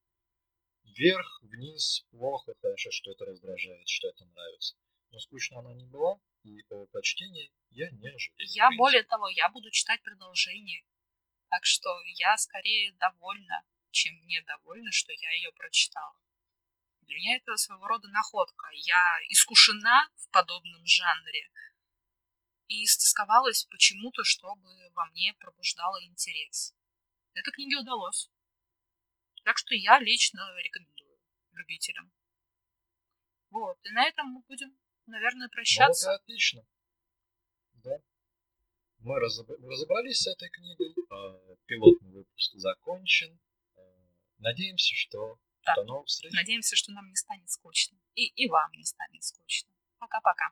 Вверх, 0.86 1.40
вниз, 1.44 2.06
плохо, 2.12 2.54
хорошо, 2.62 2.90
что 2.91 3.12
это 3.12 3.26
раздражает, 3.26 3.88
что 3.88 4.08
это 4.08 4.26
нравится. 4.26 4.76
Но 5.12 5.20
скучно 5.20 5.60
она 5.60 5.74
не 5.74 5.86
была, 5.86 6.20
и 6.44 6.64
о 6.70 6.86
прочтении 6.88 7.52
я 7.72 7.90
не 7.90 8.11
в 8.11 8.18
Я 8.38 8.70
более 8.78 9.03
того, 9.03 9.30
я 9.30 9.49
буду 9.49 9.72
читать 9.72 10.02
продолжение. 10.03 10.86
Так 11.49 11.65
что 11.65 11.90
я 12.18 12.38
скорее 12.38 12.91
довольна, 12.94 13.64
чем 13.91 14.14
недовольна, 14.26 14.91
что 14.91 15.11
я 15.14 15.32
ее 15.32 15.52
прочитала. 15.53 16.18
Для 17.02 17.15
меня 17.15 17.36
это 17.38 17.56
своего 17.57 17.88
рода 17.88 18.07
находка. 18.10 18.68
Я 18.74 19.20
искушена 19.30 20.10
в 20.15 20.30
подобном 20.30 20.86
жанре 20.86 21.49
и 22.68 22.84
истосковалась 22.86 23.65
почему-то, 23.65 24.24
чтобы 24.24 24.90
во 24.94 25.06
мне 25.07 25.34
пробуждало 25.40 26.03
интерес. 26.03 26.76
Этой 27.34 27.52
книге 27.52 27.78
удалось. 27.78 28.30
Так 29.44 29.57
что 29.57 29.76
я 29.76 29.99
лично 29.99 30.41
рекомендую 30.57 31.20
любителям. 31.52 32.11
Вот, 33.49 33.78
и 33.84 33.91
на 33.91 34.06
этом 34.06 34.28
мы 34.28 34.41
будем, 34.48 34.76
наверное, 35.08 35.48
Ну, 35.48 35.52
прощаться. 35.52 36.08
вот 36.12 36.14
и 36.14 36.16
отлично. 36.24 36.66
Да. 37.84 37.98
Мы 39.00 39.20
разоб- 39.20 39.56
разобрались 39.68 40.20
с 40.22 40.28
этой 40.28 40.50
книгой. 40.50 40.94
э, 40.94 41.56
Пилотный 41.66 42.12
выпуск 42.12 42.54
закончен. 42.56 43.40
Э, 43.76 43.82
Надеемся, 44.40 44.94
что 44.96 45.40
Да. 45.66 45.76
до 45.76 45.84
новых 45.86 46.08
встреч. 46.08 46.34
Надеемся, 46.34 46.76
что 46.76 46.92
нам 46.92 47.08
не 47.10 47.16
станет 47.16 47.50
скучно. 47.50 47.98
И, 48.16 48.28
и 48.28 48.50
вам 48.50 48.72
не 48.74 48.84
станет 48.86 49.24
скучно. 49.24 49.72
Пока-пока. 50.00 50.52